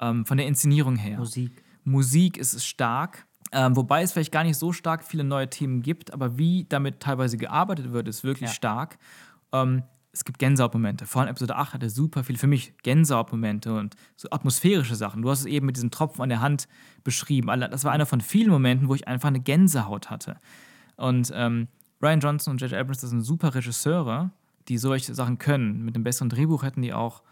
ähm, 0.00 0.26
von 0.26 0.36
der 0.36 0.46
Inszenierung 0.46 0.96
her. 0.96 1.18
Musik. 1.18 1.62
Musik 1.84 2.36
ist 2.36 2.54
es 2.54 2.64
stark, 2.66 3.26
ähm, 3.52 3.76
wobei 3.76 4.02
es 4.02 4.12
vielleicht 4.12 4.32
gar 4.32 4.44
nicht 4.44 4.56
so 4.58 4.72
stark 4.72 5.04
viele 5.04 5.24
neue 5.24 5.48
Themen 5.48 5.82
gibt, 5.82 6.12
aber 6.12 6.38
wie 6.38 6.66
damit 6.68 7.00
teilweise 7.00 7.36
gearbeitet 7.36 7.92
wird, 7.92 8.08
ist 8.08 8.24
wirklich 8.24 8.50
Ja. 8.50 8.54
stark. 8.54 8.98
Ähm, 9.52 9.82
es 10.12 10.24
gibt 10.24 10.38
Gänsehautmomente. 10.38 11.06
Vor 11.06 11.22
allem 11.22 11.30
Episode 11.30 11.56
8 11.56 11.72
hatte 11.74 11.88
super 11.88 12.22
viel 12.24 12.36
für 12.36 12.46
mich 12.46 12.74
Gänsehautmomente 12.82 13.72
und 13.74 13.94
so 14.16 14.28
atmosphärische 14.30 14.94
Sachen. 14.94 15.22
Du 15.22 15.30
hast 15.30 15.40
es 15.40 15.46
eben 15.46 15.64
mit 15.66 15.76
diesem 15.76 15.90
Tropfen 15.90 16.20
an 16.22 16.28
der 16.28 16.40
Hand 16.40 16.68
beschrieben. 17.02 17.48
Das 17.70 17.84
war 17.84 17.92
einer 17.92 18.04
von 18.06 18.20
vielen 18.20 18.50
Momenten, 18.50 18.88
wo 18.88 18.94
ich 18.94 19.08
einfach 19.08 19.28
eine 19.28 19.40
Gänsehaut 19.40 20.10
hatte. 20.10 20.36
Und 20.96 21.32
ähm, 21.34 21.68
Ryan 22.02 22.20
Johnson 22.20 22.52
und 22.52 22.60
J.J. 22.60 22.78
Abrams, 22.78 23.00
das 23.00 23.10
sind 23.10 23.22
super 23.22 23.54
Regisseure, 23.54 24.30
die 24.68 24.78
solche 24.78 25.14
Sachen 25.14 25.38
können. 25.38 25.84
Mit 25.84 25.94
einem 25.94 26.04
besseren 26.04 26.28
Drehbuch 26.28 26.62
hätten 26.62 26.82
die 26.82 26.92
auch, 26.92 27.22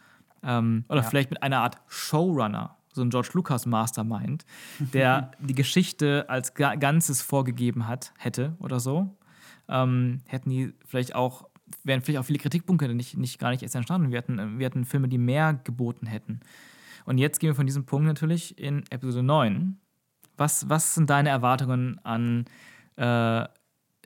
ähm, 0.42 0.84
oder 0.88 1.02
Ja. 1.02 1.08
vielleicht 1.08 1.30
mit 1.30 1.42
einer 1.42 1.58
Art 1.60 1.76
Showrunner, 1.88 2.76
so 2.92 3.02
ein 3.02 3.10
George 3.10 3.30
Lucas 3.34 3.66
Mastermind, 3.66 4.44
der 4.78 5.30
die 5.40 5.54
Geschichte 5.54 6.26
als 6.28 6.54
Ga 6.54 6.74
Ganzes 6.76 7.22
vorgegeben 7.22 7.86
hat, 7.88 8.12
hätte 8.18 8.56
oder 8.58 8.80
so, 8.80 9.16
ähm, 9.68 10.20
hätten 10.26 10.50
die 10.50 10.72
vielleicht 10.86 11.14
auch, 11.14 11.48
wären 11.84 12.02
vielleicht 12.02 12.18
auch 12.20 12.24
viele 12.24 12.38
Kritikpunkte 12.40 12.92
nicht, 12.94 13.16
nicht 13.16 13.38
gar 13.38 13.50
nicht 13.50 13.62
erst 13.62 13.74
entstanden. 13.76 14.10
Wir 14.10 14.18
hatten, 14.18 14.58
wir 14.58 14.66
hatten 14.66 14.84
Filme, 14.84 15.08
die 15.08 15.18
mehr 15.18 15.54
geboten 15.64 16.06
hätten. 16.06 16.40
Und 17.06 17.18
jetzt 17.18 17.38
gehen 17.40 17.48
wir 17.50 17.54
von 17.54 17.66
diesem 17.66 17.86
Punkt 17.86 18.06
natürlich 18.06 18.58
in 18.58 18.84
Episode 18.90 19.22
9. 19.24 19.78
Was, 20.36 20.68
was 20.68 20.94
sind 20.94 21.10
deine 21.10 21.28
Erwartungen 21.28 21.98
an 22.04 22.44
äh, 22.96 23.44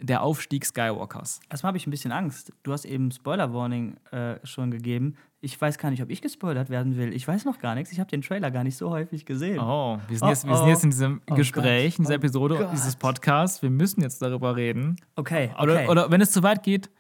der 0.01 0.23
Aufstieg 0.23 0.65
Skywalkers? 0.65 1.41
Erstmal 1.51 1.69
habe 1.69 1.79
ich 1.79 1.87
ein 1.87 1.91
bisschen 1.91 2.13
Angst. 2.13 2.53
Du 2.63 2.73
hast 2.73 2.85
eben 2.85 3.11
Spoiler-Warning 3.11 3.97
äh, 4.11 4.37
schon 4.45 4.71
gegeben. 4.71 5.15
Ich 5.41 5.61
weiß 5.61 5.77
gar 5.79 5.91
nicht, 5.91 6.03
ob 6.03 6.11
ich 6.11 6.23
gespoilert 6.23 6.71
werden 6.71 6.97
will. 6.97 7.13
Ich 7.13 7.29
weiß 7.29 7.45
noch 7.45 7.59
gar 7.59 7.75
nichts. 7.75 7.93
Ich 7.93 8.01
habe 8.01 8.11
den 8.11 8.23
Trailer 8.23 8.51
gar 8.51 8.65
nicht 8.65 8.77
so 8.77 8.91
häufig 8.91 9.27
gesehen. 9.27 9.59
Oh, 9.61 9.99
wir 10.09 10.17
sind, 10.19 10.27
Oh, 10.27 10.31
jetzt, 10.31 10.47
wir 10.47 10.57
sind 10.57 10.65
oh. 10.67 10.69
jetzt 10.69 10.85
in 10.85 10.91
diesem 10.91 11.21
Oh 11.31 11.35
Gespräch, 11.35 11.93
Gott. 11.95 11.99
in 11.99 12.05
dieser 12.05 12.15
Oh 12.15 12.17
Episode 12.17 12.57
Gott. 12.59 12.73
dieses 12.73 12.97
Podcasts. 12.97 13.63
Wir 13.63 13.71
müssen 13.71 14.01
jetzt 14.01 14.23
darüber 14.23 14.57
reden. 14.57 14.97
Okay, 15.17 15.51
okay. 15.55 15.63
Oder, 15.63 15.89
oder 15.91 16.11
wenn 16.11 16.21
es 16.23 16.31
zu 16.31 16.43
weit 16.43 16.63
geht, 16.63 16.91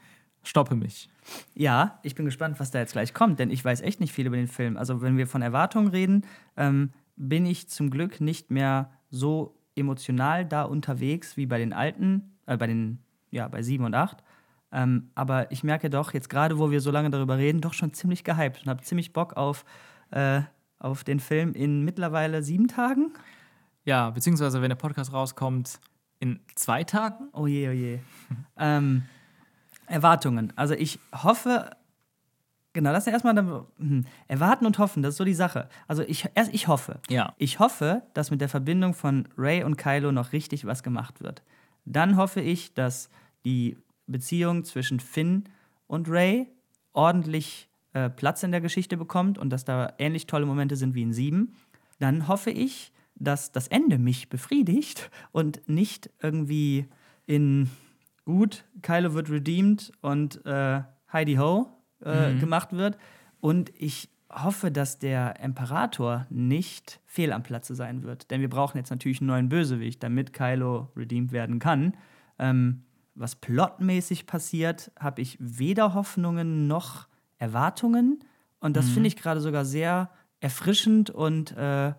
stoppe 0.42 0.74
mich. 0.74 1.08
Ja, 1.54 1.98
ich 2.02 2.14
bin 2.14 2.26
gespannt, 2.26 2.60
was 2.60 2.70
da 2.70 2.80
jetzt 2.80 2.92
gleich 2.92 3.14
kommt, 3.14 3.38
denn 3.38 3.50
ich 3.50 3.64
weiß 3.64 3.80
echt 3.80 3.98
nicht 4.00 4.12
viel 4.12 4.26
über 4.26 4.36
den 4.36 4.46
Film. 4.48 4.76
Also, 4.76 5.00
wenn 5.00 5.16
wir 5.16 5.26
von 5.26 5.40
Erwartungen 5.40 5.88
reden, 5.88 6.26
ähm, 6.58 6.90
bin 7.16 7.46
ich 7.46 7.68
zum 7.68 7.88
Glück 7.88 8.20
nicht 8.20 8.50
mehr 8.50 8.90
so 9.08 9.56
emotional 9.74 10.44
da 10.44 10.62
unterwegs 10.64 11.36
wie 11.38 11.46
bei 11.46 11.58
den 11.58 11.72
alten, 11.72 12.33
äh, 12.46 12.56
bei 12.56 12.66
den, 12.66 12.98
ja, 13.30 13.48
bei 13.48 13.62
7 13.62 13.84
und 13.84 13.94
8. 13.94 14.22
Ähm, 14.72 15.10
aber 15.14 15.50
ich 15.52 15.62
merke 15.62 15.88
doch, 15.88 16.12
jetzt 16.14 16.28
gerade, 16.28 16.58
wo 16.58 16.70
wir 16.70 16.80
so 16.80 16.90
lange 16.90 17.10
darüber 17.10 17.38
reden, 17.38 17.60
doch 17.60 17.74
schon 17.74 17.92
ziemlich 17.92 18.24
gehypt 18.24 18.62
und 18.62 18.68
habe 18.68 18.82
ziemlich 18.82 19.12
Bock 19.12 19.36
auf, 19.36 19.64
äh, 20.10 20.42
auf 20.78 21.04
den 21.04 21.20
Film 21.20 21.54
in 21.54 21.84
mittlerweile 21.84 22.42
sieben 22.42 22.66
Tagen. 22.66 23.12
Ja, 23.84 24.10
beziehungsweise 24.10 24.62
wenn 24.62 24.70
der 24.70 24.76
Podcast 24.76 25.12
rauskommt, 25.12 25.78
in 26.18 26.40
zwei 26.54 26.84
Tagen? 26.84 27.28
Oh 27.32 27.46
je, 27.46 27.68
oh 27.68 27.72
je. 27.72 27.98
ähm, 28.58 29.02
Erwartungen. 29.86 30.52
Also 30.56 30.74
ich 30.74 30.98
hoffe, 31.22 31.70
genau, 32.72 32.92
das 32.92 33.06
ist 33.06 33.12
erstmal 33.12 33.36
hm, 33.76 34.06
erwarten 34.26 34.66
und 34.66 34.78
hoffen, 34.78 35.02
das 35.02 35.14
ist 35.14 35.18
so 35.18 35.24
die 35.24 35.34
Sache. 35.34 35.68
Also 35.86 36.02
ich 36.02 36.28
erst 36.34 36.52
ich 36.52 36.66
hoffe. 36.66 36.98
Ja. 37.08 37.34
Ich 37.36 37.58
hoffe, 37.58 38.02
dass 38.14 38.30
mit 38.30 38.40
der 38.40 38.48
Verbindung 38.48 38.94
von 38.94 39.28
Ray 39.36 39.62
und 39.62 39.76
Kylo 39.76 40.12
noch 40.12 40.32
richtig 40.32 40.66
was 40.66 40.82
gemacht 40.82 41.22
wird. 41.22 41.42
Dann 41.84 42.16
hoffe 42.16 42.40
ich, 42.40 42.74
dass 42.74 43.08
die 43.44 43.76
Beziehung 44.06 44.64
zwischen 44.64 45.00
Finn 45.00 45.44
und 45.86 46.08
Ray 46.08 46.46
ordentlich 46.92 47.68
äh, 47.92 48.10
Platz 48.10 48.42
in 48.42 48.52
der 48.52 48.60
Geschichte 48.60 48.96
bekommt 48.96 49.38
und 49.38 49.50
dass 49.50 49.64
da 49.64 49.92
ähnlich 49.98 50.26
tolle 50.26 50.46
Momente 50.46 50.76
sind 50.76 50.94
wie 50.94 51.02
in 51.02 51.12
Sieben. 51.12 51.54
Dann 51.98 52.28
hoffe 52.28 52.50
ich, 52.50 52.92
dass 53.14 53.52
das 53.52 53.68
Ende 53.68 53.98
mich 53.98 54.28
befriedigt 54.28 55.10
und 55.32 55.68
nicht 55.68 56.10
irgendwie 56.20 56.86
in 57.26 57.70
gut, 58.24 58.64
Kylo 58.82 59.14
wird 59.14 59.30
redeemed 59.30 59.92
und 60.00 60.44
äh, 60.44 60.82
Heidi 61.12 61.36
Ho 61.36 61.68
äh, 62.04 62.32
Mhm. 62.32 62.40
gemacht 62.40 62.72
wird. 62.72 62.98
Und 63.40 63.72
ich 63.78 64.08
hoffe, 64.30 64.70
dass 64.70 64.98
der 64.98 65.40
Imperator 65.40 66.26
nicht 66.30 67.00
fehl 67.06 67.32
am 67.32 67.42
Platze 67.42 67.74
sein 67.74 68.02
wird. 68.02 68.30
Denn 68.30 68.40
wir 68.40 68.50
brauchen 68.50 68.78
jetzt 68.78 68.90
natürlich 68.90 69.20
einen 69.20 69.28
neuen 69.28 69.48
Bösewicht, 69.48 70.02
damit 70.02 70.32
Kylo 70.32 70.88
redeemed 70.96 71.32
werden 71.32 71.58
kann. 71.58 71.94
Ähm, 72.38 72.82
was 73.14 73.36
plotmäßig 73.36 74.26
passiert, 74.26 74.90
habe 74.98 75.22
ich 75.22 75.36
weder 75.38 75.94
Hoffnungen 75.94 76.66
noch 76.66 77.06
Erwartungen. 77.38 78.20
Und 78.58 78.76
das 78.76 78.88
finde 78.88 79.08
ich 79.08 79.16
gerade 79.16 79.40
sogar 79.40 79.64
sehr 79.64 80.10
erfrischend 80.40 81.10
und, 81.10 81.56
äh, 81.56 81.92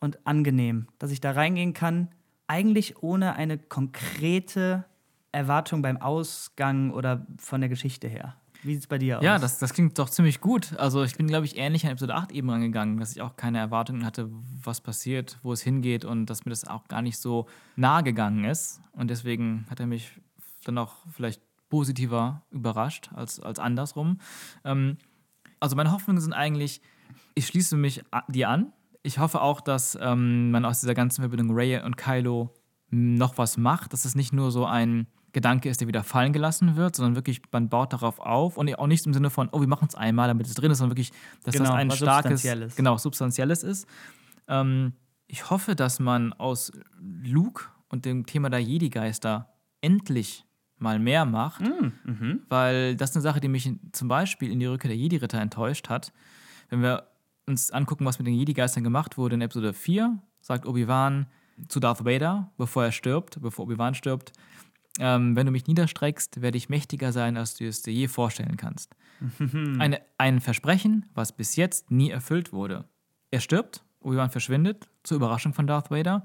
und 0.00 0.26
angenehm, 0.26 0.88
dass 0.98 1.10
ich 1.10 1.20
da 1.20 1.30
reingehen 1.30 1.72
kann, 1.72 2.08
eigentlich 2.48 3.02
ohne 3.02 3.34
eine 3.34 3.58
konkrete 3.58 4.84
Erwartung 5.32 5.82
beim 5.82 5.96
Ausgang 5.96 6.90
oder 6.90 7.26
von 7.38 7.60
der 7.60 7.68
Geschichte 7.68 8.08
her. 8.08 8.36
Wie 8.62 8.74
sieht 8.74 8.82
es 8.82 8.86
bei 8.86 8.98
dir 8.98 9.18
aus? 9.18 9.24
Ja, 9.24 9.38
das, 9.38 9.58
das 9.58 9.72
klingt 9.72 9.98
doch 9.98 10.10
ziemlich 10.10 10.40
gut. 10.40 10.76
Also 10.78 11.04
ich 11.04 11.16
bin, 11.16 11.26
glaube 11.26 11.46
ich, 11.46 11.56
ähnlich 11.56 11.84
an 11.84 11.92
Episode 11.92 12.14
8 12.14 12.32
eben 12.32 12.50
rangegangen, 12.50 12.98
dass 12.98 13.12
ich 13.12 13.22
auch 13.22 13.36
keine 13.36 13.58
Erwartungen 13.58 14.04
hatte, 14.04 14.30
was 14.62 14.80
passiert, 14.80 15.38
wo 15.42 15.52
es 15.52 15.62
hingeht 15.62 16.04
und 16.04 16.26
dass 16.26 16.44
mir 16.44 16.50
das 16.50 16.66
auch 16.66 16.88
gar 16.88 17.02
nicht 17.02 17.18
so 17.18 17.46
nahe 17.76 18.02
gegangen 18.02 18.44
ist. 18.44 18.80
Und 18.92 19.08
deswegen 19.10 19.66
hat 19.70 19.80
er 19.80 19.86
mich 19.86 20.10
dann 20.64 20.78
auch 20.78 20.96
vielleicht 21.12 21.40
positiver 21.68 22.42
überrascht 22.50 23.10
als, 23.14 23.40
als 23.40 23.58
andersrum. 23.58 24.18
Ähm, 24.64 24.98
also 25.60 25.76
meine 25.76 25.92
Hoffnungen 25.92 26.20
sind 26.20 26.32
eigentlich, 26.32 26.80
ich 27.34 27.46
schließe 27.46 27.76
mich 27.76 28.02
dir 28.28 28.48
an. 28.48 28.72
Ich 29.02 29.18
hoffe 29.18 29.40
auch, 29.40 29.60
dass 29.60 29.96
ähm, 30.00 30.50
man 30.50 30.64
aus 30.64 30.80
dieser 30.80 30.94
ganzen 30.94 31.22
Verbindung 31.22 31.50
Ray 31.52 31.80
und 31.82 31.96
Kylo 31.96 32.54
noch 32.90 33.38
was 33.38 33.56
macht, 33.56 33.92
dass 33.92 34.04
es 34.04 34.14
nicht 34.14 34.32
nur 34.32 34.50
so 34.50 34.66
ein 34.66 35.06
Gedanke 35.38 35.68
ist, 35.68 35.80
der 35.80 35.86
wieder 35.86 36.02
fallen 36.02 36.32
gelassen 36.32 36.74
wird, 36.74 36.96
sondern 36.96 37.14
wirklich, 37.14 37.40
man 37.52 37.68
baut 37.68 37.92
darauf 37.92 38.18
auf 38.18 38.56
und 38.56 38.74
auch 38.76 38.88
nicht 38.88 39.06
im 39.06 39.14
Sinne 39.14 39.30
von, 39.30 39.48
oh, 39.52 39.60
wir 39.60 39.68
machen 39.68 39.86
es 39.88 39.94
einmal, 39.94 40.26
damit 40.26 40.48
es 40.48 40.54
drin 40.54 40.72
ist, 40.72 40.78
sondern 40.78 40.96
wirklich, 40.96 41.12
dass 41.44 41.52
Genau, 41.54 41.66
das 41.66 41.74
ein 41.74 41.90
starkes, 41.92 42.42
Substanzielles. 42.42 42.74
genau, 42.74 42.96
substanzielles 42.96 43.62
ist. 43.62 43.86
Ähm, 44.48 44.94
ich 45.28 45.48
hoffe, 45.48 45.76
dass 45.76 46.00
man 46.00 46.32
aus 46.32 46.72
Luke 47.22 47.66
und 47.88 48.04
dem 48.04 48.26
Thema 48.26 48.50
der 48.50 48.58
Jedi-Geister 48.58 49.48
endlich 49.80 50.44
mal 50.78 50.98
mehr 50.98 51.24
macht, 51.24 51.60
mhm. 51.60 52.42
weil 52.48 52.96
das 52.96 53.10
ist 53.10 53.16
eine 53.16 53.22
Sache, 53.22 53.38
die 53.38 53.48
mich 53.48 53.70
zum 53.92 54.08
Beispiel 54.08 54.50
in 54.50 54.58
die 54.58 54.66
Rückkehr 54.66 54.88
der 54.88 54.98
Jedi-Ritter 54.98 55.40
enttäuscht 55.40 55.88
hat. 55.88 56.12
Wenn 56.68 56.82
wir 56.82 57.06
uns 57.46 57.70
angucken, 57.70 58.04
was 58.04 58.18
mit 58.18 58.26
den 58.26 58.34
Jedi-Geistern 58.34 58.82
gemacht 58.82 59.16
wurde 59.16 59.36
in 59.36 59.40
Episode 59.40 59.72
4, 59.72 60.18
sagt 60.40 60.66
Obi-Wan 60.66 61.26
zu 61.68 61.78
Darth 61.80 62.04
Vader, 62.04 62.50
bevor 62.56 62.84
er 62.84 62.92
stirbt, 62.92 63.40
bevor 63.40 63.66
Obi-Wan 63.66 63.94
stirbt, 63.94 64.32
ähm, 64.98 65.36
wenn 65.36 65.46
du 65.46 65.52
mich 65.52 65.66
niederstreckst, 65.66 66.42
werde 66.42 66.58
ich 66.58 66.68
mächtiger 66.68 67.12
sein, 67.12 67.36
als 67.36 67.54
du 67.56 67.66
es 67.66 67.82
dir 67.82 67.92
je 67.92 68.08
vorstellen 68.08 68.56
kannst. 68.56 68.94
Eine, 69.78 70.00
ein 70.16 70.40
Versprechen, 70.40 71.06
was 71.14 71.32
bis 71.32 71.56
jetzt 71.56 71.90
nie 71.90 72.10
erfüllt 72.10 72.52
wurde. 72.52 72.84
Er 73.30 73.40
stirbt, 73.40 73.84
Obi-Wan 74.00 74.30
verschwindet, 74.30 74.88
zur 75.02 75.16
Überraschung 75.16 75.54
von 75.54 75.66
Darth 75.66 75.90
Vader. 75.90 76.24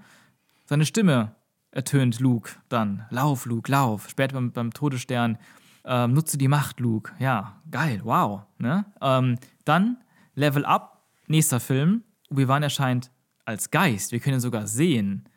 Seine 0.66 0.86
Stimme 0.86 1.36
ertönt 1.72 2.20
Luke 2.20 2.52
dann. 2.70 3.06
Lauf, 3.10 3.46
Luke, 3.46 3.72
lauf. 3.72 4.10
Später 4.10 4.36
beim, 4.36 4.52
beim 4.52 4.74
Todesstern. 4.74 5.38
Ähm, 5.86 6.14
nutze 6.14 6.38
die 6.38 6.48
Macht, 6.48 6.80
Luke. 6.80 7.12
Ja, 7.20 7.62
geil, 7.70 8.02
wow. 8.04 8.44
Ne? 8.58 8.86
Ähm, 9.02 9.38
dann 9.66 9.98
Level 10.36 10.66
Up, 10.66 11.04
nächster 11.28 11.60
Film. 11.60 12.04
Obi-Wan 12.30 12.64
erscheint 12.64 13.12
als 13.46 13.72
Geist. 13.72 14.12
Wir 14.12 14.20
können 14.20 14.38
ihn 14.38 14.42
sogar 14.42 14.68
sehen. 14.68 15.28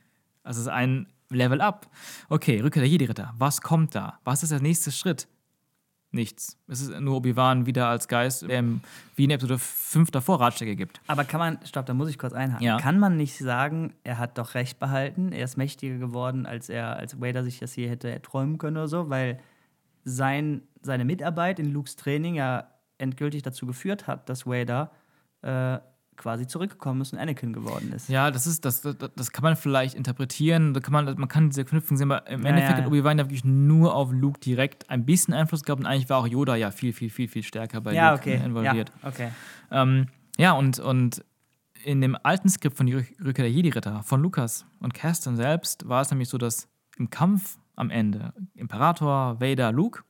Also 0.42 0.60
es 0.60 0.66
ist 0.66 0.72
ein 0.72 1.08
Level 1.30 1.60
Up. 1.60 1.86
Okay, 2.28 2.60
Rückkehr 2.60 2.82
der 2.82 2.90
Jedi-Ritter. 2.90 3.34
Was 3.38 3.60
kommt 3.60 3.94
da? 3.94 4.18
Was 4.24 4.42
ist 4.42 4.52
der 4.52 4.60
nächste 4.60 4.92
Schritt? 4.92 5.28
Nichts. 6.12 6.58
Es 6.68 6.80
ist 6.80 6.98
nur 7.00 7.16
Obi-Wan 7.16 7.66
wieder 7.66 7.88
als 7.88 8.08
Geist, 8.08 8.48
der 8.48 8.60
ihm 8.60 8.80
wie 9.16 9.24
in 9.24 9.30
Episode 9.30 9.58
5 9.58 10.10
davor 10.10 10.40
Ratschläge 10.40 10.76
gibt. 10.76 11.00
Aber 11.08 11.24
kann 11.24 11.40
man, 11.40 11.58
stopp, 11.64 11.86
da 11.86 11.94
muss 11.94 12.08
ich 12.08 12.18
kurz 12.18 12.32
einhaken. 12.32 12.64
Ja. 12.64 12.78
Kann 12.78 12.98
man 12.98 13.16
nicht 13.16 13.36
sagen, 13.36 13.92
er 14.04 14.18
hat 14.18 14.38
doch 14.38 14.54
recht 14.54 14.78
behalten, 14.78 15.32
er 15.32 15.44
ist 15.44 15.56
mächtiger 15.56 15.98
geworden, 15.98 16.46
als 16.46 16.68
er, 16.68 16.96
als 16.96 17.20
Vader 17.20 17.44
sich 17.44 17.58
das 17.58 17.72
hier 17.72 17.90
hätte 17.90 18.10
erträumen 18.10 18.56
können 18.56 18.76
oder 18.76 18.88
so, 18.88 19.10
weil 19.10 19.40
sein, 20.04 20.62
seine 20.80 21.04
Mitarbeit 21.04 21.58
in 21.58 21.72
Lukes 21.72 21.96
Training 21.96 22.36
ja 22.36 22.68
endgültig 22.98 23.42
dazu 23.42 23.66
geführt 23.66 24.06
hat, 24.06 24.28
dass 24.28 24.46
Vader 24.46 24.92
äh, 25.42 25.78
quasi 26.16 26.46
zurückgekommen 26.46 27.00
ist 27.02 27.12
und 27.12 27.18
Anakin 27.18 27.52
geworden 27.52 27.92
ist. 27.92 28.08
Ja, 28.08 28.30
das 28.30 28.46
ist, 28.46 28.64
das, 28.64 28.80
das, 28.82 28.96
das 29.14 29.30
kann 29.32 29.42
man 29.42 29.56
vielleicht 29.56 29.94
interpretieren. 29.94 30.74
Da 30.74 30.80
kann 30.80 30.92
man, 30.92 31.04
man 31.18 31.28
kann 31.28 31.50
diese 31.50 31.62
Verknüpfung 31.62 31.96
sehen, 31.96 32.10
aber 32.10 32.26
im 32.28 32.42
Ja, 32.42 32.48
Endeffekt 32.50 32.78
ja. 32.78 32.84
hat 32.84 32.86
Obi-Wan 32.88 33.18
ja 33.18 33.24
wirklich 33.24 33.44
nur 33.44 33.94
auf 33.94 34.12
Luke 34.12 34.40
direkt 34.40 34.88
ein 34.90 35.04
bisschen 35.04 35.34
Einfluss 35.34 35.62
gehabt 35.62 35.80
und 35.80 35.86
eigentlich 35.86 36.08
war 36.08 36.18
auch 36.18 36.26
Yoda 36.26 36.56
ja 36.56 36.70
viel, 36.70 36.92
viel, 36.92 37.10
viel, 37.10 37.28
viel 37.28 37.42
stärker 37.42 37.80
bei 37.80 37.92
Ja, 37.94 38.10
Luke 38.12 38.22
okay. 38.22 38.40
involviert. 38.44 38.92
Ja, 39.02 39.08
okay. 39.08 39.30
Ähm, 39.70 40.06
ja, 40.38 40.52
und, 40.52 40.78
und 40.78 41.24
in 41.84 42.00
dem 42.00 42.16
alten 42.22 42.48
Skript 42.48 42.76
von 42.76 42.86
die 42.86 42.96
Rück- 42.96 43.24
Rückkehr 43.24 43.44
der 43.44 43.52
Jedi-Ritter 43.52 44.02
von 44.02 44.20
Lukas 44.22 44.66
und 44.80 44.94
Caston 44.94 45.36
selbst 45.36 45.88
war 45.88 46.02
es 46.02 46.10
nämlich 46.10 46.28
so, 46.28 46.38
dass 46.38 46.68
im 46.98 47.10
Kampf 47.10 47.58
am 47.76 47.90
Ende 47.90 48.32
Imperator, 48.54 49.40
Vader, 49.40 49.70
Luke, 49.70 50.02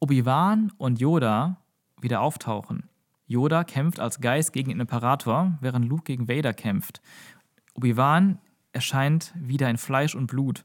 Obi-Wan 0.00 0.72
und 0.78 1.00
Yoda 1.00 1.58
wieder 2.00 2.20
auftauchen. 2.20 2.88
Yoda 3.32 3.64
kämpft 3.64 3.98
als 3.98 4.20
Geist 4.20 4.52
gegen 4.52 4.70
den 4.70 4.80
Imperator, 4.80 5.58
während 5.60 5.88
Luke 5.88 6.04
gegen 6.04 6.28
Vader 6.28 6.52
kämpft. 6.52 7.00
Obi-Wan 7.74 8.38
erscheint 8.72 9.32
wieder 9.36 9.68
in 9.68 9.78
Fleisch 9.78 10.14
und 10.14 10.26
Blut. 10.26 10.64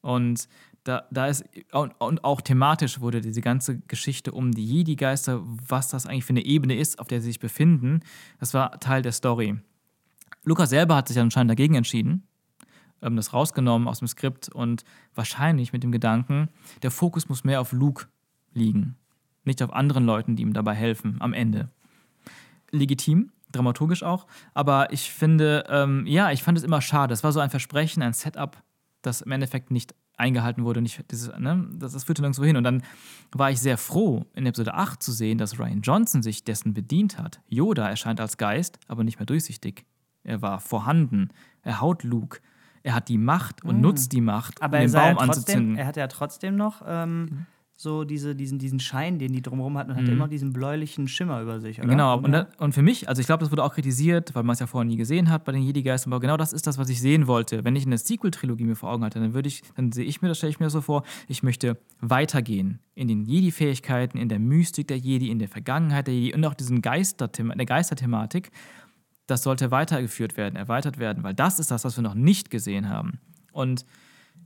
Und 0.00 0.48
da, 0.84 1.06
da 1.10 1.26
ist, 1.26 1.44
und, 1.72 2.24
auch 2.24 2.40
thematisch 2.40 3.00
wurde 3.00 3.20
diese 3.20 3.42
ganze 3.42 3.80
Geschichte 3.80 4.32
um 4.32 4.52
die 4.52 4.64
Jedi-Geister, 4.64 5.42
was 5.44 5.88
das 5.88 6.06
eigentlich 6.06 6.24
für 6.24 6.30
eine 6.30 6.44
Ebene 6.44 6.74
ist, 6.76 6.98
auf 6.98 7.06
der 7.06 7.20
sie 7.20 7.28
sich 7.28 7.40
befinden, 7.40 8.00
das 8.38 8.54
war 8.54 8.80
Teil 8.80 9.02
der 9.02 9.12
Story. 9.12 9.58
Lukas 10.42 10.70
selber 10.70 10.96
hat 10.96 11.08
sich 11.08 11.18
anscheinend 11.18 11.50
dagegen 11.50 11.74
entschieden, 11.74 12.26
ähm, 13.02 13.16
das 13.16 13.34
rausgenommen 13.34 13.88
aus 13.88 13.98
dem 13.98 14.08
Skript 14.08 14.48
und 14.48 14.84
wahrscheinlich 15.14 15.74
mit 15.74 15.82
dem 15.82 15.92
Gedanken, 15.92 16.48
der 16.82 16.90
Fokus 16.90 17.28
muss 17.28 17.44
mehr 17.44 17.60
auf 17.60 17.72
Luke 17.72 18.06
liegen, 18.54 18.96
nicht 19.44 19.62
auf 19.62 19.72
anderen 19.72 20.06
Leuten, 20.06 20.34
die 20.34 20.42
ihm 20.42 20.54
dabei 20.54 20.74
helfen 20.74 21.16
am 21.20 21.34
Ende. 21.34 21.70
Legitim, 22.70 23.32
dramaturgisch 23.52 24.02
auch, 24.02 24.26
aber 24.54 24.92
ich 24.92 25.10
finde, 25.10 25.64
ähm, 25.68 26.06
ja, 26.06 26.30
ich 26.30 26.42
fand 26.42 26.56
es 26.58 26.64
immer 26.64 26.80
schade. 26.80 27.12
Es 27.12 27.24
war 27.24 27.32
so 27.32 27.40
ein 27.40 27.50
Versprechen, 27.50 28.02
ein 28.02 28.12
Setup, 28.12 28.56
das 29.02 29.22
im 29.22 29.32
Endeffekt 29.32 29.70
nicht 29.70 29.94
eingehalten 30.16 30.64
wurde. 30.64 30.82
Nicht 30.82 31.10
dieses, 31.10 31.36
ne, 31.38 31.66
das, 31.74 31.92
das 31.92 32.04
führte 32.04 32.22
nirgendwo 32.22 32.44
hin. 32.44 32.56
Und 32.56 32.64
dann 32.64 32.82
war 33.32 33.50
ich 33.50 33.60
sehr 33.60 33.78
froh, 33.78 34.26
in 34.34 34.46
Episode 34.46 34.74
8 34.74 35.02
zu 35.02 35.12
sehen, 35.12 35.38
dass 35.38 35.58
Ryan 35.58 35.80
Johnson 35.80 36.22
sich 36.22 36.44
dessen 36.44 36.74
bedient 36.74 37.18
hat. 37.18 37.40
Yoda 37.48 37.88
erscheint 37.88 38.20
als 38.20 38.36
Geist, 38.36 38.78
aber 38.86 39.02
nicht 39.02 39.18
mehr 39.18 39.26
durchsichtig. 39.26 39.86
Er 40.22 40.42
war 40.42 40.60
vorhanden. 40.60 41.30
Er 41.62 41.80
haut 41.80 42.04
Luke. 42.04 42.40
Er 42.82 42.94
hat 42.94 43.08
die 43.08 43.18
Macht 43.18 43.64
und 43.64 43.80
nutzt 43.80 44.12
die 44.12 44.20
Macht, 44.20 44.62
Aber 44.62 44.78
um 44.78 44.82
den 44.84 44.88
sah 44.88 45.08
ja 45.08 45.14
Baum 45.14 45.26
trotzdem, 45.26 45.30
anzuzünden. 45.30 45.76
er 45.76 45.86
hatte 45.86 46.00
ja 46.00 46.06
trotzdem 46.06 46.56
noch 46.56 46.82
ähm, 46.86 47.46
so 47.82 48.04
diese, 48.04 48.36
diesen, 48.36 48.58
diesen 48.58 48.78
Schein, 48.78 49.18
den 49.18 49.32
die 49.32 49.40
drumherum 49.40 49.78
hatten 49.78 49.90
und 49.90 49.96
hatte 49.96 50.12
immer 50.12 50.28
diesen 50.28 50.52
bläulichen 50.52 51.08
Schimmer 51.08 51.40
über 51.40 51.60
sich. 51.60 51.78
Oder? 51.78 51.86
Mhm. 51.86 51.90
Genau, 51.92 52.18
und, 52.18 52.32
da, 52.32 52.46
und 52.58 52.74
für 52.74 52.82
mich, 52.82 53.08
also 53.08 53.20
ich 53.20 53.26
glaube, 53.26 53.42
das 53.42 53.50
wurde 53.50 53.64
auch 53.64 53.72
kritisiert, 53.72 54.34
weil 54.34 54.42
man 54.42 54.52
es 54.52 54.60
ja 54.60 54.66
vorher 54.66 54.86
nie 54.86 54.98
gesehen 54.98 55.30
hat 55.30 55.46
bei 55.46 55.52
den 55.52 55.62
Jedi-Geistern, 55.62 56.12
aber 56.12 56.20
genau 56.20 56.36
das 56.36 56.52
ist 56.52 56.66
das, 56.66 56.76
was 56.76 56.90
ich 56.90 57.00
sehen 57.00 57.26
wollte. 57.26 57.64
Wenn 57.64 57.74
ich 57.76 57.86
eine 57.86 57.96
Sequel-Trilogie 57.96 58.64
mir 58.64 58.76
vor 58.76 58.90
Augen 58.90 59.02
hatte, 59.02 59.18
dann 59.18 59.32
würde 59.32 59.48
ich, 59.48 59.62
dann 59.76 59.92
sehe 59.92 60.04
ich 60.04 60.20
mir, 60.20 60.28
das 60.28 60.36
stelle 60.36 60.50
ich 60.50 60.60
mir 60.60 60.68
so 60.68 60.82
vor, 60.82 61.04
ich 61.26 61.42
möchte 61.42 61.78
weitergehen 62.02 62.80
in 62.94 63.08
den 63.08 63.24
Jedi-Fähigkeiten, 63.24 64.18
in 64.18 64.28
der 64.28 64.40
Mystik 64.40 64.88
der 64.88 64.98
Jedi, 64.98 65.30
in 65.30 65.38
der 65.38 65.48
Vergangenheit 65.48 66.06
der 66.06 66.12
Jedi 66.12 66.34
und 66.34 66.44
auch 66.44 66.52
diesen 66.52 66.82
Geister 66.82 67.28
der 67.28 67.64
Geisterthematik. 67.64 68.50
Das 69.26 69.42
sollte 69.42 69.70
weitergeführt 69.70 70.36
werden, 70.36 70.56
erweitert 70.56 70.98
werden, 70.98 71.22
weil 71.22 71.32
das 71.32 71.58
ist 71.58 71.70
das, 71.70 71.86
was 71.86 71.96
wir 71.96 72.02
noch 72.02 72.14
nicht 72.14 72.50
gesehen 72.50 72.90
haben. 72.90 73.20
Und 73.52 73.86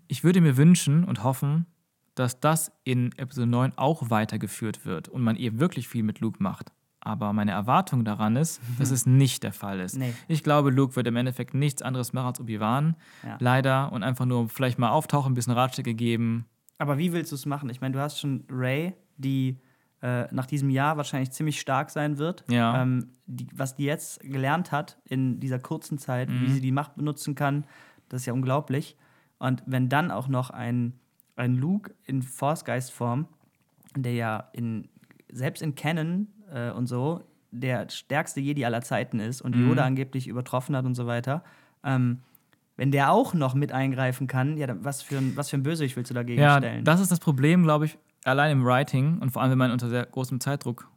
ich 0.07 0.23
würde 0.23 0.41
mir 0.41 0.57
wünschen 0.57 1.03
und 1.03 1.25
hoffen, 1.25 1.67
dass 2.15 2.41
das 2.41 2.73
in 2.85 3.11
Episode 3.17 3.47
9 3.49 3.73
auch 3.77 4.11
weitergeführt 4.11 4.85
wird 4.87 5.09
und 5.09 5.23
man 5.23 5.37
eben 5.37 5.59
wirklich 5.61 5.89
viel 5.89 6.03
mit 6.03 6.21
Luke 6.21 6.43
macht. 6.43 6.71
Aber 7.01 7.33
meine 7.35 7.51
Erwartung 7.51 8.05
daran 8.05 8.37
ist, 8.37 8.61
dass 8.79 8.91
es 8.91 9.05
nicht 9.05 9.43
der 9.43 9.53
Fall 9.53 9.81
ist. 9.81 9.97
Nee. 9.99 10.15
Ich 10.29 10.43
glaube, 10.43 10.71
Luke 10.71 10.97
wird 10.97 11.07
im 11.07 11.17
Endeffekt 11.17 11.53
nichts 11.55 11.83
anderes 11.83 12.13
machen 12.13 12.27
als 12.29 12.41
Obi-Wan. 12.41 12.97
Ja. 13.25 13.37
Leider. 13.41 13.93
Und 13.93 14.03
einfach 14.03 14.25
nur 14.25 14.49
vielleicht 14.49 14.79
mal 14.79 14.89
auftauchen, 14.91 15.33
ein 15.33 15.35
bisschen 15.35 15.53
Ratschläge 15.53 15.95
geben. 15.95 16.47
Aber 16.79 16.97
wie 16.99 17.13
willst 17.13 17.31
du 17.33 17.37
es 17.37 17.45
machen? 17.47 17.69
Ich 17.69 17.81
meine, 17.81 17.93
du 17.93 18.01
hast 18.01 18.19
schon 18.21 18.45
Ray, 18.51 18.95
die 19.19 19.59
äh, 20.03 20.33
nach 20.35 20.47
diesem 20.47 20.71
Jahr 20.71 20.97
wahrscheinlich 20.97 21.31
ziemlich 21.33 21.61
stark 21.61 21.91
sein 21.91 22.17
wird. 22.19 22.45
Ja. 22.49 22.83
Ähm, 22.83 23.11
die, 23.27 23.47
was 23.55 23.75
die 23.77 23.85
jetzt 23.85 24.21
gelernt 24.21 24.73
hat 24.73 24.99
in 25.05 25.41
dieser 25.41 25.59
kurzen 25.59 25.99
Zeit, 25.99 26.29
Mhm. 26.31 26.41
wie 26.43 26.51
sie 26.53 26.61
die 26.61 26.73
Macht 26.73 26.97
benutzen 26.97 27.35
kann, 27.35 27.65
das 28.09 28.23
ist 28.23 28.27
ja 28.27 28.33
unglaublich. 28.33 28.97
Und 29.39 29.63
wenn 29.67 29.89
dann 29.89 30.11
auch 30.11 30.29
noch 30.29 30.51
ein, 30.51 30.95
ein 31.37 31.55
Luke 31.55 31.93
in 32.05 32.23
Force-Geist-Form, 32.23 33.27
der 33.97 34.13
ja 34.15 34.49
in, 34.53 34.89
selbst 35.33 35.63
in 35.63 35.75
Canon 35.75 36.29
äh, 36.53 36.71
und 36.71 36.87
so 36.87 37.23
der 37.51 37.89
stärkste 37.89 38.41
Jedi 38.41 38.65
aller 38.65 38.83
Zeiten 38.83 39.21
ist 39.21 39.41
und 39.41 39.55
Mhm. 39.55 39.63
Yoda 39.63 39.85
angeblich 39.85 40.27
übertroffen 40.27 40.75
hat 40.77 40.85
und 40.85 40.95
so 40.95 41.07
weiter, 41.07 41.45
ähm, 41.85 42.19
wenn 42.77 42.91
der 42.91 43.13
auch 43.13 43.35
noch 43.35 43.55
mit 43.55 43.71
eingreifen 43.71 44.27
kann, 44.27 44.57
ja, 44.57 44.67
was 44.83 45.03
für 45.03 45.19
ein, 45.19 45.37
was 45.37 45.51
für 45.51 45.57
ein 45.57 45.63
Bösewicht 45.63 45.95
willst 45.97 46.11
du 46.11 46.15
dagegen 46.15 46.43
Ja, 46.43 46.59
stellen? 46.59 46.85
das 46.85 47.01
ist 47.01 47.13
das 47.13 47.21
Problem, 47.21 47.63
glaube 47.63 47.85
ich, 47.85 47.97
allein 48.25 48.51
im 48.51 48.65
Writing 48.65 49.19
und 49.19 49.31
vor 49.31 49.43
allem, 49.43 49.53
wenn 49.53 49.59
man 49.59 49.71
unter 49.71 49.89
sehr 49.89 50.05
großem 50.07 50.41
Zeitdruck 50.41 50.89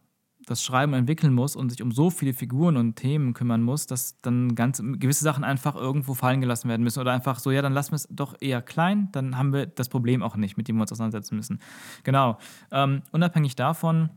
das 0.48 0.64
Schreiben 0.64 0.94
entwickeln 0.94 1.34
muss 1.34 1.58
und 1.58 1.70
sich 1.70 1.82
um 1.82 1.92
so 1.92 2.10
viele 2.10 2.34
Figuren 2.34 2.78
und 2.78 2.96
Themen 2.96 3.34
kümmern 3.34 3.62
muss, 3.62 3.86
dass 3.86 4.20
dann 4.22 4.56
ganz 4.56 4.82
gewisse 4.82 5.24
Sachen 5.24 5.44
einfach 5.44 5.76
irgendwo 5.76 6.14
fallen 6.14 6.40
gelassen 6.40 6.70
werden 6.70 6.84
müssen 6.84 7.02
oder 7.02 7.12
einfach 7.12 7.40
so, 7.40 7.52
ja, 7.52 7.62
dann 7.62 7.74
lassen 7.74 7.92
wir 7.92 7.98
es 7.98 8.08
doch 8.10 8.34
eher 8.40 8.62
klein, 8.62 9.10
dann 9.12 9.38
haben 9.38 9.52
wir 9.52 9.66
das 9.66 9.90
Problem 9.90 10.24
auch 10.24 10.38
nicht, 10.38 10.56
mit 10.56 10.70
dem 10.70 10.78
wir 10.78 10.84
uns 10.84 10.92
auseinandersetzen 10.94 11.36
müssen. 11.36 11.60
Genau. 12.06 12.38
Ähm, 12.72 13.02
unabhängig 13.12 13.58
davon, 13.58 14.10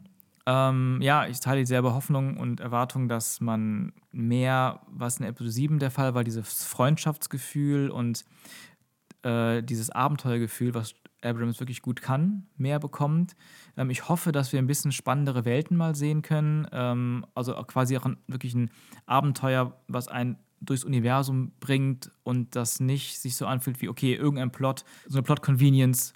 ähm, 0.47 1.01
ja, 1.02 1.27
ich 1.27 1.40
teile 1.40 1.61
dieselbe 1.61 1.94
Hoffnung 1.94 2.36
und 2.36 2.61
Erwartung, 2.61 3.09
dass 3.09 3.40
man 3.40 3.93
mehr, 4.12 4.81
was 4.89 5.19
in 5.19 5.27
Episode 5.27 5.51
7 5.51 5.78
der 5.81 5.90
Fall 5.90 6.15
war, 6.15 6.23
dieses 6.23 6.65
Freundschaftsgefühl 6.65 7.90
und 7.90 8.24
äh, 9.23 9.65
dieses 9.65 9.90
Abenteuergefühl, 9.90 10.74
was 10.74 10.94
Abrams 11.23 11.61
wirklich 11.61 11.83
gut 11.83 12.01
kann, 12.01 12.47
mehr 12.57 12.79
bekommt. 12.79 13.37
Ähm, 13.77 13.91
ich 13.91 14.09
hoffe, 14.09 14.33
dass 14.33 14.53
wir 14.53 14.59
ein 14.59 14.67
bisschen 14.67 14.93
spannendere 14.93 15.45
Welten 15.45 15.77
mal 15.77 15.95
sehen 15.95 16.23
können. 16.23 16.67
Ähm, 16.73 17.27
also 17.35 17.55
quasi 17.65 17.97
auch 17.97 18.07
ein, 18.07 18.17
wirklich 18.27 18.55
ein 18.55 18.71
Abenteuer, 19.07 19.77
was 19.89 20.09
einen 20.09 20.37
durchs 20.61 20.85
Universum 20.85 21.53
bringt 21.61 22.11
und 22.23 22.55
das 22.55 22.81
nicht 22.81 23.19
sich 23.19 23.37
so 23.37 23.47
anfühlt 23.47 23.81
wie, 23.81 23.89
okay, 23.89 24.15
irgendein 24.15 24.53
Plot, 24.53 24.85
so 25.07 25.19
eine 25.19 25.23
Plot-Convenience 25.23 26.13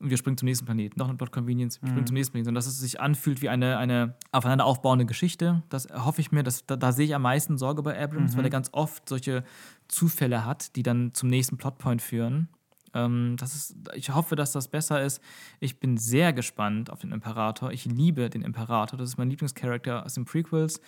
und 0.00 0.10
wir 0.10 0.16
springen 0.16 0.36
zum 0.36 0.46
nächsten 0.46 0.64
Planeten. 0.64 0.98
Noch 0.98 1.08
eine 1.08 1.16
Plot-Convenience, 1.16 1.82
wir 1.82 1.88
springen 1.88 2.06
zum 2.06 2.14
nächsten 2.14 2.32
Planeten. 2.32 2.46
Sondern 2.46 2.58
dass 2.58 2.68
es 2.68 2.78
sich 2.78 3.00
anfühlt 3.00 3.42
wie 3.42 3.48
eine, 3.48 3.78
eine 3.78 4.14
aufeinander 4.30 4.64
aufbauende 4.64 5.06
Geschichte. 5.06 5.62
Das 5.70 5.88
hoffe 5.92 6.20
ich 6.20 6.30
mir, 6.30 6.44
dass, 6.44 6.64
da, 6.66 6.76
da 6.76 6.92
sehe 6.92 7.06
ich 7.06 7.14
am 7.14 7.22
meisten 7.22 7.58
Sorge 7.58 7.82
bei 7.82 8.00
Abrams, 8.00 8.36
weil 8.36 8.44
er 8.44 8.50
ganz 8.50 8.68
oft 8.72 9.08
solche 9.08 9.42
Zufälle 9.88 10.44
hat, 10.44 10.76
die 10.76 10.84
dann 10.84 11.14
zum 11.14 11.28
nächsten 11.28 11.56
Plotpoint 11.56 12.00
führen. 12.00 12.48
Ähm, 12.94 13.36
das 13.38 13.54
ist, 13.54 13.76
ich 13.94 14.14
hoffe, 14.14 14.36
dass 14.36 14.52
das 14.52 14.68
besser 14.68 15.02
ist. 15.02 15.22
Ich 15.60 15.80
bin 15.80 15.96
sehr 15.96 16.32
gespannt 16.32 16.90
auf 16.90 17.00
den 17.00 17.12
Imperator. 17.12 17.70
Ich 17.72 17.84
liebe 17.84 18.30
den 18.30 18.42
Imperator. 18.42 18.98
Das 18.98 19.08
ist 19.08 19.18
mein 19.18 19.30
Lieblingscharakter 19.30 20.04
aus 20.04 20.14
den 20.14 20.24
Prequels. 20.24 20.80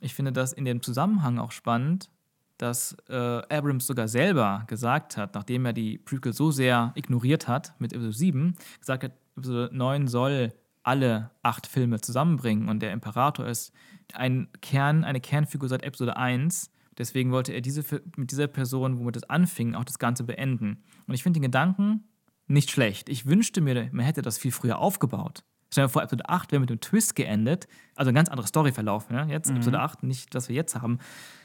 Ich 0.00 0.14
finde 0.14 0.32
das 0.32 0.52
in 0.52 0.64
dem 0.64 0.82
Zusammenhang 0.82 1.38
auch 1.38 1.52
spannend, 1.52 2.10
dass 2.58 2.96
äh, 3.08 3.14
Abrams 3.14 3.86
sogar 3.86 4.08
selber 4.08 4.64
gesagt 4.66 5.16
hat, 5.16 5.34
nachdem 5.34 5.66
er 5.66 5.72
die 5.72 5.98
Prequel 5.98 6.32
so 6.32 6.50
sehr 6.50 6.92
ignoriert 6.94 7.48
hat 7.48 7.74
mit 7.78 7.92
Episode 7.92 8.16
7, 8.16 8.54
gesagt 8.80 9.04
hat, 9.04 9.12
Episode 9.36 9.70
9 9.72 10.08
soll 10.08 10.52
alle 10.82 11.30
acht 11.42 11.66
Filme 11.66 12.00
zusammenbringen 12.00 12.68
und 12.68 12.80
der 12.80 12.92
Imperator 12.92 13.46
ist 13.46 13.72
ein 14.12 14.48
Kern, 14.62 15.04
eine 15.04 15.20
Kernfigur 15.20 15.68
seit 15.68 15.82
Episode 15.82 16.16
1. 16.16 16.70
Deswegen 16.98 17.30
wollte 17.32 17.52
er 17.52 17.60
diese, 17.60 17.84
mit 18.16 18.30
dieser 18.30 18.46
Person, 18.46 18.98
womit 18.98 19.16
es 19.16 19.24
anfing, 19.24 19.74
auch 19.74 19.84
das 19.84 19.98
Ganze 19.98 20.24
beenden. 20.24 20.82
Und 21.06 21.14
ich 21.14 21.22
finde 21.22 21.38
den 21.38 21.44
Gedanken 21.44 22.04
nicht 22.46 22.70
schlecht. 22.70 23.08
Ich 23.08 23.26
wünschte 23.26 23.60
mir, 23.60 23.88
man 23.92 24.04
hätte 24.04 24.22
das 24.22 24.38
viel 24.38 24.52
früher 24.52 24.78
aufgebaut. 24.78 25.44
Stell 25.72 25.86
dir 25.86 25.88
vor, 25.88 26.02
Episode 26.02 26.28
8 26.28 26.52
wäre 26.52 26.60
mit 26.60 26.70
dem 26.70 26.80
Twist 26.80 27.16
geendet. 27.16 27.66
Also 27.96 28.10
ein 28.10 28.14
ganz 28.14 28.28
anderer 28.28 28.46
Storyverlauf. 28.46 29.10
Ja? 29.10 29.26
Jetzt, 29.26 29.50
Episode 29.50 29.80
8, 29.80 30.04
nicht 30.04 30.34
das 30.34 30.48
wir 30.48 30.54
jetzt 30.54 30.76
haben. 30.76 30.98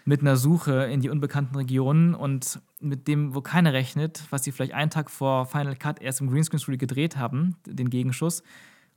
Mit 0.05 0.21
einer 0.21 0.37
Suche 0.37 0.85
in 0.85 1.01
die 1.01 1.09
unbekannten 1.09 1.55
Regionen 1.55 2.13
und 2.13 2.61
mit 2.79 3.07
dem, 3.07 3.33
wo 3.33 3.41
keiner 3.41 3.73
rechnet, 3.73 4.23
was 4.29 4.43
sie 4.43 4.51
vielleicht 4.51 4.73
einen 4.73 4.91
Tag 4.91 5.09
vor 5.09 5.47
Final 5.47 5.75
Cut 5.75 6.01
erst 6.01 6.21
im 6.21 6.29
Greenscreen 6.29 6.59
Studio 6.59 6.77
gedreht 6.77 7.17
haben, 7.17 7.55
den 7.65 7.89
Gegenschuss. 7.89 8.43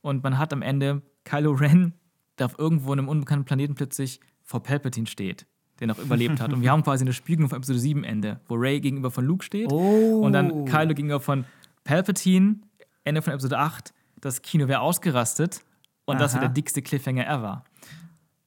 Und 0.03 0.23
man 0.23 0.39
hat 0.39 0.53
am 0.53 0.61
Ende 0.61 1.03
Kylo 1.25 1.53
Ren, 1.53 1.95
der 2.39 2.47
auf 2.47 2.59
irgendwo 2.59 2.93
in 2.93 2.99
einem 2.99 3.09
unbekannten 3.09 3.47
Planeten 3.47 3.75
plötzlich 3.75 4.21
vor 4.43 4.63
Palpatine 4.63 5.07
steht, 5.07 5.47
der 5.81 5.87
noch 5.89 5.99
überlebt 5.99 6.41
hat. 6.41 6.53
Und 6.53 6.63
wir 6.63 6.71
haben 6.73 6.83
quasi 6.83 7.05
eine 7.05 7.13
Spiegelung 7.13 7.49
von 7.49 7.57
Episode 7.59 7.79
7 7.79 8.05
Ende, 8.05 8.41
wo 8.49 8.55
Ray 8.55 8.81
gegenüber 8.81 9.11
von 9.11 9.25
Luke 9.25 9.45
steht 9.45 9.71
Oh. 9.73 10.21
und 10.25 10.33
dann 10.33 10.65
Kylo 10.67 10.89
gegenüber 10.95 11.21
von 11.21 11.45
Palpatine, 11.85 12.57
Ende 13.05 13.23
von 13.23 13.33
Episode 13.33 13.59
8, 13.59 13.93
das 14.21 14.41
Kino 14.43 14.69
wäre 14.69 14.81
ausgerastet 14.81 15.61
und 16.07 16.21
das 16.21 16.33
Aha. 16.33 16.41
wäre 16.41 16.49
der 16.51 16.55
dickste 16.55 16.81
Cliffhanger 16.83 17.27
ever. 17.27 17.65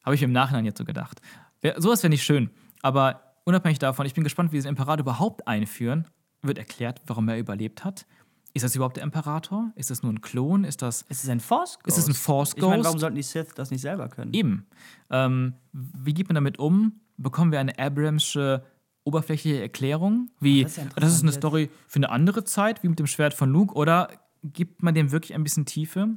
Habe 0.03 0.15
ich 0.15 0.21
mir 0.21 0.25
im 0.27 0.31
Nachhinein 0.33 0.65
jetzt 0.65 0.77
so 0.77 0.85
gedacht. 0.85 1.21
Wär, 1.61 1.79
sowas 1.81 2.01
wäre 2.03 2.09
nicht 2.09 2.23
schön, 2.23 2.49
aber 2.81 3.21
unabhängig 3.45 3.79
davon, 3.79 4.05
ich 4.05 4.13
bin 4.13 4.23
gespannt, 4.23 4.51
wie 4.51 4.57
sie 4.59 4.63
den 4.67 4.69
Imperator 4.69 4.99
überhaupt 5.03 5.47
einführen. 5.47 6.07
Wird 6.43 6.57
erklärt, 6.59 7.01
warum 7.07 7.27
er 7.29 7.37
überlebt 7.39 7.83
hat. 7.83 8.05
Ist 8.53 8.63
das 8.63 8.75
überhaupt 8.75 8.97
der 8.97 9.03
Imperator? 9.03 9.71
Ist 9.75 9.89
das 9.91 10.01
nur 10.03 10.11
ein 10.13 10.21
Klon? 10.21 10.63
Ist 10.63 10.81
das 10.81 11.01
Ist 11.03 11.23
es 11.23 11.29
ein 11.29 11.39
Force 11.39 11.77
Ghost? 11.83 11.87
Ist 11.87 11.97
es 11.97 12.07
ein 12.07 12.13
Force 12.13 12.53
Ich 12.55 12.61
meine, 12.61 12.77
Ghost? 12.77 12.85
warum 12.85 12.99
sollten 12.99 13.15
die 13.15 13.23
Sith 13.23 13.53
das 13.55 13.69
nicht 13.71 13.81
selber 13.81 14.07
können? 14.07 14.33
Eben. 14.33 14.65
Ähm, 15.09 15.53
wie 15.73 16.13
geht 16.13 16.27
man 16.29 16.35
damit 16.35 16.57
um? 16.57 16.93
Bekommen 17.17 17.51
wir 17.51 17.59
eine 17.59 17.77
Abramsche 17.79 18.63
oberflächliche 19.03 19.61
Erklärung? 19.61 20.29
Wie, 20.39 20.63
das 20.63 20.71
ist 20.71 20.77
ja 20.77 20.83
das 20.95 21.13
ist 21.13 21.21
eine 21.23 21.31
Story 21.31 21.69
für 21.87 21.97
eine 21.97 22.09
andere 22.09 22.43
Zeit, 22.43 22.83
wie 22.83 22.89
mit 22.89 22.99
dem 22.99 23.07
Schwert 23.07 23.33
von 23.33 23.49
Luke? 23.49 23.73
Oder 23.75 24.09
gibt 24.43 24.83
man 24.83 24.93
dem 24.93 25.11
wirklich 25.11 25.33
ein 25.33 25.43
bisschen 25.43 25.65
Tiefe? 25.65 26.09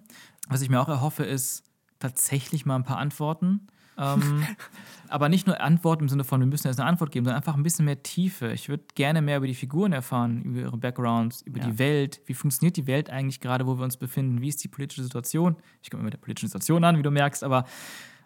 Was 0.48 0.62
ich 0.62 0.68
mir 0.70 0.80
auch 0.80 0.88
erhoffe, 0.88 1.24
ist 1.24 1.64
tatsächlich 2.00 2.66
mal 2.66 2.76
ein 2.76 2.84
paar 2.84 2.98
Antworten. 2.98 3.68
Ähm, 3.96 4.44
aber 5.08 5.28
nicht 5.28 5.46
nur 5.46 5.60
Antworten 5.60 6.04
im 6.04 6.08
Sinne 6.08 6.24
von, 6.24 6.40
wir 6.40 6.46
müssen 6.46 6.66
jetzt 6.66 6.80
eine 6.80 6.88
Antwort 6.88 7.12
geben, 7.12 7.24
sondern 7.26 7.36
einfach 7.36 7.54
ein 7.54 7.62
bisschen 7.62 7.84
mehr 7.84 8.02
Tiefe. 8.02 8.52
Ich 8.52 8.68
würde 8.68 8.84
gerne 8.94 9.22
mehr 9.22 9.36
über 9.36 9.46
die 9.46 9.54
Figuren 9.54 9.92
erfahren, 9.92 10.42
über 10.42 10.60
ihre 10.60 10.76
Backgrounds, 10.76 11.42
über 11.42 11.60
Ja. 11.60 11.66
die 11.66 11.78
Welt. 11.78 12.20
Wie 12.26 12.34
funktioniert 12.34 12.76
die 12.76 12.86
Welt 12.86 13.10
eigentlich 13.10 13.40
gerade, 13.40 13.66
wo 13.66 13.76
wir 13.78 13.84
uns 13.84 13.96
befinden? 13.96 14.40
Wie 14.40 14.48
ist 14.48 14.62
die 14.64 14.68
politische 14.68 15.02
Situation? 15.02 15.56
Ich 15.82 15.90
komme 15.90 16.00
immer 16.00 16.06
mit 16.06 16.14
der 16.14 16.18
politischen 16.20 16.48
Situation 16.48 16.82
an, 16.84 16.98
wie 16.98 17.02
du 17.02 17.10
merkst, 17.10 17.44
aber 17.44 17.64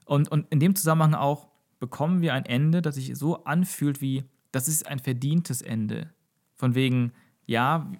und, 0.07 0.31
und 0.31 0.47
in 0.51 0.61
dem 0.61 0.75
Zusammenhang 0.75 1.15
auch 1.15 1.49
bekommen 1.87 2.21
wir 2.23 2.35
ein 2.35 2.47
Ende, 2.47 2.83
das 2.83 2.95
sich 2.97 3.17
so 3.17 3.45
anfühlt 3.45 4.01
wie, 4.01 4.25
das 4.53 4.69
ist 4.69 4.87
ein 4.87 4.99
verdientes 4.99 5.63
Ende. 5.63 6.11
Von 6.57 6.75
wegen, 6.75 7.13
ja, 7.47 7.91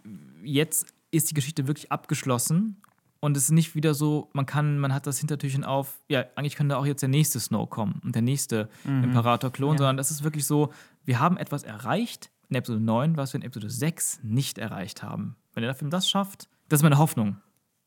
jetzt 0.43 0.93
ist 1.11 1.31
die 1.31 1.35
Geschichte 1.35 1.67
wirklich 1.67 1.91
abgeschlossen 1.93 2.77
und 3.21 3.37
es 3.37 3.45
ist 3.45 3.51
nicht 3.53 3.75
wieder 3.75 3.95
so, 3.95 4.31
man 4.33 4.47
kann, 4.47 4.79
man 4.79 4.93
hat 4.95 5.07
das 5.07 5.19
Hintertürchen 5.19 5.65
auf, 5.65 5.99
ja, 6.09 6.25
eigentlich 6.37 6.57
könnte 6.57 6.77
auch 6.79 6.87
jetzt 6.87 7.03
der 7.03 7.09
nächste 7.09 7.41
Snow 7.41 7.69
kommen 7.69 8.01
und 8.05 8.15
der 8.15 8.23
nächste 8.23 8.69
Imperator-Klon, 8.85 9.73
Ja. 9.73 9.79
sondern 9.79 9.97
das 9.97 10.11
ist 10.11 10.25
wirklich 10.25 10.47
so, 10.47 10.73
wir 11.05 11.21
haben 11.21 11.37
etwas 11.37 11.63
erreicht 11.65 12.31
in 12.49 12.57
Episode 12.57 12.81
9, 12.81 13.17
was 13.17 13.33
wir 13.33 13.41
in 13.41 13.47
Episode 13.47 13.71
6 13.71 14.21
nicht 14.23 14.59
erreicht 14.59 15.03
haben. 15.03 15.37
Wenn 15.55 15.63
der 15.63 15.75
Film 15.75 15.91
das 15.91 16.09
schafft, 16.09 16.49
das 16.69 16.81
ist 16.81 16.83
meine 16.85 16.99
Hoffnung. 16.99 17.37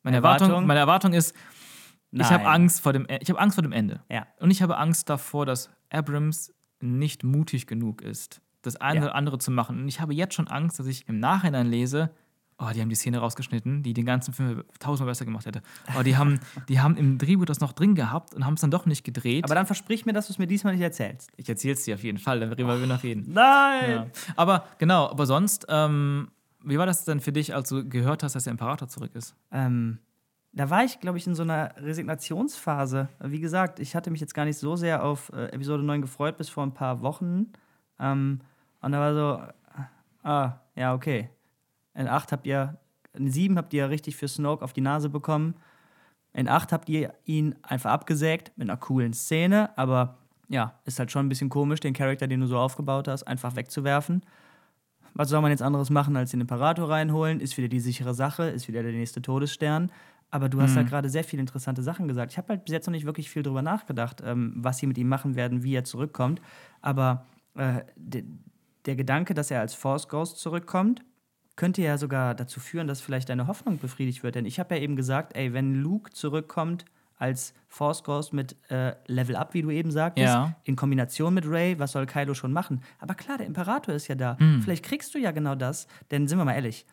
Meine 0.02 0.16
Erwartung, 0.18 0.48
Erwartung? 0.48 0.66
meine 0.66 0.80
Erwartung 0.80 1.12
ist, 1.12 1.34
ich 2.10 2.18
Nein. 2.20 2.30
habe 2.30 2.46
Angst 2.48 2.80
vor 2.80 2.92
dem, 2.94 3.04
E- 3.08 3.18
ich 3.20 3.28
habe 3.28 3.38
Angst 3.38 3.56
vor 3.56 3.62
dem 3.62 3.72
Ende. 3.72 4.00
Ja. 4.10 4.26
Und 4.40 4.50
ich 4.50 4.62
habe 4.62 4.78
Angst 4.78 5.10
davor, 5.10 5.44
dass 5.44 5.68
Abrams 5.90 6.52
nicht 6.80 7.24
mutig 7.24 7.66
genug 7.66 8.02
ist, 8.02 8.40
das 8.62 8.76
eine 8.76 9.00
Ja. 9.00 9.04
oder 9.06 9.14
andere 9.14 9.38
zu 9.38 9.50
machen. 9.50 9.80
Und 9.82 9.88
ich 9.88 10.00
habe 10.00 10.14
jetzt 10.14 10.34
schon 10.34 10.48
Angst, 10.48 10.78
dass 10.78 10.86
ich 10.86 11.08
im 11.08 11.18
Nachhinein 11.18 11.66
lese, 11.66 12.10
oh, 12.58 12.68
die 12.74 12.80
haben 12.80 12.88
die 12.88 12.94
Szene 12.96 13.18
rausgeschnitten, 13.18 13.82
die 13.82 13.94
den 13.94 14.04
ganzen 14.04 14.34
Film 14.34 14.64
tausendmal 14.80 15.10
besser 15.12 15.24
gemacht 15.24 15.46
hätte. 15.46 15.62
Oh, 15.98 16.02
die 16.02 16.16
haben, 16.16 16.40
die 16.68 16.80
haben 16.80 16.96
im 16.96 17.16
Drehbuch 17.18 17.44
das 17.46 17.60
noch 17.60 17.72
drin 17.72 17.94
gehabt 17.94 18.34
und 18.34 18.44
haben 18.44 18.54
es 18.54 18.60
dann 18.60 18.70
doch 18.72 18.84
nicht 18.86 19.04
gedreht. 19.04 19.44
Aber 19.44 19.54
dann 19.54 19.66
versprich 19.66 20.06
mir, 20.06 20.12
dass 20.12 20.26
du 20.26 20.32
es 20.32 20.38
mir 20.38 20.46
diesmal 20.46 20.72
nicht 20.74 20.82
erzählst. 20.82 21.30
ich 21.36 21.48
erzähle 21.48 21.74
es 21.74 21.84
dir 21.84 21.94
auf 21.94 22.02
jeden 22.02 22.18
Fall, 22.18 22.40
darüber 22.40 22.78
wir 22.80 22.86
noch 22.86 23.02
reden. 23.02 23.26
Nein! 23.32 23.90
Ja. 23.90 24.06
Aber 24.36 24.66
genau, 24.78 25.08
aber 25.08 25.26
sonst, 25.26 25.66
ähm, 25.68 26.28
wie 26.64 26.78
war 26.78 26.86
das 26.86 27.04
denn 27.04 27.20
für 27.20 27.32
dich, 27.32 27.54
als 27.54 27.68
du 27.68 27.88
gehört 27.88 28.22
hast, 28.24 28.34
dass 28.34 28.44
der 28.44 28.50
Imperator 28.50 28.88
zurück 28.88 29.12
ist? 29.14 29.36
Ähm, 29.52 29.98
da 30.52 30.70
war 30.70 30.84
ich, 30.84 31.00
glaube 31.00 31.18
ich, 31.18 31.26
in 31.26 31.34
so 31.34 31.42
einer 31.42 31.74
Resignationsphase. 31.76 33.08
Wie 33.20 33.40
gesagt, 33.40 33.80
ich 33.80 33.94
hatte 33.94 34.10
mich 34.10 34.20
jetzt 34.20 34.34
gar 34.34 34.44
nicht 34.44 34.58
so 34.58 34.76
sehr 34.76 35.04
auf 35.04 35.30
äh, 35.32 35.46
Episode 35.46 35.82
9 35.82 36.00
gefreut 36.02 36.36
bis 36.36 36.48
vor 36.48 36.64
ein 36.64 36.74
paar 36.74 37.02
Wochen. 37.02 37.52
Ähm, 37.98 38.40
und 38.80 38.92
da 38.92 39.00
war 39.00 39.14
so, 39.14 39.42
ah, 40.22 40.60
ja, 40.74 40.94
okay. 40.94 41.30
In 41.94 42.08
8 42.08 42.32
habt 42.32 42.46
ihr, 42.46 42.78
in 43.12 43.30
7 43.30 43.56
habt 43.58 43.74
ihr 43.74 43.90
richtig 43.90 44.16
für 44.16 44.28
Snoke 44.28 44.64
auf 44.64 44.72
die 44.72 44.80
Nase 44.80 45.08
bekommen. 45.08 45.54
In 46.32 46.48
8 46.48 46.72
habt 46.72 46.88
ihr 46.88 47.14
ihn 47.24 47.54
einfach 47.62 47.90
abgesägt 47.90 48.52
mit 48.56 48.68
einer 48.68 48.78
coolen 48.78 49.12
Szene, 49.12 49.76
aber 49.76 50.18
ja, 50.48 50.78
ist 50.84 50.98
halt 50.98 51.10
schon 51.10 51.26
ein 51.26 51.28
bisschen 51.28 51.50
komisch, 51.50 51.80
den 51.80 51.94
Charakter, 51.94 52.26
den 52.26 52.40
du 52.40 52.46
so 52.46 52.58
aufgebaut 52.58 53.08
hast, 53.08 53.24
einfach 53.24 53.56
wegzuwerfen. 53.56 54.22
Was 55.14 55.30
soll 55.30 55.40
man 55.40 55.50
jetzt 55.50 55.62
anderes 55.62 55.90
machen, 55.90 56.16
als 56.16 56.30
den 56.30 56.40
Imperator 56.40 56.88
reinholen? 56.88 57.40
Ist 57.40 57.56
wieder 57.56 57.68
die 57.68 57.80
sichere 57.80 58.14
Sache, 58.14 58.44
ist 58.44 58.68
wieder 58.68 58.82
der 58.82 58.92
nächste 58.92 59.20
Todesstern. 59.20 59.90
Aber 60.30 60.48
du 60.50 60.60
hast 60.60 60.76
halt 60.76 60.88
gerade 60.88 61.08
sehr 61.08 61.24
viele 61.24 61.40
interessante 61.40 61.82
Sachen 61.82 62.06
gesagt. 62.06 62.32
Ich 62.32 62.38
habe 62.38 62.48
halt 62.50 62.64
bis 62.66 62.72
jetzt 62.72 62.86
noch 62.86 62.92
nicht 62.92 63.06
wirklich 63.06 63.30
viel 63.30 63.42
drüber 63.42 63.62
nachgedacht, 63.62 64.22
ähm, 64.24 64.52
was 64.56 64.76
sie 64.78 64.86
mit 64.86 64.98
ihm 64.98 65.08
machen 65.08 65.36
werden, 65.36 65.62
wie 65.62 65.74
er 65.74 65.84
zurückkommt. 65.84 66.42
Aber 66.82 67.24
äh, 67.54 67.80
de, 67.96 68.24
der 68.84 68.96
Gedanke, 68.96 69.32
dass 69.32 69.50
er 69.50 69.60
als 69.60 69.74
Force 69.74 70.06
Ghost 70.08 70.38
zurückkommt, 70.38 71.02
könnte 71.56 71.80
ja 71.82 71.96
sogar 71.96 72.34
dazu 72.34 72.60
führen, 72.60 72.86
dass 72.86 73.00
vielleicht 73.00 73.30
deine 73.30 73.46
Hoffnung 73.46 73.78
befriedigt 73.78 74.22
wird. 74.22 74.34
Denn 74.34 74.44
ich 74.44 74.60
habe 74.60 74.76
ja 74.76 74.82
eben 74.82 74.96
gesagt, 74.96 75.34
ey, 75.34 75.54
wenn 75.54 75.74
Luke 75.76 76.10
zurückkommt 76.12 76.84
als 77.16 77.52
Force 77.66 78.04
Ghost 78.04 78.32
mit 78.32 78.54
äh, 78.70 78.94
Level 79.06 79.34
Up, 79.34 79.54
wie 79.54 79.62
du 79.62 79.70
eben 79.70 79.90
sagtest, 79.90 80.26
Ja. 80.26 80.54
in 80.64 80.76
Kombination 80.76 81.34
mit 81.34 81.48
Ray, 81.48 81.78
was 81.78 81.92
soll 81.92 82.06
Kylo 82.06 82.34
schon 82.34 82.52
machen? 82.52 82.82
Aber 83.00 83.14
klar, 83.14 83.38
der 83.38 83.46
Imperator 83.46 83.94
ist 83.94 84.06
ja 84.08 84.14
da. 84.14 84.38
Hm. 84.38 84.60
Vielleicht 84.62 84.84
kriegst 84.84 85.14
du 85.14 85.18
ja 85.18 85.32
genau 85.32 85.54
das, 85.56 85.88
denn 86.12 86.28
sind 86.28 86.38
wir 86.38 86.44
mal 86.44 86.52
ehrlich, 86.54 86.86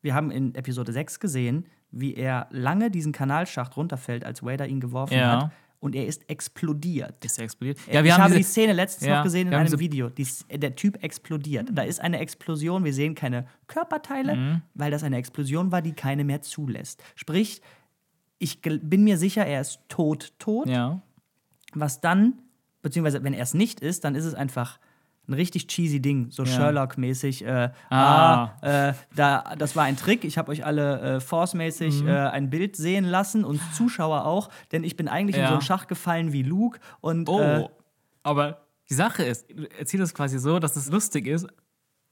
wir 0.00 0.14
haben 0.14 0.30
in 0.30 0.54
Episode 0.54 0.92
6 0.92 1.20
gesehen, 1.20 1.66
wie 1.90 2.14
er 2.14 2.46
lange 2.50 2.90
diesen 2.90 3.12
Kanalschacht 3.12 3.76
runterfällt, 3.76 4.24
als 4.24 4.42
Vader 4.42 4.66
ihn 4.66 4.80
geworfen 4.80 5.14
Ja. 5.18 5.42
hat. 5.44 5.52
Und 5.78 5.94
er 5.94 6.06
ist 6.06 6.28
explodiert. 6.30 7.22
Ist 7.24 7.38
er 7.38 7.44
explodiert? 7.44 7.78
Ja, 7.92 8.02
ich 8.02 8.12
habe 8.18 8.34
die 8.34 8.42
Szene 8.42 8.72
letztens 8.72 9.06
Ja, 9.08 9.18
noch 9.18 9.24
gesehen 9.24 9.48
in 9.48 9.50
wir 9.50 9.58
haben 9.58 9.66
einem 9.66 9.78
Video. 9.78 10.08
Die, 10.08 10.22
S- 10.22 10.44
der 10.50 10.74
Typ 10.74 11.02
explodiert. 11.04 11.68
Da 11.72 11.82
ist 11.82 12.00
eine 12.00 12.18
Explosion. 12.18 12.82
Wir 12.84 12.94
sehen 12.94 13.14
keine 13.14 13.46
Körperteile, 13.66 14.34
Mhm. 14.36 14.62
weil 14.74 14.90
das 14.90 15.02
eine 15.04 15.18
Explosion 15.18 15.70
war, 15.72 15.82
die 15.82 15.92
keine 15.92 16.24
mehr 16.24 16.40
zulässt. 16.42 17.02
Sprich, 17.14 17.60
ich 18.38 18.60
bin 18.62 19.04
mir 19.04 19.18
sicher, 19.18 19.44
er 19.46 19.60
ist 19.60 19.80
tot, 19.88 20.32
tot. 20.38 20.66
Ja. 20.68 21.02
Was 21.74 22.00
dann, 22.00 22.40
beziehungsweise 22.82 23.22
wenn 23.22 23.34
er 23.34 23.42
es 23.42 23.54
nicht 23.54 23.80
ist, 23.80 24.04
dann 24.04 24.14
ist 24.14 24.24
es 24.24 24.34
einfach 24.34 24.80
ein 25.28 25.32
richtig 25.34 25.66
cheesy 25.66 26.00
Ding, 26.00 26.30
so 26.30 26.44
Ja. 26.44 26.50
Sherlock-mäßig. 26.50 27.44
Äh, 27.44 27.70
Ah. 27.90 28.52
ah, 28.62 28.88
äh, 28.88 28.94
da, 29.14 29.54
das 29.58 29.74
war 29.76 29.84
ein 29.84 29.96
Trick. 29.96 30.24
Ich 30.24 30.38
habe 30.38 30.50
euch 30.52 30.64
alle 30.64 31.16
äh, 31.16 31.20
Force-mäßig 31.20 32.02
Mhm. 32.02 32.08
äh, 32.08 32.12
ein 32.28 32.50
Bild 32.50 32.76
sehen 32.76 33.04
lassen 33.04 33.44
und 33.44 33.60
Zuschauer 33.74 34.24
auch, 34.24 34.50
denn 34.72 34.84
ich 34.84 34.96
bin 34.96 35.08
eigentlich 35.08 35.36
in 35.36 35.42
Ja. 35.42 35.48
so 35.48 35.54
einen 35.54 35.62
Schach 35.62 35.86
gefallen 35.88 36.32
wie 36.32 36.42
Luke 36.42 36.78
und 37.00 37.28
Oh, 37.28 37.40
äh, 37.40 37.68
aber 38.22 38.62
die 38.88 38.94
Sache 38.94 39.24
ist, 39.24 39.50
du 39.50 39.64
erzählst 39.78 40.04
es 40.04 40.14
quasi 40.14 40.38
so, 40.38 40.58
dass 40.60 40.76
es 40.76 40.90
lustig 40.90 41.26
ist, 41.26 41.46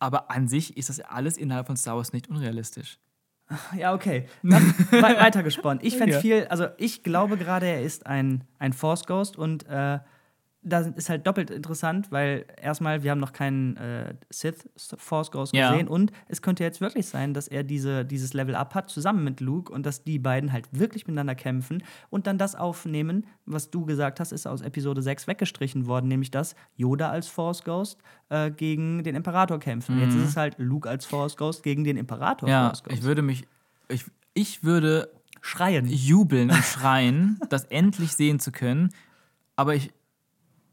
aber 0.01 0.31
an 0.31 0.49
sich 0.49 0.77
ist 0.77 0.89
das 0.89 1.01
alles 1.01 1.37
innerhalb 1.37 1.67
von 1.67 1.77
Star 1.77 1.97
Wars 1.97 2.13
nicht 2.13 2.29
unrealistisch. 2.29 2.99
Ja, 3.79 3.93
okay. 3.95 4.27
Dann 4.43 4.63
we 4.91 5.03
weiter 5.03 5.43
gesponnen. 5.43 5.85
Ich 5.85 5.97
fände 5.99 6.15
Ja. 6.15 6.21
viel, 6.21 6.47
also 6.49 6.67
ich 6.79 7.03
glaube 7.03 7.37
gerade, 7.37 7.67
er 7.67 7.83
ist 7.83 8.07
ein, 8.07 8.45
ein 8.59 8.73
Force 8.73 9.05
Ghost 9.07 9.37
und 9.37 9.67
äh, 9.69 9.99
das 10.67 10.87
ist 10.89 11.11
halt 11.11 11.27
doppelt 11.27 11.51
interessant, 11.51 12.11
weil 12.11 12.47
erstmal, 12.61 13.03
wir 13.03 13.11
haben 13.11 13.21
noch 13.21 13.33
keinen 13.35 13.77
äh, 13.77 14.15
Sith 14.31 14.69
Force 14.97 15.31
Ghost 15.31 15.55
Ja. 15.55 15.71
gesehen 15.71 15.89
und 15.89 16.11
es 16.29 16.41
könnte 16.43 16.65
jetzt 16.65 16.81
wirklich 16.81 17.07
sein, 17.07 17.35
dass 17.35 17.49
er 17.49 17.63
diese, 17.65 18.05
dieses 18.05 18.33
Level 18.33 18.55
Up 18.55 18.75
hat, 18.75 18.89
zusammen 18.91 19.25
mit 19.25 19.41
Luke 19.41 19.73
und 19.73 19.85
dass 19.85 20.05
die 20.05 20.19
beiden 20.19 20.53
halt 20.53 20.67
wirklich 20.73 21.07
miteinander 21.07 21.35
kämpfen 21.35 21.83
und 22.11 22.27
dann 22.27 22.39
das 22.39 22.55
aufnehmen, 22.55 23.27
was 23.47 23.71
du 23.71 23.85
gesagt 23.85 24.21
hast, 24.21 24.33
ist 24.33 24.47
aus 24.47 24.63
Episode 24.63 25.03
6 25.03 25.27
weggestrichen 25.27 25.87
worden, 25.87 26.09
nämlich 26.09 26.31
dass 26.31 26.55
Yoda 26.77 27.11
als 27.11 27.29
Force 27.29 27.63
Ghost 27.63 27.99
äh, 28.31 28.51
gegen 28.51 29.05
den 29.05 29.15
Imperator 29.15 29.59
kämpfen. 29.61 29.99
Jetzt 29.99 30.15
ist 30.15 30.23
es 30.31 30.37
halt 30.37 30.57
Luke 30.59 30.89
als 30.89 31.05
Force 31.05 31.37
Ghost 31.37 31.63
gegen 31.63 31.85
den 31.85 31.97
Imperator 31.97 32.49
Mhm. 32.49 32.53
Ja, 32.53 32.67
Force 32.69 32.83
Ghost. 32.85 32.97
ich 32.99 33.03
würde 33.05 33.23
mich, 33.23 33.47
ich, 33.89 34.05
ich 34.33 34.65
würde 34.65 35.11
Schreien. 35.43 35.87
jubeln 35.87 36.51
und 36.51 36.65
schreien, 36.65 37.39
das 37.51 37.65
endlich 37.65 38.13
sehen 38.15 38.41
zu 38.41 38.51
können, 38.51 38.91
aber 39.57 39.75
ich 39.75 39.93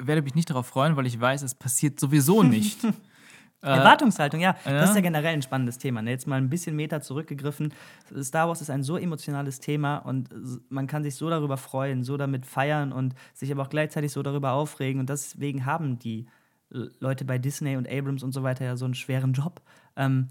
werde 0.07 0.21
mich 0.21 0.35
nicht 0.35 0.49
darauf 0.49 0.67
freuen, 0.67 0.95
weil 0.95 1.05
ich 1.05 1.19
weiß, 1.19 1.41
es 1.43 1.55
passiert 1.55 1.99
sowieso 1.99 2.43
nicht. 2.43 2.79
Erwartungshaltung, 3.63 4.39
ja, 4.39 4.53
das 4.63 4.65
ja. 4.73 4.83
ist 4.85 4.95
ja 4.95 5.01
generell 5.01 5.33
ein 5.35 5.43
spannendes 5.43 5.77
Thema. 5.77 6.01
Ne? 6.01 6.09
Jetzt 6.09 6.25
mal 6.25 6.37
ein 6.37 6.49
bisschen 6.49 6.75
Meter 6.75 7.01
zurückgegriffen. 7.01 7.71
Star 8.23 8.47
Wars 8.47 8.59
ist 8.61 8.71
ein 8.71 8.81
so 8.81 8.97
emotionales 8.97 9.59
Thema 9.59 9.97
und 9.97 10.29
man 10.69 10.87
kann 10.87 11.03
sich 11.03 11.13
so 11.15 11.29
darüber 11.29 11.57
freuen, 11.57 12.03
so 12.03 12.17
damit 12.17 12.47
feiern 12.47 12.91
und 12.91 13.13
sich 13.35 13.51
aber 13.51 13.61
auch 13.61 13.69
gleichzeitig 13.69 14.11
so 14.11 14.23
darüber 14.23 14.53
aufregen. 14.53 14.99
Und 14.99 15.09
deswegen 15.11 15.65
haben 15.67 15.99
die 15.99 16.25
Leute 16.71 17.23
bei 17.23 17.37
Disney 17.37 17.75
und 17.77 17.87
Abrams 17.87 18.23
und 18.23 18.31
so 18.31 18.41
weiter 18.41 18.65
ja 18.65 18.75
so 18.77 18.85
einen 18.85 18.95
schweren 18.95 19.33
Job. 19.33 19.61
Ähm, 19.95 20.29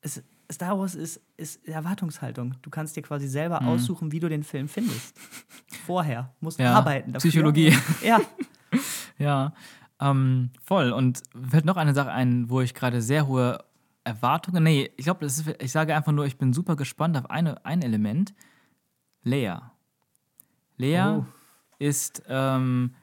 es, 0.00 0.22
Star 0.52 0.78
Wars 0.78 0.94
ist, 0.94 1.20
ist 1.36 1.66
Erwartungshaltung. 1.66 2.54
Du 2.62 2.70
kannst 2.70 2.94
dir 2.94 3.02
quasi 3.02 3.26
selber 3.26 3.60
Mhm. 3.60 3.68
aussuchen, 3.68 4.12
wie 4.12 4.20
du 4.20 4.28
den 4.28 4.44
Film 4.44 4.68
findest. 4.68 5.16
Vorher. 5.86 6.32
Musst 6.40 6.60
Ja, 6.60 6.74
arbeiten. 6.74 7.12
dafür. 7.12 7.28
Psychologie. 7.28 7.76
Ja. 8.04 8.20
Ja, 9.18 9.52
ähm, 10.00 10.50
voll. 10.62 10.92
Und 10.92 11.22
fällt 11.50 11.64
noch 11.64 11.76
eine 11.76 11.94
Sache 11.94 12.10
ein, 12.10 12.50
wo 12.50 12.60
ich 12.60 12.74
gerade 12.74 13.00
sehr 13.02 13.26
hohe 13.26 13.58
Erwartungen. 14.04 14.64
Nee, 14.64 14.90
ich 14.96 15.04
glaube, 15.04 15.26
ich 15.26 15.72
sage 15.72 15.94
einfach 15.94 16.12
nur, 16.12 16.26
ich 16.26 16.36
bin 16.38 16.52
super 16.52 16.74
gespannt 16.76 17.16
auf 17.16 17.30
eine, 17.30 17.64
ein 17.64 17.82
Element. 17.82 18.34
Leia. 19.22 19.72
Leia 20.76 21.18
Oh. 21.18 21.26
ist, 21.78 22.22
ähm, 22.26 22.94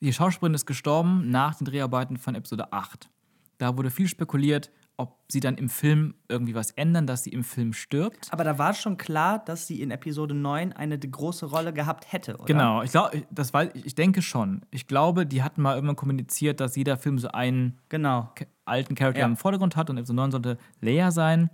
die 0.00 0.12
Schauspielerin 0.12 0.54
ist 0.54 0.64
gestorben 0.66 1.30
nach 1.30 1.56
den 1.56 1.66
Dreharbeiten 1.66 2.16
von 2.16 2.34
Episode 2.34 2.72
8. 2.72 3.10
Da 3.58 3.76
wurde 3.76 3.90
viel 3.90 4.08
spekuliert, 4.08 4.70
ob 5.00 5.16
sie 5.28 5.40
dann 5.40 5.56
im 5.56 5.68
Film 5.68 6.14
irgendwie 6.28 6.54
was 6.54 6.70
ändern, 6.72 7.06
dass 7.06 7.24
sie 7.24 7.30
im 7.30 7.42
Film 7.42 7.72
stirbt. 7.72 8.28
Aber 8.32 8.44
da 8.44 8.58
war 8.58 8.74
schon 8.74 8.96
klar, 8.96 9.38
dass 9.44 9.66
sie 9.66 9.80
in 9.80 9.90
Episode 9.90 10.34
9 10.34 10.72
eine 10.72 10.98
große 10.98 11.46
Rolle 11.46 11.72
gehabt 11.72 12.12
hätte, 12.12 12.34
oder? 12.36 12.44
Genau, 12.44 12.82
ich 12.82 12.90
glaube, 12.90 13.22
das 13.30 13.52
weiß 13.54 13.70
ich, 13.74 13.94
denke 13.94 14.22
schon. 14.22 14.62
Ich 14.70 14.86
glaube, 14.86 15.26
die 15.26 15.42
hatten 15.42 15.62
mal 15.62 15.74
irgendwann 15.74 15.96
kommuniziert, 15.96 16.60
dass 16.60 16.76
jeder 16.76 16.96
Film 16.96 17.18
so 17.18 17.28
einen 17.28 17.78
Genau. 17.88 18.32
Alten 18.64 18.94
Charakter 18.94 19.20
Ja. 19.20 19.26
im 19.26 19.36
Vordergrund 19.36 19.74
hat 19.76 19.88
und 19.90 19.96
Episode 19.96 20.16
9 20.16 20.30
sollte 20.32 20.58
Leia 20.80 21.10
sein. 21.10 21.50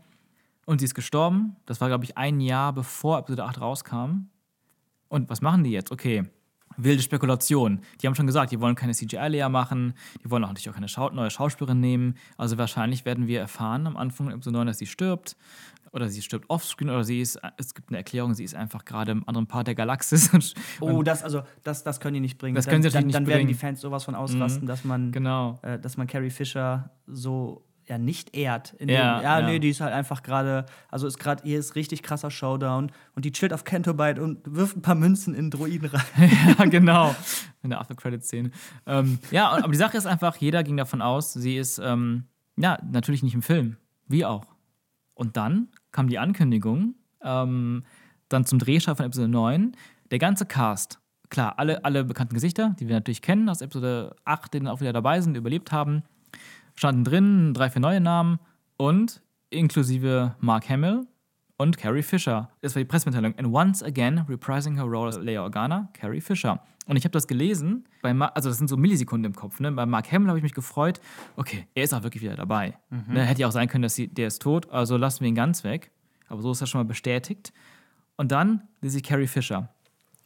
Und 0.67 0.81
sie 0.81 0.85
ist 0.87 0.95
gestorben. 0.95 1.57
Das 1.67 1.81
war, 1.81 1.89
glaube 1.89 2.05
ich, 2.05 2.19
ein 2.19 2.41
Jahr 2.41 2.73
bevor 2.73 3.19
Episode 3.21 3.45
8 3.45 3.61
rauskam. 3.61 4.29
Und 5.09 5.31
was 5.31 5.41
machen 5.41 5.63
die 5.63 5.71
jetzt? 5.71 5.93
Okay, 5.93 6.25
wilde 6.77 7.03
Spekulation. 7.03 7.81
Die 8.01 8.07
haben 8.07 8.15
schon 8.15 8.27
gesagt, 8.27 8.53
die 8.53 8.61
wollen 8.61 8.75
keine 8.75 8.93
CGI-Leia 8.93 9.49
machen, 9.49 9.95
die 10.23 10.31
wollen 10.31 10.45
auch 10.45 10.49
natürlich 10.49 10.71
auch 10.71 10.75
keine 10.75 10.89
Schau 10.89 11.11
neue 11.11 11.31
Schauspielerin 11.31 11.81
nehmen. 11.81 12.15
Also 12.37 12.59
wahrscheinlich 12.59 13.05
werden 13.05 13.27
wir 13.27 13.41
erfahren 13.41 13.87
am 13.87 13.97
Anfang 13.97 14.31
Episode 14.31 14.57
9, 14.59 14.67
dass 14.67 14.79
sie 14.79 14.87
stirbt. 14.87 15.37
Oder 15.93 16.09
sie 16.09 16.21
stirbt 16.21 16.51
offscreen 16.51 16.91
oder 16.91 17.05
sie 17.05 17.23
ist, 17.23 17.41
es 17.57 17.75
gibt 17.75 17.89
eine 17.89 17.97
Erklärung, 17.97 18.35
sie 18.35 18.45
ist 18.45 18.55
einfach 18.55 18.85
gerade 18.85 19.13
im 19.13 19.27
anderen 19.27 19.47
Part 19.47 19.69
der 19.69 19.75
Galaxis. 19.75 20.31
Oh, 20.81 21.03
das, 21.03 21.23
also, 21.23 21.43
das, 21.63 21.85
das 21.85 22.01
können 22.01 22.15
die 22.15 22.21
nicht 22.21 22.37
bringen. 22.39 22.55
Das 22.55 22.67
dann, 22.67 22.73
können 22.73 22.83
sie 22.83 22.91
dann, 22.91 23.07
natürlich 23.07 23.13
dann 23.15 23.23
nicht 23.23 23.33
werden 23.33 23.49
die. 23.49 23.55
Fans 23.55 23.81
sowas 23.81 24.05
von 24.05 24.15
ausrasten, 24.15 24.67
dass 24.67 24.85
man, 24.85 25.11
genau. 25.13 25.59
äh, 25.63 25.79
dass 25.79 25.97
man 25.97 26.07
Carrie 26.07 26.29
Fisher 26.29 26.91
so 27.07 27.66
ja 27.89 27.99
nicht 27.99 28.37
ehrt. 28.37 28.73
In 28.79 28.89
Ja, 28.89 29.17
dem, 29.19 29.25
ja, 29.25 29.41
ja. 29.41 29.47
nee, 29.47 29.59
die 29.59 29.71
ist 29.71 29.81
halt 29.81 29.93
einfach 29.93 30.23
gerade, 30.23 30.67
also 30.89 31.07
ist 31.07 31.19
gerade, 31.19 31.43
hier 31.45 31.59
ist 31.59 31.75
richtig 31.77 32.03
krasser 32.03 32.31
Showdown 32.31 32.91
und 33.15 33.25
die 33.25 33.33
chillt 33.33 33.53
auf 33.53 33.65
Cantobite 33.65 34.23
und 34.23 34.41
wirft 34.45 34.77
ein 34.77 34.83
paar 34.83 34.95
Münzen 34.95 35.35
in 35.35 35.51
Droiden 35.51 35.89
rein. 35.91 36.31
ja, 36.59 36.65
genau. 36.67 37.15
In 37.63 37.71
der 37.71 37.81
After-Credit-Szene. 37.81 38.51
Ähm, 38.87 39.19
ja, 39.31 39.55
und- 39.55 39.63
aber 39.63 39.73
die 39.73 39.79
Sache 39.79 39.97
ist 39.97 40.07
einfach, 40.07 40.37
jeder 40.37 40.63
ging 40.65 40.77
davon 40.77 41.03
aus, 41.03 41.33
sie 41.33 41.57
ist, 41.57 41.79
ähm, 41.79 42.25
ja, 42.57 42.79
natürlich 42.91 43.23
nicht 43.23 43.35
im 43.35 43.43
Film. 43.43 43.77
Wie 44.09 44.25
auch. 44.25 44.47
Und 45.15 45.37
dann 45.37 45.69
kam 45.93 46.09
die 46.09 46.19
Ankündigung, 46.19 46.95
ähm, 47.23 47.85
dann 48.29 48.45
zum 48.45 48.59
Drehstart 48.59 48.97
von 48.99 49.07
Episode 49.07 49.29
9, 49.29 49.77
der 50.11 50.19
ganze 50.19 50.47
Cast, 50.47 50.99
klar, 51.31 51.59
alle, 51.59 51.85
alle 51.85 52.05
bekannten 52.05 52.35
Gesichter, 52.35 52.75
die 52.79 52.87
wir 52.89 52.95
natürlich 52.97 53.23
kennen 53.23 53.49
aus 53.49 53.61
Episode 53.61 54.15
8, 54.25 54.55
die 54.55 54.59
dann 54.59 54.69
auch 54.69 54.81
wieder 54.81 54.93
dabei 54.93 55.21
sind, 55.21 55.37
überlebt 55.37 55.73
haben, 55.73 56.03
standen 56.77 57.05
drin, 57.05 57.55
drei, 57.55 57.71
vier 57.71 57.81
neue 57.81 58.01
Namen 58.01 58.39
und 58.77 59.23
inklusive 59.51 60.37
Mark 60.39 60.69
Hamill 60.69 61.07
und 61.57 61.79
Carrie 61.79 62.03
Fisher. 62.03 62.51
Das 62.61 62.75
war 62.75 62.81
die 62.81 62.87
Pressemitteilung. 62.87 63.35
And 63.39 63.49
once 63.49 63.83
again 63.83 64.25
reprising 64.29 64.77
her 64.77 64.85
role 64.85 65.09
as 65.09 65.17
Leia 65.17 65.43
Organa, 65.43 65.89
Carrie 65.95 66.21
Fisher. 66.21 66.63
Und 66.87 66.97
ich 66.97 67.05
habe 67.05 67.13
das 67.13 67.27
gelesen, 67.27 67.89
bei 68.03 68.15
Ma 68.15 68.27
also 68.27 68.49
das 68.49 68.59
sind 68.59 68.69
so 68.69 68.77
Millisekunden 68.77 69.33
im 69.33 69.35
Kopf. 69.35 69.59
Ne? 69.59 69.73
Bei 69.73 69.87
Mark 69.87 70.13
Hamill 70.13 70.29
habe 70.29 70.39
ich 70.39 70.43
mich 70.43 70.55
gefreut, 70.55 71.01
okay, 71.37 71.67
er 71.75 71.83
ist 71.83 71.93
auch 71.93 72.03
wirklich 72.03 72.23
wieder 72.23 72.37
dabei. 72.37 72.79
Ne? 73.09 73.25
Hätte 73.25 73.41
ja 73.41 73.49
auch 73.49 73.53
sein 73.53 73.69
können, 73.69 73.83
dass 73.83 73.95
sie, 73.95 74.07
der 74.07 74.29
ist 74.29 74.41
tot, 74.41 74.71
also 74.71 74.97
lassen 74.97 75.21
wir 75.21 75.29
ihn 75.29 75.35
ganz 75.35 75.65
weg. 75.65 75.91
Aber 76.29 76.43
so 76.43 76.53
ist 76.53 76.63
das 76.63 76.69
schon 76.69 76.81
mal 76.81 76.87
bestätigt. 76.87 77.53
Und 78.17 78.31
dann 78.31 78.63
lese 78.83 78.99
ich 78.99 79.03
Carrie 79.03 79.27
Fisher. 79.27 79.69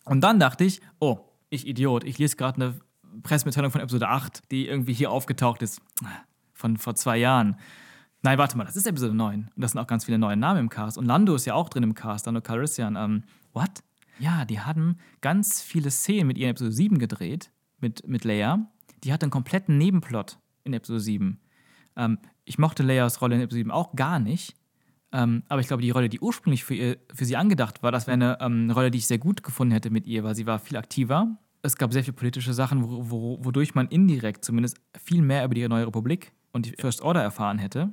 Und 0.05 0.20
dann 0.22 0.39
dachte 0.39 0.64
ich, 0.64 0.81
oh, 0.98 1.20
ich 1.48 1.66
Idiot, 1.66 2.05
ich 2.05 2.18
lese 2.18 2.36
gerade 2.36 2.56
eine 2.56 2.74
Pressemitteilung 3.22 3.70
von 3.70 3.81
Episode 3.81 4.09
8, 4.09 4.51
die 4.51 4.66
irgendwie 4.66 4.93
hier 4.93 5.10
aufgetaucht 5.10 5.62
ist, 5.62 5.81
von 6.60 6.76
vor 6.76 6.94
zwei 6.94 7.16
Jahren. 7.16 7.56
Nein, 8.22 8.36
warte 8.38 8.56
mal, 8.56 8.64
das 8.64 8.76
ist 8.76 8.86
Episode 8.86 9.14
9. 9.14 9.50
Und 9.54 9.62
das 9.62 9.72
sind 9.72 9.80
auch 9.80 9.86
ganz 9.86 10.04
viele 10.04 10.18
neue 10.18 10.36
Namen 10.36 10.60
im 10.60 10.68
Cast. 10.68 10.98
Und 10.98 11.06
Lando 11.06 11.34
ist 11.34 11.46
ja 11.46 11.54
auch 11.54 11.70
drin 11.70 11.82
im 11.82 11.94
Cast, 11.94 12.26
Lando 12.26 12.42
Calrissian. 12.42 12.96
Ähm, 12.96 13.22
what? 13.52 13.70
Ja, 14.18 14.44
die 14.44 14.60
haben 14.60 14.98
ganz 15.22 15.62
viele 15.62 15.90
Szenen 15.90 16.26
mit 16.26 16.36
ihr 16.36 16.44
in 16.44 16.50
Episode 16.50 16.72
7 16.72 16.98
gedreht, 16.98 17.50
mit, 17.80 18.06
mit 18.06 18.24
Leia. 18.24 18.70
Die 19.02 19.12
hat 19.12 19.22
einen 19.22 19.30
kompletten 19.30 19.78
Nebenplot 19.78 20.38
in 20.64 20.74
Episode 20.74 21.00
7. 21.00 21.40
Ähm, 21.96 22.18
ich 22.44 22.58
mochte 22.58 22.82
Leias 22.82 23.22
Rolle 23.22 23.36
in 23.36 23.40
Episode 23.40 23.60
7 23.60 23.70
auch 23.70 23.96
gar 23.96 24.18
nicht. 24.18 24.54
Ähm, 25.12 25.42
aber 25.48 25.62
ich 25.62 25.66
glaube, 25.66 25.82
die 25.82 25.90
Rolle, 25.90 26.10
die 26.10 26.20
ursprünglich 26.20 26.62
für, 26.62 26.74
ihr, 26.74 26.98
für 27.12 27.24
sie 27.24 27.36
angedacht 27.36 27.82
war, 27.82 27.90
das 27.90 28.06
wäre 28.06 28.14
eine 28.14 28.38
ähm, 28.40 28.70
Rolle, 28.70 28.90
die 28.90 28.98
ich 28.98 29.06
sehr 29.06 29.18
gut 29.18 29.42
gefunden 29.42 29.72
hätte 29.72 29.88
mit 29.88 30.06
ihr, 30.06 30.22
weil 30.22 30.34
sie 30.34 30.46
war 30.46 30.58
viel 30.58 30.76
aktiver. 30.76 31.38
Es 31.62 31.76
gab 31.76 31.92
sehr 31.92 32.04
viele 32.04 32.14
politische 32.14 32.52
Sachen, 32.52 32.84
wo, 32.84 33.10
wo, 33.10 33.44
wodurch 33.44 33.74
man 33.74 33.88
indirekt 33.88 34.44
zumindest 34.44 34.78
viel 35.02 35.22
mehr 35.22 35.44
über 35.44 35.54
die 35.54 35.66
Neue 35.66 35.86
Republik 35.86 36.32
und 36.52 36.66
die 36.66 36.74
First 36.78 37.02
Order 37.02 37.22
erfahren 37.22 37.59
hätte. 37.59 37.93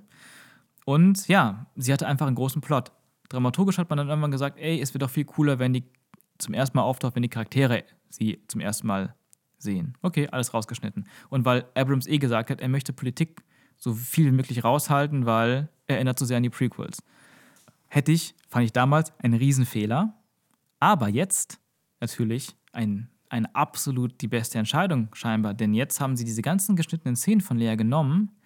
Und 0.86 1.28
ja, 1.28 1.66
sie 1.76 1.92
hatte 1.92 2.08
einfach 2.08 2.28
einen 2.28 2.36
großen 2.36 2.62
Plot. 2.62 2.92
dramaturgisch 3.30 3.78
hat 3.78 3.90
man 3.90 3.98
dann 3.98 4.08
irgendwann 4.08 4.32
gesagt, 4.32 4.58
ey, 4.58 4.80
es 4.80 4.94
wird 4.94 5.02
doch 5.02 5.10
viel 5.10 5.26
cooler, 5.26 5.60
wenn 5.60 5.74
die 5.74 5.84
zum 6.38 6.54
ersten 6.54 6.78
Mal 6.78 6.84
auftaucht, 6.84 7.16
wenn 7.16 7.24
die 7.24 7.30
Charaktere 7.30 7.84
sie 8.10 8.42
zum 8.48 8.62
ersten 8.62 8.88
Mal 8.88 9.14
sehen. 9.58 9.98
Okay, 10.02 10.30
alles 10.32 10.54
rausgeschnitten. 10.54 11.06
Und 11.30 11.44
weil 11.46 11.66
Abrams 11.76 12.08
eh 12.08 12.20
gesagt 12.20 12.50
hat, 12.50 12.62
er 12.62 12.70
möchte 12.70 12.94
Politik 12.94 13.44
so 13.76 13.94
viel 13.94 14.28
wie 14.28 14.32
möglich 14.32 14.64
raushalten, 14.64 15.26
weil 15.26 15.70
er 15.88 15.96
erinnert 15.96 16.18
so 16.18 16.26
sehr 16.26 16.38
an 16.38 16.44
die 16.44 16.50
Prequels. 16.50 17.04
Hätte 17.88 18.12
ich, 18.12 18.36
fand 18.48 18.66
ich 18.66 18.74
damals, 18.74 19.12
einen 19.20 19.34
Riesenfehler. 19.34 20.14
Aber 20.80 21.10
jetzt 21.10 21.60
natürlich 22.00 22.56
ein, 22.72 23.10
eine 23.30 23.54
absolut 23.56 24.22
die 24.22 24.28
beste 24.28 24.58
Entscheidung 24.58 25.10
scheinbar. 25.14 25.54
Denn 25.54 25.74
jetzt 25.74 26.00
haben 26.00 26.16
sie 26.16 26.26
diese 26.26 26.42
ganzen 26.42 26.76
geschnittenen 26.76 27.16
Szenen 27.16 27.42
von 27.42 27.58
Lea 27.58 27.76
genommen 27.76 28.37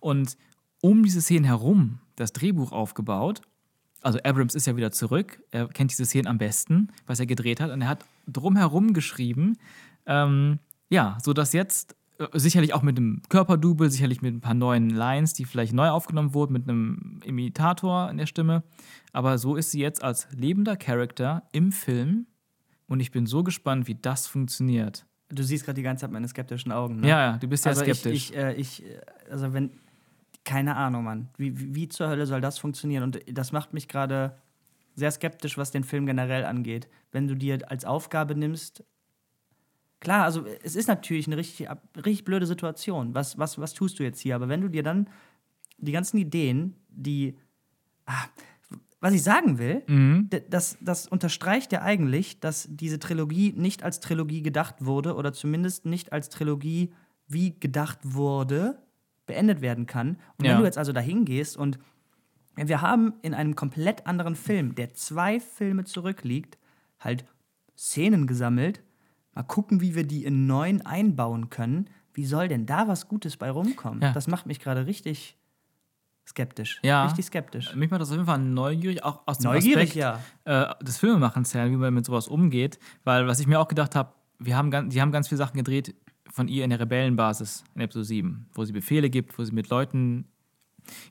und 0.00 0.36
um 0.80 1.02
diese 1.02 1.20
Szenen 1.20 1.44
herum 1.44 2.00
das 2.16 2.32
Drehbuch 2.32 2.72
aufgebaut. 2.72 3.42
Also 4.02 4.18
Abrams 4.22 4.54
ist 4.54 4.66
ja 4.66 4.76
wieder 4.76 4.92
zurück. 4.92 5.42
Er 5.50 5.68
kennt 5.68 5.90
diese 5.90 6.04
Szenen 6.04 6.28
am 6.28 6.38
besten, 6.38 6.88
was 7.06 7.18
er 7.18 7.26
gedreht 7.26 7.60
hat. 7.60 7.70
Und 7.70 7.82
er 7.82 7.88
hat 7.88 8.04
drumherum 8.26 8.92
geschrieben, 8.92 9.58
ähm, 10.06 10.60
ja, 10.88 11.18
sodass 11.22 11.52
jetzt 11.52 11.96
äh, 12.18 12.26
sicherlich 12.38 12.74
auch 12.74 12.82
mit 12.82 12.96
einem 12.96 13.22
Körperdouble, 13.28 13.90
sicherlich 13.90 14.22
mit 14.22 14.34
ein 14.34 14.40
paar 14.40 14.54
neuen 14.54 14.90
Lines, 14.90 15.34
die 15.34 15.44
vielleicht 15.44 15.72
neu 15.72 15.88
aufgenommen 15.88 16.32
wurden, 16.34 16.52
mit 16.52 16.68
einem 16.68 17.20
Imitator 17.24 18.10
in 18.10 18.18
der 18.18 18.26
Stimme. 18.26 18.62
Aber 19.12 19.38
so 19.38 19.56
ist 19.56 19.72
sie 19.72 19.80
jetzt 19.80 20.02
als 20.02 20.28
lebender 20.32 20.76
Charakter 20.76 21.42
im 21.52 21.72
Film. 21.72 22.26
Und 22.86 23.00
ich 23.00 23.10
bin 23.10 23.26
so 23.26 23.42
gespannt, 23.42 23.88
wie 23.88 23.96
das 23.96 24.26
funktioniert. 24.26 25.06
Du 25.28 25.42
siehst 25.42 25.64
gerade 25.64 25.74
die 25.74 25.82
ganze 25.82 26.02
Zeit 26.02 26.10
meine 26.10 26.26
skeptischen 26.26 26.72
Augen. 26.72 27.00
Ne? 27.00 27.08
Ja, 27.08 27.20
ja, 27.32 27.36
du 27.36 27.48
bist 27.48 27.64
ja 27.64 27.70
also 27.70 27.82
skeptisch. 27.82 28.12
Ich, 28.12 28.30
ich, 28.30 28.36
äh, 28.36 28.54
ich, 28.54 28.84
äh, 28.84 29.00
also 29.30 29.52
wenn, 29.52 29.70
keine 30.48 30.76
Ahnung, 30.76 31.04
Mann. 31.04 31.28
Wie, 31.36 31.74
wie, 31.74 31.88
zur 31.88 32.08
Hölle 32.08 32.26
soll 32.26 32.40
das 32.40 32.58
funktionieren? 32.58 33.02
Und 33.02 33.20
das 33.30 33.52
macht 33.52 33.74
mich 33.74 33.86
gerade 33.86 34.38
sehr 34.94 35.10
skeptisch, 35.10 35.58
was 35.58 35.70
den 35.70 35.84
Film 35.84 36.06
generell 36.06 36.44
angeht. 36.46 36.88
Wenn 37.12 37.28
du 37.28 37.34
dir 37.34 37.70
als 37.70 37.84
Aufgabe 37.84 38.34
nimmst, 38.34 38.82
Klar, 40.00 40.24
also 40.24 40.46
es 40.62 40.76
ist 40.76 40.86
natürlich 40.86 41.26
eine 41.26 41.36
richtig, 41.36 41.68
richtig 41.96 42.24
blöde 42.24 42.46
Situation. 42.46 43.14
Was, 43.14 43.36
was, 43.36 43.58
was 43.58 43.74
tust 43.74 43.98
du 43.98 44.04
jetzt 44.04 44.20
hier? 44.20 44.36
Aber 44.36 44.48
wenn 44.48 44.60
du 44.60 44.68
dir 44.68 44.84
dann 44.84 45.08
die 45.78 45.92
ganzen 45.92 46.18
Ideen, 46.18 46.76
die. 46.88 47.36
Ah, 48.06 48.26
was 49.00 49.12
ich 49.12 49.22
sagen 49.22 49.58
will, 49.58 49.82
Mhm. 49.88 50.28
das, 50.50 50.76
das 50.80 51.06
unterstreicht 51.08 51.72
ja 51.72 51.82
eigentlich, 51.82 52.40
dass 52.40 52.68
diese 52.70 52.98
Trilogie 52.98 53.52
nicht 53.56 53.82
als 53.82 54.00
Trilogie 54.00 54.42
gedacht 54.42 54.84
wurde 54.84 55.14
oder 55.14 55.32
zumindest 55.32 55.84
nicht 55.84 56.12
als 56.12 56.28
Trilogie, 56.28 56.92
wie 57.26 57.58
gedacht 57.58 57.98
wurde, 58.02 58.78
beendet 59.28 59.60
werden 59.60 59.86
kann. 59.86 60.18
Und 60.38 60.44
Ja. 60.44 60.52
wenn 60.52 60.58
du 60.58 60.64
jetzt 60.64 60.78
also 60.78 60.92
dahin 60.92 61.24
gehst 61.24 61.56
und 61.56 61.78
wir 62.56 62.82
haben 62.82 63.12
in 63.22 63.34
einem 63.34 63.54
komplett 63.54 64.06
anderen 64.08 64.34
Film, 64.34 64.74
der 64.74 64.92
zwei 64.94 65.38
Filme 65.38 65.84
zurückliegt, 65.84 66.58
halt 66.98 67.24
Szenen 67.76 68.26
gesammelt. 68.26 68.82
Mal 69.34 69.44
gucken, 69.44 69.80
wie 69.80 69.94
wir 69.94 70.02
die 70.04 70.24
in 70.24 70.46
neun 70.48 70.82
einbauen 70.82 71.50
können. 71.50 71.88
Wie 72.12 72.24
soll 72.24 72.48
denn 72.48 72.66
da 72.66 72.88
was 72.88 73.06
Gutes 73.06 73.36
bei 73.36 73.48
rumkommen? 73.50 74.02
Ja. 74.02 74.12
Das 74.12 74.26
macht 74.26 74.46
mich 74.46 74.58
gerade 74.58 74.86
richtig 74.86 75.36
skeptisch. 76.28 76.80
Ja. 76.82 77.04
Richtig 77.04 77.26
skeptisch. 77.26 77.74
Mich 77.76 77.90
macht 77.90 78.00
das 78.00 78.08
auf 78.10 78.16
jeden 78.16 78.26
Fall 78.26 78.40
neugierig, 78.40 79.04
auch 79.04 79.22
aus 79.26 79.38
dem 79.38 79.52
Neugierig, 79.52 79.90
Aspekt 79.90 79.94
ja. 79.94 80.72
äh, 80.80 80.84
des 80.84 80.98
Filmemachens 80.98 81.54
her, 81.54 81.70
wie 81.70 81.76
man 81.76 81.94
mit 81.94 82.04
sowas 82.04 82.26
umgeht. 82.26 82.80
Weil 83.04 83.28
was 83.28 83.38
ich 83.38 83.46
mir 83.46 83.60
auch 83.60 83.68
gedacht 83.68 83.94
habe, 83.94 84.12
wir 84.40 84.56
haben, 84.56 84.90
die 84.90 85.00
haben 85.00 85.12
ganz 85.12 85.28
viele 85.28 85.38
Sachen 85.38 85.56
gedreht 85.56 85.94
von 86.32 86.48
ihr 86.48 86.64
in 86.64 86.70
der 86.70 86.80
Rebellenbasis 86.80 87.64
in 87.74 87.80
Episode 87.80 88.04
7, 88.04 88.46
wo 88.54 88.64
sie 88.64 88.72
Befehle 88.72 89.10
gibt, 89.10 89.38
wo 89.38 89.44
sie 89.44 89.52
mit 89.52 89.68
Leuten 89.68 90.26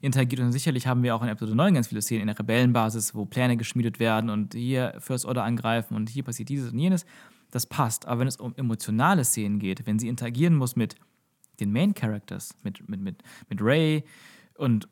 interagiert. 0.02 0.42
Und 0.42 0.52
sicherlich 0.52 0.88
haben 0.88 1.04
wir 1.04 1.16
auch 1.16 1.22
in 1.22 1.30
Episode 1.30 1.56
9 1.56 1.74
ganz 1.76 1.88
viele 1.88 2.02
Szenen 2.02 2.22
in 2.22 2.28
der 2.28 2.40
Rebellenbasis, 2.40 3.16
wo 3.16 3.26
Pläne 3.26 3.58
geschmiedet 3.58 4.00
werden 4.00 4.30
und 4.30 4.54
hier 4.54 4.96
First 5.00 5.26
Order 5.26 5.44
angreifen 5.44 5.96
und 5.96 6.10
hier 6.10 6.24
passiert 6.24 6.50
dieses 6.50 6.72
und 6.72 6.80
jenes. 6.80 7.06
Das 7.52 7.66
passt. 7.66 8.08
Aber 8.08 8.22
wenn 8.22 8.28
es 8.28 8.38
um 8.38 8.54
emotionale 8.56 9.24
Szenen 9.24 9.60
geht, 9.60 9.86
wenn 9.86 10.00
sie 10.00 10.08
interagieren 10.08 10.56
muss 10.56 10.76
mit 10.76 10.96
den 11.60 11.72
Main 11.72 11.94
Characters, 11.94 12.56
mit, 12.64 12.88
mit, 12.88 13.02
mit, 13.02 13.24
mit 13.50 13.62
Ray 13.62 14.04
und 14.58 14.88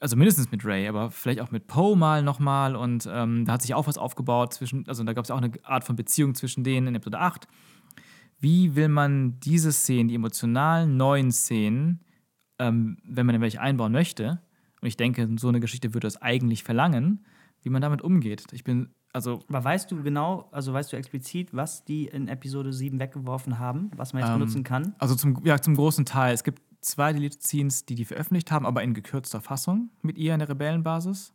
also 0.00 0.16
mindestens 0.16 0.50
mit 0.50 0.64
Ray, 0.64 0.88
aber 0.88 1.10
vielleicht 1.10 1.40
auch 1.40 1.50
mit 1.50 1.66
Poe 1.66 1.94
mal 1.94 2.22
nochmal 2.22 2.74
und 2.74 3.06
ähm, 3.12 3.44
da 3.44 3.52
hat 3.52 3.62
sich 3.62 3.74
auch 3.74 3.86
was 3.86 3.98
aufgebaut 3.98 4.54
zwischen, 4.54 4.88
also 4.88 5.04
da 5.04 5.12
gab 5.12 5.24
es 5.24 5.30
auch 5.30 5.36
eine 5.36 5.52
Art 5.62 5.84
von 5.84 5.94
Beziehung 5.94 6.34
zwischen 6.34 6.64
denen 6.64 6.86
in 6.88 6.94
Episode 6.94 7.18
8. 7.18 7.46
Wie 8.40 8.74
will 8.74 8.88
man 8.88 9.38
diese 9.40 9.72
Szenen, 9.72 10.08
die 10.08 10.14
emotionalen 10.14 10.96
neuen 10.96 11.30
Szenen, 11.30 12.00
ähm, 12.58 12.98
wenn 13.04 13.26
man 13.26 13.34
denn 13.34 13.42
welche 13.42 13.60
einbauen 13.60 13.92
möchte, 13.92 14.40
und 14.80 14.88
ich 14.88 14.96
denke, 14.96 15.28
so 15.36 15.48
eine 15.48 15.60
Geschichte 15.60 15.92
würde 15.94 16.06
das 16.06 16.20
eigentlich 16.20 16.64
verlangen, 16.64 17.24
wie 17.62 17.68
man 17.68 17.82
damit 17.82 18.00
umgeht. 18.02 18.44
Ich 18.52 18.64
bin, 18.64 18.88
also 19.12 19.40
Aber 19.48 19.62
weißt 19.62 19.90
du 19.90 20.02
genau, 20.02 20.48
also 20.52 20.72
weißt 20.72 20.92
du 20.92 20.96
explizit, 20.96 21.54
was 21.54 21.84
die 21.84 22.06
in 22.06 22.28
Episode 22.28 22.72
7 22.72 22.98
weggeworfen 22.98 23.58
haben, 23.58 23.90
was 23.96 24.14
man 24.14 24.22
jetzt 24.22 24.30
Ähm, 24.30 24.38
benutzen 24.38 24.64
kann? 24.64 24.94
Also 24.98 25.14
zum, 25.14 25.38
ja, 25.44 25.60
zum 25.60 25.74
großen 25.76 26.06
Teil. 26.06 26.32
Es 26.32 26.44
gibt 26.44 26.62
zwei 26.80 27.12
Deleted 27.12 27.42
Scenes, 27.42 27.84
die 27.84 27.94
die 27.94 28.06
veröffentlicht 28.06 28.50
haben, 28.50 28.64
aber 28.64 28.82
in 28.82 28.94
gekürzter 28.94 29.42
Fassung 29.42 29.90
mit 30.00 30.16
ihr 30.16 30.32
in 30.32 30.38
der 30.38 30.48
Rebellenbasis. 30.48 31.34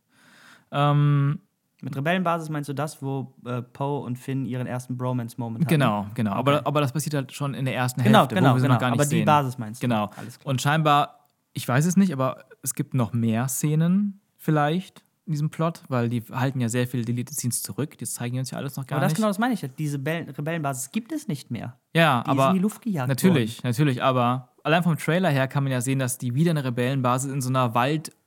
Ähm, 0.72 1.40
Mit 1.82 1.94
Rebellenbasis 1.96 2.48
meinst 2.48 2.68
du 2.68 2.72
das, 2.74 3.02
wo 3.02 3.34
äh, 3.44 3.60
Poe 3.62 4.00
und 4.00 4.16
Finn 4.18 4.46
ihren 4.46 4.66
ersten 4.66 4.96
Bromance-Moment 4.96 5.64
hatten? 5.66 5.68
genau, 5.68 6.06
genau. 6.14 6.30
Okay. 6.32 6.38
Aber, 6.38 6.66
aber 6.66 6.80
das 6.80 6.92
passiert 6.92 7.14
halt 7.14 7.32
schon 7.32 7.52
in 7.54 7.64
der 7.66 7.74
ersten 7.74 8.02
Genau, 8.02 8.20
Hälfte, 8.20 8.34
genau, 8.36 8.50
wo 8.50 8.54
wir 8.54 8.60
sie 8.60 8.64
genau. 8.64 8.74
noch 8.74 8.80
gar 8.80 8.90
nicht 8.90 9.00
aber 9.00 9.04
die 9.04 9.16
sehen. 9.16 9.24
Basis 9.26 9.58
meinst 9.58 9.82
du? 9.82 9.86
Genau. 9.86 10.10
Und 10.44 10.62
scheinbar, 10.62 11.28
ich 11.52 11.68
weiß 11.68 11.84
es 11.84 11.96
nicht, 11.96 12.12
aber 12.12 12.44
es 12.62 12.74
gibt 12.74 12.94
noch 12.94 13.12
mehr 13.12 13.46
Szenen 13.48 14.20
vielleicht 14.38 15.04
in 15.26 15.32
diesem 15.32 15.50
Plot, 15.50 15.82
weil 15.88 16.08
die 16.08 16.22
halten 16.32 16.60
ja 16.60 16.68
sehr 16.68 16.86
viele 16.86 17.04
Deleted 17.04 17.34
Scenes 17.36 17.60
zurück. 17.62 17.98
Das 17.98 18.14
zeigen 18.14 18.34
die 18.34 18.38
uns 18.38 18.52
ja 18.52 18.58
alles 18.58 18.76
noch 18.76 18.86
gar 18.86 18.96
aber 18.96 19.04
das 19.04 19.10
nicht. 19.12 19.16
genau 19.16 19.28
das 19.28 19.38
meine 19.38 19.54
ich. 19.54 19.60
ja. 19.62 19.68
Diese 19.68 19.98
Bell 19.98 20.30
Rebellenbasis 20.30 20.92
gibt 20.92 21.10
es 21.12 21.26
nicht 21.28 21.50
mehr. 21.50 21.76
ja, 21.94 22.22
Die 22.22 22.30
ist 22.30 22.38
aber 22.38 22.48
in 22.50 22.54
die 22.54 22.60
Luft 22.60 22.80
gejagt 22.82 23.08
Natürlich, 23.08 23.62
natürlich, 23.64 24.02
aber 24.02 24.50
allein 24.62 24.82
vom 24.84 24.96
Trailer 24.96 25.28
her 25.30 25.48
kann 25.48 25.64
man 25.64 25.72
ja 25.72 25.80
sehen, 25.80 25.98
dass 25.98 26.16
die 26.16 26.34
wieder 26.34 26.52
eine 26.52 26.64
Rebellenbasis 26.64 27.32
in 27.32 27.40
so 27.42 27.48
einer 27.48 27.74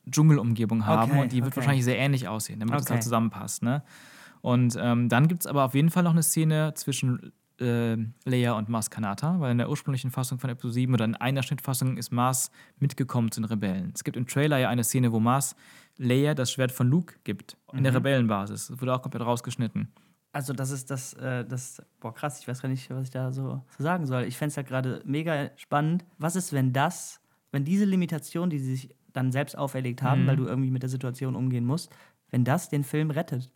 Wald-Dschungel-Umgebung 0.09 0.85
haben 0.85 1.11
Okay, 1.11 1.21
und 1.21 1.31
die 1.31 1.37
wird 1.37 1.47
okay. 1.47 1.57
wahrscheinlich 1.57 1.85
sehr 1.85 1.97
ähnlich 1.97 2.27
aussehen, 2.27 2.59
damit 2.59 2.75
Okay. 2.75 2.93
halt 2.93 3.03
zusammenpasst. 3.03 3.63
Ne? 3.63 3.83
Und 4.41 4.77
ähm, 4.79 5.09
dann 5.09 5.27
gibt 5.27 5.41
es 5.41 5.47
aber 5.47 5.65
auf 5.65 5.75
jeden 5.75 5.89
Fall 5.89 6.03
noch 6.03 6.11
eine 6.11 6.23
Szene 6.23 6.73
zwischen 6.75 7.31
äh, 7.59 7.97
Leia 8.25 8.53
und 8.53 8.69
Mars 8.69 8.89
Kanata, 8.89 9.39
weil 9.39 9.51
in 9.51 9.57
der 9.57 9.69
ursprünglichen 9.69 10.11
Fassung 10.11 10.39
von 10.39 10.49
Episode 10.49 10.73
7 10.73 10.93
oder 10.93 11.05
in 11.05 11.15
einer 11.15 11.43
Schnittfassung 11.43 11.97
ist 11.97 12.11
Mars 12.11 12.51
mitgekommen 12.79 13.31
zu 13.31 13.41
den 13.41 13.45
Rebellen. 13.45 13.91
Es 13.93 14.03
gibt 14.03 14.15
im 14.15 14.27
Trailer 14.27 14.57
ja 14.59 14.69
eine 14.69 14.83
Szene, 14.83 15.11
wo 15.11 15.19
Mars 15.19 15.55
Leia 15.97 16.33
das 16.35 16.51
Schwert 16.53 16.71
von 16.71 16.87
Luke 16.87 17.15
gibt, 17.25 17.57
in 17.73 17.79
Mhm. 17.79 17.83
der 17.83 17.95
Rebellenbasis. 17.95 18.67
Das 18.67 18.81
wurde 18.81 18.93
auch 18.95 19.01
komplett 19.01 19.23
rausgeschnitten. 19.25 19.89
Also 20.31 20.53
das 20.53 20.69
ist 20.71 20.89
das, 20.91 21.13
äh, 21.15 21.43
das, 21.43 21.81
boah 21.99 22.13
krass, 22.13 22.39
ich 22.39 22.47
weiß 22.47 22.61
gar 22.61 22.69
nicht, 22.69 22.89
was 22.91 23.03
ich 23.05 23.09
da 23.09 23.31
so, 23.33 23.61
sagen 23.77 24.05
soll. 24.05 24.23
Ich 24.23 24.37
fände 24.37 24.49
es 24.51 24.55
ja 24.55 24.61
gerade 24.61 25.01
mega 25.03 25.49
spannend. 25.57 26.05
Was 26.19 26.35
ist, 26.37 26.53
wenn 26.53 26.71
das, 26.71 27.19
wenn 27.51 27.65
diese 27.65 27.83
Limitation, 27.83 28.49
die 28.49 28.59
sie 28.59 28.75
sich 28.75 28.95
dann 29.13 29.31
selbst 29.31 29.57
auferlegt 29.57 30.01
haben, 30.03 30.23
Mhm. 30.23 30.27
weil 30.27 30.35
du 30.37 30.45
irgendwie 30.45 30.71
mit 30.71 30.81
der 30.83 30.89
Situation 30.89 31.35
umgehen 31.35 31.65
musst, 31.65 31.91
wenn 32.29 32.43
das 32.43 32.69
den 32.69 32.83
Film 32.83 33.11
rettet? 33.11 33.49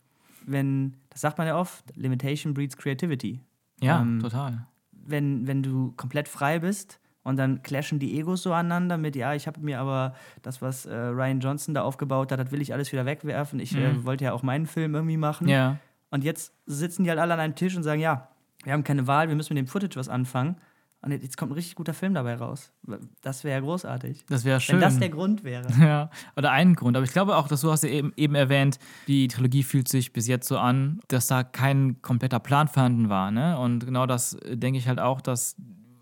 Wenn, 0.46 0.94
das 1.10 1.20
sagt 1.22 1.38
man 1.38 1.46
ja 1.46 1.56
oft, 1.58 1.84
Limitation 1.96 2.52
breeds 2.54 2.76
Creativity. 2.76 3.40
Ja, 3.80 4.00
Ähm, 4.00 4.20
total. 4.20 4.66
wenn, 4.92 5.46
wenn 5.46 5.62
du 5.62 5.92
komplett 5.96 6.28
frei 6.28 6.58
bist 6.58 6.98
und 7.22 7.36
dann 7.38 7.62
clashen 7.62 7.98
die 7.98 8.18
Egos 8.18 8.42
so 8.42 8.52
aneinander 8.52 8.98
mit, 8.98 9.16
ja, 9.16 9.34
ich 9.34 9.46
habe 9.46 9.60
mir 9.60 9.80
aber 9.80 10.14
das, 10.42 10.60
was 10.62 10.86
äh, 10.86 10.94
Ryan 10.94 11.40
Johnson 11.40 11.74
da 11.74 11.82
aufgebaut 11.82 12.30
hat, 12.32 12.38
das 12.40 12.50
will 12.52 12.60
ich 12.60 12.72
alles 12.72 12.92
wieder 12.92 13.06
wegwerfen. 13.06 13.58
Ich 13.60 13.74
äh, 13.76 13.92
Mhm. 13.94 14.04
wollte 14.04 14.24
ja 14.24 14.32
auch 14.32 14.42
meinen 14.42 14.66
Film 14.66 14.94
irgendwie 14.94 15.16
machen. 15.16 15.48
Ja. 15.48 15.78
Und 16.10 16.24
jetzt 16.24 16.52
sitzen 16.66 17.04
die 17.04 17.10
halt 17.10 17.18
alle 17.20 17.34
an 17.34 17.40
einem 17.40 17.54
Tisch 17.54 17.76
und 17.76 17.82
sagen, 17.82 18.00
ja, 18.00 18.28
wir 18.62 18.72
haben 18.72 18.84
keine 18.84 19.06
Wahl, 19.06 19.28
wir 19.28 19.34
müssen 19.36 19.54
mit 19.54 19.66
dem 19.66 19.68
Footage 19.68 19.96
was 19.96 20.08
anfangen. 20.08 20.56
Und 21.04 21.12
jetzt 21.12 21.36
kommt 21.36 21.52
ein 21.52 21.54
richtig 21.54 21.74
guter 21.74 21.92
Film 21.92 22.14
dabei 22.14 22.36
raus. 22.36 22.72
Das 23.20 23.44
wäre 23.44 23.56
ja 23.56 23.60
großartig. 23.60 24.24
Das 24.26 24.44
wäre 24.44 24.58
schön. 24.58 24.76
Wenn 24.76 24.80
das 24.80 24.98
der 24.98 25.10
Grund 25.10 25.44
wäre. 25.44 25.68
Ja, 25.78 26.08
oder 26.34 26.50
ein 26.50 26.74
Grund. 26.74 26.96
Aber 26.96 27.04
ich 27.04 27.12
glaube 27.12 27.36
auch, 27.36 27.46
dass 27.46 27.60
du 27.60 27.70
hast 27.70 27.84
ja 27.84 27.90
eben, 27.90 28.12
eben 28.16 28.34
erwähnt, 28.34 28.78
die 29.06 29.28
Trilogie 29.28 29.62
fühlt 29.62 29.86
sich 29.88 30.14
bis 30.14 30.26
jetzt 30.26 30.48
so 30.48 30.56
an, 30.56 31.00
dass 31.08 31.26
da 31.26 31.42
kein 31.42 32.00
kompletter 32.00 32.38
Plan 32.38 32.68
vorhanden 32.68 33.10
war. 33.10 33.30
Ne? 33.30 33.58
Und 33.58 33.84
genau 33.84 34.06
das 34.06 34.34
äh, 34.34 34.56
denke 34.56 34.78
ich 34.78 34.88
halt 34.88 34.98
auch, 34.98 35.20
dass 35.20 35.56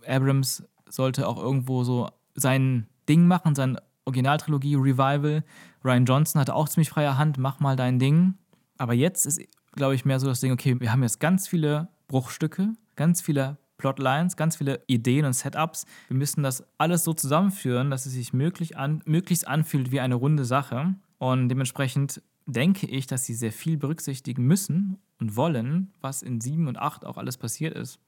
Abrams 0.07 0.63
sollte 0.89 1.27
auch 1.27 1.39
irgendwo 1.39 1.83
so 1.83 2.09
sein 2.35 2.87
Ding 3.09 3.27
machen, 3.27 3.57
sein 3.57 3.79
Originaltrilogie-Revival. 4.05 5.43
Ryan 5.85 6.05
Johnson 6.05 6.41
hatte 6.41 6.55
auch 6.55 6.69
ziemlich 6.69 6.91
freie 6.91 7.19
Hand, 7.19 7.39
mach 7.39 7.59
mal 7.59 7.75
dein 7.75 7.99
Ding. 7.99 8.35
Aber 8.79 8.95
jetzt 8.95 9.27
ist, 9.27 9.41
glaube 9.73 9.97
ich, 9.97 10.05
mehr 10.05 10.21
so 10.21 10.29
das 10.29 10.41
Ding, 10.41 10.53
okay, 10.53 10.79
wir 10.79 10.93
haben 10.93 11.03
jetzt 11.03 11.19
ganz 11.19 11.49
viele 11.49 11.89
Bruchstücke, 12.07 12.75
ganz 12.95 13.21
viele 13.21 13.59
Plotlines, 13.83 14.37
ganz 14.37 14.55
viele 14.57 14.81
Ideen 14.87 15.25
und 15.25 15.33
Setups. 15.33 15.87
Wir 16.09 16.17
müssen 16.17 16.45
das 16.45 16.65
alles 16.79 17.03
so 17.03 17.13
zusammenführen, 17.15 17.91
dass 17.91 18.07
es 18.07 18.13
sich 18.13 18.33
möglich 18.33 18.77
an, 18.79 19.03
möglichst 19.07 19.47
anfühlt 19.49 19.91
wie 19.91 19.99
eine 20.01 20.15
runde 20.15 20.45
Sache. 20.45 20.95
Und 21.19 21.49
dementsprechend 21.49 22.23
denke 22.47 22.87
ich, 22.87 23.09
dass 23.09 23.25
sie 23.27 23.35
sehr 23.35 23.51
viel 23.53 23.77
berücksichtigen 23.77 24.45
müssen 24.47 24.99
und 25.19 25.35
wollen, 25.37 25.93
was 26.01 26.23
in 26.23 26.41
7 26.41 26.69
und 26.69 26.79
8 26.79 27.05
auch 27.05 27.17
alles 27.17 27.37
passiert 27.37 27.75
ist. 27.77 27.99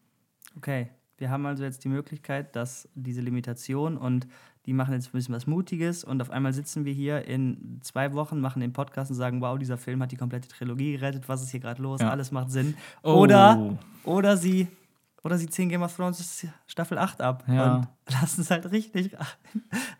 Okay, 0.57 0.91
wir 1.19 1.31
haben 1.31 1.45
also 1.47 1.65
jetzt 1.65 1.83
die 1.83 1.89
Möglichkeit, 1.89 2.55
dass 2.55 2.89
diese 2.95 3.21
Limitation 3.21 3.97
und 3.97 4.29
die 4.67 4.73
machen 4.73 4.95
jetzt 4.95 5.09
ein 5.09 5.13
bisschen 5.13 5.35
was 5.35 5.47
Mutiges 5.47 6.05
und 6.05 6.23
auf 6.23 6.31
einmal 6.31 6.53
sitzen 6.53 6.85
wir 6.85 6.93
hier 6.93 7.27
in 7.27 7.81
zwei 7.83 8.13
Wochen, 8.15 8.41
machen 8.41 8.61
den 8.61 8.73
Podcast 8.73 9.11
und 9.11 9.17
sagen, 9.17 9.41
wow, 9.41 9.59
dieser 9.59 9.77
Film 9.77 10.01
hat 10.03 10.11
die 10.13 10.17
komplette 10.17 10.49
Trilogie 10.49 10.93
gerettet, 10.93 11.29
was 11.29 11.43
ist 11.43 11.51
hier 11.51 11.61
gerade 11.61 11.83
los, 11.83 12.01
Ja. 12.01 12.11
alles 12.11 12.31
macht 12.33 12.51
Sinn. 12.51 12.75
Oh. 13.03 13.15
Oder, 13.15 13.77
oder 14.05 14.37
sie 14.37 14.69
oder 15.25 15.37
sie 15.39 15.49
ziehen 15.49 15.69
Game 15.69 15.83
of 15.83 15.95
Thrones 15.97 16.47
Staffel 16.67 16.99
8 16.99 17.21
ab 17.21 17.45
Ja. 17.49 17.77
und 17.77 17.89
lassen 18.13 18.43
es 18.43 18.51
halt 18.51 18.71
richtig, 18.71 19.17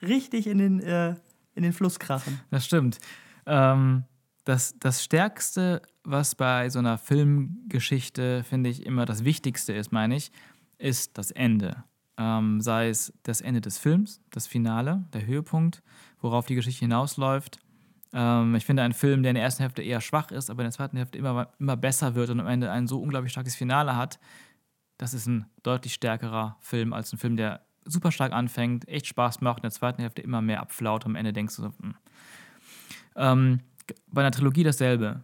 richtig 0.03 0.47
in 0.47 0.59
den, 0.59 0.81
äh, 0.81 1.17
in 1.55 1.63
den 1.63 1.73
Fluss 1.73 1.99
krachen. 1.99 2.41
Das 2.51 2.65
stimmt. 2.65 2.99
Ähm, 3.47 4.05
das, 4.45 4.79
das 4.79 5.03
Stärkste, 5.03 5.83
was 6.05 6.35
bei 6.35 6.69
so 6.69 6.79
einer 6.79 6.99
Filmgeschichte, 6.99 8.45
finde 8.45 8.71
ich, 8.71 8.85
immer 8.85 9.07
das 9.07 9.25
Wichtigste 9.25 9.73
ist, 9.73 9.93
meine 9.93 10.17
ich, 10.17 10.31
ist 10.79 11.17
das 11.19 11.31
Ende. 11.31 11.85
Ähm, 12.17 12.61
sei 12.61 12.89
es 12.91 13.13
das 13.23 13.41
Ende 13.41 13.61
des 13.61 13.79
Films, 13.79 14.21
das 14.31 14.47
Finale, 14.47 15.05
der 15.13 15.27
Höhepunkt, 15.27 15.83
worauf 16.21 16.47
die 16.47 16.55
Geschichte 16.55 16.81
hinausläuft. 16.85 17.59
Ähm, 18.13 18.55
ich 18.55 18.65
finde, 18.65 18.83
ein 18.83 18.93
Film, 18.93 19.23
der 19.23 19.31
in 19.31 19.35
der 19.35 19.43
ersten 19.45 19.63
Hälfte 19.63 19.83
eher 19.83 20.01
schwach 20.01 20.31
ist, 20.31 20.49
aber 20.51 20.63
in 20.63 20.67
der 20.67 20.73
zweiten 20.73 20.97
Hälfte 20.97 21.19
immer, 21.19 21.49
immer 21.59 21.77
besser 21.77 22.15
wird 22.15 22.31
und 22.31 22.39
am 22.41 22.47
Ende 22.47 22.71
ein 22.71 22.87
so 22.87 23.01
unglaublich 23.01 23.33
starkes 23.33 23.57
Finale 23.57 23.97
hat, 23.97 24.21
das 24.99 25.15
ist 25.15 25.27
ein 25.27 25.47
deutlich 25.63 25.95
stärkerer 25.95 26.57
Film 26.61 26.93
als 26.93 27.13
ein 27.13 27.19
Film, 27.19 27.37
der 27.37 27.65
super 27.85 28.13
stark 28.13 28.33
anfängt, 28.33 28.89
echt 28.89 29.07
Spaß 29.07 29.41
macht, 29.41 29.59
in 29.59 29.63
der 29.63 29.71
zweiten 29.71 30.01
Hälfte 30.01 30.23
immer 30.23 30.41
mehr 30.41 30.61
abflaut 30.61 31.05
und 31.05 31.13
am 31.13 31.17
Ende 31.17 31.33
denkst 31.33 31.57
du 31.57 31.63
so, 31.63 31.69
hm. 31.69 31.95
ähm, 33.17 33.61
bei 34.07 34.23
einer 34.23 34.31
Trilogie 34.31 34.63
dasselbe. 34.63 35.23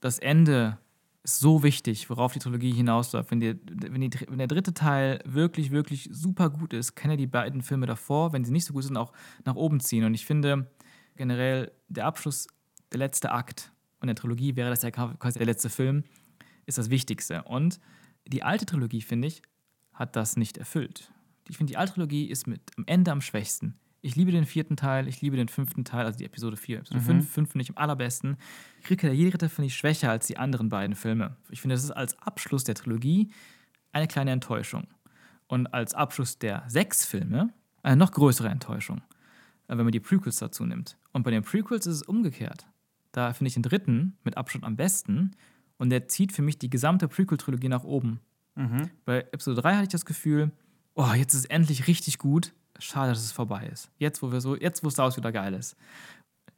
Das 0.00 0.18
Ende 0.18 0.78
ist 1.22 1.38
so 1.38 1.62
wichtig, 1.62 2.10
worauf 2.10 2.32
die 2.32 2.40
Trilogie 2.40 2.72
hinausläuft. 2.72 3.30
Wenn, 3.30 3.40
die, 3.40 3.58
wenn, 3.64 4.00
die, 4.00 4.10
wenn 4.28 4.38
der 4.38 4.48
dritte 4.48 4.74
Teil 4.74 5.20
wirklich, 5.24 5.70
wirklich 5.70 6.08
super 6.12 6.50
gut 6.50 6.72
ist, 6.72 6.96
kann 6.96 7.10
er 7.10 7.16
die 7.16 7.28
beiden 7.28 7.62
Filme 7.62 7.86
davor, 7.86 8.32
wenn 8.32 8.44
sie 8.44 8.52
nicht 8.52 8.66
so 8.66 8.72
gut 8.72 8.84
sind, 8.84 8.96
auch 8.96 9.12
nach 9.44 9.54
oben 9.54 9.80
ziehen. 9.80 10.04
Und 10.04 10.14
ich 10.14 10.26
finde 10.26 10.70
generell, 11.16 11.72
der 11.88 12.06
Abschluss, 12.06 12.48
der 12.92 12.98
letzte 12.98 13.30
Akt 13.30 13.72
und 14.00 14.08
der 14.08 14.16
Trilogie 14.16 14.56
wäre 14.56 14.70
das 14.70 14.82
ja 14.82 14.90
quasi 14.90 15.38
der 15.38 15.46
letzte 15.46 15.70
Film, 15.70 16.02
ist 16.66 16.78
das 16.78 16.90
Wichtigste. 16.90 17.44
Und 17.44 17.78
die 18.26 18.42
alte 18.42 18.66
Trilogie, 18.66 19.02
finde 19.02 19.28
ich, 19.28 19.42
hat 19.92 20.16
das 20.16 20.36
nicht 20.36 20.58
erfüllt. 20.58 21.12
Ich 21.48 21.56
finde, 21.56 21.72
die 21.72 21.76
alte 21.76 21.94
Trilogie 21.94 22.26
ist 22.26 22.46
mit 22.46 22.60
am 22.76 22.84
Ende 22.86 23.10
am 23.10 23.20
schwächsten. 23.20 23.78
Ich 24.00 24.16
liebe 24.16 24.32
den 24.32 24.46
vierten 24.46 24.76
Teil, 24.76 25.06
ich 25.06 25.20
liebe 25.20 25.36
den 25.36 25.48
fünften 25.48 25.84
Teil, 25.84 26.06
also 26.06 26.18
die 26.18 26.24
Episode 26.24 26.56
4. 26.56 26.78
Episode 26.78 27.00
5, 27.00 27.30
5 27.30 27.52
finde 27.52 27.62
ich 27.62 27.70
am 27.70 27.76
allerbesten. 27.76 28.36
Rückkehr 28.90 29.10
der 29.10 29.16
Jedi-Ritter 29.16 29.48
finde 29.48 29.66
ich 29.66 29.76
schwächer 29.76 30.10
als 30.10 30.26
die 30.26 30.38
anderen 30.38 30.68
beiden 30.68 30.96
Filme. 30.96 31.36
Ich 31.50 31.60
finde, 31.60 31.76
das 31.76 31.84
ist 31.84 31.92
als 31.92 32.18
Abschluss 32.20 32.64
der 32.64 32.74
Trilogie 32.74 33.30
eine 33.92 34.08
kleine 34.08 34.32
Enttäuschung. 34.32 34.88
Und 35.46 35.68
als 35.68 35.94
Abschluss 35.94 36.38
der 36.38 36.64
sechs 36.66 37.04
Filme 37.04 37.52
eine 37.82 37.96
noch 37.96 38.10
größere 38.10 38.48
Enttäuschung, 38.48 39.02
äh, 39.68 39.76
wenn 39.76 39.84
man 39.84 39.92
die 39.92 40.00
Prequels 40.00 40.38
dazu 40.38 40.64
nimmt. 40.64 40.96
Und 41.12 41.22
bei 41.22 41.30
den 41.30 41.42
Prequels 41.44 41.86
ist 41.86 41.96
es 41.96 42.02
umgekehrt. 42.02 42.66
Da 43.12 43.32
finde 43.32 43.48
ich 43.48 43.54
den 43.54 43.62
dritten 43.62 44.16
mit 44.24 44.36
Abstand 44.36 44.64
am 44.64 44.76
besten 44.76 45.32
und 45.82 45.90
der 45.90 46.06
zieht 46.06 46.30
für 46.30 46.42
mich 46.42 46.60
die 46.60 46.70
gesamte 46.70 47.08
Prequel-Trilogie 47.08 47.68
nach 47.68 47.82
oben. 47.82 48.20
Bei 49.04 49.18
Episode 49.32 49.62
3 49.62 49.72
hatte 49.72 49.82
ich 49.82 49.88
das 49.88 50.04
Gefühl, 50.04 50.52
oh, 50.94 51.12
jetzt 51.16 51.34
ist 51.34 51.40
es 51.40 51.46
endlich 51.46 51.88
richtig 51.88 52.18
gut. 52.18 52.54
Schade, 52.78 53.10
dass 53.10 53.24
es 53.24 53.32
vorbei 53.32 53.66
ist. 53.66 53.90
Jetzt, 53.98 54.22
wo 54.22 54.30
wir 54.30 54.40
so, 54.40 54.54
jetzt, 54.54 54.84
wo 54.84 54.90
Star 54.90 55.06
Wars 55.06 55.16
wieder 55.16 55.32
geil 55.32 55.54
ist. 55.54 55.74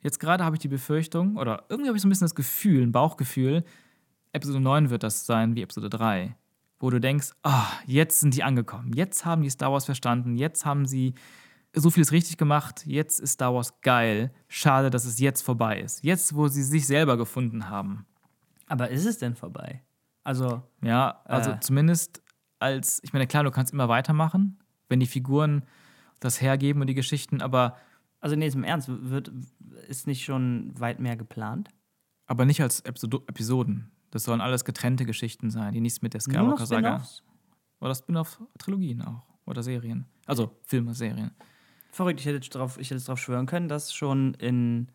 Jetzt 0.03 0.21
gerade 0.21 0.45
habe 0.45 0.57
ich 0.57 0.61
die 0.61 0.69
Befürchtung, 0.69 1.39
oder 1.39 1.65
irgendwie 1.71 1.89
habe 1.89 1.97
ich 1.97 2.03
so 2.03 2.09
ein 2.09 2.11
bisschen 2.11 2.27
das 2.27 2.35
Gefühl, 2.35 2.83
ein 2.83 2.93
Bauchgefühl, 2.93 3.65
Episode 4.33 4.61
9 4.61 4.91
wird 4.91 5.03
das 5.03 5.25
sein 5.25 5.57
wie 5.57 5.63
Episode 5.63 5.89
3. 5.89 6.37
Wo 6.79 6.91
du 6.91 7.01
denkst, 7.01 7.31
ah, 7.45 7.69
jetzt 7.87 8.21
sind 8.21 8.35
die 8.35 8.43
angekommen. 8.43 8.93
Jetzt 8.93 9.25
haben 9.25 9.41
die 9.41 9.49
Star 9.49 9.73
Wars 9.73 9.87
verstanden. 9.87 10.37
Jetzt 10.37 10.67
haben 10.67 10.85
sie 10.85 11.15
so 11.73 11.89
vieles 11.89 12.13
richtig 12.13 12.37
gemacht. 12.37 12.85
Jetzt 12.85 13.21
ist 13.21 13.33
Star 13.33 13.55
Wars 13.55 13.81
geil. 13.81 14.35
Schade, 14.49 14.91
dass 14.91 15.07
es 15.07 15.19
jetzt 15.19 15.41
vorbei 15.41 15.81
ist. 15.81 16.05
Jetzt, 16.05 16.35
wo 16.35 16.47
sie 16.49 16.63
sich 16.63 16.87
selber 16.87 17.17
gefunden 17.17 17.71
haben. 17.71 18.05
Aber 18.67 18.91
ist 18.91 19.05
es 19.07 19.19
denn 19.19 19.35
vorbei? 19.35 19.83
Also, 20.23 20.63
Ja, 20.83 21.21
also 21.25 21.51
Äh. 21.51 21.61
zumindest 21.61 22.23
als, 22.59 23.01
ich 23.03 23.13
meine, 23.13 23.27
klar, 23.27 23.45
du 23.45 23.51
kannst 23.51 23.73
immer 23.73 23.89
weitermachen, 23.89 24.59
wenn 24.89 25.01
die 25.01 25.07
Figuren 25.07 25.65
das 26.21 26.41
hergeben 26.41 26.81
und 26.81 26.87
die 26.87 26.95
Geschichten, 26.95 27.43
aber, 27.43 27.77
also 28.21 28.35
nee, 28.37 28.47
jetzt 28.47 28.55
im 28.55 28.65
Ernst, 28.65 28.89
wird, 28.89 29.31
ist 29.89 30.07
nicht 30.07 30.25
schon 30.25 30.73
weit 30.79 31.01
mehr 31.01 31.17
geplant? 31.17 31.69
aber 32.27 32.47
nicht 32.47 32.63
als 32.63 32.81
Episoden. 32.81 33.91
Das 34.11 34.25
sollen 34.25 34.41
alles 34.41 34.65
getrennte 34.65 35.05
Geschichten 35.05 35.51
sein, 35.51 35.75
die 35.75 35.81
nichts 35.83 36.01
mit 36.01 36.15
der 36.15 36.23
Skywalker-Saga. 36.23 37.05
Oder 37.81 37.95
Spin-off-Trilogien 37.95 39.03
auch. 39.03 39.27
Oder 39.45 39.63
Serien. 39.63 40.07
Also 40.25 40.57
Filme, 40.65 40.95
Serien. 40.95 41.33
Verrückt, 41.91 42.21
ich 42.21 42.25
hätte 42.27 42.37
jetzt 42.37 42.49
drauf, 42.55 42.79
ich 42.79 42.87
hätte 42.87 42.95
jetzt 42.95 43.09
drauf 43.09 43.19
schwören 43.19 43.45
können, 43.45 43.69
dass 43.69 43.93
schon 43.93 44.33
in 44.35 44.89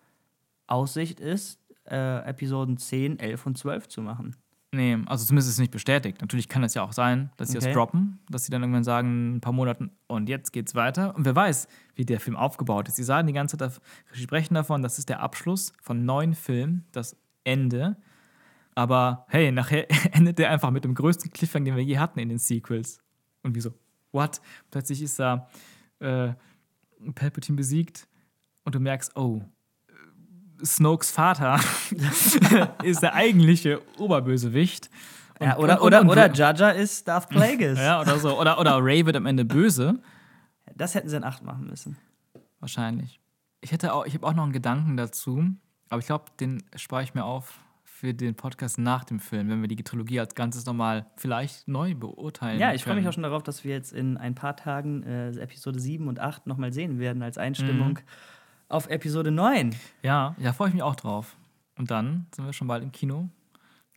Aussicht 0.66 1.20
ist, 1.20 1.60
äh, 1.92 2.20
Episoden 2.30 2.78
10, 2.78 3.20
11 3.20 3.46
und 3.46 3.58
12 3.58 3.88
zu 3.88 4.02
machen. 4.02 4.36
Nee, 4.72 5.00
also 5.08 5.26
zumindest 5.26 5.48
ist 5.50 5.56
es 5.56 5.60
nicht 5.60 5.72
bestätigt. 5.72 6.22
Natürlich 6.22 6.48
kann 6.48 6.64
es 6.64 6.76
ja 6.76 6.84
auch 6.84 6.94
sein, 6.94 7.32
dass 7.38 7.50
sie 7.50 7.58
Okay. 7.58 7.66
das 7.68 7.74
droppen, 7.74 8.20
dass 8.30 8.46
sie 8.46 8.52
dann 8.52 8.62
irgendwann 8.62 8.84
sagen, 8.84 9.08
in 9.10 9.36
ein 9.38 9.42
paar 9.42 9.52
Monaten, 9.54 9.90
und 10.06 10.30
jetzt 10.30 10.52
geht's 10.54 10.76
weiter. 10.76 11.16
Und 11.16 11.26
wer 11.26 11.36
weiß, 11.36 11.68
wie 11.96 12.06
der 12.06 12.20
Film 12.20 12.38
aufgebaut 12.38 12.88
ist. 12.88 12.98
Sie 12.98 13.04
sagen 13.04 13.26
die 13.26 13.34
ganze 13.34 13.58
Zeit, 13.58 13.82
sie 14.14 14.22
sprechen 14.22 14.54
davon, 14.54 14.84
das 14.84 15.00
ist 15.00 15.10
der 15.10 15.22
Abschluss 15.22 15.74
von 15.82 16.06
neun 16.06 16.36
Filmen, 16.36 16.86
das 16.92 17.16
Ende. 17.44 17.98
Aber 18.76 19.26
hey, 19.30 19.52
nachher 19.52 19.88
endet 20.16 20.38
der 20.38 20.52
einfach 20.52 20.70
mit 20.70 20.84
dem 20.84 20.94
größten 20.94 21.32
Cliffhanger, 21.32 21.66
den 21.66 21.76
wir 21.76 21.84
je 21.84 21.98
hatten 21.98 22.20
in 22.20 22.30
den 22.30 22.38
Sequels. 22.38 23.00
Und 23.42 23.56
wieso? 23.56 23.74
What? 24.12 24.40
Plötzlich 24.70 25.02
ist 25.02 25.18
da 25.20 25.50
äh, 26.00 26.34
Palpatine 27.16 27.56
besiegt 27.56 28.08
und 28.66 28.76
du 28.76 28.80
merkst, 28.80 29.18
oh, 29.18 29.42
Snokes 30.64 31.12
Vater 31.12 31.60
ist 32.84 33.02
der 33.02 33.14
eigentliche 33.14 33.82
Oberbösewicht. 33.98 34.90
Und- 35.40 35.48
Ja, 35.48 35.58
oder, 35.58 35.80
und- 35.82 35.88
oder, 35.88 36.02
und- 36.02 36.10
oder 36.10 36.34
Jaja 36.34 36.70
ist 36.72 37.08
Darth 37.08 37.30
Plagueis. 37.30 37.78
Ja, 37.80 38.02
oder 38.02 38.18
so. 38.20 38.40
Oder, 38.40 38.60
oder 38.60 38.78
Ray 38.84 39.06
wird 39.06 39.16
am 39.16 39.26
Ende 39.26 39.46
böse. 39.46 40.00
Das 40.76 40.96
hätten 40.96 41.10
sie 41.10 41.18
in 41.18 41.24
8 41.24 41.44
machen 41.44 41.68
müssen. 41.68 41.98
Wahrscheinlich. 42.60 43.20
Ich 43.62 43.72
hätte 43.72 43.94
auch, 43.94 44.06
ich 44.06 44.14
habe 44.14 44.26
auch 44.28 44.34
noch 44.34 44.44
einen 44.44 44.54
Gedanken 44.54 44.96
dazu, 44.98 45.44
aber 45.90 46.00
ich 46.00 46.06
glaube, 46.06 46.26
den 46.40 46.64
spare 46.76 47.04
ich 47.04 47.14
mir 47.14 47.26
auf 47.26 47.60
für 47.84 48.14
den 48.14 48.36
Podcast 48.36 48.78
nach 48.78 49.04
dem 49.04 49.20
Film, 49.20 49.50
wenn 49.50 49.60
wir 49.62 49.68
die 49.68 49.76
Trilogie 49.84 50.22
als 50.22 50.34
Ganzes 50.36 50.66
nochmal 50.66 51.06
vielleicht 51.18 51.68
neu 51.68 51.96
beurteilen. 51.96 52.58
Ja, 52.60 52.74
ich 52.74 52.84
freue 52.86 52.96
mich 52.96 53.06
auch 53.08 53.12
schon 53.14 53.24
darauf, 53.24 53.44
dass 53.44 53.66
wir 53.66 53.74
jetzt 53.74 53.92
in 53.92 54.16
ein 54.16 54.36
paar 54.36 54.56
Tagen 54.56 55.04
äh, 55.04 55.32
Episode 55.32 55.80
7 55.80 56.08
und 56.08 56.20
8 56.22 56.48
nochmal 56.48 56.72
sehen 56.72 57.00
werden 57.00 57.22
als 57.22 57.38
Einstimmung 57.38 57.90
Mhm. 57.94 57.98
Auf 58.70 58.88
Episode 58.90 59.32
9. 59.32 59.76
Ja, 60.04 60.36
da 60.42 60.54
freue 60.54 60.70
ich 60.70 60.74
mich 60.74 60.84
auch 60.84 60.96
drauf. 60.96 61.36
Und 61.78 61.92
dann 61.92 62.28
sind 62.34 62.46
wir 62.46 62.54
schon 62.54 62.68
bald 62.68 62.84
im 62.84 62.92
Kino. 62.92 63.30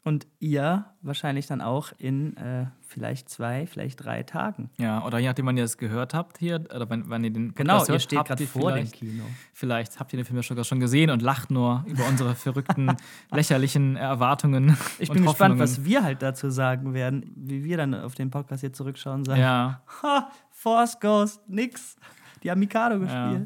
Und 0.05 0.27
ihr 0.41 0.87
wahrscheinlich 1.01 1.47
dann 1.47 1.61
auch 1.61 1.93
in 1.97 2.37
äh, 2.37 2.67
vielleicht 2.81 3.29
zwei, 3.29 3.69
vielleicht 3.69 4.05
drei 4.05 4.25
Tagen. 4.25 4.69
Ja, 4.79 5.05
oder 5.05 5.21
je 5.21 5.29
nachdem, 5.29 5.47
wann 5.47 5.57
ihr 5.57 5.63
das 5.63 5.79
gehört 5.79 6.13
habt 6.13 6.39
hier, 6.39 6.57
oder 6.75 6.91
wann, 6.91 7.05
wann 7.07 7.23
ihr 7.23 7.31
den 7.31 7.55
Genau, 7.55 7.75
Podcast 7.75 7.89
ihr 7.89 7.93
hört, 7.93 8.03
steht 8.03 8.19
habt 8.19 8.29
gerade 8.29 8.43
ihr 8.43 8.49
vor 8.49 8.73
dem 8.73 8.91
Kino. 8.91 9.23
Vielleicht 9.53 10.01
habt 10.01 10.13
ihr 10.13 10.17
den 10.17 10.25
Film 10.25 10.39
ja 10.39 10.43
sogar 10.43 10.65
schon 10.65 10.81
gesehen 10.81 11.11
und 11.11 11.23
lacht 11.23 11.53
nur 11.53 11.85
über 11.87 12.05
unsere 12.09 12.35
verrückten, 12.35 12.97
lächerlichen 13.31 13.95
Erwartungen. 13.95 14.77
Ich 14.99 15.09
bin 15.09 15.25
gespannt, 15.25 15.61
was 15.61 15.85
wir 15.85 16.03
halt 16.03 16.21
dazu 16.21 16.51
sagen 16.51 16.95
werden, 16.95 17.31
wie 17.37 17.63
wir 17.63 17.77
dann 17.77 17.95
auf 17.95 18.17
den 18.17 18.31
Podcast 18.31 18.63
hier 18.63 18.73
zurückschauen 18.73 19.19
und 19.19 19.25
sagen, 19.27 19.41
Ja, 19.41 19.83
ha, 20.03 20.31
Force 20.51 20.99
Ghost, 20.99 21.49
nix. 21.49 21.95
Die 22.43 22.51
haben 22.51 22.59
Mikado 22.59 22.97
Ja. 23.05 23.41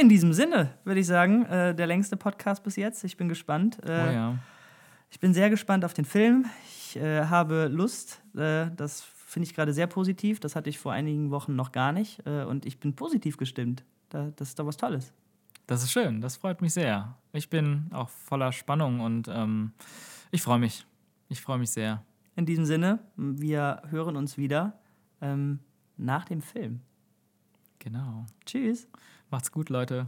In 0.00 0.08
diesem 0.08 0.32
Sinne 0.32 0.74
würde 0.84 1.00
ich 1.00 1.06
sagen, 1.06 1.44
äh, 1.46 1.74
der 1.74 1.86
längste 1.86 2.16
Podcast 2.16 2.62
bis 2.62 2.76
jetzt. 2.76 3.04
Ich 3.04 3.16
bin 3.16 3.28
gespannt. 3.28 3.78
oh 3.82 3.88
Äh, 3.88 4.14
ja. 4.14 4.38
Ich 5.10 5.20
bin 5.20 5.32
sehr 5.32 5.50
gespannt 5.50 5.84
auf 5.84 5.94
den 5.94 6.04
Film. 6.04 6.46
Ich 6.66 6.96
äh, 6.96 7.26
habe 7.26 7.68
Lust. 7.68 8.20
Äh, 8.36 8.70
das 8.76 9.02
finde 9.02 9.48
ich 9.48 9.54
gerade 9.54 9.72
sehr 9.72 9.86
positiv. 9.86 10.40
Das 10.40 10.56
hatte 10.56 10.70
ich 10.70 10.78
vor 10.78 10.92
einigen 10.92 11.30
Wochen 11.30 11.54
noch 11.54 11.70
gar 11.72 11.92
nicht. 11.92 12.26
Äh, 12.26 12.44
und 12.44 12.66
ich 12.66 12.80
bin 12.80 12.94
positiv 12.94 13.36
gestimmt. 13.36 13.84
Da, 14.08 14.32
das 14.36 14.48
ist 14.48 14.58
doch 14.58 14.66
was 14.66 14.76
Tolles. 14.76 15.12
Das 15.66 15.82
ist 15.82 15.92
schön, 15.92 16.20
das 16.20 16.36
freut 16.36 16.60
mich 16.60 16.74
sehr. 16.74 17.16
Ich 17.32 17.48
bin 17.48 17.86
auch 17.92 18.10
voller 18.10 18.52
Spannung 18.52 19.00
und 19.00 19.28
ähm, 19.28 19.72
ich 20.30 20.42
freue 20.42 20.58
mich. 20.58 20.86
Ich 21.28 21.40
freue 21.40 21.58
mich 21.58 21.70
sehr. 21.70 22.02
In 22.36 22.44
diesem 22.44 22.66
Sinne, 22.66 22.98
wir 23.16 23.82
hören 23.88 24.16
uns 24.16 24.36
wieder 24.36 24.78
ähm, 25.22 25.60
nach 25.96 26.26
dem 26.26 26.42
Film. 26.42 26.80
Genau. 27.78 28.26
Tschüss. 28.44 28.88
Macht's 29.34 29.50
gut, 29.50 29.68
Leute. 29.68 30.06